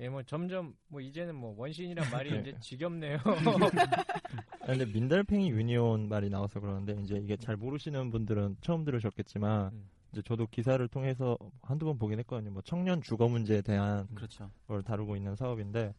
네. 0.00 0.06
예, 0.06 0.08
뭐 0.08 0.22
점점 0.22 0.74
뭐 0.88 0.98
이제는 1.02 1.34
뭐 1.34 1.54
원신이란 1.58 2.10
말이 2.10 2.40
이제 2.40 2.54
지겹네요. 2.58 3.18
아, 4.62 4.66
근데 4.66 4.86
민달팽이 4.86 5.50
유니온 5.50 6.08
말이 6.08 6.30
나와서 6.30 6.58
그러는데 6.58 6.96
이제 7.02 7.16
이게 7.16 7.36
잘 7.36 7.56
모르시는 7.56 8.10
분들은 8.10 8.56
처음 8.62 8.84
들으셨겠지만 8.84 9.72
음. 9.74 9.90
이제 10.10 10.22
저도 10.22 10.46
기사를 10.46 10.86
통해서 10.88 11.36
한두 11.60 11.84
번 11.84 11.98
보긴 11.98 12.18
했거든요. 12.20 12.50
뭐 12.50 12.62
청년 12.62 13.02
주거 13.02 13.28
문제에 13.28 13.60
대한 13.60 14.08
그렇죠. 14.14 14.50
걸 14.66 14.82
다루고 14.82 15.16
있는 15.16 15.36
사업인데 15.36 15.92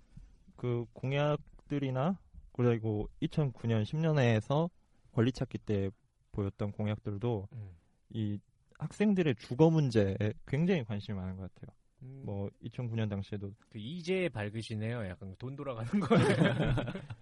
그 0.55 0.85
공약들이나 0.93 2.17
그리고 2.53 3.07
2009년 3.21 3.83
10년에서 3.83 4.71
권리 5.11 5.31
찾기 5.31 5.59
때 5.59 5.91
보였던 6.31 6.71
공약들도 6.71 7.47
음. 7.53 7.69
이 8.09 8.39
학생들의 8.79 9.35
주거 9.35 9.69
문제에 9.69 10.17
굉장히 10.47 10.83
관심이 10.83 11.15
많은 11.15 11.37
것 11.37 11.53
같아요. 11.53 11.80
음, 12.01 12.23
뭐 12.25 12.49
2009년 12.63 13.09
당시에도 13.09 13.53
그 13.69 13.77
이제 13.77 14.29
밝으시네요. 14.29 15.05
약간 15.07 15.35
돈 15.37 15.55
돌아가는 15.55 15.87
거예요. 15.99 16.25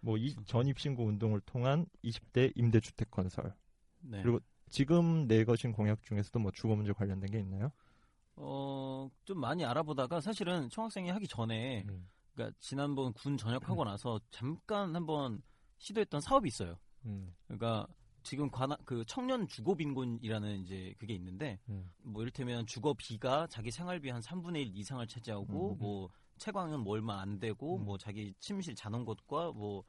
뭐 0.00 0.18
이 0.18 0.34
전입신고 0.44 1.02
운동을 1.04 1.40
통한 1.40 1.86
20대 2.04 2.52
임대주택 2.56 3.10
건설 3.10 3.54
네. 4.00 4.22
그리고 4.22 4.38
지금 4.68 5.26
내거신 5.26 5.72
공약 5.72 6.02
중에서도 6.02 6.38
뭐 6.38 6.50
주거 6.52 6.76
문제 6.76 6.92
관련된 6.92 7.30
게 7.30 7.38
있나요? 7.38 7.72
어, 8.36 9.08
좀 9.24 9.40
많이 9.40 9.64
알아보다가 9.64 10.20
사실은 10.20 10.68
총학생이 10.68 11.08
하기 11.10 11.26
전에 11.28 11.84
음. 11.88 12.08
그러니까 12.34 12.54
지난번 12.60 13.12
군 13.14 13.36
전역하고 13.36 13.84
나서 13.84 14.20
잠깐 14.30 14.94
한번 14.94 15.42
시도했던 15.78 16.20
사업이 16.20 16.48
있어요. 16.48 16.76
음. 17.06 17.34
그러니까 17.46 17.86
지금 18.24 18.50
관할 18.50 18.76
그 18.84 19.04
청년 19.06 19.46
주거 19.46 19.74
빈곤이라는 19.74 20.60
이제 20.60 20.94
그게 20.98 21.14
있는데 21.14 21.60
음. 21.68 21.88
뭐 22.02 22.22
이를테면 22.22 22.66
주거 22.66 22.94
비가 22.94 23.46
자기 23.46 23.70
생활비 23.70 24.10
한 24.10 24.20
3분의 24.20 24.62
1 24.62 24.76
이상을 24.76 25.06
차지하고 25.06 25.74
음. 25.74 25.78
뭐 25.78 26.10
채광은 26.38 26.80
뭐 26.80 26.94
얼마 26.94 27.20
안 27.20 27.38
되고 27.38 27.76
음. 27.76 27.84
뭐 27.84 27.96
자기 27.96 28.34
침실 28.40 28.74
자는 28.74 29.04
곳과 29.04 29.52
뭐 29.52 29.84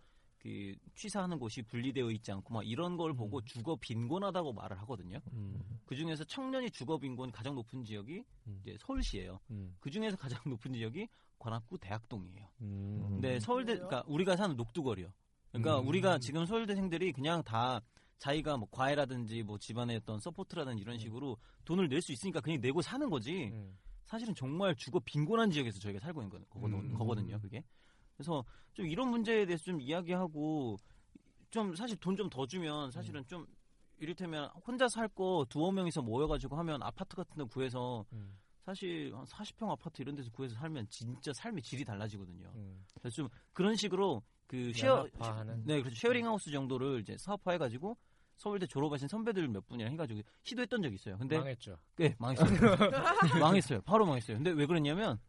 그 0.46 0.76
취사하는 0.94 1.40
곳이 1.40 1.64
분리되어 1.64 2.12
있지 2.12 2.32
않고 2.32 2.54
막 2.54 2.64
이런 2.64 2.98
걸 2.98 3.16
보고 3.16 3.42
주거 3.42 3.76
빈곤하다고 3.78 4.54
말을 4.54 4.80
하거든요. 4.82 5.20
음. 5.34 5.60
그 5.86 5.96
중에서 5.96 6.24
청년이 6.24 6.70
주거 6.70 7.00
빈곤 7.00 7.32
가장 7.32 7.56
높은 7.56 7.84
지역이 7.84 8.24
음. 8.46 8.60
이제 8.62 8.78
서울시예요. 8.80 9.40
음. 9.50 9.76
그 9.80 9.90
중에서 9.90 10.16
가장 10.16 10.40
높은 10.48 10.72
지역이 10.74 11.08
관악구 11.40 11.80
대학동이에요. 11.80 12.48
음. 12.62 13.08
근데 13.10 13.40
서울대? 13.40 13.74
그러니까 13.74 14.04
우리가 14.06 14.36
사는 14.36 14.56
녹두거리요. 14.56 15.12
그러니까 15.50 15.80
음. 15.80 15.88
우리가 15.88 16.20
지금 16.20 16.46
서울대생들이 16.46 17.12
그냥 17.14 17.42
다 17.42 17.82
자기가 18.20 18.58
뭐 18.58 18.68
과외라든지 18.72 19.44
뭐 19.44 19.58
집안의 19.58 19.98
어떤 19.98 20.20
support라든지 20.20 20.82
이런 20.82 20.98
식으로 20.98 21.38
돈을 21.66 21.88
낼 21.90 22.02
수 22.02 22.12
있으니까 22.12 22.42
그냥 22.42 22.60
내고 22.62 22.82
사는 22.82 23.10
거지. 23.10 23.50
음. 23.54 23.78
사실은 24.06 24.36
정말 24.36 24.76
주거 24.76 25.00
빈곤한 25.00 25.50
지역에서 25.52 25.80
저희가 25.80 26.00
살고 26.00 26.22
있는 26.22 26.30
거- 26.30 26.46
거거든, 26.50 26.78
음. 26.80 26.94
거거든요, 26.94 27.40
그게. 27.42 27.64
그래서 28.16 28.44
좀 28.74 28.86
이런 28.86 29.10
문제에 29.10 29.46
대해서 29.46 29.64
좀 29.64 29.82
이야기하고 29.82 30.78
좀 31.50 31.76
사실 31.76 31.98
돈 31.98 32.16
좀 32.16 32.30
더 32.30 32.46
주면 32.46 32.92
사실은 32.92 33.22
음. 33.22 33.26
좀 33.26 33.48
이를테면 33.98 34.50
혼자 34.68 34.88
살 34.88 35.08
거 35.08 35.46
두어 35.50 35.72
명이서 35.72 36.02
모여가지고 36.02 36.56
하면 36.58 36.84
아파트 36.84 37.16
같은 37.16 37.36
데 37.38 37.44
구해서 37.46 38.06
음. 38.14 38.38
사실 38.64 39.14
한 39.16 39.26
40평 39.26 39.70
아파트 39.70 40.02
이런 40.02 40.16
데서 40.16 40.30
구해서 40.32 40.56
살면 40.56 40.88
진짜 40.90 41.32
삶의 41.34 41.62
질이 41.64 41.84
달라지거든요. 41.86 42.52
음. 42.56 42.86
그래서 43.00 43.16
좀 43.16 43.30
그런 43.54 43.76
식으로 43.76 44.22
그 44.48 44.72
share? 44.74 45.08
네 45.66 45.82
그렇죠 45.82 45.96
sharing 45.96 46.26
house 46.28 46.52
정도를 46.52 47.02
이제 47.02 47.16
사업화해가지고 47.18 47.98
서울대 48.36 48.66
졸업하신 48.66 49.08
선배들 49.08 49.48
몇 49.48 49.66
분이랑 49.68 49.94
해가지고 49.94 50.22
시도했던 50.44 50.82
적이 50.82 50.96
있어요. 50.96 51.18
근데 51.18 51.38
망했죠. 51.38 51.78
네 51.96 52.16
망했어요. 52.20 52.50
망했어요. 53.40 53.82
바로 53.82 54.06
망했어요. 54.06 54.38
근데 54.38 54.52
왜 54.52 54.66
그랬냐면 54.66 55.20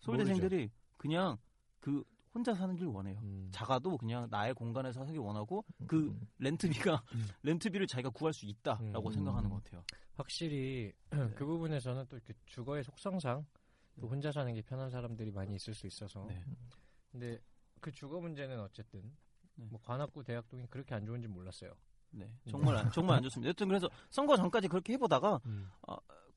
서울대생들이 0.00 0.70
그냥 0.96 1.38
그 1.80 2.04
혼자 2.34 2.54
사는 2.54 2.74
길 2.76 2.86
원해요. 2.86 3.18
음. 3.22 3.48
작아도 3.52 3.96
그냥 3.96 4.28
나의 4.30 4.54
공간에서 4.54 5.00
하기 5.00 5.18
원하고 5.18 5.64
그 5.86 6.08
음. 6.08 6.28
렌트비가 6.38 7.02
렌트비를 7.42 7.86
자기가 7.86 8.10
구할 8.10 8.32
수 8.32 8.46
있다라고 8.46 9.08
음. 9.08 9.12
생각하는 9.12 9.50
것 9.50 9.62
같아요. 9.64 9.82
확실히 10.14 10.92
그 11.36 11.46
부분에서는 11.46 12.06
또 12.08 12.16
이렇게 12.16 12.34
주거의 12.46 12.84
속성상 12.84 13.46
또 14.00 14.08
혼자 14.08 14.30
사는 14.30 14.52
게 14.54 14.62
편한 14.62 14.90
사람들이 14.90 15.32
많이 15.32 15.54
있을 15.54 15.74
수 15.74 15.86
있어서 15.86 16.24
네. 16.28 16.44
근데 17.10 17.40
그 17.80 17.90
주거 17.90 18.20
문제는 18.20 18.60
어쨌든 18.60 19.02
네. 19.54 19.66
뭐 19.70 19.80
관악구 19.82 20.22
대학동이 20.22 20.66
그렇게 20.66 20.94
안 20.94 21.04
좋은지 21.04 21.26
몰랐어요. 21.26 21.72
네, 22.10 22.30
정말 22.48 22.76
안, 22.76 22.90
정말 22.90 23.16
안 23.16 23.22
좋습니다. 23.24 23.48
여튼 23.48 23.68
그래서 23.68 23.88
선거 24.10 24.36
전까지 24.36 24.68
그렇게 24.68 24.94
해보다가 24.94 25.40
음. 25.46 25.68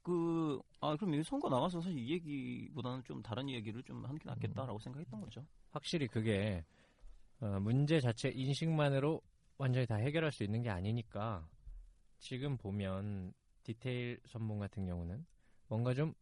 그, 0.03 0.59
아, 0.79 0.95
그럼 0.95 1.13
이 1.13 1.23
선거 1.23 1.49
나가서 1.49 1.81
사실 1.81 1.99
이 1.99 2.11
얘기보다는 2.11 3.03
좀 3.03 3.21
다른 3.21 3.49
얘기를 3.49 3.83
좀 3.83 4.03
하는 4.03 4.17
게 4.17 4.27
낫겠다라고 4.27 4.79
생각했던 4.79 5.21
거죠. 5.21 5.45
확실히 5.71 6.07
그게 6.07 6.65
어, 7.39 7.59
문제 7.59 7.99
자체 7.99 8.29
인식만으로 8.29 9.21
완전히 9.57 9.85
다 9.85 9.95
해결할 9.95 10.31
수 10.31 10.43
있는 10.43 10.63
게 10.63 10.69
아니니까 10.69 11.47
지금 12.19 12.57
보면 12.57 13.33
디테일 13.63 14.19
선봉 14.25 14.59
같은 14.59 14.85
경우는 14.85 15.25
뭔가 15.67 15.93
좀 15.93 16.13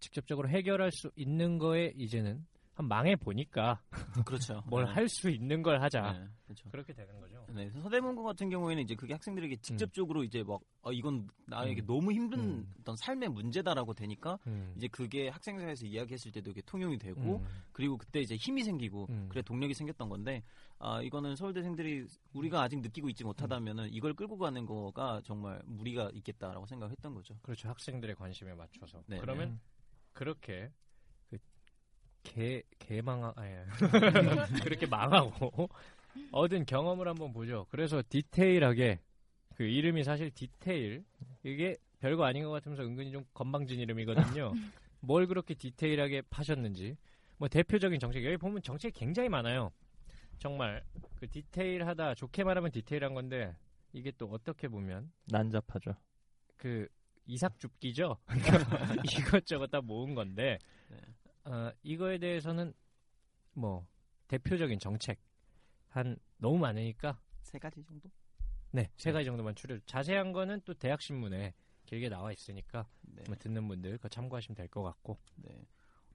직접적으로 0.00 0.48
해결할 0.48 0.90
수 0.92 1.10
있는 1.16 1.58
거에 1.58 1.92
이제는 1.96 2.44
한 2.74 2.88
망해 2.88 3.14
보니까 3.14 3.80
그렇죠. 4.26 4.60
뭘 4.66 4.84
네. 4.84 4.90
할수 4.90 5.30
있는 5.30 5.62
걸 5.62 5.80
하자. 5.80 6.12
네, 6.12 6.28
그렇죠. 6.44 6.70
그렇게 6.70 6.92
되는 6.92 7.20
거죠. 7.20 7.46
네, 7.52 7.70
서대문고 7.70 8.24
같은 8.24 8.50
경우에는 8.50 8.82
이제 8.82 8.96
그게 8.96 9.12
학생들에게 9.12 9.56
직접적으로 9.56 10.24
이제 10.24 10.42
막 10.42 10.60
어, 10.82 10.92
이건 10.92 11.28
나에게 11.46 11.82
너무 11.86 12.12
힘든 12.12 12.40
음. 12.40 12.74
어떤 12.80 12.96
삶의 12.96 13.28
문제다라고 13.28 13.94
되니까 13.94 14.40
음. 14.48 14.74
이제 14.76 14.88
그게 14.88 15.28
학생회에서 15.28 15.86
이야기했을 15.86 16.32
때도 16.32 16.50
이게 16.50 16.62
통용이 16.62 16.98
되고 16.98 17.36
음. 17.36 17.46
그리고 17.70 17.96
그때 17.96 18.20
이제 18.20 18.34
힘이 18.34 18.64
생기고 18.64 19.06
음. 19.08 19.28
그래 19.28 19.40
동력이 19.42 19.72
생겼던 19.72 20.08
건데 20.08 20.42
아 20.80 21.00
이거는 21.00 21.36
서울대생들이 21.36 22.08
우리가 22.32 22.60
아직 22.60 22.80
느끼고 22.80 23.08
있지 23.10 23.22
못하다면은 23.22 23.92
이걸 23.92 24.14
끌고 24.14 24.36
가는 24.36 24.66
거가 24.66 25.20
정말 25.24 25.62
무리가 25.64 26.10
있겠다라고 26.12 26.66
생각했던 26.66 27.14
거죠. 27.14 27.38
그렇죠. 27.42 27.68
학생들의 27.68 28.16
관심에 28.16 28.52
맞춰서. 28.54 29.00
네, 29.06 29.18
그러면 29.18 29.50
네. 29.50 29.58
그렇게 30.12 30.70
그 30.70 30.83
개 32.24 32.62
개망하 32.78 33.32
아니 33.36 33.54
그렇게 34.64 34.86
망하고 34.86 35.68
얻은 36.32 36.66
경험을 36.66 37.06
한번 37.06 37.32
보죠. 37.32 37.66
그래서 37.70 38.02
디테일하게 38.08 38.98
그 39.54 39.62
이름이 39.62 40.02
사실 40.02 40.30
디테일 40.30 41.04
이게 41.44 41.76
별거 42.00 42.24
아닌 42.24 42.44
것 42.44 42.50
같으면서 42.50 42.82
은근히 42.82 43.12
좀 43.12 43.24
건방진 43.32 43.78
이름이거든요. 43.78 44.52
뭘 45.00 45.26
그렇게 45.26 45.54
디테일하게 45.54 46.22
파셨는지 46.30 46.96
뭐 47.36 47.48
대표적인 47.48 48.00
정책 48.00 48.24
여기 48.24 48.36
보면 48.36 48.62
정책이 48.62 48.98
굉장히 48.98 49.28
많아요. 49.28 49.70
정말 50.38 50.82
그 51.16 51.28
디테일하다 51.28 52.14
좋게 52.14 52.44
말하면 52.44 52.72
디테일한 52.72 53.14
건데 53.14 53.54
이게 53.92 54.10
또 54.18 54.26
어떻게 54.26 54.66
보면 54.68 55.12
난잡하죠. 55.26 55.94
그 56.56 56.88
이삭 57.26 57.58
줍기죠. 57.58 58.16
이것저것 59.18 59.68
다 59.70 59.80
모은 59.80 60.14
건데 60.14 60.58
네. 60.88 60.98
어, 61.44 61.70
이거에 61.82 62.18
대해서는 62.18 62.72
뭐 63.54 63.86
대표적인 64.28 64.78
정책 64.78 65.20
한 65.88 66.16
너무 66.38 66.58
많으니까 66.58 67.20
세 67.42 67.58
가지 67.58 67.82
정도? 67.84 68.08
네 68.72 68.90
세 68.96 69.12
가지 69.12 69.26
정도만 69.26 69.54
추려. 69.54 69.78
자세한 69.86 70.32
거는 70.32 70.60
또 70.64 70.74
대학 70.74 71.00
신문에 71.00 71.54
길게 71.86 72.08
나와 72.08 72.32
있으니까 72.32 72.88
네. 73.02 73.22
뭐 73.28 73.36
듣는 73.36 73.68
분들 73.68 73.98
그거 73.98 74.08
참고하시면 74.08 74.56
될 74.56 74.68
것 74.68 74.82
같고. 74.82 75.18
네. 75.36 75.64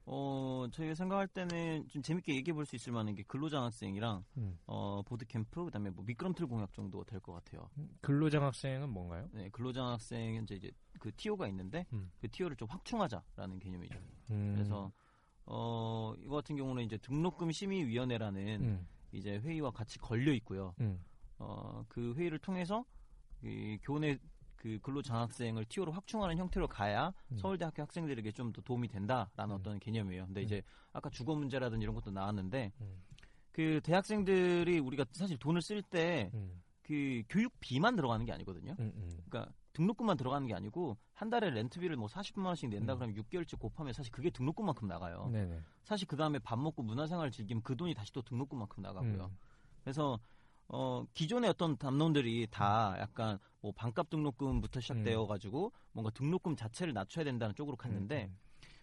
어, 0.06 0.66
저희가 0.72 0.94
생각할 0.94 1.28
때는 1.28 1.86
좀 1.88 2.02
재밌게 2.02 2.34
얘기해 2.34 2.52
볼 2.52 2.66
수 2.66 2.74
있을 2.74 2.92
만한 2.92 3.14
게 3.14 3.22
근로장학생이랑 3.22 4.24
음. 4.38 4.58
어, 4.66 5.02
보드캠프 5.02 5.64
그다음에 5.66 5.90
뭐 5.90 6.04
미끄럼틀 6.04 6.46
공약 6.48 6.72
정도 6.74 7.04
될 7.04 7.20
것 7.20 7.32
같아요. 7.34 7.70
근로장학생은 8.00 8.90
뭔가요? 8.90 9.28
네, 9.32 9.48
근로장학생 9.50 10.34
현재 10.34 10.56
이제 10.56 10.70
그 10.98 11.12
티오가 11.14 11.46
있는데 11.48 11.86
음. 11.92 12.10
그 12.20 12.28
티오를 12.28 12.56
좀 12.56 12.66
확충하자라는 12.68 13.58
개념이죠. 13.60 13.98
음. 14.32 14.52
그래서 14.54 14.90
어, 15.46 16.14
이거 16.22 16.36
같은 16.36 16.56
경우는 16.56 16.84
이제 16.84 16.96
등록금 16.98 17.50
심의위원회라는 17.52 18.62
음. 18.62 18.86
이제 19.12 19.38
회의와 19.38 19.70
같이 19.70 19.98
걸려 19.98 20.32
있고요. 20.34 20.74
음. 20.80 21.00
어, 21.38 21.84
그 21.88 22.14
회의를 22.14 22.38
통해서 22.38 22.84
이 23.42 23.78
교내 23.82 24.18
그 24.56 24.78
근로 24.82 25.00
장학생을 25.00 25.64
티오로 25.64 25.92
확충하는 25.92 26.36
형태로 26.36 26.68
가야 26.68 27.12
음. 27.32 27.38
서울대 27.38 27.64
학교 27.64 27.82
학생들에게 27.82 28.30
좀 28.32 28.52
더 28.52 28.60
도움이 28.60 28.88
된다라는 28.88 29.54
어떤 29.54 29.78
개념이에요. 29.78 30.26
근데 30.26 30.42
이제 30.42 30.62
아까 30.92 31.08
주거 31.08 31.34
문제라든지 31.34 31.82
이런 31.82 31.94
것도 31.94 32.10
나왔는데 32.10 32.72
음. 32.80 33.02
그 33.52 33.80
대학생들이 33.82 34.78
우리가 34.78 35.06
사실 35.12 35.38
돈을 35.38 35.62
쓸 35.62 35.82
때그 35.82 36.36
음. 36.36 36.60
교육비만 37.28 37.96
들어가는 37.96 38.24
게 38.26 38.32
아니거든요. 38.32 38.76
음. 38.78 38.92
음. 38.94 39.18
그러니까 39.28 39.52
등록금만 39.72 40.16
들어가는 40.16 40.46
게 40.46 40.54
아니고 40.54 40.96
한 41.14 41.30
달에 41.30 41.50
렌트비를 41.50 41.96
뭐 41.96 42.08
40분만 42.08 42.46
원씩 42.46 42.68
낸다 42.70 42.94
음. 42.94 42.98
그러면 42.98 43.16
6개월치 43.16 43.58
곱하면 43.58 43.92
사실 43.92 44.10
그게 44.12 44.30
등록금만큼 44.30 44.88
나가요. 44.88 45.28
네네. 45.32 45.60
사실 45.84 46.06
그 46.08 46.16
다음에 46.16 46.38
밥 46.38 46.58
먹고 46.58 46.82
문화생활을 46.82 47.30
즐기면 47.30 47.62
그 47.62 47.76
돈이 47.76 47.94
다시 47.94 48.12
또 48.12 48.22
등록금만큼 48.22 48.82
나가고요. 48.82 49.26
음. 49.26 49.38
그래서 49.82 50.18
어 50.68 51.04
기존의 51.14 51.50
어떤 51.50 51.76
담론들이 51.76 52.46
다 52.50 52.94
약간 52.98 53.38
뭐 53.60 53.72
반값 53.72 54.08
등록금부터 54.10 54.80
시작되어 54.80 55.26
가지고 55.26 55.72
뭔가 55.92 56.10
등록금 56.10 56.54
자체를 56.56 56.92
낮춰야 56.92 57.24
된다는 57.24 57.54
쪽으로 57.54 57.76
갔는데 57.76 58.26
음. 58.26 58.38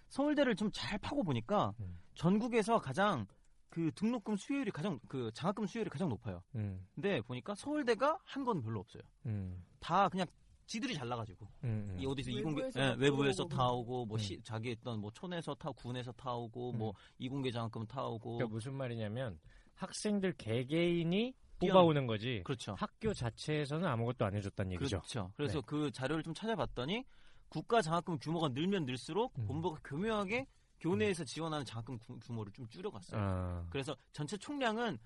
서울대를 0.09 0.55
좀 0.55 0.72
잘 0.72 0.97
파고 0.99 1.23
보니까 1.23 1.73
음. 1.80 1.97
전국에서 2.15 2.80
가장 2.80 3.26
그 3.69 3.91
등록금 3.95 4.38
수요율이 4.38 4.72
가장 4.72 4.99
그 5.07 5.30
장학금 5.34 5.65
수요율이 5.65 5.89
가장 5.89 6.07
높아요. 6.09 6.41
음. 6.55 6.85
근데 6.95 7.22
보니까 7.22 7.55
서울대가 7.55 8.18
한 8.23 8.43
건 8.45 8.61
별로 8.61 8.80
없어요. 8.80 9.03
음. 9.26 9.64
다 9.80 10.07
그냥 10.09 10.26
지들이 10.68 10.94
잘 10.94 11.07
나가지고 11.07 11.48
음. 11.64 11.88
음. 11.91 11.98
이 11.99 12.06
어디서 12.06 12.30
이공계 12.30 12.61
외부에서 12.64 12.80
예, 12.80 12.89
막 12.89 12.99
외부에서 12.99 13.48
타오고 13.48 14.06
뭐 14.06 14.18
음. 14.18 14.19
시, 14.19 14.39
자기 14.44 14.72
있던 14.72 14.99
뭐 14.99 15.10
촌에서 15.11 15.56
타고 15.56 15.73
군에서 15.76 16.11
타오고 16.11 16.72
음. 16.72 16.77
뭐 16.77 16.94
이공계 17.18 17.52
장학금 17.52 17.88
타오고 17.88 18.38
그러니까 18.38 18.53
무슨 18.53 18.73
말이냐면 18.76 19.39
학생들 19.76 20.34
개개인이 20.34 21.34
뽑아오는 21.60 22.06
거지. 22.06 22.41
그렇죠. 22.45 22.76
학교 22.77 23.14
자체에서는 23.14 23.88
아무것도 23.88 24.26
안 24.26 24.35
해줬다는 24.35 24.73
얘기죠. 24.73 24.99
그렇죠. 24.99 25.31
그래서 25.35 25.60
네. 25.60 25.65
그 25.65 25.89
자료를 25.91 26.22
좀 26.22 26.34
찾아봤더니 26.34 27.03
국가 27.49 27.81
장학금 27.81 28.19
규모가 28.19 28.49
늘면 28.49 28.85
늘수록 28.85 29.34
음. 29.39 29.48
본부가 29.48 29.80
교묘하게 29.84 30.45
교내에서 30.80 31.23
지원하는 31.23 31.65
장학금 31.65 31.98
구- 31.98 32.19
규모를 32.19 32.52
좀 32.52 32.68
줄여갔어요. 32.68 33.19
아, 33.19 33.65
그래서 33.72 33.95
전체 34.11 34.38
총량은 34.38 34.99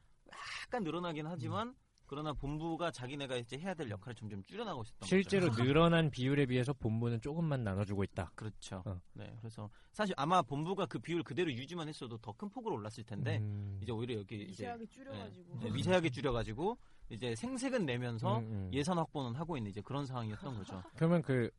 약간 0.65 0.83
늘어나긴 0.83 1.27
하지만 1.27 1.69
음. 1.69 1.75
그러나 2.11 2.33
본부가 2.33 2.91
자기네가 2.91 3.37
이제 3.37 3.57
해야 3.57 3.73
될 3.73 3.89
역할을 3.89 4.13
점점 4.15 4.43
줄여나가고 4.43 4.83
있었던 4.83 5.07
실제로 5.07 5.47
거죠. 5.47 5.63
늘어난 5.63 6.11
비율에 6.11 6.45
비해서 6.45 6.73
본부는 6.73 7.21
조금만 7.21 7.63
나눠주고 7.63 8.03
있다. 8.03 8.33
그렇죠. 8.35 8.83
어. 8.85 8.99
네, 9.13 9.33
그래서 9.39 9.69
사실 9.93 10.13
아마 10.17 10.41
본부가 10.41 10.87
그 10.87 10.99
비율 10.99 11.23
그대로 11.23 11.49
유지만 11.53 11.87
했어도 11.87 12.17
더 12.17 12.33
큰 12.33 12.49
폭으로 12.49 12.75
올랐을 12.75 13.05
텐데 13.05 13.37
음. 13.37 13.79
이제 13.81 13.93
오히려 13.93 14.15
여기 14.19 14.35
이제 14.41 14.47
미세하게 14.47 14.85
줄여가지고. 14.87 15.59
네, 15.61 15.71
미세하게 15.71 16.09
줄여가지고 16.09 16.77
이제 17.11 17.33
생색은 17.33 17.85
내면서 17.85 18.39
음, 18.39 18.43
음. 18.43 18.69
예산 18.73 18.97
확보는 18.97 19.35
하고 19.35 19.55
있는 19.55 19.71
이제 19.71 19.79
그런 19.79 20.05
상황이었던 20.05 20.57
거죠. 20.57 20.83
그러면 20.97 21.21
그 21.21 21.49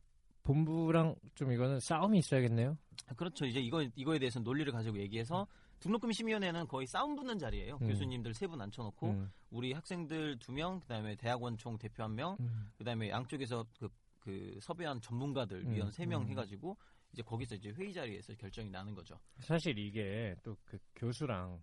본부랑 0.43 1.15
좀 1.33 1.51
이거는 1.51 1.79
싸움이 1.79 2.19
있어야겠네요. 2.19 2.77
그렇죠. 3.15 3.45
이제 3.47 3.59
이거 3.59 3.81
이거에 3.95 4.19
대해서 4.19 4.39
논리를 4.39 4.71
가지고 4.71 4.99
얘기해서 4.99 5.47
등록금 5.83 6.11
심의위원회는 6.13 6.67
거의 6.67 6.87
싸움 6.87 7.15
붙는 7.15 7.37
자리예요. 7.39 7.77
음. 7.81 7.87
교수님들 7.87 8.33
세 8.33 8.47
분 8.47 8.61
앉혀놓고 8.61 9.07
음. 9.09 9.31
우리 9.51 9.73
학생들 9.73 10.39
두 10.39 10.51
명, 10.53 10.79
그다음에 10.79 11.15
대학원 11.15 11.57
총 11.57 11.77
대표 11.77 12.03
한 12.03 12.15
명, 12.15 12.37
음. 12.39 12.71
그다음에 12.77 13.09
양쪽에서 13.09 13.65
그, 13.77 13.89
그 14.19 14.57
섭외한 14.61 15.01
전문가들 15.01 15.57
음, 15.65 15.73
위원 15.73 15.91
세명 15.91 16.21
음. 16.21 16.27
해가지고 16.29 16.77
이제 17.11 17.21
거기서 17.21 17.55
이제 17.55 17.69
회의 17.71 17.93
자리에서 17.93 18.33
결정이 18.35 18.69
나는 18.69 18.93
거죠. 18.95 19.19
사실 19.39 19.77
이게 19.77 20.35
또 20.43 20.55
그 20.65 20.77
교수랑 20.95 21.61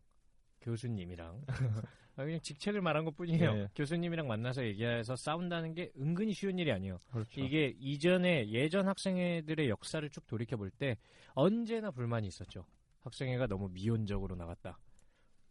교수님이랑 0.60 1.42
아, 2.16 2.24
그냥 2.24 2.38
직책을 2.42 2.82
말한 2.82 3.04
것 3.06 3.16
뿐이에요. 3.16 3.54
네. 3.54 3.68
교수님이랑 3.74 4.26
만나서 4.28 4.64
얘기해서 4.66 5.16
싸운다는 5.16 5.72
게 5.74 5.90
은근히 5.98 6.34
쉬운 6.34 6.58
일이 6.58 6.70
아니에요. 6.70 6.98
그렇죠. 7.10 7.40
이게 7.40 7.74
이전에 7.78 8.48
예전 8.50 8.86
학생회들의 8.86 9.68
역사를 9.70 10.06
쭉 10.10 10.26
돌이켜 10.26 10.56
볼 10.58 10.70
때 10.70 10.96
언제나 11.34 11.90
불만이 11.90 12.26
있었죠. 12.28 12.66
학생회가 13.00 13.46
너무 13.46 13.68
미온적으로 13.68 14.36
나갔다. 14.36 14.78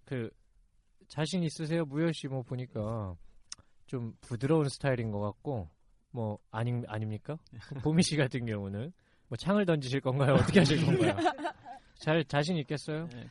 그 0.05 0.29
자신 1.07 1.43
있으세요, 1.43 1.85
무열 1.85 2.13
씨? 2.13 2.27
뭐 2.27 2.41
보니까 2.43 3.15
좀 3.85 4.13
부드러운 4.21 4.69
스타일인 4.69 5.11
것 5.11 5.19
같고 5.19 5.69
뭐 6.11 6.39
아니 6.51 6.83
아닙니까? 6.87 7.37
보미 7.83 8.03
씨 8.03 8.15
같은 8.15 8.45
경우는 8.45 8.91
뭐 9.27 9.37
창을 9.37 9.65
던지실 9.65 10.01
건가요? 10.01 10.35
어떻게 10.35 10.59
하실 10.59 10.83
건가요? 10.85 11.15
잘 11.95 12.23
자신 12.25 12.57
있겠어요? 12.57 13.07
네. 13.09 13.27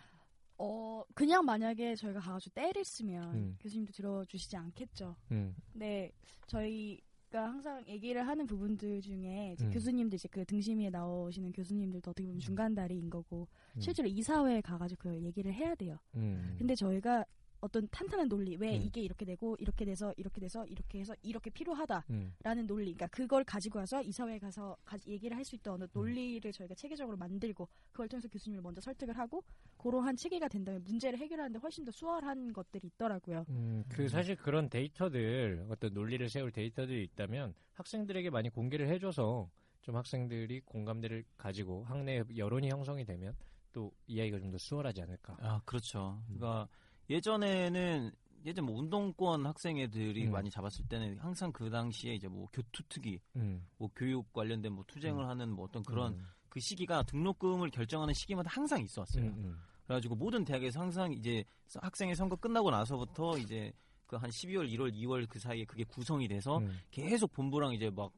어 0.59 1.03
그냥 1.15 1.45
만약에 1.45 1.95
저희가 1.95 2.21
가가지고 2.21 2.55
때렸으면 2.55 3.35
음. 3.35 3.57
교수님도 3.61 3.93
들어주시지 3.93 4.57
않겠죠. 4.57 5.17
음, 5.31 5.55
네, 5.73 6.11
저희 6.47 7.01
가 7.31 7.47
항상 7.47 7.85
얘기를 7.87 8.27
하는 8.27 8.47
부분들 8.47 9.03
중에 9.03 9.55
음. 9.61 9.71
교수님들 9.71 10.17
이제 10.17 10.29
그 10.31 10.47
등심위에 10.47 10.89
나오시는 10.89 11.53
교수님들도 11.53 12.11
어떻게 12.11 12.25
보면 12.25 12.39
중간다리인 12.41 13.11
거고 13.11 13.47
음. 13.77 13.81
실제로 13.81 14.09
이사회에 14.09 14.63
가가지고 14.63 15.11
그 15.11 15.23
얘기를 15.23 15.53
해야 15.53 15.75
돼요. 15.75 15.99
음. 16.15 16.55
근데 16.59 16.75
저희가 16.75 17.27
어떤 17.61 17.89
탄탄한 17.91 18.29
논리 18.29 18.57
왜 18.57 18.77
음. 18.77 18.83
이게 18.83 19.01
이렇게 19.01 19.25
되고 19.25 19.57
이렇게 19.59 19.85
돼서 19.85 20.13
이렇게 20.17 20.41
돼서 20.41 20.65
이렇게 20.67 21.01
해서 21.01 21.15
이렇게 21.23 21.51
필요하다라는 21.51 22.05
음. 22.11 22.67
논리 22.67 22.85
그러니까 22.95 23.07
그걸 23.09 23.43
가지고 23.45 23.81
와서 23.81 24.01
이사회에 24.03 24.39
가서 24.39 24.77
가- 24.85 24.97
얘기를 25.07 25.37
할 25.37 25.45
수 25.45 25.57
있던 25.57 25.75
어느 25.75 25.87
논리를 25.93 26.53
저희가 26.53 26.75
체계적으로 26.75 27.17
만들고 27.17 27.67
그걸 27.91 28.09
통해서 28.09 28.29
교수님을 28.29 28.63
먼저 28.63 28.81
설득을 28.81 29.17
하고 29.19 29.43
그러한 29.79 30.15
체계가 30.17 30.49
된다면 30.49 30.83
문제를 30.85 31.19
해결하는데 31.19 31.59
훨씬 31.61 31.85
더 31.85 31.91
수월한 31.91 32.53
것들이 32.53 32.87
있더라고요. 32.89 33.45
음, 33.49 33.83
그 33.89 34.09
사실 34.09 34.37
그런 34.37 34.69
데이터들 34.69 35.67
어떤 35.71 35.95
논리를 35.95 36.29
세울 36.29 36.53
데이터들이 36.53 37.03
있다면 37.05 37.55
학생들에게 37.75 38.31
많이 38.31 38.51
공개를 38.51 38.89
해줘서 38.89 39.51
좀 39.83 39.97
학생들이 39.97 40.61
공감대를 40.61 41.25
가지고 41.37 41.85
학내 41.85 42.23
여론이 42.37 42.69
형성이 42.69 43.05
되면 43.05 43.35
또 43.73 43.93
이야기가 44.07 44.39
좀 44.39 44.51
더 44.51 44.59
수월하지 44.59 45.03
않을까. 45.03 45.37
아 45.41 45.61
그렇죠. 45.65 46.23
음. 46.29 46.37
그러니까 46.37 46.69
예전에는 47.11 48.11
예전 48.45 48.65
뭐 48.65 48.79
운동권 48.79 49.47
학생 49.47 49.79
애들이 49.79 50.27
음. 50.27 50.33
많이 50.33 50.51
잡았을 50.51 50.87
때는 50.89 51.19
항상 51.19 51.53
그 51.53 51.71
당시에 51.71 52.15
이제 52.15 52.29
뭐 52.29 52.49
교투 52.53 52.83
특위, 52.89 53.21
음, 53.37 53.67
뭐 53.77 53.91
교육 53.95 54.33
관련된 54.33 54.73
뭐 54.73 54.85
투쟁을 54.87 55.25
음. 55.25 55.29
하는 55.29 55.51
뭐 55.51 55.65
어떤 55.65 55.83
그런 55.83 56.15
음, 56.15 56.27
그 56.49 56.61
시기가 56.61 57.03
등록금을 57.03 57.71
결정하는 57.71 58.15
시기마다 58.15 58.51
항상 58.53 58.81
있어왔어요. 58.83 59.25
음, 59.25 59.35
음. 59.39 59.59
그래가지고 59.85 60.15
모든 60.15 60.45
대학에서 60.45 60.81
항상 60.81 61.13
이제 61.13 61.45
학생의 61.75 62.15
선거 62.15 62.37
끝나고 62.37 62.71
나서부터 62.71 63.39
이제 63.39 63.73
그 64.07 64.17
한 64.17 64.31
12월, 64.31 64.69
1월, 64.73 64.93
2월 64.95 65.29
그 65.29 65.39
사이에 65.39 65.65
그게 65.65 65.85
구성이 65.85 66.27
돼서 66.29 66.59
음. 66.59 66.81
계속 66.91 67.31
본부랑 67.33 67.75
이제 67.75 67.91
막, 67.91 68.11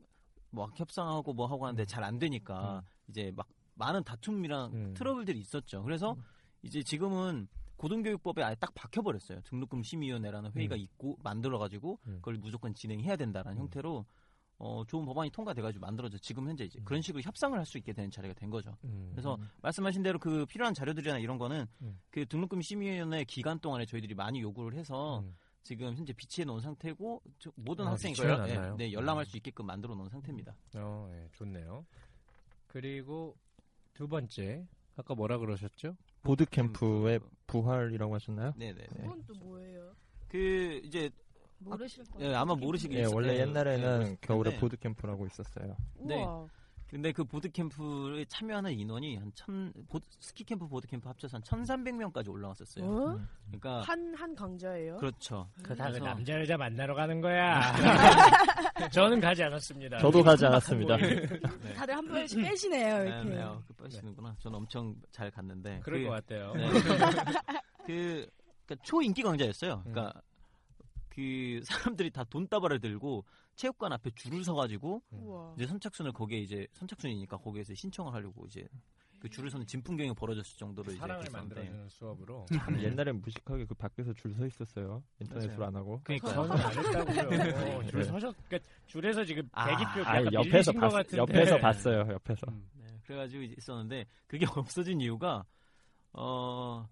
막 0.50 0.70
협상하고 0.78 1.32
뭐 1.32 1.46
하고 1.46 1.66
하는데 1.66 1.84
잘 1.84 2.04
안 2.04 2.18
되니까 2.18 2.82
이제 3.08 3.32
막 3.34 3.48
많은 3.74 4.04
다툼이랑 4.04 4.72
음. 4.72 4.94
트러블들이 4.94 5.40
있었죠. 5.40 5.82
그래서 5.82 6.16
이제 6.62 6.82
지금은 6.82 7.48
고등교육법에 7.84 8.42
아예 8.42 8.54
딱 8.56 8.74
박혀버렸어요. 8.74 9.40
등록금 9.40 9.82
심의위원회라는 9.82 10.52
회의가 10.52 10.74
음. 10.74 10.80
있고 10.80 11.16
만들어가지고 11.22 11.98
음. 12.06 12.16
그걸 12.16 12.34
무조건 12.36 12.74
진행해야 12.74 13.16
된다라는 13.16 13.56
음. 13.56 13.62
형태로 13.62 14.04
어, 14.58 14.84
좋은 14.86 15.06
법안이 15.06 15.30
통과돼가지고 15.30 15.80
만들어져 15.86 16.18
지금 16.18 16.46
현재 16.46 16.64
이제 16.64 16.78
그런 16.84 17.00
식으로 17.00 17.22
협상을 17.22 17.58
할 17.58 17.64
수 17.64 17.78
있게 17.78 17.94
되는 17.94 18.10
자리가 18.10 18.34
된 18.34 18.50
거죠. 18.50 18.76
음. 18.84 19.08
그래서 19.12 19.38
말씀하신 19.62 20.02
대로 20.02 20.18
그 20.18 20.44
필요한 20.44 20.74
자료들이나 20.74 21.16
이런 21.18 21.38
거는 21.38 21.66
음. 21.80 21.98
그 22.10 22.26
등록금 22.26 22.60
심의위원회 22.60 23.24
기간 23.24 23.58
동안에 23.58 23.86
저희들이 23.86 24.14
많이 24.14 24.42
요구를 24.42 24.78
해서 24.78 25.20
음. 25.20 25.34
지금 25.62 25.94
현재 25.96 26.12
비치해 26.12 26.44
놓은 26.44 26.60
상태고 26.60 27.22
저- 27.38 27.50
모든 27.56 27.86
아, 27.86 27.92
학생이 27.92 28.12
그걸 28.14 28.46
네? 28.46 28.74
네, 28.76 28.92
열람할 28.92 29.24
음. 29.24 29.24
수 29.24 29.38
있게끔 29.38 29.64
만들어 29.64 29.94
놓은 29.94 30.10
상태입니다. 30.10 30.54
어, 30.76 31.10
예, 31.14 31.28
좋네요. 31.32 31.86
그리고 32.66 33.34
두 33.94 34.06
번째 34.06 34.66
아까 34.96 35.14
뭐라 35.14 35.38
그러셨죠? 35.38 35.96
보드 36.22 36.44
캠프의 36.44 37.20
부활이라고 37.46 38.14
하셨나요? 38.14 38.52
네네. 38.56 38.86
그건 38.96 39.22
또 39.26 39.34
뭐예요? 39.34 39.92
그 40.28 40.80
이제 40.84 41.10
모르실 41.58 42.04
거. 42.04 42.20
예, 42.22 42.34
아마 42.34 42.54
모르시긴 42.54 42.98
예, 42.98 43.04
원래 43.04 43.28
거예요. 43.28 43.42
옛날에는 43.48 44.04
네, 44.04 44.16
겨울에 44.20 44.50
근데- 44.50 44.60
보드 44.60 44.76
캠프라고 44.76 45.26
있었어요. 45.26 45.76
네. 45.98 46.22
우와. 46.22 46.46
근데 46.90 47.12
그 47.12 47.22
보드 47.22 47.48
캠프에 47.48 48.24
참여하는 48.24 48.72
인원이 48.72 49.16
한 49.16 49.30
천, 49.36 49.72
보드, 49.88 50.04
스키 50.18 50.42
캠프, 50.42 50.66
보드 50.66 50.88
캠프 50.88 51.08
합쳐서 51.08 51.36
한 51.36 51.42
1,300명까지 51.42 52.28
올라왔었어요. 52.28 52.84
어? 52.84 53.12
음. 53.12 53.28
그러니까 53.46 53.82
한, 53.82 54.12
한 54.16 54.34
강좌예요? 54.34 54.96
그렇죠. 54.96 55.48
그 55.62 55.76
다음에 55.76 55.92
그래서- 55.92 56.04
남자 56.04 56.40
여자 56.40 56.56
만나러 56.56 56.96
가는 56.96 57.20
거야. 57.20 57.60
저는 58.92 59.20
가지 59.20 59.44
않았습니다. 59.44 59.98
저도 59.98 60.20
가지 60.24 60.44
않았습니다. 60.46 60.96
네. 60.96 61.74
다들 61.74 61.96
한 61.96 62.08
번씩 62.08 62.42
빼시네요 62.42 62.98
네, 63.04 63.08
이렇게. 63.08 63.28
네, 63.28 63.42
어, 63.42 63.62
그 63.68 63.74
빠지시는구나. 63.74 64.34
저는 64.40 64.58
엄청 64.58 64.96
잘 65.12 65.30
갔는데. 65.30 65.80
그럴 65.84 66.00
그, 66.00 66.08
것 66.08 66.10
같아요. 66.14 66.52
네. 66.54 66.66
그, 67.86 68.28
그러니까 68.66 68.82
초인기 68.82 69.22
강좌였어요. 69.22 69.84
음. 69.86 69.92
그러니까 69.92 70.20
그 71.10 71.60
사람들이 71.98 72.10
다 72.10 72.24
돈다발을 72.24 72.80
들고 72.80 73.24
체육관 73.56 73.92
앞에 73.92 74.10
줄을 74.14 74.42
서가지고 74.44 75.02
우와. 75.10 75.54
이제 75.56 75.66
선착순을 75.66 76.12
거기에 76.12 76.38
이제 76.40 76.66
선착순이니까 76.72 77.36
거기에서 77.38 77.74
신청을 77.74 78.14
하려고 78.14 78.46
이제 78.46 78.66
그 79.18 79.28
줄을 79.28 79.50
서는 79.50 79.66
진풍경이 79.66 80.14
벌어졌을 80.14 80.56
정도로 80.56 80.90
이제 80.92 80.98
사랑을 80.98 81.24
됐었는데. 81.24 81.54
만들어주는 81.56 81.88
수업으로. 81.90 82.46
참 82.54 82.80
옛날엔 82.80 83.20
무식하게 83.20 83.66
그 83.66 83.74
밖에서 83.74 84.14
줄 84.14 84.34
서 84.34 84.46
있었어요. 84.46 85.02
인터넷으로. 85.20 85.66
안 85.66 85.76
하고. 85.76 86.00
그러니까 86.04 86.32
저는 86.32 86.52
안 86.52 86.72
했다고요. 86.78 87.86
줄 87.88 87.98
네. 88.00 88.04
서셨, 88.04 88.34
그러니까 88.48 88.70
줄에서 88.86 89.22
지금 89.24 89.46
아, 89.52 89.66
대기표 89.66 90.08
아, 90.08 90.16
약간 90.20 90.32
옆에서 90.32 90.72
봤, 90.72 90.88
같은데. 90.88 91.16
옆에서 91.18 91.58
봤어요. 91.58 91.98
옆에서. 92.12 92.46
음. 92.48 92.66
네, 92.78 92.86
그래가지고 93.04 93.42
이제 93.42 93.54
있었는데 93.58 94.06
그게 94.26 94.46
없어진 94.56 95.02
이유가 95.02 95.44
어 96.14 96.88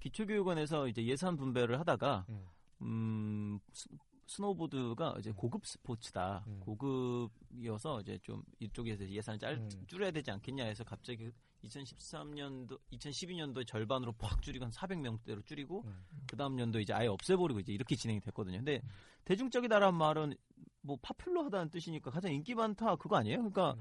기초교육원에서 0.00 0.88
이제 0.88 1.04
예산 1.04 1.36
분배를 1.36 1.78
하다가 1.78 2.26
음. 2.28 2.44
음 2.82 3.58
스- 3.72 3.88
스노보드가 4.26 5.16
이제 5.18 5.32
고급 5.32 5.66
스포츠다 5.66 6.44
음. 6.46 6.60
고급이어서 6.60 8.00
이제 8.02 8.18
좀 8.22 8.42
이쪽에서 8.60 9.08
예산을 9.08 9.38
짤, 9.38 9.54
음. 9.54 9.68
줄여야 9.86 10.10
되지 10.10 10.30
않겠냐 10.30 10.64
해서 10.64 10.84
갑자기 10.84 11.30
2013년도 11.64 12.78
2012년도에 12.92 13.66
절반으로 13.66 14.12
팍 14.12 14.42
줄이고 14.42 14.64
한 14.64 14.70
400명대로 14.72 15.44
줄이고 15.44 15.82
음. 15.86 16.04
그 16.28 16.36
다음 16.36 16.58
연도 16.58 16.78
이제 16.78 16.92
아예 16.92 17.06
없애버리고 17.08 17.60
이제 17.60 17.72
이렇게 17.72 17.96
진행이 17.96 18.20
됐거든요. 18.20 18.58
근데 18.58 18.80
대중적이다라는 19.24 19.96
말은 19.98 20.34
뭐 20.82 20.96
파퓰러하다는 21.02 21.70
뜻이니까 21.70 22.10
가장 22.10 22.32
인기 22.32 22.54
많다 22.54 22.96
그거 22.96 23.16
아니에요? 23.16 23.38
그러니까 23.38 23.74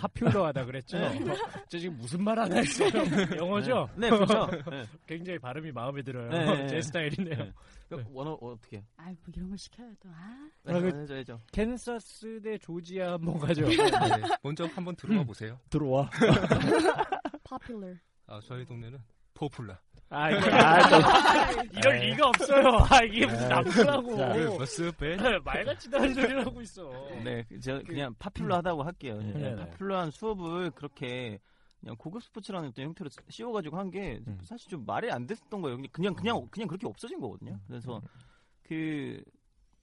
파퓰러하다 0.00 0.64
그랬죠. 0.64 0.98
저 1.68 1.78
지금 1.78 1.96
무슨 1.98 2.22
말 2.24 2.38
하나 2.38 2.56
했어요. 2.56 2.90
영어죠? 3.36 3.88
네, 3.96 4.08
네, 4.08 4.16
그렇죠. 4.16 4.46
네. 4.70 4.84
굉장히 5.06 5.38
발음이 5.38 5.72
마음에 5.72 6.02
들어요. 6.02 6.28
네, 6.30 6.44
네, 6.44 6.66
제 6.68 6.74
네. 6.76 6.82
스타일이네요. 6.82 7.36
네. 7.36 7.52
그 7.90 8.04
원어 8.12 8.32
어떻게? 8.40 8.82
아뭐 8.96 9.14
이런 9.34 9.48
걸 9.50 9.58
시켜야 9.58 9.88
또 10.00 10.08
아. 10.10 10.48
아, 10.66 10.80
그- 10.80 11.02
해줘 11.02 11.14
해줘. 11.14 11.38
캔사스 11.52 12.40
대 12.42 12.56
조지아 12.58 13.12
한번 13.14 13.38
가죠. 13.38 13.66
네, 13.68 13.76
먼저 14.42 14.64
한번 14.66 14.94
들어와 14.96 15.22
보세요. 15.24 15.58
들어와. 15.68 16.08
popular. 17.44 17.98
아, 18.26 18.40
저희 18.44 18.64
동네는 18.64 18.98
popular. 19.34 19.78
아, 20.12 20.28
이거, 20.30 20.40
이럴 21.78 21.94
에이. 22.02 22.10
리가 22.10 22.28
없어요. 22.28 22.66
아, 22.90 23.02
이게 23.04 23.26
무슨 23.26 23.42
에이, 23.44 23.48
나쁘다고. 23.48 24.08
진짜. 24.08 24.34
머스 24.58 24.92
벤. 24.96 25.42
말 25.44 25.64
같지도 25.64 25.96
않은 25.98 26.14
소리를 26.14 26.46
하고 26.46 26.60
있어. 26.62 26.90
네, 27.22 27.44
제가 27.60 27.80
그 27.82 27.92
냥 27.94 28.14
popular하다고 28.18 28.82
할게요. 28.82 29.18
네, 29.18 29.32
네, 29.32 29.54
네. 29.54 29.56
popular한 29.56 30.10
수업을 30.10 30.72
그렇게 30.72 31.38
그냥 31.80 31.94
고급 31.96 32.22
스포츠라는 32.24 32.68
어떤 32.70 32.86
형태로 32.86 33.08
씌워가지고 33.28 33.78
한게 33.78 34.20
음. 34.26 34.38
사실 34.42 34.68
좀 34.68 34.84
말이 34.84 35.10
안 35.12 35.26
됐었던 35.26 35.62
거예요. 35.62 35.78
그냥 35.92 36.14
그냥 36.14 36.46
그냥 36.50 36.66
그렇게 36.68 36.86
없어진 36.88 37.20
거거든요. 37.20 37.58
그래서 37.68 38.02
그 38.64 39.22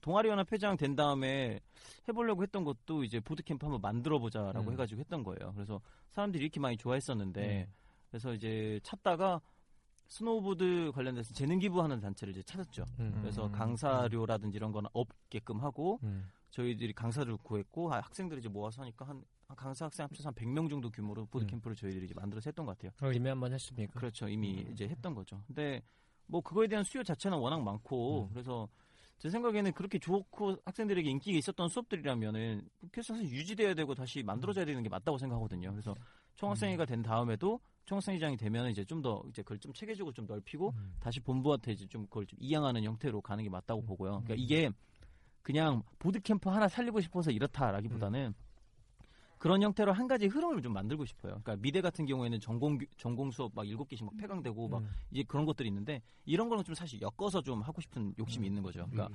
동아리 0.02 0.28
연합 0.28 0.52
회장 0.52 0.76
된 0.76 0.94
다음에 0.94 1.58
해보려고 2.06 2.42
했던 2.42 2.64
것도 2.64 3.02
이제 3.02 3.18
보드 3.18 3.42
캠프 3.42 3.64
한번 3.66 3.80
만들어 3.80 4.18
보자라고 4.18 4.68
음. 4.68 4.72
해가지고 4.74 5.00
했던 5.00 5.22
거예요. 5.24 5.52
그래서 5.54 5.80
사람들이 6.10 6.44
이렇게 6.44 6.60
많이 6.60 6.76
좋아했었는데 6.76 7.66
음. 7.68 7.72
그래서 8.10 8.32
이제 8.34 8.78
찾다가 8.82 9.40
스노우보드 10.08 10.92
관련돼서 10.94 11.32
재능 11.34 11.58
기부하는 11.58 12.00
단체를 12.00 12.32
이제 12.32 12.42
찾았죠. 12.42 12.84
음. 12.98 13.18
그래서 13.20 13.46
음. 13.46 13.52
강사료라든지 13.52 14.56
이런 14.56 14.72
거는 14.72 14.88
없게끔 14.92 15.60
하고 15.60 16.00
음. 16.02 16.28
저희들이 16.50 16.94
강사를 16.94 17.36
구했고 17.38 17.92
아, 17.92 18.00
학생들이 18.00 18.40
이제 18.40 18.48
모아서 18.48 18.82
하니까 18.82 19.04
한한 19.06 19.22
강사 19.56 19.84
학생 19.84 20.04
합쳐서 20.04 20.28
한 20.28 20.34
100명 20.34 20.68
정도 20.70 20.90
규모로 20.90 21.26
보드 21.26 21.44
음. 21.44 21.48
캠프를 21.48 21.76
저희들이 21.76 22.06
이제 22.06 22.14
만들어서 22.14 22.48
했던 22.50 22.64
것 22.66 22.76
같아요. 22.78 22.90
어, 23.06 23.12
이미 23.12 23.28
한 23.28 23.38
번 23.38 23.52
했습니까? 23.52 23.92
그렇죠. 24.00 24.28
이미 24.28 24.66
이제 24.72 24.88
했던 24.88 25.14
거죠. 25.14 25.42
근데 25.46 25.82
뭐 26.26 26.40
그거에 26.40 26.66
대한 26.68 26.84
수요 26.84 27.02
자체는 27.02 27.38
워낙 27.38 27.62
많고 27.62 28.24
음. 28.24 28.28
그래서 28.32 28.66
제 29.18 29.28
생각에는 29.30 29.72
그렇게 29.72 29.98
좋고 29.98 30.56
학생들에게 30.64 31.10
인기가 31.10 31.36
있었던 31.38 31.68
수업들이라면은 31.68 32.68
계속 32.92 33.14
사실 33.14 33.30
유지돼야 33.30 33.74
되고 33.74 33.94
다시 33.94 34.22
만들어져야 34.22 34.64
되는 34.64 34.82
게 34.82 34.88
맞다고 34.88 35.18
생각하거든요. 35.18 35.70
그래서 35.72 35.94
총학생회가 36.42 36.84
된 36.86 37.02
다음에도 37.02 37.60
총학생회장이 37.84 38.36
되면 38.36 38.70
이제 38.70 38.84
좀 38.84 39.02
더 39.02 39.22
이제 39.28 39.42
그걸 39.42 39.58
좀 39.58 39.72
체계적으로 39.72 40.12
좀 40.12 40.26
넓히고 40.26 40.70
음. 40.76 40.94
다시 41.00 41.20
본부한테 41.20 41.72
이제 41.72 41.86
좀 41.86 42.04
그걸 42.06 42.26
좀 42.26 42.38
이양하는 42.40 42.82
형태로 42.84 43.20
가는 43.20 43.42
게 43.44 43.50
맞다고 43.50 43.82
보고요. 43.82 44.22
그러니까 44.24 44.34
이게 44.36 44.70
그냥 45.42 45.82
보드 45.98 46.20
캠프 46.20 46.48
하나 46.50 46.68
살리고 46.68 47.00
싶어서 47.00 47.30
이렇다라기보다는 47.30 48.34
그런 49.38 49.62
형태로 49.62 49.92
한 49.92 50.08
가지 50.08 50.26
흐름을 50.26 50.62
좀 50.62 50.72
만들고 50.72 51.04
싶어요. 51.04 51.40
그러니까 51.42 51.56
미대 51.56 51.80
같은 51.80 52.06
경우에는 52.06 52.40
전공 52.40 52.76
규- 52.78 52.86
전공 52.96 53.30
수업 53.30 53.52
막 53.54 53.66
일곱 53.68 53.88
개씩 53.88 54.04
막 54.04 54.16
폐강되고 54.16 54.68
막 54.68 54.82
음. 54.82 54.88
이제 55.12 55.22
그런 55.28 55.44
것들이 55.46 55.68
있는데 55.68 56.02
이런 56.24 56.48
거는 56.48 56.64
좀 56.64 56.74
사실 56.74 57.00
엮어서 57.00 57.42
좀 57.42 57.62
하고 57.62 57.80
싶은 57.80 58.14
욕심이 58.18 58.46
있는 58.48 58.62
거죠. 58.64 58.86
그러니까 58.90 59.06
음. 59.08 59.14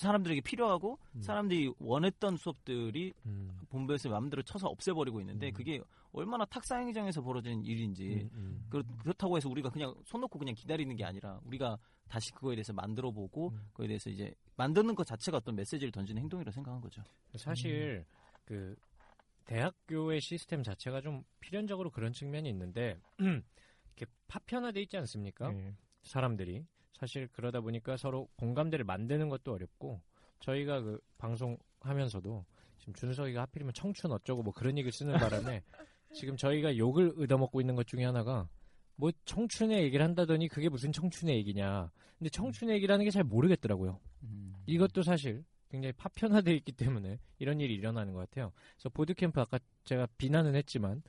사람들에게 0.00 0.40
필요하고 0.40 0.98
음. 1.16 1.22
사람들이 1.22 1.74
원했던 1.78 2.38
수업들이 2.38 3.12
음. 3.26 3.50
본부에서 3.68 4.08
마음대로 4.08 4.42
쳐서 4.42 4.66
없애버리고 4.68 5.20
있는데 5.20 5.48
음. 5.48 5.52
그게 5.52 5.80
얼마나 6.12 6.46
탁사행장에서 6.46 7.20
벌어진 7.20 7.62
일인지 7.62 8.14
음, 8.14 8.30
음. 8.32 8.66
그렇, 8.70 8.82
그렇 9.02 9.12
다고 9.12 9.36
해서 9.36 9.50
우리가 9.50 9.68
그냥 9.68 9.94
손 10.06 10.22
놓고 10.22 10.38
그냥 10.38 10.54
기다리는 10.54 10.96
게 10.96 11.04
아니라 11.04 11.38
우리가 11.44 11.78
다시 12.08 12.32
그거에 12.32 12.56
대해서 12.56 12.72
만들어 12.72 13.10
보고 13.10 13.50
음. 13.50 13.68
그거에 13.72 13.88
대해서 13.88 14.08
이제 14.08 14.34
만드는 14.56 14.94
것 14.94 15.06
자체가 15.06 15.36
어떤 15.36 15.54
메시지를 15.54 15.92
던지는 15.92 16.22
행동이라고 16.22 16.50
생각한 16.50 16.80
거죠. 16.80 17.02
사실 17.36 18.06
그 18.46 18.74
대학교의 19.44 20.22
시스템 20.22 20.62
자체가 20.62 21.02
좀 21.02 21.24
필연적으로 21.40 21.90
그런 21.90 22.14
측면이 22.14 22.48
있는데 22.48 22.98
이렇게 23.18 24.06
파편화돼 24.28 24.80
있지 24.80 24.96
않습니까? 24.96 25.50
네. 25.50 25.74
사람들이 26.02 26.64
사실 27.00 27.28
그러다 27.28 27.62
보니까 27.62 27.96
서로 27.96 28.28
공감대를 28.36 28.84
만드는 28.84 29.30
것도 29.30 29.54
어렵고 29.54 30.02
저희가 30.40 30.82
그 30.82 31.00
방송하면서도 31.16 32.44
지금 32.78 32.92
준석이가 32.92 33.40
하필이면 33.40 33.72
청춘 33.72 34.12
어쩌고 34.12 34.42
뭐 34.42 34.52
그런 34.52 34.76
얘기를 34.76 34.92
쓰는 34.92 35.14
바람에 35.14 35.62
지금 36.12 36.36
저희가 36.36 36.76
욕을 36.76 37.14
얻어먹고 37.18 37.62
있는 37.62 37.74
것 37.74 37.86
중에 37.86 38.04
하나가 38.04 38.50
뭐 38.96 39.10
청춘의 39.24 39.82
얘기를 39.84 40.04
한다더니 40.04 40.48
그게 40.48 40.68
무슨 40.68 40.92
청춘의 40.92 41.36
얘기냐. 41.36 41.90
근데 42.18 42.28
청춘의 42.28 42.76
얘기라는 42.76 43.02
게 43.06 43.10
잘 43.10 43.24
모르겠더라고요. 43.24 43.98
이것도 44.66 45.02
사실 45.02 45.42
굉장히 45.70 45.92
파편화되어 45.94 46.52
있기 46.56 46.72
때문에 46.72 47.18
이런 47.38 47.60
일이 47.60 47.74
일어나는 47.74 48.12
것 48.12 48.20
같아요. 48.20 48.52
그래서 48.74 48.90
보드캠프 48.90 49.40
아까 49.40 49.58
제가 49.84 50.06
비난은 50.18 50.54
했지만 50.54 51.02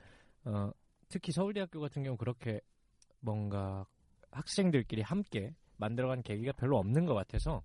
어, 0.44 0.70
특히 1.10 1.32
서울대학교 1.32 1.80
같은 1.80 2.02
경우 2.02 2.16
그렇게 2.16 2.62
뭔가 3.20 3.84
학생들끼리 4.30 5.02
함께 5.02 5.54
만들어간 5.82 6.22
계기가 6.22 6.52
별로 6.52 6.78
없는 6.78 7.06
것 7.06 7.14
같아서 7.14 7.60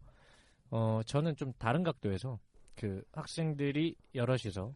어, 0.72 1.02
저는 1.06 1.36
좀 1.36 1.54
다른 1.60 1.84
각도에서 1.84 2.40
그 2.76 3.04
학생들이 3.14 3.96
여럿이서 4.16 4.74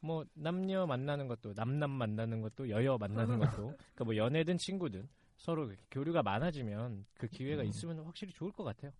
뭐 0.00 0.24
남녀 0.34 0.86
만나는 0.86 1.28
것도 1.28 1.52
남남 1.54 1.90
만나는 1.90 2.40
것도 2.40 2.70
여여 2.70 2.96
만나는 2.98 3.38
것도 3.40 3.74
그러니까 3.76 4.04
뭐 4.04 4.16
연애든 4.16 4.56
친구든 4.56 5.08
서로 5.36 5.70
교류가 5.90 6.22
많아지면 6.22 7.04
그 7.14 7.28
기회가 7.28 7.62
음. 7.62 7.68
있으면 7.68 8.00
확실히 8.04 8.32
좋을 8.32 8.52
것 8.52 8.64
같아요. 8.64 8.90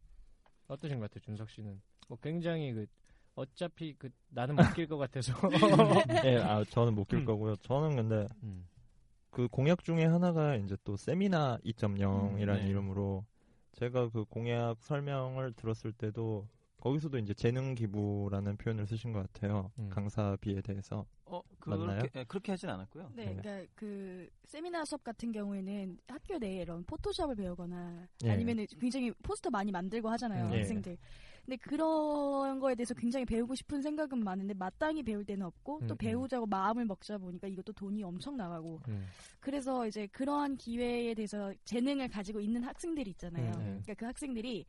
어떠신 0.68 0.98
것 0.98 1.08
같아요, 1.10 1.20
준석 1.24 1.50
씨는? 1.50 1.80
뭐 2.08 2.18
굉장히 2.20 2.72
그 2.72 2.86
어차피 3.34 3.94
그 3.98 4.10
나는 4.28 4.54
못 4.54 4.62
낄 4.74 4.86
것 4.86 4.98
같아서. 4.98 5.32
예, 6.24 6.36
아 6.44 6.62
저는 6.64 6.94
못낄 6.94 7.20
음. 7.20 7.24
거고요. 7.24 7.56
저는 7.56 7.96
근데 7.96 8.26
음. 8.42 8.66
그 9.30 9.48
공약 9.48 9.82
중에 9.84 10.04
하나가 10.04 10.56
이제 10.56 10.76
또 10.84 10.96
세미나 10.96 11.58
2.0이라는 11.64 12.48
음, 12.48 12.54
네. 12.54 12.68
이름으로 12.68 13.24
제가 13.78 14.08
그 14.10 14.24
공약 14.24 14.82
설명을 14.82 15.52
들었을 15.52 15.92
때도 15.92 16.48
거기서도 16.80 17.18
이제 17.18 17.34
재능 17.34 17.74
기부라는 17.74 18.56
표현을 18.56 18.86
쓰신 18.86 19.12
것 19.12 19.20
같아요. 19.32 19.70
음. 19.78 19.88
강사비에 19.90 20.60
대해서. 20.60 21.04
어, 21.24 21.42
맞나요? 21.66 21.98
그렇게, 21.98 22.20
예, 22.20 22.24
그렇게 22.24 22.52
하진 22.52 22.70
않았고요. 22.70 23.12
네, 23.14 23.26
네. 23.26 23.36
그러니까 23.36 23.72
그 23.74 24.28
세미나 24.44 24.84
수업 24.84 25.02
같은 25.02 25.32
경우에는 25.32 25.98
학교 26.06 26.38
내에 26.38 26.62
이런 26.62 26.84
포토샵을 26.84 27.34
배우거나 27.34 28.06
예. 28.24 28.30
아니면 28.30 28.64
굉장히 28.80 29.12
포스터 29.22 29.50
많이 29.50 29.70
만들고 29.72 30.08
하잖아요 30.08 30.46
음, 30.46 30.52
예. 30.52 30.58
학생들. 30.58 30.96
근데 31.44 31.56
그런 31.56 32.60
거에 32.60 32.74
대해서 32.74 32.92
굉장히 32.94 33.24
배우고 33.24 33.54
싶은 33.54 33.80
생각은 33.80 34.22
많은데 34.22 34.52
마땅히 34.54 35.02
배울 35.02 35.24
때는 35.24 35.46
없고 35.46 35.80
또 35.80 35.86
음, 35.86 35.90
음. 35.92 35.96
배우자고 35.96 36.46
마음을 36.46 36.84
먹자 36.84 37.16
보니까 37.16 37.48
이것도 37.48 37.72
돈이 37.72 38.02
엄청 38.04 38.36
나가고 38.36 38.80
음. 38.88 39.06
그래서 39.40 39.86
이제 39.86 40.06
그러한 40.08 40.56
기회에 40.56 41.14
대해서 41.14 41.52
재능을 41.64 42.08
가지고 42.08 42.40
있는 42.40 42.62
학생들이 42.62 43.10
있잖아요. 43.12 43.50
음, 43.56 43.60
음. 43.60 43.64
그러니까 43.82 43.94
그 43.94 44.04
학생들이 44.04 44.66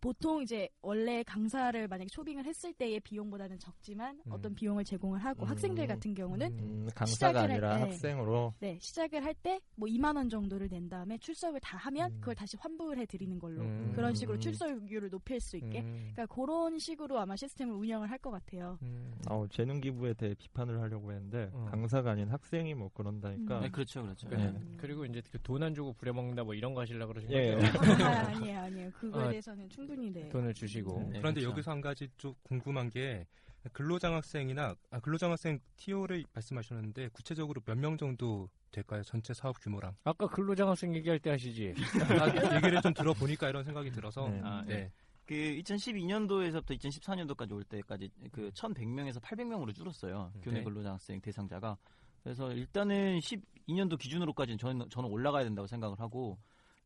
보통 0.00 0.42
이제 0.42 0.68
원래 0.82 1.22
강사를 1.22 1.86
만약에 1.88 2.08
초빙을 2.10 2.44
했을 2.46 2.72
때의 2.72 3.00
비용보다는 3.00 3.58
적지만 3.58 4.18
음. 4.26 4.32
어떤 4.32 4.54
비용을 4.54 4.84
제공을 4.84 5.18
하고 5.24 5.44
음. 5.44 5.48
학생들 5.50 5.86
같은 5.86 6.14
경우는 6.14 6.46
음, 6.58 6.88
강사가 6.94 7.06
시작을 7.06 7.40
할 7.40 7.50
아니라 7.50 7.76
때. 7.76 7.80
학생으로 7.82 8.54
네, 8.60 8.78
시작을 8.80 9.24
할 9.24 9.34
때 9.42 9.60
뭐 9.76 9.88
2만 9.88 10.16
원 10.16 10.28
정도를 10.28 10.68
낸 10.68 10.88
다음에 10.88 11.16
출석을 11.18 11.60
다 11.60 11.76
하면 11.78 12.10
음. 12.12 12.20
그걸 12.20 12.34
다시 12.34 12.56
환불을 12.58 12.98
해 12.98 13.06
드리는 13.06 13.38
걸로 13.38 13.62
음. 13.62 13.92
그런 13.94 14.14
식으로 14.14 14.36
음. 14.36 14.40
출석률을 14.40 15.08
높일 15.10 15.40
수 15.40 15.56
있게 15.56 15.80
음. 15.80 16.10
그러니까 16.14 16.26
그런 16.34 16.78
식으로 16.78 17.18
아마 17.18 17.34
시스템을 17.36 17.74
운영을 17.74 18.10
할 18.10 18.20
것 18.20 18.30
같아요. 18.30 18.78
음. 18.82 19.14
어, 19.30 19.46
재능 19.50 19.80
기부에 19.80 20.12
대해 20.12 20.34
비판을 20.34 20.78
하려고 20.82 21.10
했는데 21.10 21.48
어. 21.54 21.66
강사가 21.70 22.10
아닌 22.10 22.28
학생이 22.28 22.74
뭐 22.74 22.90
그런다니까 22.92 23.58
음. 23.58 23.62
네, 23.62 23.70
그렇죠, 23.70 24.02
그렇죠. 24.02 24.28
네. 24.28 24.52
예. 24.54 24.76
그리고 24.76 25.06
이제 25.06 25.22
그돈안 25.32 25.74
주고 25.74 25.94
부려먹는다 25.94 26.44
뭐 26.44 26.52
이런 26.52 26.74
거 26.74 26.82
하시려고 26.82 27.14
그러신 27.14 27.32
예. 27.32 27.54
거죠? 27.54 28.04
아, 28.04 28.08
아니에요, 28.28 28.58
아니에요. 28.60 28.90
그거에 28.92 29.24
아, 29.24 29.28
대해서는 29.30 29.68
충 29.70 29.86
분히 29.90 30.10
네. 30.12 30.28
돈을 30.28 30.54
주시고. 30.54 30.98
네, 31.12 31.18
그런데 31.18 31.40
그렇죠. 31.40 31.50
여기서 31.50 31.70
한 31.72 31.80
가지 31.80 32.08
좀 32.16 32.34
궁금한 32.42 32.88
게 32.90 33.26
근로장학생이나 33.72 34.74
아, 34.90 35.00
근로장학생 35.00 35.58
TO를 35.76 36.24
말씀하셨는데 36.32 37.08
구체적으로 37.12 37.60
몇 37.66 37.76
명 37.76 37.96
정도 37.98 38.48
될까요? 38.70 39.02
전체 39.02 39.34
사업 39.34 39.60
규모랑 39.60 39.94
아까 40.04 40.26
근로장학생 40.28 40.94
얘기할 40.94 41.18
때 41.18 41.30
하시지. 41.30 41.74
아, 42.22 42.56
얘기를 42.56 42.80
좀 42.82 42.94
들어보니까 42.94 43.48
이런 43.48 43.64
생각이 43.64 43.90
들어서 43.90 44.28
네. 44.28 44.40
아, 44.44 44.62
네. 44.66 44.74
네. 44.74 44.92
그 45.26 45.34
2012년도에서부터 45.34 46.76
2014년도까지 46.78 47.52
올 47.52 47.64
때까지 47.64 48.10
그 48.32 48.50
1,100명에서 48.50 49.20
800명으로 49.20 49.74
줄었어요. 49.74 50.32
교내 50.42 50.58
네. 50.58 50.64
근로장학생 50.64 51.20
대상자가. 51.20 51.76
그래서 52.22 52.52
일단은 52.52 53.18
12년도 53.20 53.98
기준으로까지는 53.98 54.58
저는 54.58 54.88
저는 54.90 55.08
올라가야 55.08 55.44
된다고 55.44 55.66
생각을 55.66 55.98
하고 56.00 56.38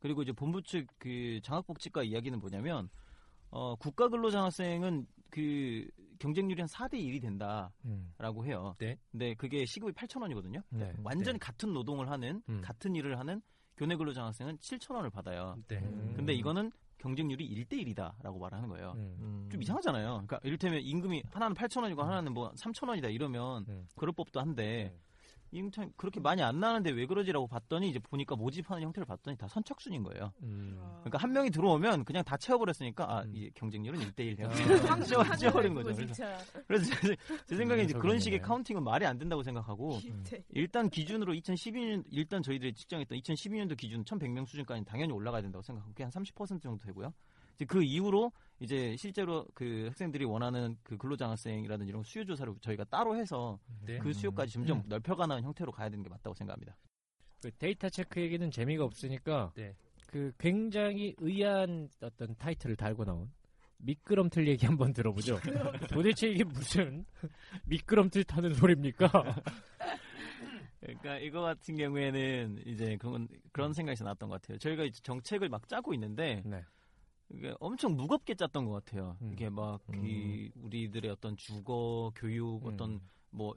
그리고 0.05 0.21
이제 0.21 0.33
본부 0.33 0.61
측 0.61 0.87
그 0.99 1.41
장학복지과 1.43 2.03
이야기는 2.03 2.39
뭐냐면 2.39 2.91
어 3.51 3.75
국가 3.77 4.09
근로장학생은 4.09 5.07
그 5.31 5.89
경쟁률이 6.19 6.61
한 6.61 6.69
4대 6.69 6.95
1이 6.95 7.23
된다라고 7.23 8.43
음. 8.43 8.47
해요. 8.47 8.75
네. 8.79 8.99
근데 9.11 9.33
그게 9.35 9.65
시급이 9.65 9.93
8,000원이거든요. 9.93 10.63
네. 10.69 10.93
완전히 11.03 11.39
같은 11.39 11.73
노동을 11.73 12.11
하는 12.11 12.43
음. 12.51 12.61
같은 12.63 12.95
일을 12.95 13.19
하는 13.19 13.41
교내 13.79 13.97
근로장학생은 13.97 14.59
7,000원을 14.59 15.11
받아요. 15.11 15.57
네. 15.69 15.79
음. 15.79 16.13
근데 16.15 16.35
이거는 16.35 16.71
경쟁률이 16.99 17.49
1대 17.65 17.73
1이다라고 17.95 18.39
말하는 18.39 18.69
거예요. 18.69 18.93
음. 18.97 19.17
음. 19.21 19.49
좀 19.51 19.63
이상하잖아요. 19.63 20.07
그러니까 20.27 20.39
이를테면 20.43 20.83
임금이 20.83 21.23
하나는 21.33 21.57
8,000원이고 21.57 21.97
하나는 21.99 22.35
뭐 22.35 22.51
3,000원이다 22.53 23.13
이러면 23.13 23.65
음. 23.69 23.89
그럴 23.97 24.13
법도 24.13 24.39
한데 24.39 24.95
이참 25.55 25.93
그렇게 25.97 26.19
많이 26.19 26.43
안 26.43 26.59
나는데 26.59 26.91
왜 26.91 27.07
그러지라고 27.07 27.47
봤더니 27.47 27.89
이제 27.89 28.01
보니까 28.01 28.35
모집하는 28.35 28.83
형태를 28.83 29.07
봤더니 29.07 29.37
다 29.37 29.47
선착순인 29.47 30.03
거예요. 30.03 30.33
음. 30.43 30.77
그러니까 31.01 31.19
한 31.19 31.33
명이 31.33 31.51
들어오면 31.51 32.05
그냥 32.05 32.25
다 32.25 32.37
채워버렸으니까 32.37 33.05
아, 33.05 33.23
음. 33.23 33.33
이 33.35 33.51
경쟁률은 33.55 34.01
1대1 34.01 34.39
해요. 34.39 34.49
아. 34.89 35.01
찌워, 35.03 35.23
찌워버린 35.39 35.75
거죠. 35.75 35.95
그래서. 35.95 36.25
그래서 36.67 36.95
제, 37.01 37.17
제 37.47 37.57
생각에 37.57 37.83
음, 37.83 37.85
이제 37.85 37.95
그런 37.95 38.19
식의. 38.19 38.41
카운팅은 38.41 38.83
말이 38.83 39.07
안 39.07 39.17
된다고 39.17 39.43
생각하고 39.43 40.01
일단 40.51 40.91
기준으로 40.91 41.33
2012년 41.35 42.05
일단 42.11 42.43
저희들이 42.43 42.75
측정했던 42.75 43.19
2012년도 43.19 43.77
기준 43.77 44.05
1,100명 44.05 44.47
수준까지 44.47 44.85
당연히 44.85 45.13
올라가야 45.13 45.41
된다고 45.43 45.63
생각하고 45.63 45.93
그게 45.93 46.03
한 46.03 46.11
30% 46.11 46.61
정도 46.61 46.79
되고요. 46.85 47.13
이제 47.55 47.65
그 47.65 47.83
이후로 47.83 48.33
이제 48.61 48.97
실제로 48.97 49.47
그 49.55 49.87
학생들이 49.89 50.25
원하는 50.25 50.77
그 50.83 50.97
근로장학생이라든지 50.97 51.89
이런 51.89 52.03
수요 52.03 52.25
조사를 52.25 52.55
저희가 52.61 52.85
따로 52.85 53.17
해서 53.17 53.59
네. 53.85 53.99
그 53.99 54.13
수요까지 54.13 54.53
점점 54.53 54.79
음. 54.79 54.83
넓혀가는 54.87 55.43
형태로 55.43 55.73
가야 55.73 55.89
되는 55.89 56.03
게 56.03 56.09
맞다고 56.09 56.35
생각합니다. 56.35 56.77
그 57.43 57.51
데이터 57.53 57.89
체크 57.89 58.21
얘기는 58.21 58.51
재미가 58.51 58.85
없으니까 58.85 59.53
네. 59.55 59.75
그 60.07 60.33
굉장히 60.39 61.15
의아한 61.19 61.89
어떤 62.01 62.35
타이틀을 62.37 62.77
달고 62.77 63.05
나온 63.05 63.31
미끄럼틀 63.79 64.49
얘기 64.49 64.67
한번 64.67 64.93
들어보죠. 64.93 65.39
도대체 65.91 66.29
이게 66.29 66.45
무슨 66.45 67.05
미끄럼틀 67.67 68.25
타는 68.25 68.55
소리입니까? 68.55 69.11
그러니까 70.81 71.19
이거 71.19 71.41
같은 71.41 71.77
경우에는 71.77 72.63
이제 72.67 72.97
그런 72.99 73.27
그런 73.53 73.73
생각에서 73.73 74.05
나왔던 74.05 74.29
것 74.29 74.41
같아요. 74.41 74.59
저희가 74.59 74.85
이제 74.85 75.01
정책을 75.03 75.49
막 75.49 75.69
짜고 75.69 75.95
있는데 75.95 76.43
네. 76.45 76.63
이게 77.31 77.55
엄청 77.61 77.97
무겁게 77.97 78.35
짰던 78.35 78.65
것 78.67 78.85
같아요. 78.85 79.17
음. 79.23 79.33
이게 79.33 79.49
막 79.49 79.81
음. 79.91 80.05
이 80.05 80.51
우리들의 80.57 81.11
어떤 81.11 81.37
주거 81.37 82.13
교육 82.15 82.65
어떤 82.67 82.93
음. 82.93 83.01
뭐 83.31 83.55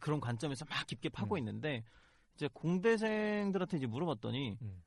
그런 0.00 0.20
관점에서 0.20 0.64
막 0.68 0.86
깊게 0.86 1.08
파고 1.10 1.34
음. 1.34 1.38
있는데 1.38 1.84
이제 2.34 2.48
공대생들한테 2.52 3.76
이제 3.76 3.86
물어봤더니 3.86 4.58
음. 4.60 4.82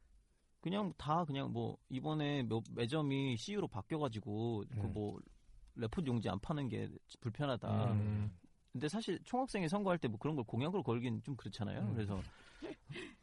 그냥 0.62 0.94
다 0.98 1.24
그냥 1.26 1.52
뭐 1.54 1.78
이번에 1.90 2.44
몇 2.44 2.64
매점이 2.72 3.38
CU로 3.38 3.68
바뀌어가지고 3.68 4.64
그 4.70 4.80
음. 4.80 4.94
뭐 4.94 5.20
레포드 5.76 6.10
용지 6.10 6.28
안 6.30 6.40
파는 6.40 6.70
게 6.70 6.90
불편하다. 7.22 7.92
음. 7.94 8.38
근데 8.74 8.90
사실 8.90 9.20
총학생회 9.24 9.68
선거할 9.68 9.98
때 9.98 10.08
뭐 10.08 10.18
그런 10.20 10.36
걸 10.36 10.44
공약으로 10.46 10.84
걸긴 10.84 11.22
좀 11.24 11.36
그렇잖아요. 11.36 11.82
음. 11.82 11.94
그래서 11.94 12.20
네, 12.62 12.76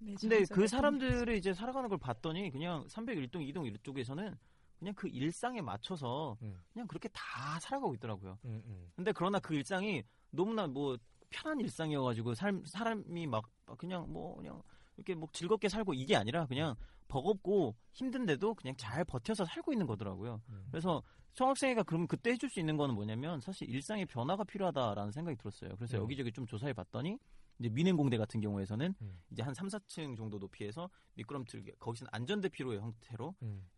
근데 0.00 0.16
진짜 0.16 0.36
그 0.54 0.62
같은 0.62 0.66
사람들이 0.66 1.38
이제 1.38 1.52
살아가는 1.52 1.88
걸 1.88 1.98
봤더니 1.98 2.50
그냥 2.50 2.86
301동, 2.88 3.36
2동 3.52 3.66
이쪽에서는 3.66 4.36
그냥 4.78 4.94
그 4.94 5.08
일상에 5.08 5.60
맞춰서 5.60 6.38
음. 6.42 6.58
그냥 6.72 6.88
그렇게 6.88 7.08
다 7.12 7.60
살아가고 7.60 7.94
있더라고요. 7.94 8.38
음, 8.46 8.62
음. 8.64 8.90
근데 8.96 9.12
그러나 9.12 9.38
그 9.38 9.54
일상이 9.54 10.02
너무나 10.30 10.66
뭐 10.66 10.96
편한 11.28 11.60
일상이어가지고 11.60 12.34
삶, 12.34 12.64
사람이 12.64 13.26
막 13.26 13.44
그냥 13.76 14.10
뭐 14.10 14.36
그냥 14.36 14.62
이렇게 14.96 15.14
뭐 15.14 15.28
즐겁게 15.32 15.68
살고 15.68 15.94
이게 15.94 16.16
아니라 16.16 16.46
그냥 16.46 16.74
버겁고 17.08 17.76
힘든데도 17.92 18.54
그냥 18.54 18.74
잘 18.76 19.04
버텨서 19.04 19.44
살고 19.44 19.72
있는 19.72 19.86
거더라고요. 19.86 20.40
음. 20.48 20.66
그래서 20.70 21.02
총학생회가 21.34 21.82
그럼 21.82 22.06
그때 22.06 22.30
해줄 22.30 22.48
수 22.48 22.58
있는 22.58 22.76
거는 22.76 22.94
뭐냐면 22.94 23.40
사실 23.40 23.68
일상의 23.68 24.06
변화가 24.06 24.44
필요하다라는 24.44 25.12
생각이 25.12 25.36
들었어요. 25.36 25.76
그래서 25.76 25.98
음. 25.98 26.02
여기저기 26.04 26.32
좀 26.32 26.46
조사해 26.46 26.72
봤더니 26.72 27.18
이제 27.60 27.68
민행공대 27.68 28.16
같은 28.16 28.40
경우에서는 28.40 28.94
음. 29.00 29.20
이제 29.30 29.42
한 29.42 29.54
3, 29.54 29.68
4층 29.68 30.16
정도 30.16 30.38
높이에서 30.38 30.90
미끄럼틀 31.14 31.62
거기서는 31.78 32.10
안전대 32.12 32.48
피로의 32.48 32.80
형태로 32.80 33.34
음. 33.42 33.68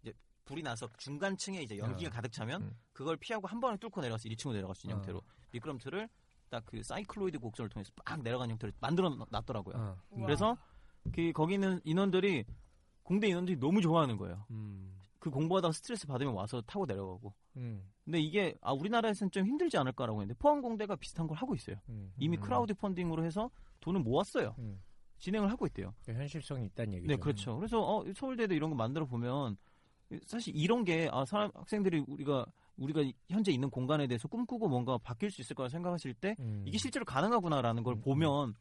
불이 0.44 0.62
나서 0.62 0.88
중간층에 0.96 1.60
이제 1.62 1.76
연기가 1.76 2.10
아. 2.10 2.16
가득 2.16 2.32
차면 2.32 2.62
음. 2.62 2.76
그걸 2.92 3.16
피하고 3.16 3.46
한 3.46 3.60
번에 3.60 3.76
뚫고 3.76 4.00
내려가서 4.00 4.28
1층으로 4.28 4.52
내려갈 4.52 4.74
수 4.74 4.86
있는 4.86 4.94
아. 4.94 4.98
형태로 4.98 5.20
미끄럼틀을 5.52 6.08
딱 6.48 6.62
그 6.66 6.82
사이클로이드 6.82 7.38
곡선을 7.38 7.70
통해서 7.70 7.90
빡 8.04 8.22
내려가는 8.22 8.52
형태로 8.52 8.72
만들어 8.78 9.08
놨더라고요. 9.30 9.74
아. 9.76 10.02
우와. 10.10 10.26
그래서 10.26 10.56
그 11.12 11.32
거기 11.32 11.54
있는 11.54 11.80
인원들이 11.82 12.44
공대 13.02 13.26
인원들이 13.26 13.58
너무 13.58 13.80
좋아하는 13.80 14.16
거예요. 14.18 14.44
음. 14.50 15.00
그 15.18 15.30
공부하다가 15.30 15.72
스트레스 15.72 16.06
받으면 16.06 16.34
와서 16.34 16.60
타고 16.62 16.84
내려가고. 16.84 17.32
음. 17.56 17.90
근데 18.04 18.20
이게 18.20 18.54
아 18.60 18.72
우리나라에서는 18.72 19.30
좀 19.30 19.46
힘들지 19.46 19.78
않을까라고 19.78 20.20
했는데 20.20 20.38
포항 20.38 20.60
공대가 20.60 20.94
비슷한 20.96 21.26
걸 21.26 21.36
하고 21.38 21.54
있어요. 21.54 21.76
음. 21.88 22.12
이미 22.18 22.36
음. 22.36 22.42
크라우드 22.42 22.74
펀딩으로 22.74 23.24
해서 23.24 23.50
돈을 23.82 24.00
모았어요. 24.00 24.54
음. 24.58 24.82
진행을 25.18 25.50
하고 25.50 25.66
있대요. 25.66 25.94
그 26.04 26.12
현실성이 26.12 26.66
있다는 26.66 26.94
얘기죠. 26.94 27.08
네, 27.12 27.16
그렇죠. 27.16 27.56
그래서 27.56 27.80
어, 27.80 28.04
서울대도 28.16 28.54
이런 28.54 28.70
거 28.70 28.76
만들어 28.76 29.04
보면 29.06 29.56
사실 30.26 30.54
이런 30.56 30.84
게 30.84 31.08
아, 31.12 31.24
사람 31.24 31.50
학생들이 31.54 32.04
우리가 32.08 32.44
우리가 32.76 33.02
현재 33.28 33.52
있는 33.52 33.70
공간에 33.70 34.06
대해서 34.06 34.26
꿈꾸고 34.28 34.68
뭔가 34.68 34.98
바뀔 34.98 35.30
수 35.30 35.40
있을 35.40 35.54
거라 35.54 35.68
생각하실 35.68 36.14
때 36.14 36.34
음. 36.40 36.64
이게 36.66 36.76
실제로 36.78 37.04
가능하구나라는 37.04 37.82
걸 37.82 37.94
음, 37.94 38.00
보면 38.00 38.54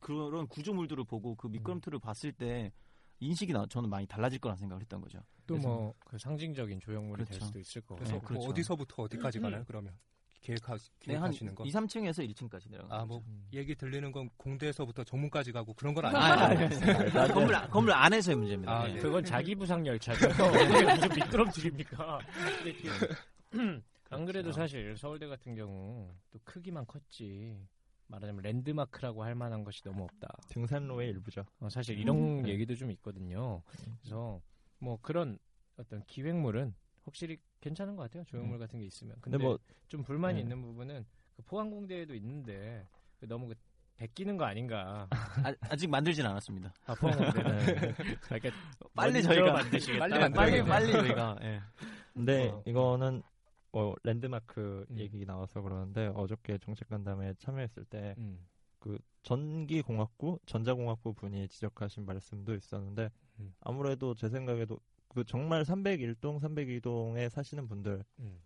그- 0.00 0.10
그런 0.30 0.46
구조물들을 0.48 1.04
보고 1.04 1.34
그 1.36 1.46
미끄럼틀을 1.46 1.98
봤을 2.00 2.32
때 2.32 2.72
인식이 3.20 3.52
나, 3.52 3.64
저는 3.66 3.88
많이 3.88 4.04
달라질 4.06 4.40
거라 4.40 4.56
생각을 4.56 4.82
했던 4.82 5.00
거죠. 5.00 5.20
또 5.46 5.56
뭐 5.56 5.94
그 6.04 6.18
상징적인 6.18 6.80
조형물이 6.80 7.24
될 7.24 7.26
그렇죠. 7.28 7.46
수도 7.46 7.58
있을 7.60 7.80
거고. 7.82 7.96
그래서 7.96 8.14
네, 8.14 8.20
그렇죠. 8.20 8.42
뭐 8.42 8.50
어디서부터 8.50 9.02
어디까지 9.04 9.38
가나요? 9.38 9.62
그러면 9.66 9.96
계획하, 10.42 10.76
네, 10.76 11.14
한 11.14 11.30
계획하시는 11.30 11.54
거? 11.54 11.64
2, 11.64 11.70
3층에서 11.70 12.28
1층까지 12.34 12.68
내려가는 12.70 13.02
아, 13.02 13.04
뭐 13.06 13.20
거죠. 13.20 13.30
얘기 13.52 13.74
들리는 13.76 14.10
건 14.10 14.28
공대에서부터 14.36 15.04
정문까지 15.04 15.52
가고 15.52 15.72
그런 15.72 15.94
건 15.94 16.04
아, 16.06 16.08
아니죠. 16.46 16.84
아니, 16.84 17.10
아니. 17.18 17.32
건물, 17.32 17.54
안- 17.54 17.70
건물 17.70 17.92
안에서의 17.92 18.36
문제입니다. 18.36 18.72
아, 18.72 18.86
네. 18.88 18.94
네. 18.94 18.98
그건 19.00 19.24
자기 19.24 19.54
부상 19.54 19.86
열차죠. 19.86 20.28
무슨 20.28 21.08
미끄럼틀입니까? 21.14 22.18
안 24.10 24.26
그래도 24.26 24.50
그렇죠. 24.50 24.52
사실 24.52 24.96
서울대 24.96 25.26
같은 25.26 25.54
경우 25.54 26.12
또 26.30 26.38
크기만 26.44 26.86
컸지 26.86 27.56
말하자면 28.08 28.42
랜드마크라고 28.42 29.22
할 29.24 29.34
만한 29.34 29.64
것이 29.64 29.82
너무 29.84 30.02
없다. 30.04 30.28
등산로의 30.48 31.10
일부죠. 31.10 31.44
어, 31.60 31.68
사실 31.70 31.98
이런 31.98 32.16
음. 32.40 32.48
얘기도 32.48 32.74
좀 32.74 32.90
있거든요. 32.90 33.62
그래서 34.02 34.40
뭐 34.78 34.98
그런 35.00 35.38
어떤 35.78 36.04
기획물은 36.06 36.74
확실히 37.04 37.38
괜찮은 37.60 37.96
것 37.96 38.02
같아요. 38.04 38.24
조형물 38.24 38.58
같은 38.58 38.78
게 38.78 38.86
있으면. 38.86 39.16
근데, 39.20 39.36
근데 39.38 39.44
뭐 39.44 39.58
좀 39.92 40.02
불만이 40.02 40.36
네. 40.36 40.40
있는 40.40 40.62
부분은 40.62 41.04
그 41.36 41.42
포항공대에도 41.42 42.14
있는데 42.14 42.88
그 43.20 43.26
너무 43.28 43.46
그 43.48 43.54
베끼는 43.96 44.38
거 44.38 44.44
아닌가. 44.46 45.06
아, 45.10 45.54
아직 45.60 45.88
만들진 45.90 46.24
않았습니다. 46.24 46.72
아, 46.86 46.94
포항공대는. 46.94 47.94
그러니까 48.22 48.50
빨리 48.94 49.22
저희가 49.22 49.52
만드시겠다. 49.52 50.08
빨리 50.08 50.32
빨리. 50.32 50.64
빨리 50.64 50.92
저희가 50.92 51.36
예. 51.42 51.60
근데 52.14 52.48
어. 52.48 52.62
이거는 52.64 53.22
뭐 53.70 53.94
랜드마크 54.02 54.86
음. 54.90 54.98
얘기 54.98 55.26
나와서 55.26 55.60
그러는데 55.60 56.10
어저께 56.14 56.56
정책 56.56 56.88
간담회에 56.88 57.34
참여했을 57.38 57.84
때 57.84 58.14
음. 58.16 58.38
그 58.78 58.98
전기공학부, 59.22 60.38
전자공학부 60.46 61.12
분이 61.12 61.48
지적하신 61.48 62.06
말씀도 62.06 62.54
있었는데 62.54 63.10
음. 63.40 63.54
아무래도 63.60 64.14
제 64.14 64.30
생각에도 64.30 64.80
그 65.12 65.24
정말 65.24 65.62
301동, 65.62 66.38
302동에 66.40 67.28
사시는 67.28 67.68
분들 67.68 68.02
음. 68.20 68.40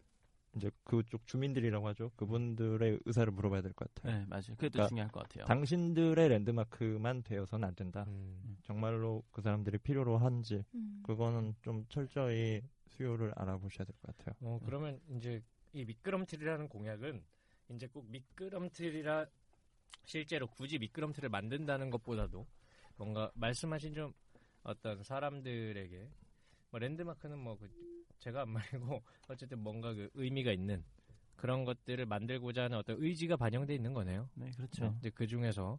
이제 0.57 0.71
그쪽 0.85 1.27
주민들이라고 1.27 1.87
하죠. 1.89 2.11
그분들의 2.17 3.01
의사를 3.05 3.31
물어봐야 3.31 3.61
될 3.63 3.73
것 3.75 3.93
같아요. 3.95 4.21
네, 4.21 4.27
맞아요. 4.27 4.57
그게 4.57 4.69
또 4.69 4.73
그러니까 4.73 4.89
중요할 4.89 5.13
것 5.13 5.21
같아요. 5.23 5.45
당신들의 5.45 6.29
랜드마크만 6.31 7.23
되어서는 7.23 7.69
안 7.69 7.75
된다. 7.75 8.05
음. 8.09 8.57
정말로 8.63 9.23
그 9.33 9.43
사람들이 9.43 9.79
필요로 9.79 10.17
한지 10.19 10.65
음. 10.75 11.03
그거는 11.05 11.55
좀 11.63 11.85
철저히 11.89 12.63
수요를 12.89 13.33
알아보셔야 13.37 13.85
될 13.85 13.95
것 14.03 14.17
같아요. 14.17 14.35
어 14.41 14.59
그러면 14.65 14.99
이제 15.11 15.43
이 15.75 15.85
미끄럼틀이라는 15.85 16.69
공약은 16.69 17.23
이제 17.75 17.87
꼭 17.89 18.09
미끄럼틀이라 18.11 19.27
실제로 20.05 20.47
굳이 20.47 20.79
미끄럼틀을 20.79 21.29
만든다는 21.29 21.91
것보다도 21.91 22.47
뭔가 22.97 23.31
말씀하신 23.35 23.93
좀 23.93 24.15
어떤 24.63 25.03
사람들에게 25.03 26.09
뭐 26.71 26.79
랜드마크는 26.81 27.39
뭐 27.39 27.57
그 27.57 27.69
제가 28.19 28.41
한 28.41 28.49
말이고 28.51 29.03
어쨌든 29.29 29.59
뭔가 29.61 29.93
그 29.95 30.09
의미가 30.15 30.53
있는 30.53 30.85
그런 31.37 31.65
것들을 31.65 32.07
만들고자 32.07 32.65
하는 32.65 32.79
어떤 32.79 32.97
의지가 32.99 33.37
반영돼 33.37 33.75
있는 33.75 33.93
거네요. 33.93 34.29
네, 34.35 34.51
그렇죠. 34.57 34.95
이제 34.99 35.11
그 35.11 35.27
중에서 35.27 35.79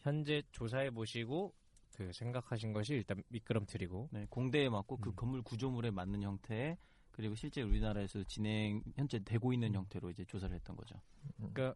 현재 0.00 0.42
조사해 0.52 0.90
보시고 0.90 1.52
그 1.96 2.12
생각하신 2.12 2.72
것이 2.72 2.94
일단 2.94 3.22
미끄럼틀이고 3.28 4.08
네, 4.12 4.26
공대에 4.30 4.68
맞고 4.68 4.98
그 4.98 5.10
음. 5.10 5.16
건물 5.16 5.42
구조물에 5.42 5.90
맞는 5.90 6.22
형태 6.22 6.76
그리고 7.10 7.34
실제 7.34 7.62
우리나라에서 7.62 8.22
진행 8.24 8.82
현재 8.94 9.18
되고 9.18 9.52
있는 9.52 9.70
음. 9.70 9.74
형태로 9.76 10.10
이제 10.10 10.24
조사를 10.24 10.54
했던 10.54 10.76
거죠. 10.76 11.00
그러니까 11.36 11.74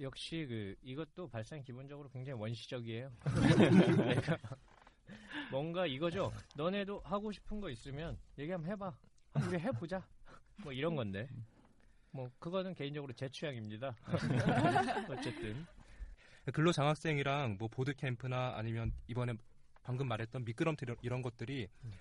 역시 0.00 0.46
그 0.48 0.74
이것도 0.82 1.28
발상 1.28 1.62
기본적으로 1.62 2.08
굉장히 2.08 2.38
원시적이에요. 2.38 3.10
내가 4.06 4.38
뭔가 5.50 5.86
이거죠. 5.86 6.32
너네도 6.56 7.00
하고 7.04 7.32
싶은 7.32 7.60
거 7.60 7.70
있으면 7.70 8.18
얘기 8.38 8.50
한번 8.52 8.70
해봐. 8.72 8.92
한번 9.32 9.52
우리 9.52 9.58
해보자. 9.60 10.06
뭐 10.62 10.72
이런 10.72 10.94
건데. 10.96 11.28
뭐 12.12 12.28
그거는 12.38 12.74
개인적으로 12.74 13.12
제 13.12 13.28
취향입니다. 13.28 13.94
어쨌든 15.10 15.66
근로 16.52 16.72
장학생이랑 16.72 17.56
뭐 17.58 17.68
보드 17.68 17.94
캠프나 17.94 18.54
아니면 18.56 18.92
이번에 19.06 19.34
방금 19.82 20.08
말했던 20.08 20.44
미끄럼틀 20.44 20.96
이런- 21.02 21.22
것들이 21.22 21.68
음. 21.84 21.92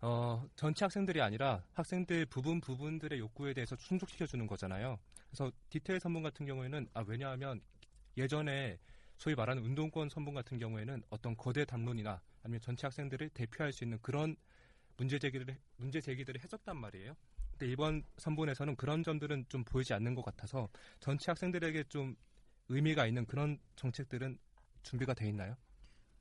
어, 0.00 0.44
전체 0.56 0.84
학생들이 0.84 1.20
아니라 1.20 1.62
학생들 1.74 2.26
부분 2.26 2.60
부분들의 2.60 3.18
욕구에 3.18 3.54
대해서 3.54 3.76
충족시켜 3.76 4.26
주는 4.26 4.46
거잖아요. 4.46 4.98
그래서 5.28 5.52
디테일 5.70 6.00
선분 6.00 6.22
같은 6.22 6.44
경우에는 6.46 6.88
아 6.94 7.04
왜냐하면 7.06 7.60
예전에 8.16 8.78
소위 9.18 9.34
말하는 9.34 9.62
운동권 9.62 10.08
선분 10.08 10.34
같은 10.34 10.58
경우에는 10.58 11.02
어떤 11.10 11.36
거대 11.36 11.64
담론이나 11.64 12.20
아니면 12.42 12.60
전체 12.60 12.86
학생들을 12.86 13.30
대표할 13.30 13.72
수 13.72 13.84
있는 13.84 13.98
그런 14.02 14.36
문제 14.96 15.18
제기를 15.18 15.56
문제 15.76 16.00
제기들을 16.00 16.42
했었단 16.42 16.76
말이에요. 16.76 17.14
근데 17.52 17.70
이번 17.70 18.04
선분에서는 18.16 18.76
그런 18.76 19.02
점들은 19.02 19.46
좀 19.48 19.64
보이지 19.64 19.94
않는 19.94 20.14
것 20.14 20.24
같아서 20.24 20.68
전체 21.00 21.30
학생들에게 21.30 21.84
좀 21.84 22.16
의미가 22.68 23.06
있는 23.06 23.26
그런 23.26 23.58
정책들은 23.76 24.38
준비가 24.82 25.14
돼 25.14 25.28
있나요? 25.28 25.56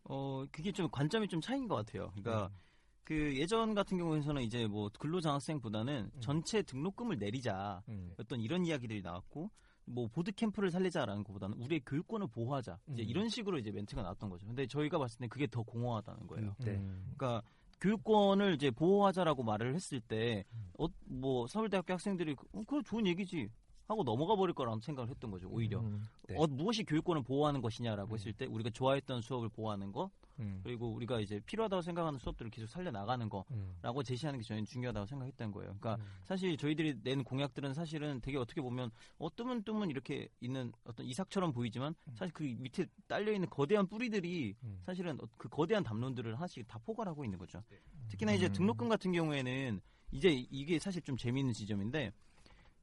어, 0.03 0.45
그게 0.51 0.71
좀 0.71 0.89
관점이 0.91 1.27
좀 1.27 1.41
차이인 1.41 1.67
것 1.67 1.75
같아요. 1.75 2.11
그러니까 2.11 2.47
음. 2.47 2.57
그 3.03 3.35
예전 3.37 3.73
같은 3.73 3.97
경우에는 3.97 4.41
이제 4.41 4.67
뭐 4.67 4.89
근로장학생보다는 4.99 6.11
음. 6.13 6.21
전체 6.21 6.61
등록금을 6.61 7.17
내리자 7.17 7.83
음. 7.89 8.13
어떤 8.17 8.39
이런 8.39 8.65
이야기들이 8.65 9.01
나왔고 9.01 9.49
뭐 9.85 10.07
보드 10.07 10.31
캠프를 10.31 10.71
살리자라는 10.71 11.23
것보다는 11.23 11.57
우리의 11.57 11.81
교육권을 11.85 12.27
보호하자 12.27 12.77
이제 12.93 13.03
음. 13.03 13.09
이런 13.09 13.29
식으로 13.29 13.57
이제 13.59 13.71
멘트가 13.71 14.01
나왔던 14.01 14.29
거죠. 14.29 14.45
근데 14.45 14.65
저희가 14.67 14.97
봤을 14.97 15.19
때 15.19 15.27
그게 15.27 15.47
더 15.47 15.63
공허하다는 15.63 16.27
거예요. 16.27 16.55
네. 16.59 16.71
음. 16.71 17.13
그러니까 17.17 17.41
교육권을 17.81 18.53
이제 18.55 18.69
보호하자라고 18.71 19.43
말을 19.43 19.73
했을 19.73 19.99
때, 20.01 20.45
음. 20.53 20.69
어, 20.79 20.85
뭐 21.05 21.47
서울대학교 21.47 21.93
학생들이 21.93 22.35
그- 22.35 22.45
어, 22.53 22.61
그래 22.67 22.81
좋은 22.85 23.07
얘기지 23.07 23.49
하고 23.87 24.03
넘어가 24.03 24.35
버릴 24.35 24.53
거라는 24.53 24.79
생각을 24.81 25.09
했던 25.09 25.31
거죠. 25.31 25.49
오히려 25.49 25.79
음. 25.79 26.07
네. 26.29 26.35
어, 26.37 26.45
무엇이 26.47 26.83
교육권을 26.83 27.23
보호하는 27.23 27.59
것이냐라고 27.61 28.11
음. 28.11 28.13
했을 28.13 28.31
때 28.33 28.45
우리가 28.45 28.69
좋아했던 28.69 29.21
수업을 29.21 29.49
보호하는 29.49 29.91
거 29.91 30.09
음. 30.41 30.59
그리고 30.63 30.91
우리가 30.91 31.19
이제 31.19 31.39
필요하다고 31.45 31.81
생각하는 31.81 32.19
수업들을 32.19 32.51
계속 32.51 32.67
살려 32.67 32.91
나가는 32.91 33.25
음. 33.25 33.73
거라고 33.81 34.03
제시하는 34.03 34.39
게 34.39 34.43
저희는 34.45 34.65
중요하다고 34.65 35.05
생각했던 35.05 35.51
거예요. 35.51 35.75
그러니까 35.79 35.95
음. 36.03 36.11
사실 36.23 36.57
저희들이 36.57 37.01
낸 37.03 37.23
공약들은 37.23 37.73
사실은 37.73 38.19
되게 38.21 38.37
어떻게 38.37 38.61
보면 38.61 38.91
어 39.17 39.33
뜨문뜨문 39.35 39.89
이렇게 39.89 40.27
있는 40.41 40.71
어떤 40.83 41.05
이삭처럼 41.05 41.53
보이지만 41.53 41.95
사실 42.15 42.33
그 42.33 42.43
밑에 42.43 42.85
딸려 43.07 43.31
있는 43.31 43.49
거대한 43.49 43.87
뿌리들이 43.87 44.55
음. 44.63 44.81
사실은 44.85 45.17
어- 45.21 45.27
그 45.37 45.47
거대한 45.49 45.83
담론들을 45.83 46.35
하나씩 46.35 46.67
다 46.67 46.79
포괄하고 46.83 47.23
있는 47.23 47.37
거죠. 47.37 47.63
특히나 48.09 48.33
이제 48.33 48.47
음. 48.47 48.53
등록금 48.53 48.89
같은 48.89 49.11
경우에는 49.11 49.79
이제 50.11 50.29
이게 50.49 50.77
사실 50.79 51.01
좀 51.01 51.15
재미있는 51.15 51.53
지점인데 51.53 52.11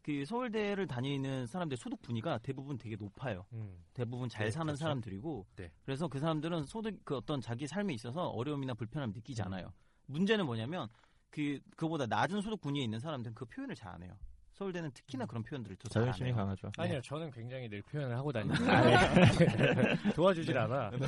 그 0.09 0.24
서울대를 0.24 0.86
다니는 0.86 1.44
사람들 1.47 1.76
소득 1.76 2.01
분위가 2.01 2.39
대부분 2.39 2.78
되게 2.78 2.97
높아요. 2.97 3.44
음. 3.52 3.76
대부분 3.93 4.26
잘 4.30 4.47
네, 4.47 4.51
사는 4.51 4.68
그렇죠. 4.68 4.80
사람들이고 4.80 5.47
네. 5.56 5.70
그래서 5.85 6.09
그 6.09 6.18
사람들은 6.18 6.64
소득 6.64 6.98
그 7.05 7.14
어떤 7.14 7.43
자기 7.43 7.66
삶에 7.66 7.93
있어서 7.93 8.28
어려움이나 8.28 8.72
불편함 8.72 9.10
느끼지 9.12 9.43
음. 9.43 9.48
않아요. 9.48 9.70
문제는 10.06 10.47
뭐냐면 10.47 10.89
그 11.28 11.60
그보다 11.76 12.06
낮은 12.06 12.40
소득 12.40 12.59
분위에 12.62 12.82
있는 12.85 12.98
사람들은 13.01 13.35
그 13.35 13.44
표현을 13.44 13.74
잘 13.74 13.93
안 13.93 14.02
해요. 14.02 14.16
서울대는 14.52 14.93
특히나 14.93 15.26
그런 15.26 15.43
표현들을 15.43 15.76
더잘안 15.76 16.06
자존심이 16.06 16.28
해요. 16.30 16.36
강하죠. 16.36 16.72
아니요, 16.78 17.02
저는 17.02 17.30
굉장히 17.30 17.68
늘 17.68 17.82
표현을 17.82 18.16
하고 18.16 18.32
다니는데 18.32 18.64
도와주질 20.16 20.56
않아. 20.56 20.90
네. 20.93 21.06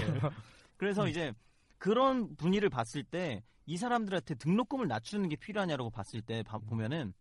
그래서 0.77 1.09
이제 1.09 1.32
그런 1.78 2.36
분위를 2.36 2.68
봤을 2.68 3.02
때 3.02 3.43
이 3.66 3.77
사람들한테 3.77 4.35
등록금을 4.35 4.89
낮추는 4.89 5.28
게 5.28 5.36
필요하냐라고 5.36 5.90
봤을 5.90 6.20
때 6.22 6.43
봐- 6.43 6.59
보면은 6.59 7.12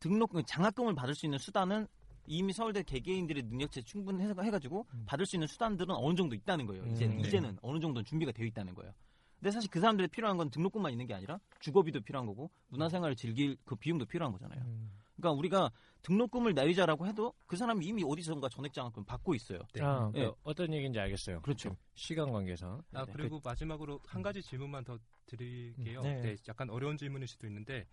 등록금 0.00 0.44
장학금을 0.44 0.94
받을 0.94 1.14
수 1.14 1.26
있는 1.26 1.38
수단은 1.38 1.86
이미 2.26 2.52
서울대 2.52 2.82
개개인들의 2.82 3.44
능력치 3.44 3.82
충분해가지고 3.84 4.86
음. 4.92 5.04
받을 5.06 5.24
수 5.24 5.36
있는 5.36 5.46
수단들은 5.46 5.94
어느 5.94 6.14
정도 6.14 6.34
있다는 6.34 6.66
거예요. 6.66 6.86
이제 6.86 7.06
음. 7.06 7.20
이제는 7.20 7.58
어느 7.62 7.80
정도 7.80 8.02
준비가 8.02 8.32
되어 8.32 8.46
있다는 8.46 8.74
거예요. 8.74 8.92
근데 9.40 9.50
사실 9.50 9.70
그 9.70 9.80
사람들이 9.80 10.08
필요한 10.08 10.36
건 10.36 10.50
등록금만 10.50 10.92
있는 10.92 11.06
게 11.06 11.14
아니라 11.14 11.38
주거비도 11.60 12.00
필요한 12.02 12.26
거고 12.26 12.50
문화생활을 12.68 13.16
즐길 13.16 13.56
그 13.64 13.76
비용도 13.76 14.04
필요한 14.04 14.32
거잖아요. 14.32 14.60
음. 14.62 14.90
그러니까 15.16 15.38
우리가 15.38 15.70
등록금을 16.02 16.54
내리자라고 16.54 17.06
해도 17.06 17.32
그 17.46 17.56
사람이 17.56 17.84
이미 17.84 18.04
어디선가 18.04 18.48
전액 18.48 18.72
장학금 18.72 19.04
받고 19.04 19.34
있어요. 19.34 19.60
네. 19.72 19.82
아, 19.82 20.10
예. 20.14 20.26
그 20.26 20.34
어떤 20.44 20.72
얘기인지 20.72 20.98
알겠어요. 20.98 21.40
그렇죠. 21.42 21.76
시간 21.94 22.30
관계상. 22.30 22.82
아 22.92 23.04
네. 23.04 23.12
그리고 23.12 23.40
마지막으로 23.42 24.00
한 24.06 24.22
가지 24.22 24.42
질문만 24.42 24.84
더 24.84 24.98
드릴게요. 25.26 26.00
음, 26.00 26.02
네. 26.02 26.20
네, 26.22 26.36
약간 26.48 26.70
어려운 26.70 26.96
질문일 26.96 27.26
수도 27.26 27.46
있는데 27.46 27.86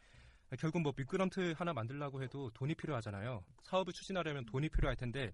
결국 0.60 0.82
뭐 0.82 0.94
미끄럼틀 0.96 1.54
하나 1.56 1.74
만들려고 1.74 2.22
해도 2.22 2.50
돈이 2.54 2.76
필요하잖아요. 2.76 3.44
사업을 3.64 3.94
추진하려면 3.94 4.46
돈이 4.46 4.70
필요할 4.70 4.96
텐데 4.96 5.34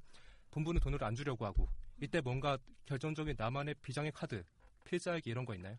본부는 0.51 0.79
돈을 0.81 1.03
안 1.03 1.15
주려고 1.15 1.45
하고 1.45 1.67
이때 2.01 2.21
뭔가 2.21 2.57
결정적인 2.85 3.35
나만의 3.37 3.75
비장의 3.81 4.11
카드, 4.13 4.43
필살기 4.85 5.29
이런 5.29 5.45
거 5.45 5.53
있나요? 5.55 5.77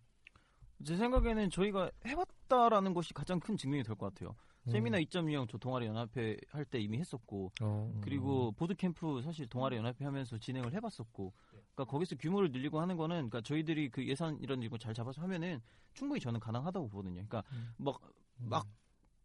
제 0.85 0.97
생각에는 0.97 1.51
저희가 1.51 1.91
해봤다라는 2.07 2.93
것이 2.95 3.15
가장 3.15 3.41
큰 3.41 3.57
증명이 3.57 3.83
될 3.85 3.95
것 3.95 4.13
같아요. 4.13 4.35
음. 4.67 4.71
세미나 4.71 4.99
2.0 5.01 5.49
저 5.49 5.59
동아리 5.59 5.87
연합회 5.87 6.37
할 6.51 6.65
때 6.65 6.79
이미 6.79 6.99
했었고 6.99 7.51
어. 7.63 8.01
그리고 8.03 8.53
보드 8.53 8.75
캠프 8.75 9.21
사실 9.23 9.47
동아리 9.49 9.77
연합회 9.77 10.05
하면서 10.05 10.39
진행을 10.39 10.73
해봤었고 10.75 11.33
그러니까 11.75 11.85
거기서 11.85 12.17
규모를 12.17 12.53
늘리고 12.53 12.81
하는 12.81 12.97
거는 12.97 13.17
그러니까 13.29 13.41
저희들이 13.41 13.89
그 13.89 14.07
예산 14.07 14.39
이런 14.41 14.69
거잘 14.69 14.95
잡아서 14.95 15.21
하면은 15.23 15.61
충분히 15.95 16.21
저는 16.21 16.39
가능하다고 16.39 16.89
보거든요. 16.89 17.15
그러니까 17.27 17.43
음. 17.53 17.75
막 17.79 17.99
막 18.45 18.67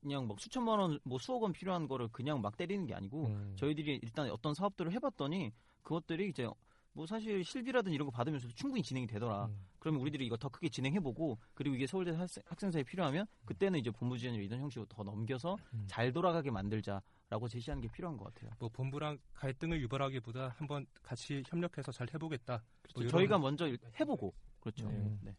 그냥 0.02 0.28
막 0.28 0.40
수천만 0.40 0.80
원, 0.80 1.00
뭐 1.04 1.18
수억 1.20 1.44
원 1.44 1.52
필요한 1.54 1.88
거를 1.88 2.08
그냥 2.10 2.42
막 2.42 2.56
때리는 2.58 2.86
게 2.86 2.94
아니고 2.94 3.28
음. 3.28 3.56
저희들이 3.58 4.00
일단 4.02 4.30
어떤 4.30 4.54
사업들을 4.54 4.92
해봤더니 4.94 5.52
그것들이 5.84 6.30
이제 6.30 6.48
뭐 6.94 7.06
사실 7.06 7.44
실비라든 7.44 7.92
이런 7.92 8.06
거 8.06 8.12
받으면서 8.12 8.48
충분히 8.56 8.82
진행이 8.82 9.06
되더라. 9.08 9.46
음. 9.46 9.66
그러면 9.80 10.02
우리들이 10.02 10.26
이거 10.26 10.36
더 10.38 10.50
크게 10.50 10.70
진행해보고 10.70 11.38
그리고 11.54 11.76
이게 11.76 11.86
서울대 11.86 12.12
학생, 12.12 12.44
학생사에 12.48 12.84
필요하면 12.84 13.26
그때는 13.46 13.80
이제 13.80 13.92
본부 13.92 14.18
지원이나 14.18 14.44
이런 14.44 14.62
형식으로 14.62 14.88
더 14.88 15.04
넘겨서 15.04 15.58
음. 15.74 15.86
잘 15.88 16.12
돌아가게 16.12 16.50
만들자라고 16.50 17.48
제시하는 17.50 17.82
게 17.82 17.88
필요한 17.90 18.18
것 18.18 18.34
같아요. 18.34 18.52
뭐 18.60 18.70
본부랑 18.70 19.20
갈등을 19.36 19.80
유발하기보다 19.82 20.56
한번 20.58 20.86
같이 21.04 21.44
협력해서 21.48 21.92
잘 21.92 22.08
해보겠다. 22.14 22.64
뭐 22.96 23.04
이런- 23.04 23.12
저희가 23.12 23.38
먼저 23.38 23.66
해보고 24.00 24.34
그렇죠. 24.60 24.90
네. 24.90 25.18
네. 25.22 25.36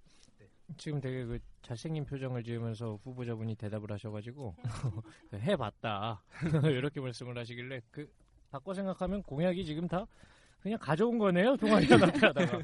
지금 0.76 1.00
되게 1.00 1.24
그 1.24 1.38
잘생긴 1.62 2.04
표정을 2.04 2.42
지으면서 2.44 2.98
후보자분이 3.02 3.54
대답을 3.56 3.90
하셔가지고 3.90 4.54
해봤다 5.32 6.22
이렇게 6.70 7.00
말씀을 7.00 7.38
하시길래 7.38 7.80
그 7.90 8.10
바꿔 8.50 8.74
생각하면 8.74 9.22
공약이 9.22 9.64
지금 9.64 9.88
다 9.88 10.06
그냥 10.60 10.78
가져온 10.80 11.18
거네요 11.18 11.56
동아리 11.56 11.88
연합회 11.88 12.18
하다가 12.26 12.58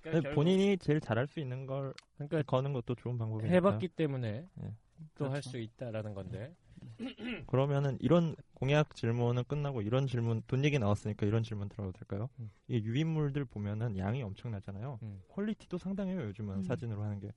그러니까 0.00 0.34
본인이 0.34 0.78
제일 0.78 1.00
잘할 1.00 1.26
수 1.26 1.40
있는 1.40 1.66
걸 1.66 1.92
그러니까 2.14 2.42
거는 2.42 2.72
것도 2.72 2.94
좋은 2.94 3.18
방법이니까. 3.18 3.54
해봤기 3.54 3.88
때문에 3.88 4.46
네. 4.54 4.74
또할 5.16 5.32
그렇죠. 5.32 5.50
수 5.50 5.58
있다라는 5.58 6.14
건데 6.14 6.54
그러면은 7.46 7.96
이런 8.00 8.36
공약 8.54 8.94
질문은 8.94 9.44
끝나고 9.44 9.82
이런 9.82 10.06
질문 10.06 10.42
돈 10.46 10.64
얘기 10.64 10.78
나왔으니까 10.78 11.26
이런 11.26 11.42
질문 11.42 11.68
들어도 11.68 11.92
될까요? 11.92 12.28
음. 12.38 12.50
이게 12.68 12.84
유인물들 12.84 13.44
보면은 13.46 13.96
양이 13.98 14.22
엄청나잖아요. 14.22 14.98
음. 15.02 15.22
quality도 15.28 15.78
상당해요 15.78 16.20
요즘은 16.22 16.56
음. 16.56 16.62
사진으로 16.62 17.02
하는 17.02 17.18
게. 17.20 17.32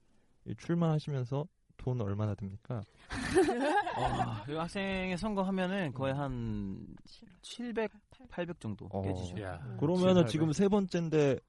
이 0.45 0.53
출마하시면서 0.56 1.48
돈 1.77 2.02
얼마나 2.02 2.35
듭니까? 2.35 2.81
어, 3.98 4.44
그 4.45 4.53
학생의 4.56 5.18
선거 5.18 5.41
하면은 5.44 5.94
거의 5.94 6.14
한 6.14 6.85
700, 7.41 7.91
800 8.30 8.60
정도 8.60 8.88
어. 8.91 9.02
깨지죠. 9.02 9.41
야. 9.41 9.57
그러면은 9.80 10.26
700. 10.26 10.27
지금 10.27 10.52
세 10.52 10.68
번째인데 10.68 11.40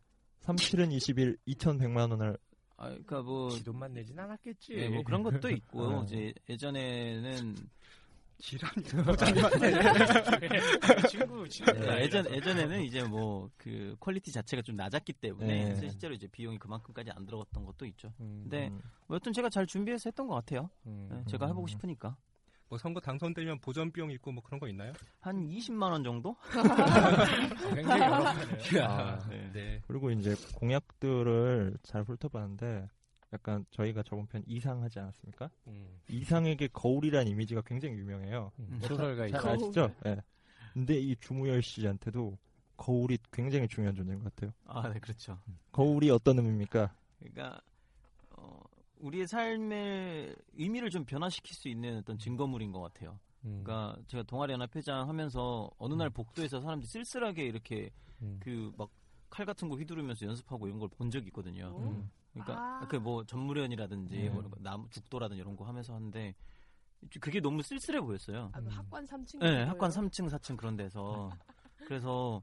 37은 0.42 0.92
21 0.92 1.36
2,100만 1.46 2.10
원을 2.10 2.38
아, 2.76 2.88
그러니까 2.88 3.22
뭐, 3.22 3.50
지 3.50 3.64
돈만 3.64 3.92
내진 3.94 4.18
않았겠지 4.18 4.74
예, 4.74 4.88
뭐 4.88 5.02
그런 5.04 5.22
것도 5.22 5.48
있고 5.50 6.02
네. 6.04 6.04
이제 6.04 6.34
예전에는 6.48 7.54
지랄이 8.38 8.84
친구 11.08 11.48
친구 11.48 11.72
네, 11.72 12.02
예전 12.02 12.30
예전에는 12.30 12.82
이제 12.82 13.02
뭐 13.02 13.34
그 13.56 13.96
quality 14.00 14.32
자체가 14.32 14.62
좀 14.62 14.76
낮았기 14.76 15.12
때문에 15.14 15.70
네. 15.70 15.74
실제로 15.76 16.14
이제 16.14 16.26
비용이 16.26 16.58
그만큼까지 16.58 17.10
안 17.10 17.24
들어갔던 17.24 17.64
것도 17.64 17.86
있죠. 17.86 18.12
음, 18.20 18.46
네. 18.48 18.68
음. 18.68 18.80
뭐 19.06 19.16
여튼 19.16 19.32
제가 19.32 19.48
잘 19.48 19.66
준비해서 19.66 20.10
했던 20.10 20.26
것 20.26 20.34
같아요. 20.34 20.70
음. 20.86 21.08
네, 21.10 21.24
제가 21.30 21.46
해보고 21.46 21.64
음. 21.64 21.68
싶으니까 21.68 22.16
뭐 22.68 22.78
선거 22.78 23.00
당선되면 23.00 23.60
보전 23.60 23.92
비용 23.92 24.10
있고 24.10 24.32
뭐 24.32 24.42
그런 24.42 24.58
거 24.58 24.68
있나요? 24.68 24.92
한 25.20 25.46
20만 25.46 25.92
원 25.92 26.02
정도? 26.02 26.36
굉장히 27.74 28.02
열악하네요 28.02 28.84
아, 28.84 29.18
네. 29.28 29.50
네. 29.52 29.82
그리고 29.86 30.10
이제 30.10 30.34
공약들을 30.54 31.76
잘 31.82 32.02
훑어봤는데 32.02 32.88
약간 33.34 33.66
저희가 33.72 34.02
저번 34.04 34.26
편 34.26 34.42
이상하지 34.46 35.00
않았습니까? 35.00 35.50
음. 35.66 35.98
이상에게 36.08 36.68
거울이란 36.68 37.26
이미지가 37.28 37.62
굉장히 37.62 37.96
유명해요. 37.96 38.52
음. 38.60 38.78
소설가 38.82 39.28
잘 39.28 39.50
아시죠? 39.50 39.92
예. 40.06 40.22
근데 40.72 40.98
이 40.98 41.16
주무열 41.16 41.60
씨한테도 41.62 42.38
거울이 42.76 43.18
굉장히 43.32 43.68
중요한 43.68 43.94
존재인 43.94 44.20
것 44.22 44.34
같아요. 44.34 44.52
아, 44.66 44.88
네, 44.88 44.98
그렇죠. 45.00 45.38
거울이 45.72 46.10
어떤 46.10 46.38
의미입니까? 46.38 46.94
그러니까 47.18 47.60
어, 48.30 48.60
우리의 49.00 49.26
삶의 49.26 50.34
의미를 50.54 50.90
좀 50.90 51.04
변화시킬 51.04 51.54
수 51.54 51.68
있는 51.68 51.98
어떤 51.98 52.18
증거물인 52.18 52.72
것 52.72 52.80
같아요. 52.80 53.18
음. 53.44 53.62
그러니까 53.64 54.00
제가 54.06 54.22
동아리 54.24 54.52
연합 54.52 54.74
회장 54.74 55.08
하면서 55.08 55.70
어느 55.78 55.94
날 55.94 56.08
복도에서 56.10 56.60
사람들이 56.60 56.88
쓸쓸하게 56.88 57.44
이렇게 57.44 57.90
음. 58.22 58.38
그막 58.40 58.90
칼 59.28 59.44
같은 59.44 59.68
거 59.68 59.76
휘두르면서 59.76 60.26
연습하고 60.26 60.66
이런 60.68 60.78
걸 60.78 60.88
본 60.88 61.10
적이 61.10 61.26
있거든요. 61.26 61.76
음. 61.80 62.10
그러니까 62.34 62.80
아. 62.82 62.88
그뭐 62.88 63.24
전무련이라든지 63.24 64.28
음. 64.28 64.32
뭐 64.32 64.40
이런 64.40 64.50
거, 64.50 64.56
나무 64.60 64.88
죽도라든지 64.90 65.40
이런 65.40 65.56
거 65.56 65.64
하면서 65.64 65.94
하는데 65.94 66.34
그게 67.20 67.40
너무 67.40 67.62
쓸쓸해 67.62 68.00
보였어요. 68.00 68.50
아, 68.52 68.60
그 68.60 68.66
음. 68.66 68.70
학관 68.70 69.04
3층. 69.04 69.38
네, 69.38 69.62
학관 69.64 69.90
3층, 69.90 70.28
4층 70.28 70.56
그런 70.56 70.76
데서 70.76 71.30
그래서 71.88 72.42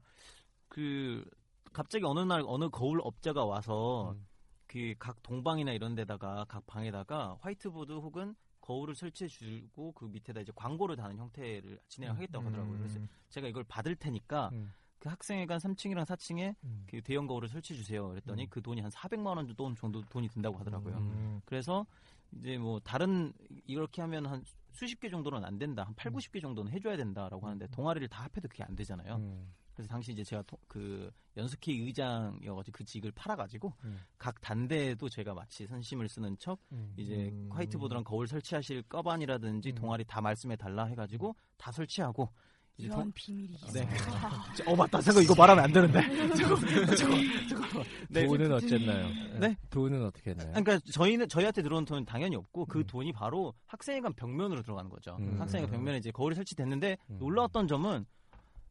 그 0.68 1.24
갑자기 1.72 2.04
어느 2.04 2.20
날 2.20 2.42
어느 2.46 2.68
거울 2.70 3.00
업자가 3.02 3.44
와서 3.44 4.12
음. 4.12 4.26
그각 4.66 5.22
동방이나 5.22 5.72
이런 5.72 5.94
데다가 5.94 6.46
각 6.48 6.66
방에다가 6.66 7.36
화이트보드 7.40 7.92
혹은 7.92 8.34
거울을 8.62 8.94
설치해 8.94 9.28
주고 9.28 9.92
그 9.92 10.06
밑에다 10.06 10.40
이제 10.40 10.52
광고를 10.54 10.96
다는 10.96 11.18
형태를 11.18 11.78
진행하겠다고 11.88 12.46
하더라고요. 12.46 12.78
그래서 12.78 12.98
음, 12.98 13.08
제가 13.28 13.48
이걸 13.48 13.64
받을 13.64 13.96
테니까 13.96 14.50
음. 14.52 14.72
그 15.02 15.08
학생회관 15.08 15.58
3층이랑 15.58 16.04
4층에 16.04 16.54
음. 16.62 16.84
그 16.86 17.02
대형 17.02 17.26
거울을 17.26 17.48
설치해 17.48 17.76
주세요. 17.76 18.08
그랬더니 18.10 18.44
음. 18.44 18.46
그 18.48 18.62
돈이 18.62 18.80
한 18.82 18.88
400만 18.88 19.36
원 19.36 19.48
정도 19.48 19.74
정도 19.74 20.00
돈이 20.02 20.28
든다고 20.28 20.56
하더라고요. 20.58 20.96
음. 20.96 21.40
그래서 21.44 21.84
이제 22.30 22.56
뭐 22.56 22.78
다른 22.78 23.32
이렇게 23.66 24.00
하면 24.00 24.26
한 24.26 24.44
수십 24.70 25.00
개 25.00 25.10
정도는 25.10 25.44
안 25.44 25.58
된다. 25.58 25.82
한 25.82 25.92
8, 25.96 26.12
90개 26.12 26.40
정도는 26.40 26.70
해줘야 26.70 26.96
된다라고 26.96 27.44
하는데 27.44 27.66
동아리를 27.72 28.06
다 28.06 28.22
합해도 28.22 28.46
그게 28.48 28.62
안 28.62 28.76
되잖아요. 28.76 29.16
음. 29.16 29.52
그래서 29.74 29.88
당시 29.88 30.12
이제 30.12 30.22
제가 30.22 30.42
도- 30.42 30.58
그 30.68 31.10
연수회 31.36 31.58
의장이어가지고 31.66 32.72
그 32.76 32.84
직을 32.84 33.10
팔아가지고 33.10 33.72
음. 33.82 33.98
각 34.18 34.40
단대에도 34.40 35.08
제가 35.08 35.34
마치 35.34 35.66
선심을 35.66 36.08
쓰는 36.08 36.38
척 36.38 36.60
음. 36.70 36.94
이제 36.96 37.30
음. 37.32 37.48
화이트보드랑 37.50 38.04
거울 38.04 38.28
설치하실 38.28 38.84
꺼반이라든지 38.84 39.70
음. 39.70 39.74
동아리 39.74 40.04
다 40.04 40.20
말씀해 40.20 40.54
달라 40.54 40.84
해가지고 40.84 41.34
다 41.56 41.72
설치하고 41.72 42.30
이런 42.78 42.98
동- 42.98 43.12
비밀이 43.14 43.56
네. 43.74 43.86
있어. 44.56 44.70
어 44.70 44.74
맞다 44.76 45.00
생각 45.00 45.22
이거 45.22 45.34
말하면 45.34 45.64
안 45.64 45.72
되는데 45.72 46.00
저거 46.36 46.56
저거 46.96 47.14
저거 47.48 47.84
네. 48.08 48.26
돈은 48.26 48.52
어쨌나요? 48.52 49.08
네? 49.38 49.56
돈은 49.70 50.04
어떻게 50.04 50.30
했나요? 50.30 50.48
그러니까 50.52 50.78
저희는 50.92 51.28
저희한테 51.28 51.62
들어온 51.62 51.84
돈은 51.84 52.04
당연히 52.06 52.36
없고 52.36 52.66
그 52.66 52.78
음. 52.80 52.86
돈이 52.86 53.12
바로 53.12 53.54
학생회관 53.66 54.14
벽면으로 54.14 54.62
들어가는 54.62 54.90
거죠. 54.90 55.16
음. 55.20 55.36
학생회관 55.38 55.70
벽면에 55.70 55.98
이제 55.98 56.10
거울이 56.10 56.34
설치됐는데 56.34 56.96
음. 57.10 57.18
놀라웠던 57.18 57.68
점은 57.68 58.06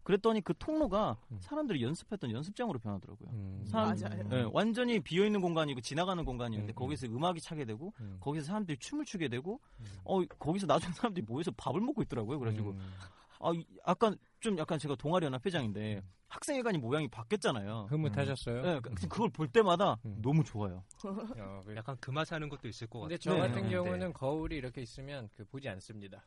그랬더니 0.04 0.42
그 0.42 0.56
통로가 0.58 1.16
음. 1.32 1.38
사람들이 1.40 1.84
연습했던 1.84 2.32
연습장으로 2.32 2.80
변하더라고요. 2.80 3.30
음. 3.34 3.64
사람- 3.68 3.96
맞아요. 4.02 4.28
네, 4.30 4.50
완전히 4.52 5.00
비어 5.00 5.24
있는 5.26 5.42
공간이고 5.42 5.80
지나가는 5.82 6.26
공간이었는데 6.26 6.74
음, 6.74 6.76
거기서 6.76 7.06
음악이 7.06 7.40
차게 7.40 7.66
되고 7.66 7.94
음. 8.00 8.18
거기서 8.20 8.48
사람들이 8.48 8.78
춤을 8.80 9.06
추게 9.06 9.28
되고 9.28 9.62
음. 9.80 9.86
어 10.04 10.24
거기서 10.40 10.66
나중에 10.66 10.92
사람들이 10.94 11.24
모여서 11.28 11.52
밥을 11.56 11.80
먹고 11.82 12.02
있더라고요. 12.02 12.40
그래가지고 12.40 12.72
음. 12.72 12.80
아 13.42 13.52
이- 13.54 13.66
약간 13.88 14.18
좀 14.42 14.58
약간 14.58 14.80
제가 14.80 14.96
동아리 14.96 15.26
연합 15.28 15.46
회장인데 15.46 15.98
음. 15.98 16.02
학생회관이 16.28 16.78
모양이 16.80 17.08
바뀌었잖아요. 17.10 17.88
흐뭇하셨어요? 17.90 18.62
네, 18.62 18.80
그- 18.82 18.94
그걸 19.08 19.30
볼 19.30 19.48
때마다 19.50 19.98
음. 20.06 20.18
너무 20.22 20.44
좋아요. 20.44 20.84
어, 21.06 21.62
그- 21.66 21.76
약간 21.76 21.96
그 22.00 22.10
맛에 22.10 22.34
하는 22.36 22.48
것도 22.50 22.68
있을 22.70 22.88
것 22.88 23.02
근데 23.02 23.18
같아요. 23.18 23.36
저 23.36 23.42
네. 23.42 23.48
같은 23.50 23.64
네. 23.64 23.70
경우는 23.70 24.14
거울이 24.14 24.56
이렇게 24.56 24.82
있으면 24.82 25.30
그 25.36 25.44
보지 25.46 25.68
않습니다. 25.70 26.24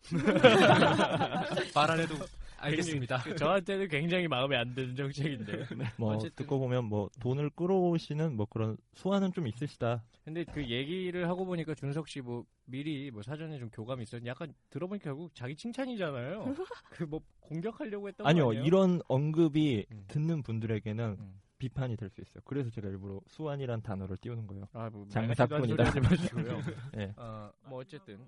말 1.74 1.91
안 1.91 2.01
해도 2.01 2.15
알겠습니다. 2.59 3.19
그 3.23 3.35
저한테는 3.36 3.89
굉장히 3.89 4.28
마음에 4.28 4.57
안 4.57 4.74
드는 4.74 4.95
정책인데. 4.95 5.53
뭐 5.99 6.15
어쨌든. 6.15 6.36
듣고 6.45 6.59
보면 6.59 6.85
뭐 6.85 7.09
돈을 7.20 7.51
끌어오시는 7.51 8.36
뭐 8.36 8.47
그런 8.47 8.77
수완은 8.95 9.32
좀 9.32 9.47
있으시다. 9.49 10.03
근데 10.24 10.45
그 10.45 10.66
얘기를 10.69 11.28
하고 11.28 11.45
보니까 11.45 11.74
준석 11.74 12.09
씨 12.09 12.20
뭐 12.20 12.45
미리 12.66 13.11
뭐 13.11 13.23
사전에 13.23 13.59
좀 13.59 13.69
교감이 13.70 14.03
있었는데 14.05 14.31
약간 14.31 14.55
들어보니까 14.70 15.05
결국 15.11 15.35
자기 15.35 15.55
칭찬이잖아요. 15.57 16.45
그 16.91 17.05
뭐 17.07 17.20
공격하려고 17.41 18.03
했던 18.09 18.26
아니요, 18.26 18.44
거 18.44 18.51
아니에요? 18.51 18.64
이런 18.64 19.01
언급이 19.09 19.86
음. 19.90 20.05
듣는 20.09 20.43
분들에게는 20.43 21.16
음. 21.18 21.40
비판이 21.59 21.97
될 21.97 22.10
수 22.10 22.20
있어요. 22.20 22.43
그래서 22.44 22.68
제가 22.70 22.89
일부러 22.89 23.20
수완이란 23.26 23.82
단어를 23.82 24.16
띄우는 24.18 24.47
거예요. 24.47 24.66
아, 24.72 24.90
뭐 24.90 25.06
장사꾼이다. 25.09 25.85
마시고요. 26.01 26.59
예. 26.98 27.12
어, 27.16 27.51
뭐 27.68 27.81
어쨌든 27.81 28.18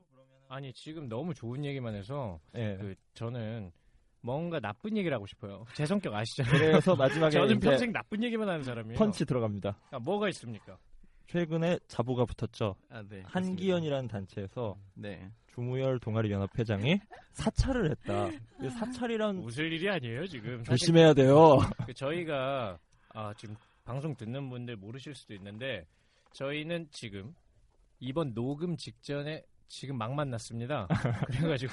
아니 0.48 0.73
지금 0.73 1.09
너무 1.09 1.35
좋은 1.35 1.65
얘기만 1.65 1.94
해서 1.94 2.39
예. 2.55 2.77
그 2.81 2.94
저는 3.15 3.73
뭔가 4.23 4.59
나쁜 4.61 4.97
얘기를 4.97 5.15
하고 5.15 5.27
싶어요. 5.27 5.65
제 5.74 5.85
성격 5.86 6.15
아시잖아요. 6.15 6.53
그래서 6.59 6.97
마지막에 6.97 7.32
저는 7.32 7.59
평생 7.61 7.93
나쁜 7.93 8.23
얘기만 8.24 8.48
하는 8.48 8.62
사람이에요. 8.62 8.97
펀치 8.98 9.24
들어갑니다. 9.24 9.77
아, 9.90 9.98
뭐가 9.98 10.28
있습니까? 10.31 10.78
최근에 11.27 11.78
자부가 11.89 12.24
붙었죠. 12.24 12.77
아, 12.89 13.03
네. 13.09 13.23
한기현이라는 13.27 14.09
단체에서 14.09 14.77
네. 14.94 15.31
주무열 15.48 15.98
동아리 15.98 16.31
연합 16.31 16.57
회장이 16.59 16.98
사찰을 17.32 17.90
했다. 17.90 18.28
이 18.62 18.70
사찰이란 18.70 19.39
웃을 19.39 19.73
일이 19.73 19.89
아니에요 19.90 20.27
지금. 20.27 20.62
조심해야 20.65 21.15
돼요. 21.15 21.59
그 21.86 21.93
저희가 21.93 22.78
아, 23.15 23.35
지금 23.36 23.57
방송 23.85 24.15
듣는 24.15 24.48
분들 24.51 24.77
모르실 24.77 25.15
수도 25.15 25.35
있는데 25.35 25.86
저희는 26.32 26.89
지금 26.90 27.35
이번 27.98 28.35
녹음 28.35 28.77
직전에 28.77 29.43
지금 29.69 29.97
막 29.98 30.15
만났습니다. 30.15 30.86
그래가지고 31.27 31.73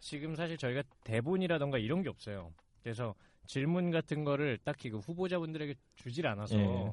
지금 0.00 0.34
사실 0.34 0.56
저희가 0.58 0.82
대본이라던가 1.04 1.78
이런 1.78 2.02
게 2.02 2.08
없어요. 2.08 2.52
그래서 2.82 3.14
질문 3.46 3.90
같은 3.90 4.24
거를 4.24 4.58
딱히 4.64 4.90
그 4.90 4.98
후보자분들에게 4.98 5.74
주질 5.96 6.26
않아서 6.26 6.58
예. 6.58 6.92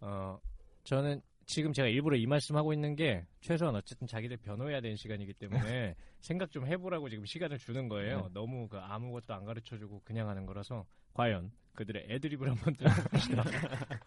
어 0.00 0.38
저는 0.84 1.20
지금 1.48 1.72
제가 1.72 1.88
일부러 1.88 2.14
이 2.14 2.26
말씀하고 2.26 2.74
있는 2.74 2.94
게 2.94 3.26
최소한 3.40 3.74
어쨌든 3.74 4.06
자기들 4.06 4.36
변호해야 4.36 4.82
되는 4.82 4.96
시간이기 4.96 5.32
때문에 5.32 5.94
생각 6.20 6.50
좀 6.50 6.66
해보라고 6.66 7.08
지금 7.08 7.24
시간을 7.24 7.56
주는 7.56 7.88
거예요. 7.88 8.20
네. 8.20 8.28
너무 8.34 8.68
그 8.68 8.76
아무것도 8.78 9.32
안 9.32 9.46
가르쳐주고 9.46 10.02
그냥 10.04 10.28
하는 10.28 10.44
거라서 10.44 10.84
과연 11.14 11.50
그들의 11.74 12.04
애드립을 12.10 12.50
한번 12.50 12.74
들어봅시다. 12.74 13.42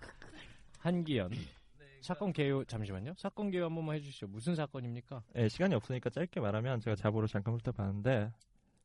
한기현 0.78 1.32
사건 2.02 2.32
개요 2.32 2.64
잠시만요. 2.64 3.16
사건 3.18 3.50
개요 3.50 3.66
한 3.66 3.74
번만 3.74 3.96
해주시죠. 3.96 4.28
무슨 4.28 4.54
사건입니까? 4.54 5.24
예, 5.38 5.50
시간이 5.50 5.74
없으니까 5.74 6.12
짧게 6.12 6.40
말하면 6.40 6.80
제가 6.80 6.96
자보로 6.96 7.26
잠깐 7.26 7.56
훑어봤는데 7.56 8.32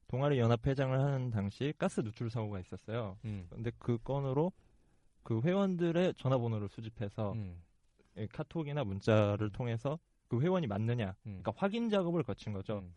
동아리 0.08 0.38
연합 0.38 0.66
회장을 0.66 0.98
하는 0.98 1.28
당시 1.28 1.74
가스 1.76 2.00
누출 2.00 2.30
사고가 2.30 2.58
있었어요. 2.60 3.18
음. 3.26 3.48
근데 3.50 3.70
그 3.78 3.98
건으로 3.98 4.50
그 5.22 5.42
회원들의 5.42 6.14
전화번호를 6.14 6.70
수집해서 6.70 7.32
음. 7.32 7.60
예, 8.18 8.26
카톡이나 8.26 8.84
문자를 8.84 9.50
통해서 9.50 9.98
그 10.28 10.40
회원이 10.40 10.66
맞느냐, 10.66 11.10
음. 11.26 11.40
그러니까 11.42 11.52
확인 11.56 11.88
작업을 11.90 12.22
거친 12.22 12.52
거죠. 12.52 12.78
음. 12.78 12.94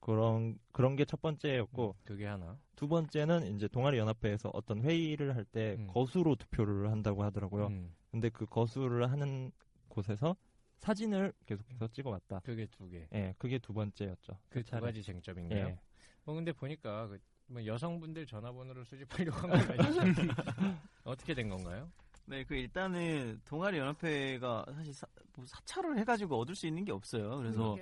그런 0.00 0.58
그런 0.72 0.96
게 0.96 1.04
첫 1.04 1.20
번째였고 1.22 1.94
그게 2.04 2.26
하나. 2.26 2.58
두 2.74 2.88
번째는 2.88 3.54
이제 3.54 3.68
동아리 3.68 3.98
연합회에서 3.98 4.50
어떤 4.52 4.82
회의를 4.82 5.36
할때 5.36 5.76
음. 5.78 5.86
거수로 5.86 6.34
투표를 6.36 6.90
한다고 6.90 7.22
하더라고요. 7.22 7.68
음. 7.68 7.94
근데 8.10 8.28
그 8.28 8.44
거수를 8.46 9.10
하는 9.12 9.52
곳에서 9.88 10.34
사진을 10.78 11.32
계속해서 11.46 11.86
찍어왔다. 11.88 12.40
그게 12.40 12.66
두 12.66 12.88
개. 12.88 13.06
예, 13.14 13.34
그게 13.38 13.58
두 13.60 13.72
번째였죠. 13.72 14.32
그두 14.48 14.68
차례. 14.70 14.86
가지 14.86 15.02
쟁점인가요? 15.04 15.66
예. 15.68 15.78
어 16.24 16.34
근데 16.34 16.52
보니까 16.52 17.06
그, 17.06 17.18
뭐 17.46 17.64
여성분들 17.64 18.26
전화번호를 18.26 18.84
수집하려고 18.84 19.36
한 19.38 19.50
건 19.50 19.60
아니죠? 19.78 20.00
어떻게 21.04 21.34
된 21.34 21.48
건가요? 21.48 21.88
네, 22.24 22.44
그 22.44 22.54
일단은 22.54 23.40
동아리 23.44 23.78
연합회가 23.78 24.64
사실 24.74 24.94
사, 24.94 25.06
뭐 25.34 25.44
사찰을 25.46 25.98
해가지고 25.98 26.38
얻을 26.38 26.54
수 26.54 26.66
있는 26.66 26.84
게 26.84 26.92
없어요. 26.92 27.36
그래서 27.38 27.76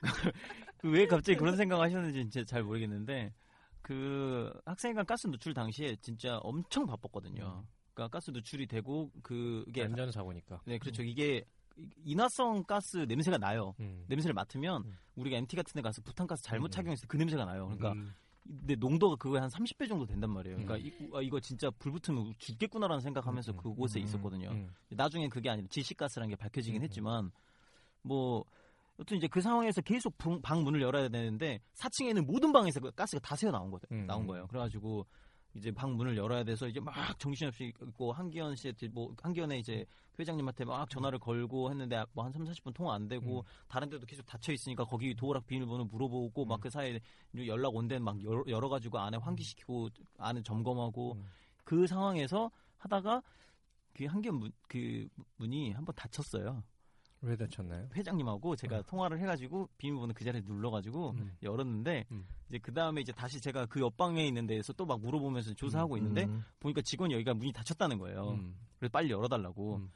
그 0.78 0.88
왜 0.88 1.06
갑자기 1.06 1.36
그런 1.36 1.56
생각하셨는지 1.56 2.30
진짜 2.30 2.44
잘 2.44 2.62
모르겠는데 2.62 3.32
그 3.82 4.52
학생회관 4.66 5.06
가스 5.06 5.26
누출 5.26 5.54
당시에 5.54 5.96
진짜 5.96 6.38
엄청 6.38 6.86
바빴거든요. 6.86 7.64
그러니까 7.94 8.08
가스 8.08 8.30
누출이 8.30 8.66
되고 8.66 9.10
그게 9.22 9.82
안전 9.84 10.10
사고니까. 10.10 10.60
네, 10.66 10.78
그렇죠. 10.78 11.02
이게 11.02 11.44
인화성 12.04 12.64
가스 12.64 12.98
냄새가 12.98 13.38
나요. 13.38 13.74
음. 13.80 14.04
냄새를 14.08 14.34
맡으면 14.34 14.84
음. 14.84 14.96
우리가 15.16 15.36
MT 15.38 15.56
같은 15.56 15.72
데 15.74 15.82
가서 15.82 16.02
부탄가스 16.02 16.42
잘못 16.42 16.66
음. 16.66 16.70
착용했을 16.70 17.02
때그 17.08 17.16
냄새가 17.16 17.44
나요. 17.44 17.64
그러니까 17.66 17.92
음. 17.92 18.14
근데 18.58 18.74
농도가 18.74 19.14
그거에 19.14 19.40
한 19.40 19.48
30배 19.48 19.88
정도 19.88 20.04
된단 20.04 20.28
말이에요. 20.30 20.56
그러니까 20.56 20.74
음. 20.76 20.86
이, 20.86 21.16
아, 21.16 21.22
이거 21.22 21.38
진짜 21.38 21.70
불 21.70 21.92
붙으면 21.92 22.34
죽겠구나라는 22.38 23.00
생각하면서 23.00 23.52
음, 23.52 23.54
음, 23.54 23.62
그곳에 23.62 24.00
음, 24.00 24.04
있었거든요. 24.04 24.50
음. 24.50 24.74
나중엔 24.88 25.30
그게 25.30 25.48
아니라 25.50 25.68
질식가스라는 25.70 26.30
게 26.30 26.36
밝혀지긴 26.36 26.80
음, 26.80 26.82
음. 26.82 26.84
했지만 26.84 27.30
뭐 28.02 28.44
여튼 28.98 29.16
이제 29.16 29.28
그 29.28 29.40
상황에서 29.40 29.80
계속 29.82 30.18
붕- 30.18 30.42
방 30.42 30.64
문을 30.64 30.82
열어야 30.82 31.08
되는데 31.08 31.60
4층에는 31.74 32.24
모든 32.26 32.52
방에서 32.52 32.80
그 32.80 32.90
가스가 32.90 33.20
다 33.20 33.36
새어 33.36 33.50
나온 33.52 33.70
거예요. 33.70 33.82
음, 33.92 34.06
나온 34.06 34.22
음. 34.22 34.26
거예요. 34.26 34.46
그래가지고 34.48 35.06
이제 35.54 35.70
방 35.70 35.96
문을 35.96 36.16
열어야 36.16 36.44
돼서 36.44 36.68
이제 36.68 36.80
막 36.80 36.94
정신없이 37.18 37.64
있고 37.64 38.12
한기현 38.12 38.56
씨한테 38.56 38.88
뭐 38.88 39.14
한기현의 39.20 39.60
이제 39.60 39.84
회장님한테 40.18 40.64
막 40.64 40.88
전화를 40.88 41.18
걸고 41.18 41.70
했는데 41.70 42.04
뭐 42.12 42.24
한 42.24 42.32
3, 42.32 42.44
40분 42.44 42.74
통화 42.74 42.94
안 42.94 43.08
되고 43.08 43.40
음. 43.40 43.44
다른 43.68 43.88
데도 43.88 44.06
계속 44.06 44.24
닫혀 44.26 44.52
있으니까 44.52 44.84
거기 44.84 45.14
도어락 45.14 45.46
비밀번호 45.46 45.84
물어보고 45.86 46.44
막 46.44 46.56
음. 46.56 46.60
그 46.60 46.70
사이에 46.70 47.00
연락 47.46 47.74
온 47.74 47.88
데는 47.88 48.04
막 48.04 48.22
열어, 48.22 48.44
열어 48.46 48.68
가지고 48.68 48.98
안에 48.98 49.16
환기시키고 49.16 49.88
안에 50.18 50.42
점검하고 50.42 51.12
음. 51.14 51.26
그 51.64 51.86
상황에서 51.86 52.50
하다가 52.78 53.22
그 53.94 54.04
한기현 54.04 54.34
문, 54.36 54.52
그 54.68 55.08
문이 55.36 55.72
한번 55.72 55.94
닫혔어요. 55.94 56.62
왜 57.22 57.36
다쳤나요? 57.36 57.86
회장님하고 57.94 58.56
제가 58.56 58.78
어. 58.78 58.82
통화를 58.82 59.20
해가지고 59.20 59.68
비밀번호 59.76 60.14
그 60.14 60.24
자리에 60.24 60.40
눌러가지고 60.44 61.10
음. 61.10 61.36
열었는데 61.42 62.06
음. 62.10 62.26
이제 62.48 62.58
그 62.58 62.72
다음에 62.72 63.02
이제 63.02 63.12
다시 63.12 63.40
제가 63.40 63.66
그 63.66 63.80
옆방에 63.80 64.24
있는 64.26 64.46
데에서 64.46 64.72
또 64.72 64.86
막 64.86 65.00
물어보면서 65.00 65.52
조사하고 65.54 65.96
있는데 65.98 66.24
음, 66.24 66.42
보니까 66.60 66.80
직원이 66.82 67.12
여기가 67.14 67.34
문이 67.34 67.52
닫혔다는 67.52 67.98
거예요. 67.98 68.30
음. 68.30 68.56
그래서 68.78 68.90
빨리 68.90 69.10
열어달라고. 69.10 69.76
음. 69.76 69.90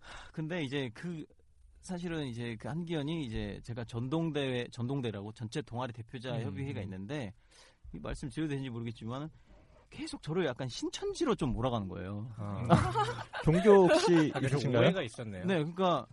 하, 0.00 0.30
근데 0.32 0.64
이제 0.64 0.90
그 0.94 1.24
사실은 1.82 2.26
이제 2.26 2.56
그 2.58 2.66
한기현이 2.68 3.24
이제 3.26 3.60
제가 3.64 3.84
전동대회 3.84 4.68
전동대라고 4.72 5.32
전체 5.32 5.60
동아리 5.62 5.92
대표자 5.92 6.34
음, 6.36 6.42
협의회가 6.42 6.80
음. 6.80 6.84
있는데 6.84 7.34
이 7.92 7.98
말씀 7.98 8.28
드려도 8.30 8.48
되는지 8.50 8.70
모르겠지만 8.70 9.28
계속 9.90 10.22
저를 10.22 10.44
약간 10.46 10.66
신천지로 10.68 11.34
좀 11.34 11.52
몰아가는 11.52 11.88
거예요. 11.88 12.30
아. 12.36 12.66
종교 13.44 13.86
혹시 13.88 14.28
약간 14.28 14.42
좀 14.48 14.58
있으신가요? 14.58 14.82
오해가 14.82 15.02
있었네요. 15.02 15.44
네, 15.46 15.54
그러니까 15.58 16.06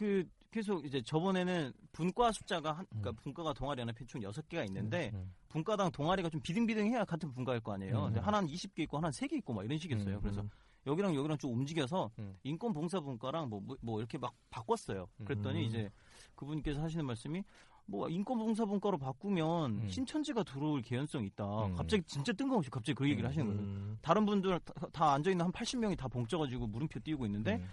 그 0.00 0.24
계속 0.50 0.86
이제 0.86 1.02
저번에는 1.02 1.74
분과 1.92 2.32
숫자가 2.32 2.72
한 2.72 2.86
그러니까 2.88 3.10
음. 3.10 3.16
분과가 3.16 3.52
동아리 3.52 3.82
연합회 3.82 4.06
총 4.06 4.22
6개가 4.22 4.66
있는데 4.68 5.10
음. 5.12 5.34
분과당 5.50 5.92
동아리가 5.92 6.30
좀 6.30 6.40
비등비등해야 6.40 7.04
같은 7.04 7.30
분과일 7.30 7.60
거 7.60 7.74
아니에요. 7.74 7.98
음. 7.98 8.04
근데 8.06 8.20
하나는 8.20 8.48
20개 8.48 8.78
있고 8.80 8.96
하나는 8.96 9.12
3개 9.12 9.34
있고 9.34 9.52
막 9.52 9.62
이런 9.62 9.76
식이었어요. 9.76 10.16
음, 10.16 10.20
그래서 10.22 10.40
음. 10.40 10.48
여기랑 10.86 11.14
여기랑 11.14 11.36
좀 11.36 11.52
움직여서 11.52 12.10
음. 12.18 12.34
인권 12.44 12.72
봉사 12.72 12.98
분과랑 12.98 13.50
뭐, 13.50 13.60
뭐, 13.60 13.76
뭐 13.82 13.98
이렇게 13.98 14.16
막 14.16 14.32
바꿨어요. 14.48 15.06
그랬더니 15.26 15.60
음. 15.60 15.64
이제 15.64 15.90
그분께서 16.34 16.80
하시는 16.80 17.04
말씀이 17.04 17.44
뭐 17.84 18.08
인권봉사분과로 18.08 18.96
바꾸면 18.96 19.82
음. 19.82 19.88
신천지가 19.88 20.44
들어올 20.44 20.80
개연성이 20.80 21.26
있다. 21.26 21.66
음. 21.66 21.74
갑자기 21.74 22.02
진짜 22.06 22.32
뜬금없이 22.32 22.70
갑자기 22.70 22.94
그 22.94 23.06
얘기를 23.10 23.28
하시는 23.28 23.46
거예요. 23.46 23.60
음, 23.60 23.98
다른 24.00 24.24
분들 24.24 24.60
다, 24.60 24.72
다 24.92 25.12
앉아있는 25.12 25.44
한 25.44 25.52
80명이 25.52 25.98
다 25.98 26.08
봉쪄가지고 26.08 26.68
물음표 26.68 27.00
띄우고 27.00 27.26
있는데 27.26 27.56
음. 27.56 27.68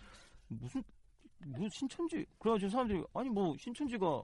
무슨 0.48 0.84
뭐 1.46 1.68
신천지. 1.70 2.26
그래가지고 2.40 2.70
사람들이 2.72 3.04
아니 3.14 3.30
뭐 3.30 3.56
신천지가 3.58 4.24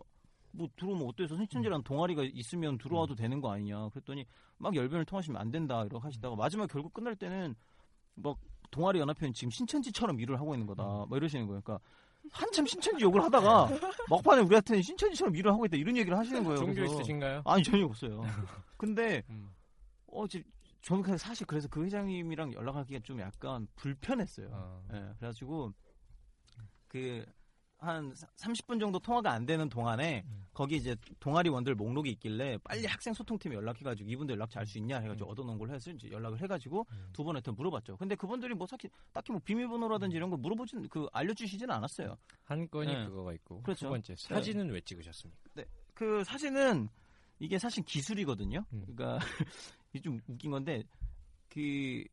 뭐 0.52 0.68
들어오면 0.76 1.08
어때서? 1.08 1.36
신천지라는 1.36 1.84
동아리가 1.84 2.24
있으면 2.24 2.78
들어와도 2.78 3.16
되는 3.16 3.42
거 3.42 3.52
아니냐? 3.52 3.90
그랬더니 3.90 4.26
막 4.58 4.76
열변을 4.76 5.06
통하시면 5.06 5.40
안 5.40 5.52
된다 5.52 5.82
이러고 5.84 6.00
하시다가 6.00 6.36
마지막 6.36 6.68
결국 6.68 6.94
끝날 6.94 7.16
때는 7.16 7.56
막 8.16 8.38
동아리 8.72 9.00
연합회는 9.00 9.34
지금 9.34 9.50
신천지처럼 9.52 10.20
일을 10.20 10.40
하고 10.40 10.54
있는 10.54 10.68
거다. 10.68 10.84
막 10.84 11.10
이러시는 11.12 11.48
거예요. 11.48 11.62
그러니까 11.62 11.84
한참 12.32 12.66
신천지 12.66 13.04
욕을 13.04 13.22
하다가 13.22 13.68
막판에 14.10 14.42
우리한테는 14.44 14.82
신천지처럼 14.82 15.36
일을 15.36 15.52
하고 15.52 15.66
있다 15.66 15.76
이런 15.78 15.98
얘기를 15.98 16.18
하시는 16.18 16.44
거예요 16.44 16.58
종교 16.58 16.74
그래서. 16.76 16.96
있으신가요? 16.96 17.42
아니 17.46 17.64
전혀 17.64 17.86
없어요. 17.86 18.22
근데 18.78 19.24
음. 19.30 19.50
어 20.08 20.28
지- 20.28 20.44
저는 20.82 21.18
사실 21.18 21.46
그래서 21.48 21.68
그 21.70 21.84
회장님이랑 21.84 22.54
연락하기가 22.54 23.00
좀 23.04 23.20
약간 23.20 23.68
불편했어요. 23.76 24.50
아. 24.54 24.82
예, 24.94 25.14
그래가지고 25.18 25.74
그 26.94 27.26
한 27.84 28.14
30분 28.14 28.80
정도 28.80 28.98
통화가 28.98 29.32
안 29.32 29.46
되는 29.46 29.68
동안에 29.68 30.24
음. 30.26 30.46
거기 30.54 30.78
이제 30.78 30.96
동아리 31.20 31.50
원들 31.50 31.76
목록이 31.76 32.10
있길래 32.12 32.58
빨리 32.64 32.86
학생 32.86 33.14
소통팀에 33.14 33.56
연락해가지고 33.56 34.10
이분들 34.10 34.36
연락처 34.36 34.60
알 34.60 34.66
수 34.66 34.78
있냐 34.78 35.00
해가지고 35.00 35.28
음. 35.28 35.32
얻어놓은 35.32 35.58
걸 35.58 35.70
해서 35.72 35.92
이제 35.92 36.10
연락을 36.10 36.42
해가지고 36.42 36.88
음. 36.90 37.10
두 37.12 37.24
번한테 37.24 37.52
물어봤죠. 37.52 37.98
근데 37.98 38.16
그분들이 38.16 38.54
뭐 38.54 38.66
딱히, 38.66 38.90
딱히 39.12 39.34
뭐 39.34 39.42
비밀번호라든지 39.44 40.16
이런 40.16 40.30
거 40.30 40.38
물어보진 40.38 40.88
그 40.88 41.08
알려주시지는 41.12 41.76
않았어요. 41.76 42.16
한 42.44 42.68
건이 42.70 42.94
네. 42.94 43.06
그거가 43.06 43.34
있고 43.34 43.62
그렇죠. 43.62 43.88
두 43.88 43.90
번째 43.90 44.16
사진은 44.16 44.70
왜 44.70 44.80
찍으셨습니까? 44.80 45.64
그 45.94 46.24
사진은 46.24 46.88
이게 47.40 47.60
사실 47.60 47.84
기술이거든요. 47.84 48.64
음. 48.72 48.86
그러니까 48.86 49.20
이게 49.92 50.02
좀 50.02 50.20
웃긴 50.30 50.52
건데 50.52 50.84
그 51.50 52.06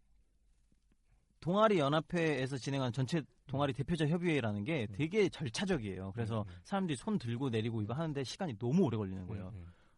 동아리 1.40 1.78
연합회에서 1.78 2.56
진행한 2.58 2.92
전체 2.92 3.22
동아리 3.46 3.72
대표자 3.72 4.06
협의회라는 4.06 4.64
게 4.64 4.86
음. 4.88 4.94
되게 4.94 5.28
절차적이에요. 5.28 6.12
그래서 6.12 6.42
음, 6.42 6.48
음. 6.48 6.60
사람들이 6.62 6.96
손 6.96 7.18
들고 7.18 7.48
내리고 7.50 7.82
이거 7.82 7.94
하는데 7.94 8.22
시간이 8.22 8.58
너무 8.58 8.84
오래 8.84 8.96
걸리는 8.96 9.26
거예요. 9.26 9.52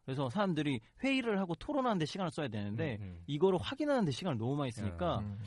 그래서 0.05 0.31
사람들이 0.31 0.81
회의를 1.03 1.39
하고 1.39 1.55
토론하는데 1.55 2.07
시간을 2.07 2.31
써야 2.31 2.49
되는데. 2.49 2.99
이거를 3.27 3.59
확인하는데 3.61 4.11
시간을 4.11 4.39
너무 4.39 4.57
많이 4.57 4.71
쓰니까 4.73 5.19
음, 5.19 5.39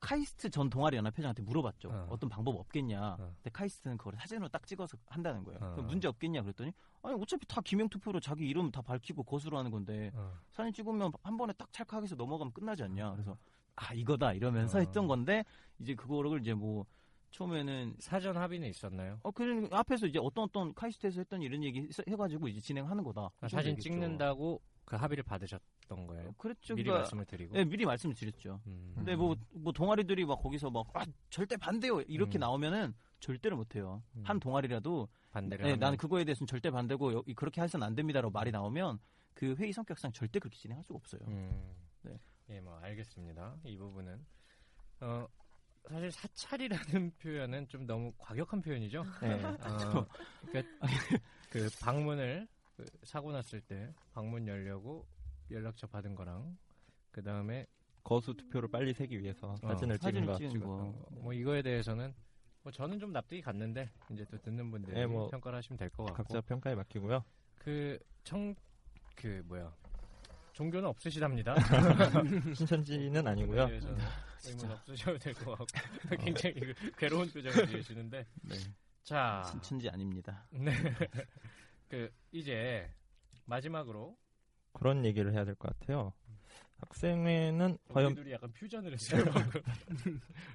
카이스트 0.00 0.48
전 0.50 0.70
동아리 0.70 0.96
연합회장한테 0.96 1.42
물어봤죠. 1.42 1.88
어. 1.88 2.06
어. 2.10 2.16
떤 2.18 2.30
방법 2.30 2.56
없겠냐. 2.56 3.14
어. 3.14 3.16
근데 3.16 3.50
카이스트는 3.52 3.96
그걸 3.96 4.14
사진으로 4.16 4.48
딱 4.48 4.66
찍어서 4.66 4.96
한다는 5.06 5.42
거예요. 5.44 5.58
어. 5.60 5.72
그럼 5.72 5.86
문제 5.86 6.06
없겠냐 6.08 6.42
그랬더니 6.42 6.72
아니 7.02 7.20
어차피 7.20 7.46
다 7.46 7.60
기명 7.60 7.88
투표로 7.88 8.20
자기 8.20 8.46
이름 8.48 8.70
다 8.70 8.80
밝히고 8.80 9.24
거수로 9.24 9.58
하는 9.58 9.70
건데 9.70 10.10
어. 10.14 10.32
사진 10.50 10.72
찍으면 10.72 11.12
한 11.22 11.36
번에 11.36 11.52
딱 11.54 11.72
찰칵해서 11.72 12.14
넘어가면 12.14 12.52
끝나지 12.52 12.82
않냐. 12.84 13.12
그래서 13.12 13.36
아 13.80 13.94
이거다 13.94 14.32
이러면서 14.32 14.78
어. 14.78 14.80
했던 14.80 15.06
건데 15.06 15.44
이제 15.78 15.94
그거를 15.94 16.40
이제 16.40 16.52
뭐 16.54 16.84
처음에는 17.30 17.96
사전 17.98 18.36
합의는 18.36 18.68
있었나요? 18.68 19.20
어 19.22 19.30
그냥 19.30 19.68
앞에서 19.70 20.06
이제 20.06 20.18
어떤 20.18 20.44
어떤 20.44 20.74
카이스트에서 20.74 21.20
했던 21.20 21.42
이런 21.42 21.62
얘기 21.62 21.88
해가지고 22.08 22.48
이제 22.48 22.60
진행하는 22.60 23.04
거다. 23.04 23.30
아, 23.40 23.48
사진 23.48 23.72
얘기했죠. 23.72 23.82
찍는다고 23.82 24.60
그 24.84 24.96
합의를 24.96 25.22
받으셨던 25.24 26.06
거예요? 26.06 26.32
그랬죠. 26.38 26.74
미리 26.74 26.84
그러니까 26.84 27.00
말씀을 27.02 27.26
드리고. 27.26 27.54
네, 27.54 27.64
미리 27.66 27.84
말씀을 27.84 28.14
드렸죠. 28.14 28.60
음. 28.66 28.92
근데 28.96 29.14
뭐, 29.14 29.36
뭐 29.52 29.70
동아리들이 29.72 30.24
막 30.24 30.40
거기서 30.42 30.70
막 30.70 30.86
아, 30.94 31.04
절대 31.28 31.56
반대요 31.58 32.00
이렇게 32.02 32.38
음. 32.38 32.40
나오면은 32.40 32.94
절대로 33.20 33.56
못해요. 33.56 34.02
음. 34.16 34.22
한 34.24 34.40
동아리라도 34.40 35.08
반대를 35.30 35.64
네, 35.64 35.70
하면 35.72 35.80
나는 35.80 35.98
그거에 35.98 36.24
대해서는 36.24 36.46
절대 36.46 36.70
반대고 36.70 37.12
여- 37.12 37.22
그렇게 37.36 37.60
해서는 37.60 37.86
안 37.86 37.94
됩니다라고 37.94 38.32
말이 38.32 38.50
나오면 38.50 38.98
그 39.34 39.54
회의 39.58 39.72
성격상 39.72 40.12
절대 40.12 40.38
그렇게 40.38 40.56
진행할 40.56 40.82
수가 40.84 40.96
없어요. 40.96 41.20
음. 41.28 41.74
네. 42.02 42.18
예, 42.50 42.60
뭐 42.60 42.78
알겠습니다. 42.78 43.56
이 43.64 43.76
부분은 43.76 44.24
어 45.00 45.26
사실 45.88 46.10
사찰이라는 46.10 47.12
표현은 47.20 47.68
좀 47.68 47.86
너무 47.86 48.12
과격한 48.18 48.62
표현이죠. 48.62 49.02
네. 49.22 49.42
어, 49.44 50.06
그러니까 50.46 50.76
그 51.50 51.68
방문을 51.80 52.48
그 52.76 52.84
사고 53.04 53.32
났을 53.32 53.60
때 53.60 53.92
방문 54.12 54.46
열려고 54.46 55.06
연락처 55.50 55.86
받은 55.86 56.14
거랑 56.14 56.56
그 57.10 57.22
다음에 57.22 57.66
거수 58.04 58.34
투표를 58.34 58.70
빨리 58.70 58.92
세기 58.94 59.20
위해서 59.20 59.50
어, 59.50 59.56
사진을 59.56 59.98
찍은 59.98 60.26
사진을 60.26 60.26
거. 60.26 60.36
찍은 60.36 60.60
거. 60.60 60.94
뭐 61.10 61.32
이거에 61.32 61.62
대해서는 61.62 62.14
뭐 62.62 62.72
저는 62.72 62.98
좀 62.98 63.12
납득이 63.12 63.40
갔는데 63.42 63.90
이제 64.10 64.24
또 64.30 64.38
듣는 64.40 64.70
분들이 64.70 64.94
네, 64.94 65.06
뭐 65.06 65.28
평가를 65.28 65.58
하시면 65.58 65.78
될 65.78 65.90
것 65.90 66.04
같고 66.04 66.16
각자 66.16 66.40
평가에 66.40 66.74
맡기고요. 66.74 67.24
그 67.56 67.98
청그 68.24 69.42
뭐야 69.46 69.74
종교는 70.58 70.88
없으시답니다. 70.88 71.54
신천지는 72.52 73.24
아니고요. 73.28 73.68
대해서는 73.68 73.96
의문 74.44 74.70
없으셔도 74.72 75.16
될 75.18 75.32
것 75.34 75.56
같고 75.56 75.66
굉장히 76.24 76.58
그 76.58 76.74
괴로운 76.96 77.30
표정을 77.30 77.68
지으시는데 77.68 78.26
네. 78.42 78.56
자 79.04 79.44
신천지 79.52 79.88
아닙니다. 79.88 80.48
네. 80.50 80.72
그 81.88 82.10
이제 82.32 82.90
마지막으로 83.44 84.16
그런 84.72 85.04
얘기를 85.04 85.32
해야 85.32 85.44
될 85.44 85.54
것 85.54 85.78
같아요. 85.78 86.12
학생회는 86.78 87.78
과연 87.90 88.06
우리들이 88.12 88.32
약간 88.32 88.52
퓨전을 88.52 88.92
했어요. 88.92 89.22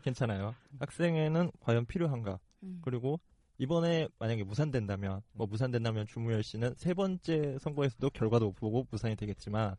괜찮아요. 0.04 0.54
학생회는 0.80 1.50
과연 1.62 1.86
필요한가? 1.86 2.40
음. 2.64 2.82
그리고 2.84 3.22
이번에 3.58 4.10
만약에 4.20 4.44
무산된다면 4.44 5.22
뭐 5.32 5.48
무산된다면 5.48 6.08
주무열 6.08 6.44
씨는 6.44 6.74
세 6.76 6.94
번째 6.94 7.58
선거에서도 7.60 8.10
결과도 8.10 8.52
보고 8.52 8.86
무산이 8.92 9.16
되겠지만 9.16 9.76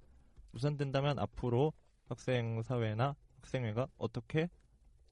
무산된다면 0.54 1.18
앞으로 1.18 1.72
학생 2.06 2.62
사회나 2.62 3.16
학생회가 3.36 3.88
어떻게 3.98 4.48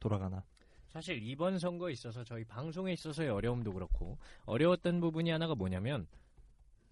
돌아가나? 0.01 0.44
사실 0.89 1.23
이번 1.23 1.59
선거에 1.59 1.93
있어서 1.93 2.23
저희 2.23 2.44
방송에 2.44 2.93
있어서의 2.93 3.28
어려움도 3.31 3.73
그렇고 3.73 4.19
어려웠던 4.44 5.01
부분이 5.01 5.31
하나가 5.31 5.55
뭐냐면 5.55 6.06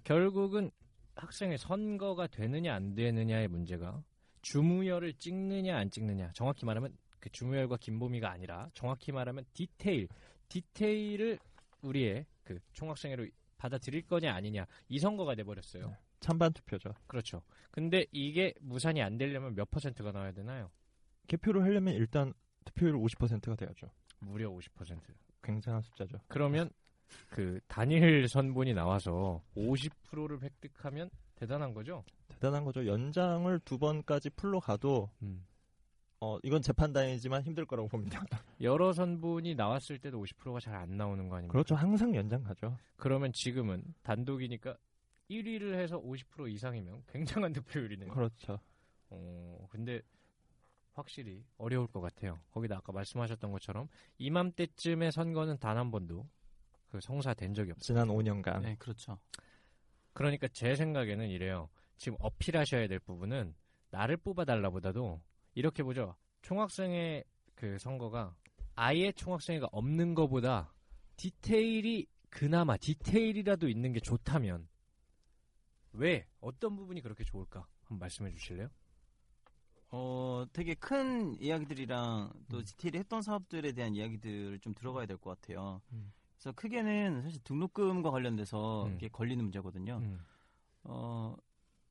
결국은 0.05 0.71
학생의 1.17 1.59
선거가 1.59 2.27
되느냐 2.27 2.75
안 2.75 2.95
되느냐의 2.95 3.49
문제가 3.49 4.03
주무열을 4.43 5.13
찍느냐 5.15 5.77
안 5.77 5.91
찍느냐 5.91 6.33
정확히 6.33 6.65
말하면 6.65 6.97
그 7.21 7.29
주무열과 7.31 7.77
김보미가 7.77 8.31
아니라 8.31 8.71
정확히 8.73 9.13
말하면 9.13 9.45
디테일 9.53 10.09
디테일을 10.49 11.39
우리의 11.83 12.27
그 12.43 12.59
총학생회로 12.73 13.27
받아들일 13.59 14.07
거냐 14.07 14.35
아니냐 14.35 14.67
이 14.89 14.99
선거가 14.99 15.35
돼버렸어요. 15.35 15.95
찬반 16.21 16.53
투표죠. 16.53 16.91
그렇죠. 17.07 17.43
근데 17.71 18.05
이게 18.13 18.53
무산이 18.61 19.03
안 19.03 19.17
되려면 19.19 19.55
몇 19.55 19.71
퍼센트가 19.71 20.13
나와야 20.13 20.33
되나요? 20.33 20.71
개표를 21.27 21.63
하려면 21.63 21.95
일단 21.95 22.33
투표율 22.65 22.95
50%가 22.99 23.57
돼야죠. 23.57 23.89
무려 24.19 24.51
50%. 24.51 24.99
굉장한 25.43 25.81
숫자죠. 25.83 26.19
그러면 26.29 26.71
그 27.31 27.59
단일 27.67 28.29
선본이 28.29 28.75
나와서 28.75 29.43
50%를 29.57 30.43
획득하면 30.43 31.11
대단한 31.37 31.73
거죠. 31.73 32.05
대단한 32.29 32.65
거죠. 32.65 32.87
연장을 32.87 33.59
두 33.61 33.79
번까지 33.79 34.31
풀로 34.31 34.61
가도 34.61 35.11
음. 35.23 35.47
어 36.21 36.39
이건 36.43 36.61
재판단이지만 36.61 37.43
힘들 37.43 37.65
거라고 37.65 37.89
봅니다. 37.89 38.21
여러 38.61 38.93
선본이 38.93 39.55
나왔을 39.55 39.99
때도 39.99 40.23
50%가 40.23 40.61
잘 40.61 40.75
안 40.75 40.97
나오는 40.99 41.29
거 41.31 41.37
아닙니까? 41.37 41.53
그렇죠. 41.53 41.75
항상 41.75 42.15
연장 42.15 42.43
가죠. 42.43 42.77
그러면 42.97 43.33
지금은 43.33 43.83
단독이니까 44.03 44.77
1위를 45.31 45.75
해서 45.75 46.01
50% 46.01 46.51
이상이면 46.53 47.05
굉장한 47.13 47.53
득표율이네요. 47.53 48.13
그렇죠. 48.13 48.59
어, 49.09 49.67
근데 49.71 50.03
확실히 50.93 51.45
어려울 51.57 51.87
것 51.87 52.01
같아요. 52.01 52.39
거기다 52.51 52.77
아까 52.77 52.93
말씀하셨던 52.93 53.53
것처럼 53.53 53.89
이맘때쯤의 54.19 55.13
선거는 55.13 55.59
단 55.59 55.77
한 55.79 55.91
번도 55.91 56.29
그 56.91 57.01
성사된 57.01 57.55
적이 57.55 57.71
없어요. 57.71 57.85
지난 57.85 58.09
5년간 58.09 58.63
네, 58.63 58.77
그렇죠. 58.79 59.19
그러니까 60.13 60.49
제 60.49 60.75
생각에는 60.75 61.29
이래요. 61.29 61.69
지금 61.97 62.19
어필하셔야 62.21 62.89
될 62.89 62.99
부분은 62.99 63.55
나를 63.91 64.17
뽑아달라보다도 64.17 65.21
이렇게 65.55 65.83
보죠. 65.85 66.17
총학생회 66.43 67.23
그 67.55 67.79
선거가 67.79 68.35
아예 68.75 69.13
총학생회가 69.13 69.69
없는 69.71 70.15
것보다 70.15 70.73
디테일이 71.17 72.07
그나마 72.31 72.77
디테일이라도 72.77 73.69
있는 73.69 73.93
게 73.93 74.01
좋다면 74.01 74.67
왜 75.93 76.27
어떤 76.41 76.77
부분이 76.77 77.01
그렇게 77.01 77.25
좋을까? 77.25 77.67
한번 77.83 77.99
말씀해 77.99 78.33
주실래요? 78.33 78.69
어, 79.93 80.45
되게 80.53 80.75
큰 80.75 81.35
이야기들이랑 81.41 82.33
또 82.49 82.63
디테일이 82.63 82.99
했던 82.99 83.23
사업들에 83.23 83.73
대한 83.73 83.95
이야기들을 83.97 84.61
좀 84.61 84.73
들어가야 84.75 85.07
될 85.07 85.17
것 85.19 85.41
같아요. 85.41 85.81
음. 85.93 86.13
그래서 86.35 86.53
크게는 86.53 87.23
사실 87.23 87.41
등록금과 87.43 88.11
관련돼서 88.11 88.87
음. 88.87 88.95
이게 88.97 89.09
걸리는 89.09 89.43
문제거든요. 89.45 89.97
음. 89.99 90.21
어, 90.85 91.35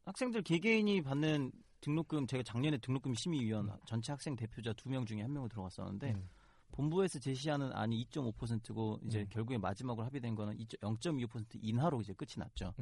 학생들 0.06 0.42
개개인이 0.44 1.02
받는 1.04 1.52
등록금, 1.82 2.26
제가 2.28 2.44
작년에 2.44 2.78
등록금 2.78 3.14
심의위원 3.16 3.78
전체 3.86 4.12
학생 4.12 4.36
대표자 4.36 4.74
두 4.74 4.90
명 4.90 5.06
중에 5.06 5.22
한 5.22 5.32
명으로 5.32 5.50
들어갔었는데, 5.50 6.12
음. 6.14 6.30
본부에서 6.72 7.20
제시하는 7.20 7.72
안이 7.74 8.06
2.5%고 8.06 9.00
이제 9.06 9.22
음. 9.22 9.28
결국에 9.30 9.58
마지막으로 9.58 10.06
합의된 10.06 10.36
거는 10.36 10.58
0.25% 10.58 11.60
인하로 11.62 12.02
이제 12.02 12.14
끝이 12.14 12.34
났죠. 12.38 12.74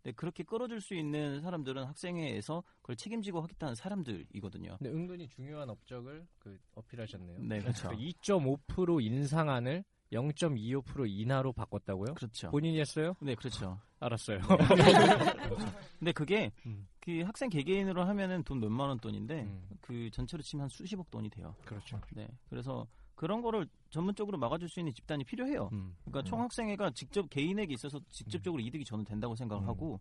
음. 0.00 0.02
근데 0.02 0.12
그렇게 0.14 0.42
끌어줄 0.42 0.80
수 0.80 0.94
있는 0.94 1.40
사람들은 1.40 1.84
학생회에서 1.84 2.62
그걸 2.80 2.96
책임지고 2.96 3.40
하겠다는 3.42 3.74
사람들이거든요. 3.74 4.76
근데 4.78 4.90
은근히 4.90 5.28
중요한 5.28 5.68
업적을 5.70 6.26
그 6.38 6.58
어필하셨네요. 6.74 7.38
네, 7.42 7.60
그렇죠. 7.60 7.90
2.5% 7.90 9.02
인상안을 9.02 9.84
0.25% 10.12 11.08
인하로 11.08 11.52
바꿨다고요? 11.52 12.14
그렇죠. 12.14 12.50
본인이 12.50 12.80
했어요? 12.80 13.14
네, 13.20 13.34
그렇죠. 13.34 13.78
알았어요. 14.00 14.40
근데 15.98 16.12
그게 16.12 16.50
음. 16.66 16.88
그 17.00 17.20
학생 17.20 17.48
개개인으로 17.50 18.02
하면은 18.04 18.42
돈 18.42 18.58
몇만 18.60 18.88
원 18.88 18.98
돈인데 18.98 19.42
음. 19.42 19.68
그 19.80 20.10
전체로 20.10 20.42
치면 20.42 20.62
한 20.62 20.68
수십억 20.68 21.10
돈이 21.10 21.28
돼요. 21.30 21.54
그렇죠. 21.64 22.00
네. 22.12 22.26
그래서 22.48 22.86
그런 23.20 23.42
거를 23.42 23.66
전문적으로 23.90 24.38
막아줄 24.38 24.70
수 24.70 24.80
있는 24.80 24.94
집단이 24.94 25.24
필요해요. 25.24 25.68
음. 25.72 25.94
그러니까 26.06 26.22
총학생회가 26.26 26.92
직접 26.92 27.28
개인에게 27.28 27.74
있어서 27.74 28.00
직접적으로 28.08 28.62
이득이 28.62 28.82
저는 28.82 29.04
된다고 29.04 29.36
생각을 29.36 29.62
음. 29.64 29.68
하고 29.68 30.00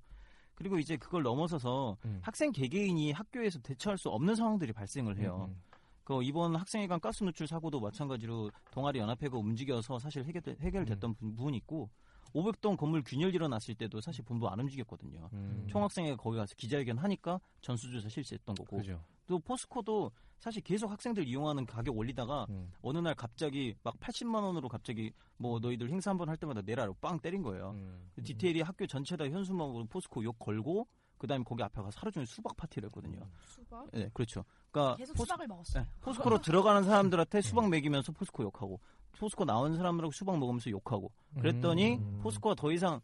그리고 0.55 0.79
이제 0.79 0.95
그걸 0.95 1.23
넘어서서 1.23 1.97
음. 2.05 2.19
학생 2.21 2.53
개개인이 2.53 3.11
학교에서 3.11 3.59
대처할 3.59 3.97
수 3.97 4.07
없는 4.07 4.35
상황들이 4.35 4.71
발생을 4.71 5.17
해요. 5.17 5.49
음, 5.51 5.61
그 6.05 6.23
이번 6.23 6.55
학생회관 6.55 7.01
가스 7.01 7.25
누출 7.25 7.45
사고도 7.45 7.81
마찬가지로 7.81 8.51
동아리 8.71 8.99
연합회가 8.99 9.37
움직여서 9.37 9.99
사실 9.99 10.23
해결 10.23 10.41
해결됐던 10.61 11.15
부- 11.15 11.35
부분이 11.35 11.57
있고 11.57 11.89
500동 12.33 12.77
건물 12.77 13.03
균열 13.05 13.35
일어났을 13.35 13.75
때도 13.75 13.99
사실 13.99 14.23
본부 14.23 14.47
안 14.47 14.61
움직였거든요. 14.61 15.29
음. 15.33 15.67
총학생회가 15.67 16.15
거기 16.15 16.37
가서 16.37 16.55
기자회견 16.55 16.97
하니까 16.99 17.41
전수조사 17.59 18.07
실시했던 18.07 18.55
거고 18.55 18.77
그죠. 18.77 19.03
또 19.29 19.37
포스코도 19.37 20.11
사실 20.39 20.63
계속 20.63 20.89
학생들 20.89 21.27
이용하는 21.27 21.67
가격 21.67 21.95
올리다가 21.95 22.47
음. 22.49 22.71
어느 22.81 22.97
날 22.97 23.13
갑자기 23.13 23.75
막 23.83 23.93
80만 23.99 24.41
원으로 24.43 24.67
갑자기 24.67 25.11
뭐 25.37 25.59
너희들 25.59 25.87
행사 25.91 26.09
한 26.09 26.17
번 26.17 26.27
할 26.29 26.35
때마다 26.35 26.61
내라로 26.65 26.95
빵 26.99 27.19
때린 27.19 27.43
거예요. 27.43 27.71
음. 27.75 28.09
디테일이 28.23 28.61
학교 28.61 28.87
전체다 28.87 29.29
현수막으로 29.29 29.85
포스코 29.85 30.23
욕 30.23 30.39
걸고 30.39 30.87
그다음에 31.19 31.43
거기 31.43 31.61
앞에 31.61 31.79
가서 31.79 31.99
하루 31.99 32.11
종일 32.11 32.25
수박 32.25 32.57
파티를 32.57 32.87
했거든요. 32.87 33.19
수박? 33.45 33.87
네, 33.91 34.09
그렇죠. 34.15 34.43
그러니까 34.71 34.95
계속 34.95 35.13
포스- 35.13 35.27
수박을 35.27 35.47
먹었어. 35.47 35.79
네, 35.81 35.85
포스코로 36.01 36.41
들어가는 36.41 36.83
사람들한테 36.83 37.41
수박 37.41 37.69
먹이면서 37.69 38.11
포스코 38.13 38.41
욕하고 38.43 38.79
포스코 39.19 39.45
나온 39.45 39.75
사람들하고 39.75 40.11
수박 40.11 40.39
먹으면서 40.39 40.71
욕하고 40.71 41.11
그랬더니 41.35 41.97
음. 41.97 42.19
포스코가 42.23 42.55
더 42.55 42.71
이상 42.71 42.99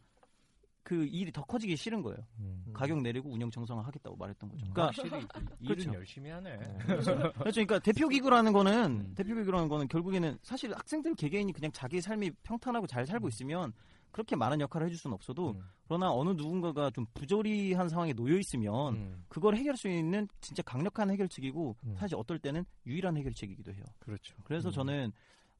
그 0.86 1.04
일이 1.04 1.32
더 1.32 1.42
커지기 1.42 1.74
싫은 1.74 2.00
거예요. 2.00 2.16
음. 2.38 2.64
가격 2.72 3.02
내리고 3.02 3.28
운영 3.28 3.50
정상화하겠다고 3.50 4.16
말했던 4.16 4.48
거죠. 4.48 4.60
그러니까 4.72 4.86
확실히 4.86 5.08
이- 5.08 5.12
일은 5.18 5.26
그렇죠. 5.90 5.94
열심히 5.94 6.30
하네. 6.30 6.58
그렇죠. 6.86 7.32
그러니까 7.32 7.78
대표 7.80 8.06
기구라는 8.06 8.52
거는 8.52 8.84
음. 9.00 9.12
대표 9.16 9.34
기구라는 9.34 9.68
거는 9.68 9.88
결국에는 9.88 10.38
사실 10.42 10.72
학생들 10.72 11.16
개개인이 11.16 11.52
그냥 11.52 11.72
자기 11.72 12.00
삶이 12.00 12.30
평탄하고 12.44 12.86
잘 12.86 13.04
살고 13.04 13.26
있으면 13.26 13.72
그렇게 14.12 14.36
많은 14.36 14.60
역할을 14.60 14.86
해줄 14.86 14.96
수는 14.96 15.12
없어도 15.12 15.56
음. 15.58 15.62
그러나 15.88 16.12
어느 16.12 16.30
누군가가 16.30 16.90
좀 16.90 17.04
부조리한 17.14 17.88
상황에 17.88 18.12
놓여 18.12 18.38
있으면 18.38 18.94
음. 18.94 19.24
그걸 19.28 19.56
해결할 19.56 19.76
수 19.76 19.88
있는 19.88 20.28
진짜 20.40 20.62
강력한 20.62 21.10
해결책이고 21.10 21.76
음. 21.82 21.96
사실 21.98 22.16
어떨 22.16 22.38
때는 22.38 22.64
유일한 22.86 23.16
해결책이기도 23.16 23.72
해요. 23.72 23.82
그렇죠. 23.98 24.36
그래서 24.44 24.68
음. 24.68 24.72
저는 24.72 25.12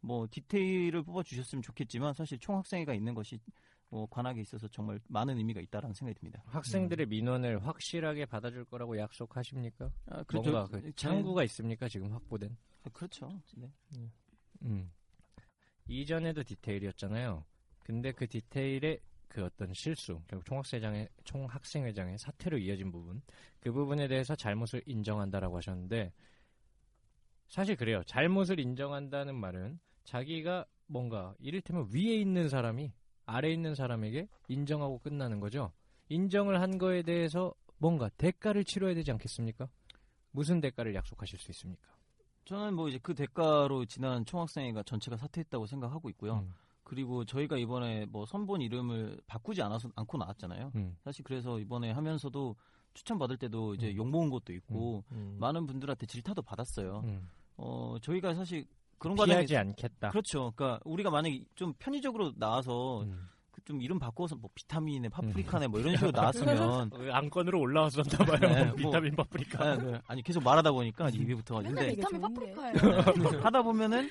뭐 0.02 0.28
디테일을 0.30 1.02
뽑아 1.02 1.24
주셨으면 1.24 1.62
좋겠지만 1.62 2.14
사실 2.14 2.38
총학생회가 2.38 2.94
있는 2.94 3.12
것이 3.12 3.40
뭐 3.88 4.06
관학에 4.10 4.40
있어서 4.40 4.66
정말 4.68 5.00
많은 5.08 5.36
의미가 5.38 5.60
있다라는 5.60 5.94
생각이 5.94 6.18
듭니다. 6.18 6.42
학생들의 6.46 7.06
민원을 7.06 7.64
확실하게 7.66 8.26
받아줄 8.26 8.64
거라고 8.64 8.98
약속하십니까? 8.98 9.90
아, 10.06 10.24
뭔가 10.32 10.66
그 10.66 10.82
제- 10.82 10.92
창구가 10.92 11.44
있습니까? 11.44 11.88
지금 11.88 12.12
확보된. 12.12 12.56
아, 12.84 12.88
그렇죠. 12.92 13.28
네. 13.56 13.70
음. 14.62 14.90
이전에도 15.88 16.42
디테일이었잖아요. 16.42 17.44
근데 17.84 18.10
그 18.12 18.26
디테일의 18.26 19.00
그 19.28 19.44
어떤 19.44 19.72
실수, 19.74 20.20
결국 20.28 20.44
총학생회장의 20.46 21.08
총학생회장의 21.24 22.18
사태로 22.18 22.58
이어진 22.58 22.90
부분, 22.90 23.22
그 23.60 23.70
부분에 23.72 24.08
대해서 24.08 24.34
잘못을 24.34 24.82
인정한다라고 24.86 25.56
하셨는데 25.58 26.12
사실 27.48 27.76
그래요. 27.76 28.02
잘못을 28.04 28.58
인정한다는 28.58 29.34
말은 29.36 29.78
자기가 30.04 30.64
뭔가 30.86 31.34
이를테면 31.38 31.88
위에 31.92 32.16
있는 32.16 32.48
사람이 32.48 32.92
아래 33.26 33.52
있는 33.52 33.74
사람에게 33.74 34.28
인정하고 34.48 34.98
끝나는 34.98 35.40
거죠. 35.40 35.72
인정을 36.08 36.60
한 36.60 36.78
거에 36.78 37.02
대해서 37.02 37.52
뭔가 37.78 38.08
대가를 38.10 38.64
치러야 38.64 38.94
되지 38.94 39.10
않겠습니까? 39.10 39.68
무슨 40.30 40.60
대가를 40.60 40.94
약속하실 40.94 41.38
수 41.38 41.50
있습니까? 41.50 41.96
저는 42.44 42.74
뭐 42.74 42.88
이제 42.88 42.98
그 43.02 43.14
대가로 43.14 43.84
지난 43.86 44.24
총학생회가 44.24 44.84
전체가 44.84 45.16
사퇴했다고 45.16 45.66
생각하고 45.66 46.08
있고요. 46.10 46.36
음, 46.36 46.54
그리고 46.84 47.24
저희가 47.24 47.58
이번에 47.58 48.06
뭐 48.06 48.24
선본 48.24 48.62
이름을 48.62 49.20
바꾸지 49.26 49.60
않아서 49.62 49.90
않고 49.96 50.16
나왔잖아요. 50.16 50.70
음, 50.76 50.96
사실 51.02 51.24
그래서 51.24 51.58
이번에 51.58 51.90
하면서도 51.90 52.54
추천 52.94 53.18
받을 53.18 53.36
때도 53.36 53.74
이제 53.74 53.90
음. 53.90 53.96
욕 53.96 54.08
먹은 54.08 54.30
것도 54.30 54.52
있고 54.52 55.04
음. 55.10 55.36
많은 55.40 55.66
분들한테 55.66 56.06
질타도 56.06 56.42
받았어요. 56.42 57.02
음. 57.04 57.28
어 57.56 57.96
저희가 58.00 58.34
사실 58.34 58.64
그런 58.98 59.14
피하지 59.16 59.30
과정에 59.54 59.58
않겠다. 59.58 60.10
그렇죠. 60.10 60.52
그러니까 60.56 60.80
우리가 60.84 61.10
만약에 61.10 61.42
좀 61.54 61.72
편의적으로 61.78 62.32
나와서 62.36 63.02
음. 63.02 63.28
그좀 63.52 63.80
이름 63.82 63.98
바꿔서 63.98 64.36
뭐 64.36 64.50
비타민에 64.54 65.08
파프리카네 65.08 65.66
뭐 65.68 65.80
이런 65.80 65.94
식으로 65.96 66.10
나왔으면 66.12 66.58
어, 66.92 67.12
안건으로 67.12 67.58
올라왔었나 67.60 68.18
봐요. 68.24 68.38
네, 68.40 68.64
뭐- 68.66 68.74
비타민 68.76 69.16
파프리카. 69.16 69.64
아, 69.64 69.76
네. 69.76 70.00
아니 70.06 70.22
계속 70.22 70.42
말하다 70.42 70.72
보니까 70.72 71.08
입에 71.10 71.34
붙어가지고 71.34 71.74
근데 71.74 71.94
비타민. 71.94 72.20
파프리카예요. 72.20 72.74
하다 73.42 73.62
보면은 73.62 74.10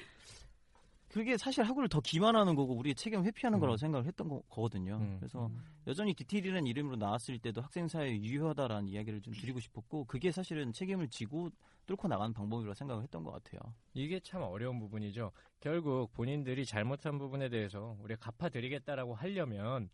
그게 1.15 1.37
사실 1.37 1.63
학우를 1.63 1.87
더 1.87 2.01
기만하는 2.01 2.55
거고 2.55 2.75
우리의 2.75 2.93
책임 2.93 3.23
회피하는 3.23 3.57
음. 3.57 3.59
거라고 3.61 3.77
생각을 3.77 4.05
했던 4.05 4.27
거, 4.27 4.41
거든요 4.49 4.97
음. 4.97 5.15
그래서 5.17 5.49
여전히 5.87 6.13
디테일이라는 6.13 6.67
이름으로 6.67 6.97
나왔을 6.97 7.39
때도 7.39 7.61
학생 7.61 7.87
사회에 7.87 8.19
유효하다라는 8.19 8.89
이야기를 8.89 9.21
좀 9.21 9.33
드리고 9.33 9.61
싶었고 9.61 10.03
그게 10.07 10.33
사실은 10.33 10.73
책임을 10.73 11.07
지고 11.07 11.49
뚫고 11.85 12.09
나가는 12.09 12.33
방법이라고 12.33 12.73
생각을 12.73 13.03
했던 13.03 13.23
것 13.23 13.31
같아요. 13.31 13.61
이게 13.93 14.19
참 14.19 14.41
어려운 14.41 14.77
부분이죠. 14.77 15.31
결국 15.61 16.11
본인들이 16.11 16.65
잘못한 16.65 17.17
부분에 17.17 17.47
대해서 17.47 17.95
우리가 18.01 18.19
갚아드리겠다라고 18.19 19.15
하려면 19.15 19.87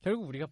결국 0.00 0.26
우리가 0.26 0.46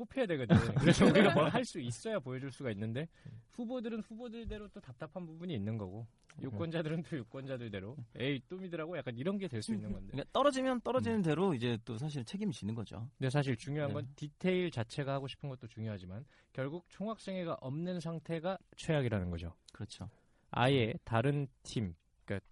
뽑혀야 0.00 0.26
되거든. 0.26 0.56
그래서 0.76 1.04
우리가 1.06 1.34
뭘 1.34 1.50
할 1.50 1.64
수 1.64 1.78
있어야 1.80 2.18
보여줄 2.18 2.50
수가 2.52 2.70
있는데 2.70 3.06
후보들은 3.52 4.00
후보들대로 4.00 4.68
또 4.68 4.80
답답한 4.80 5.26
부분이 5.26 5.52
있는 5.54 5.76
거고 5.76 6.06
유권자들은 6.40 7.02
또 7.02 7.16
유권자들대로 7.18 7.96
에이 8.16 8.40
또 8.48 8.56
믿으라고 8.56 8.96
약간 8.96 9.16
이런 9.16 9.36
게 9.36 9.46
될 9.48 9.62
수 9.62 9.74
있는 9.74 9.92
건데. 9.92 10.12
그러니까 10.12 10.30
떨어지면 10.32 10.80
떨어지는 10.80 11.22
대로 11.22 11.52
이제 11.54 11.76
또 11.84 11.98
사실 11.98 12.24
책임지는 12.24 12.74
거죠. 12.74 13.08
근데 13.18 13.28
사실 13.30 13.56
중요한 13.56 13.92
건 13.92 14.06
네. 14.06 14.12
디테일 14.16 14.70
자체가 14.70 15.12
하고 15.12 15.26
싶은 15.28 15.48
것도 15.48 15.66
중요하지만 15.66 16.24
결국 16.52 16.86
총학생회가 16.88 17.58
없는 17.60 18.00
상태가 18.00 18.56
최악이라는 18.76 19.30
거죠. 19.30 19.52
그렇죠. 19.72 20.08
아예 20.50 20.94
다른 21.04 21.46
팀, 21.62 21.94
그러니까 22.24 22.46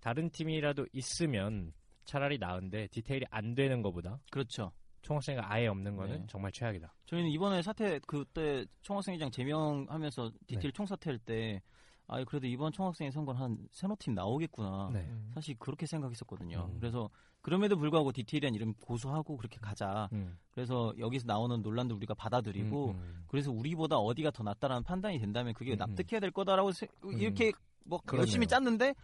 다른 0.00 0.30
팀이라도 0.30 0.86
있으면 0.92 1.72
차라리 2.04 2.38
나은데 2.38 2.86
디테일이 2.88 3.26
안 3.30 3.54
되는 3.54 3.82
것보다 3.82 4.20
그렇죠. 4.30 4.72
총학생회가 5.02 5.52
아예 5.52 5.66
없는 5.66 5.96
거는 5.96 6.20
네. 6.20 6.26
정말 6.28 6.50
최악이다. 6.52 6.92
저희는 7.06 7.30
이번에 7.30 7.60
사태 7.62 7.98
그때 8.06 8.64
총학생회장 8.82 9.30
제명하면서 9.30 10.32
디테일 10.46 10.72
총사퇴할 10.72 11.18
때 11.18 11.60
아, 12.06 12.22
그래도 12.24 12.46
이번 12.46 12.72
총학생회 12.72 13.10
선거는 13.10 13.40
한 13.40 13.58
세노 13.70 13.96
팀 13.98 14.14
나오겠구나. 14.14 14.90
네. 14.92 15.00
음. 15.00 15.30
사실 15.34 15.56
그렇게 15.58 15.86
생각했었거든요. 15.86 16.68
음. 16.72 16.78
그래서 16.78 17.08
그럼에도 17.40 17.76
불구하고 17.76 18.12
디테일한 18.12 18.54
이름 18.54 18.74
고수하고 18.74 19.36
그렇게 19.36 19.58
가자. 19.60 20.08
음. 20.12 20.38
그래서 20.52 20.92
여기서 20.98 21.26
나오는 21.26 21.60
논란도 21.62 21.94
우리가 21.96 22.14
받아들이고 22.14 22.90
음, 22.90 22.96
음. 22.96 23.24
그래서 23.28 23.50
우리보다 23.50 23.96
어디가 23.96 24.30
더 24.30 24.42
낫다라는 24.42 24.82
판단이 24.84 25.18
된다면 25.18 25.54
그게 25.54 25.72
음, 25.72 25.74
음. 25.74 25.78
납득해야 25.78 26.20
될 26.20 26.30
거다라고 26.30 26.72
세- 26.72 26.86
이렇게 27.18 27.52
뭐 27.84 27.98
그러네요. 28.00 28.20
열심히 28.22 28.46
짰는데 28.46 28.94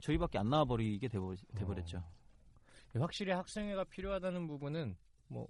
저희밖에 0.00 0.38
안 0.38 0.48
나와버리게 0.48 1.08
돼버, 1.08 1.34
돼버렸죠. 1.54 1.98
어. 1.98 3.00
확실히 3.00 3.32
학생회가 3.32 3.84
필요하다는 3.84 4.46
부분은 4.46 4.96
뭐 5.30 5.48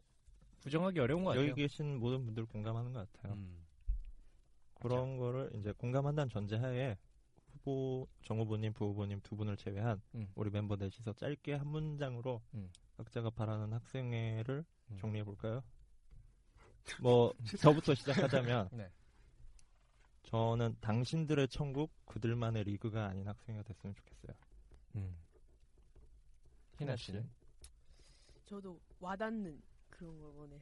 부정하기 0.61 1.01
어려운 1.01 1.25
것 1.25 1.31
같아요. 1.31 1.49
여기 1.49 1.63
계신 1.63 1.99
모든 1.99 2.25
분들 2.25 2.47
공감하는 2.47 2.93
것 2.93 3.11
같아요. 3.13 3.35
음. 3.35 3.65
그런 4.75 5.17
거를 5.17 5.51
이제 5.55 5.73
공감한다는 5.73 6.29
전제하에 6.29 6.97
후보 7.53 8.07
정 8.23 8.39
후보님, 8.39 8.73
부 8.73 8.87
후보님 8.87 9.21
두 9.23 9.37
분을 9.37 9.57
제외한 9.57 10.01
음. 10.15 10.31
우리 10.35 10.51
멤버 10.51 10.77
넷이서 10.77 11.15
짧게 11.15 11.55
한 11.55 11.67
문장으로 11.67 12.41
음. 12.55 12.71
각자가 12.97 13.31
바라는 13.31 13.73
학생회를 13.73 14.65
음. 14.91 14.97
정리해 14.99 15.25
볼까요? 15.25 15.63
뭐 17.01 17.33
저부터 17.61 17.95
시작하자면 17.95 18.69
네. 18.73 18.91
저는 20.23 20.77
당신들의 20.81 21.49
천국 21.49 21.91
그들만의 22.07 22.65
리그가 22.65 23.07
아닌 23.07 23.27
학생회가 23.27 23.65
됐으면 23.65 23.95
좋겠어요. 23.95 24.37
음. 24.97 25.17
희나 26.79 26.97
씨는 26.97 27.29
저도 28.51 28.81
와닿는 28.99 29.63
그런 29.89 30.19
걸 30.19 30.29
원해요. 30.33 30.61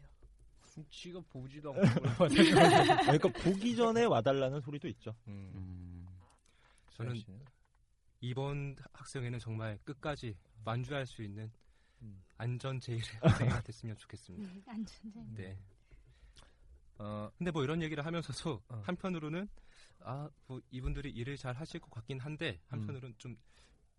지가 0.91 1.21
보지도 1.31 1.73
않고 1.73 2.29
그러니까 2.29 3.29
보기 3.43 3.75
전에 3.75 4.05
와달라는 4.05 4.61
소리도 4.61 4.87
있죠. 4.89 5.17
음. 5.27 5.51
음. 5.55 6.07
저는 6.91 7.15
이번 8.21 8.77
학생회는 8.93 9.39
정말 9.39 9.79
끝까지 9.85 10.37
완주할 10.65 11.07
수 11.07 11.23
있는 11.23 11.51
음. 12.03 12.23
안전 12.37 12.79
제일의 12.79 13.05
학생회가 13.23 13.63
됐으면 13.63 13.97
좋겠습니다. 13.97 14.71
안전제. 14.71 15.25
네. 15.35 15.59
어, 16.99 17.31
근데 17.39 17.51
뭐 17.51 17.65
이런 17.65 17.81
얘기를 17.81 18.05
하면서도 18.05 18.63
어. 18.69 18.83
한편으로는 18.85 19.49
아, 20.01 20.29
뭐 20.47 20.61
이분들이 20.71 21.11
일을 21.11 21.39
잘 21.39 21.57
하실 21.57 21.81
것 21.81 21.91
같긴 21.91 22.21
한데 22.21 22.61
한편으로는 22.67 23.15
좀 23.17 23.37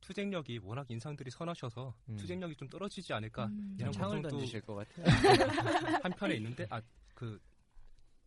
투쟁력이 0.02 0.60
워낙 0.64 0.86
인상들이 0.90 1.30
선하셔서 1.32 1.94
음. 2.10 2.16
투쟁력이 2.18 2.56
좀 2.56 2.68
떨어지지 2.70 3.14
않을까 3.14 3.46
음. 3.48 3.76
이런 3.80 3.92
창을 3.92 4.22
걱정도 4.22 4.30
던지실 4.30 4.62
것 4.62 4.76
같아요. 4.76 5.06
한편에 6.04 6.36
있는데 6.36 6.66
아 6.70 6.82
그 7.16 7.38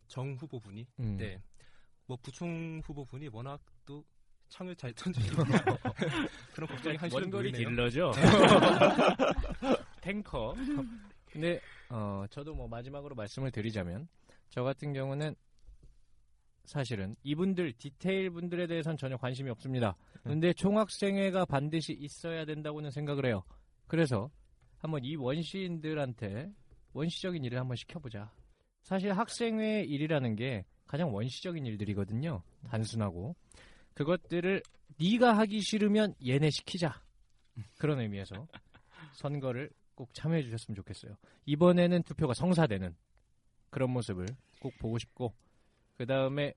정 0.07 0.35
후보분이 0.35 0.85
음. 0.99 1.17
네. 1.17 1.41
뭐 2.05 2.15
부총 2.21 2.81
후보분이 2.85 3.29
워낙 3.29 3.59
또 3.83 4.05
창을 4.49 4.75
잘 4.75 4.93
던지시고 4.93 5.41
그런 6.53 6.67
걱정이 6.69 6.97
한시름 6.97 7.23
원거리. 7.23 7.51
딜러죠. 7.51 8.11
탱커. 10.01 10.53
근데 11.31 11.59
어, 11.89 12.25
저도 12.29 12.53
뭐 12.53 12.67
마지막으로 12.67 13.15
말씀을 13.15 13.49
드리자면 13.51 14.07
저 14.49 14.61
같은 14.61 14.93
경우는 14.93 15.35
사실은 16.65 17.15
이분들 17.23 17.73
디테일 17.73 18.29
분들에 18.31 18.67
대해서는 18.67 18.97
전혀 18.97 19.17
관심이 19.17 19.49
없습니다. 19.49 19.95
근데 20.23 20.53
총학생회가 20.53 21.45
반드시 21.45 21.93
있어야 21.93 22.45
된다고는 22.45 22.91
생각을 22.91 23.25
해요. 23.25 23.43
그래서 23.87 24.29
한번 24.77 25.03
이 25.03 25.15
원시인들한테 25.15 26.51
원시적인 26.93 27.43
일을 27.43 27.59
한번 27.59 27.75
시켜보자. 27.75 28.31
사실 28.81 29.11
학생회 29.11 29.83
일이라는 29.83 30.35
게 30.35 30.65
가장 30.85 31.13
원시적인 31.13 31.65
일들이거든요. 31.65 32.43
단순하고 32.67 33.35
그것들을 33.93 34.61
네가 34.99 35.37
하기 35.39 35.61
싫으면 35.61 36.15
얘네 36.25 36.49
시키자. 36.49 37.01
그런 37.77 37.99
의미에서 37.99 38.47
선거를 39.13 39.69
꼭 39.95 40.13
참여해 40.13 40.43
주셨으면 40.43 40.75
좋겠어요. 40.75 41.15
이번에는 41.45 42.03
투표가 42.03 42.33
성사되는 42.33 42.95
그런 43.69 43.91
모습을 43.91 44.25
꼭 44.59 44.73
보고 44.79 44.97
싶고 44.97 45.33
그 45.97 46.05
다음에 46.05 46.53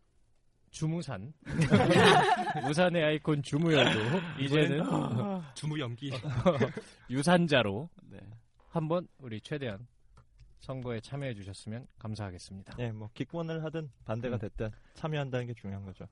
주무산 0.71 1.33
무산의 2.63 3.03
아이콘 3.05 3.43
주무열도 3.43 4.01
이제는 4.41 4.85
주무 5.55 5.79
연기 5.79 6.11
유산자로 7.09 7.89
네. 8.11 8.19
한번 8.69 9.09
우리 9.19 9.41
최대한 9.41 9.87
선거에 10.59 11.01
참여해 11.01 11.35
주셨으면 11.35 11.87
감사하겠습니다. 11.99 12.77
예, 12.81 12.91
뭐 12.91 13.09
기권을 13.15 13.63
하든 13.65 13.91
반대가 14.05 14.37
음. 14.37 14.41
됐든 14.41 14.71
참여한다는 14.95 15.47
게 15.47 15.55
중요한 15.55 15.85
거죠. 15.85 16.07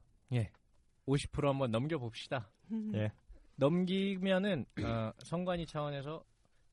50% 1.06 1.44
한번 1.44 1.70
넘겨봅시다. 1.70 2.50
예. 2.94 3.12
넘기면은 3.56 4.64
어, 4.82 5.12
선관위 5.18 5.66
차원에서 5.66 6.24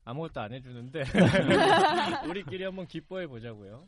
아무것도 0.04 0.40
안 0.40 0.52
해주는데 0.52 1.02
우리끼리 2.28 2.64
한번 2.64 2.86
기뻐해 2.86 3.26
보자고요. 3.26 3.86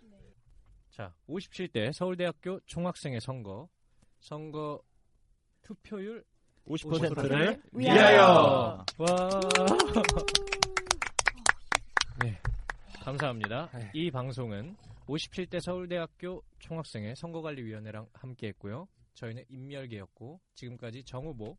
자, 0.94 1.12
57대 1.28 1.92
서울대학교 1.92 2.60
총학생회 2.66 3.18
선거 3.18 3.68
선거 4.20 4.80
투표율 5.62 6.24
50%를 6.68 7.60
위하여. 7.72 8.84
와. 8.98 9.40
네, 12.22 12.38
감사합니다. 13.02 13.70
네. 13.72 13.90
이 13.92 14.08
방송은 14.08 14.76
57대 15.08 15.60
서울대학교 15.60 16.44
총학생회 16.60 17.16
선거관리위원회랑 17.16 18.06
함께했고요. 18.12 18.86
저희는 19.14 19.42
임멸계였고 19.48 20.40
지금까지 20.54 21.02
정후보 21.02 21.58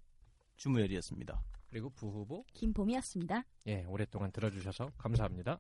주무열이었습니다. 0.56 1.44
그리고 1.70 1.90
부후보 1.90 2.46
김봄이었습니다. 2.54 3.44
예 3.68 3.84
오랫동안 3.84 4.32
들어주셔서 4.32 4.94
감사합니다. 4.98 5.60